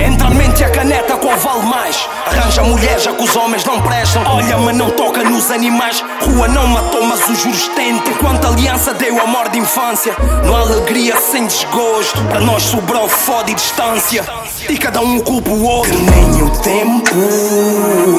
Entre 0.00 0.26
a 0.26 0.30
mente 0.30 0.60
e 0.60 0.64
a 0.64 0.70
caneta, 0.70 1.16
qual 1.16 1.36
vale 1.36 1.66
mais? 1.66 2.08
Arranja 2.26 2.62
mulher, 2.62 2.98
já 2.98 3.12
que 3.12 3.22
os 3.22 3.36
homens 3.36 3.64
não 3.64 3.80
prestam. 3.82 4.22
Olha, 4.26 4.56
mas 4.58 4.76
não 4.76 4.90
toca 4.90 5.22
nos 5.24 5.50
animais. 5.50 6.04
Rua 6.20 6.48
não 6.48 6.66
matou, 6.66 7.04
mas 7.04 7.28
os 7.28 7.42
juros 7.42 7.68
tentam. 7.68 8.12
Enquanto 8.12 8.46
aliança 8.46 8.94
deu 8.94 9.20
amor 9.20 9.48
de 9.48 9.58
infância, 9.58 10.14
não 10.44 10.56
há 10.56 10.60
alegria 10.60 11.16
sem 11.16 11.46
desgosto. 11.46 12.22
Para 12.24 12.40
nós 12.40 12.62
sobrou 12.62 13.08
fode 13.08 13.52
e 13.52 13.54
distância. 13.54 14.24
E 14.68 14.76
cada 14.78 15.00
um 15.00 15.20
culpa 15.20 15.50
o 15.50 15.64
outro. 15.64 15.92
Que 15.92 16.02
nem 16.02 16.42
o 16.42 16.50
tempo 16.58 17.14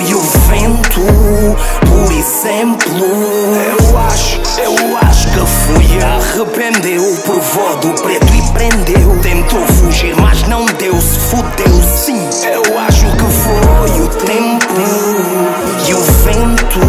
e 0.08 0.14
o 0.14 0.20
vento, 0.20 1.02
por 1.88 2.12
exemplo. 2.12 2.94
Eu 3.80 3.98
acho, 3.98 4.42
eu 4.60 4.98
acho 4.98 5.23
fui 5.46 5.86
Arrependeu, 6.02 7.04
provou 7.26 7.78
do 7.78 8.02
preto 8.02 8.34
e 8.34 8.42
prendeu. 8.54 9.20
Tentou 9.22 9.66
fugir, 9.68 10.16
mas 10.16 10.44
não 10.48 10.66
deu, 10.66 11.00
se 11.00 11.20
fudeu 11.20 11.82
Sim, 11.96 12.30
eu 12.44 12.80
acho 12.80 13.06
que 13.06 13.26
foi 13.32 14.02
o 14.02 14.08
tempo 14.26 14.74
E 15.88 15.94
o 15.94 16.02
vento, 16.02 16.80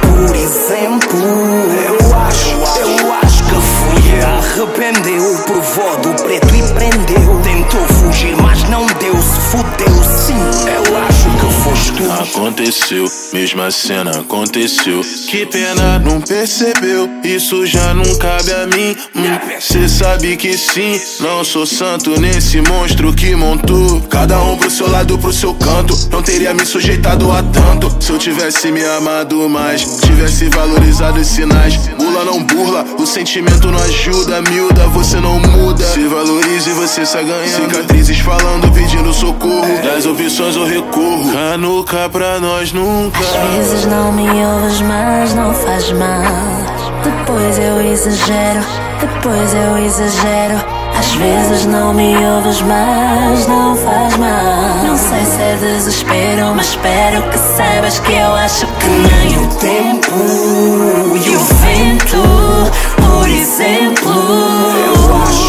por 0.00 0.36
exemplo. 0.36 1.20
Eu 1.86 2.16
acho, 2.16 2.50
eu 2.80 3.12
acho 3.22 3.44
que 3.44 3.54
fui 3.54 4.00
Arrependeu, 4.20 5.24
provou 5.46 5.96
do 5.98 6.22
preto 6.22 6.54
e 6.54 6.62
prendeu. 6.74 7.40
Tentou 7.42 7.86
fugir, 7.86 8.36
mas 8.36 8.62
não 8.68 8.86
deu, 8.86 9.16
se 9.16 9.39
fudeu 9.50 9.90
Sim, 10.04 10.34
eu 10.34 10.96
acho 10.98 11.30
que 11.30 11.62
foste 11.64 11.92
tu 11.92 12.10
Aconteceu, 12.10 13.06
mesma 13.32 13.70
cena 13.70 14.10
aconteceu. 14.10 15.00
Que 15.28 15.46
pena, 15.46 15.98
não 15.98 16.20
percebeu. 16.20 17.08
Isso 17.24 17.66
já 17.66 17.92
não 17.94 18.16
cabe 18.18 18.52
a 18.52 18.66
mim. 18.66 18.96
Hum, 19.14 19.60
Cê 19.60 19.88
sabe 19.88 20.36
que 20.36 20.56
sim, 20.56 21.00
não 21.20 21.42
sou 21.44 21.66
santo 21.66 22.18
nesse 22.20 22.60
monstro 22.60 23.12
que 23.12 23.34
montou. 23.34 24.00
Cada 24.02 24.40
um 24.42 24.56
pro 24.56 24.70
seu 24.70 24.90
lado, 24.90 25.18
pro 25.18 25.32
seu 25.32 25.54
canto. 25.54 25.96
Não 26.10 26.22
teria 26.22 26.54
me 26.54 26.64
sujeitado 26.64 27.30
a 27.32 27.42
tanto. 27.42 27.94
Se 28.00 28.12
eu 28.12 28.18
tivesse 28.18 28.70
me 28.70 28.84
amado 28.84 29.48
mais, 29.48 29.82
tivesse 30.00 30.48
valorizado 30.48 31.20
os 31.20 31.26
sinais. 31.26 31.76
Bula 31.98 32.24
não 32.24 32.42
burla, 32.42 32.84
o 32.98 33.06
sentimento 33.06 33.70
não 33.70 33.78
ajuda. 33.82 34.42
Miúda, 34.42 34.86
você 34.88 35.18
não 35.20 35.38
muda. 35.40 35.84
Se 35.84 36.06
valorize, 36.06 36.70
você 36.70 37.04
sai 37.04 37.24
ganhando. 37.24 37.70
Cicatrizes 37.70 38.18
falando, 38.20 38.72
pedindo 38.72 39.12
socorro. 39.12 39.39
Das 39.82 40.04
opções 40.04 40.54
eu 40.54 40.66
recorro. 40.66 41.32
Canuca 41.32 42.08
pra 42.10 42.38
nós 42.38 42.72
nunca. 42.72 43.18
Às 43.20 43.56
vezes 43.56 43.86
não 43.86 44.12
me 44.12 44.28
ouves, 44.28 44.82
mas 44.82 45.34
não 45.34 45.54
faz 45.54 45.90
mal. 45.92 46.22
Depois 47.02 47.58
eu 47.58 47.80
exagero, 47.80 48.60
depois 49.00 49.54
eu 49.54 49.78
exagero. 49.78 50.80
Às 50.98 51.14
vezes 51.14 51.64
não 51.64 51.94
me 51.94 52.14
ouves, 52.14 52.60
mas 52.60 53.46
não 53.46 53.74
faz 53.76 54.16
mal. 54.18 54.84
Não 54.86 54.96
sei 54.98 55.24
se 55.24 55.40
é 55.40 55.56
desespero, 55.58 56.54
mas 56.54 56.68
espero 56.68 57.22
que 57.30 57.38
saibas 57.38 57.98
que 58.00 58.12
eu 58.12 58.34
acho 58.34 58.66
que 58.66 58.88
nem 58.88 59.38
o 59.38 59.46
tempo 59.54 60.16
e 61.16 61.30
o 61.30 61.40
vento, 61.40 62.22
por 62.96 63.26
exemplo. 63.26 64.12
Eu 64.84 65.22
acho, 65.22 65.39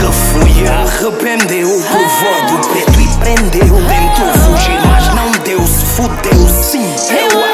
que 0.00 0.12
fui 0.12 0.66
Arrependeu, 0.66 1.68
provou 1.68 2.58
do 2.58 2.68
preto 2.68 3.00
e 3.00 3.08
prendeu. 3.18 3.74
Tentou 3.86 4.32
fugir, 4.44 4.80
mas 4.86 5.14
não 5.14 5.30
deu, 5.44 5.66
se 5.66 5.84
fudeu 5.84 6.48
Sim, 6.62 6.86
eu 7.10 7.49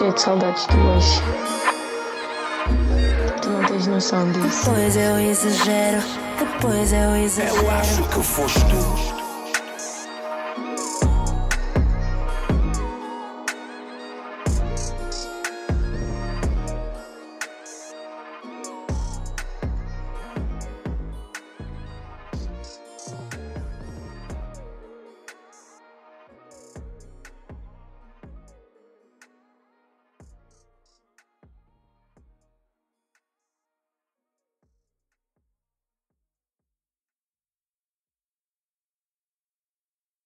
cheio 0.00 0.14
de 0.14 0.20
saudades 0.22 0.66
de 0.66 0.76
hoje. 0.78 1.22
Tu 3.42 3.48
não 3.50 3.64
tens 3.64 3.86
noção 3.86 4.32
disso. 4.32 4.64
Depois 4.64 4.96
eu 4.96 5.18
exagero, 5.20 6.02
depois 6.38 6.92
eu 6.92 7.16
exagero. 7.16 7.56
Eu 7.56 7.70
acho 7.70 8.02
que 8.04 8.22
foste 8.22 8.60
tu 8.60 9.19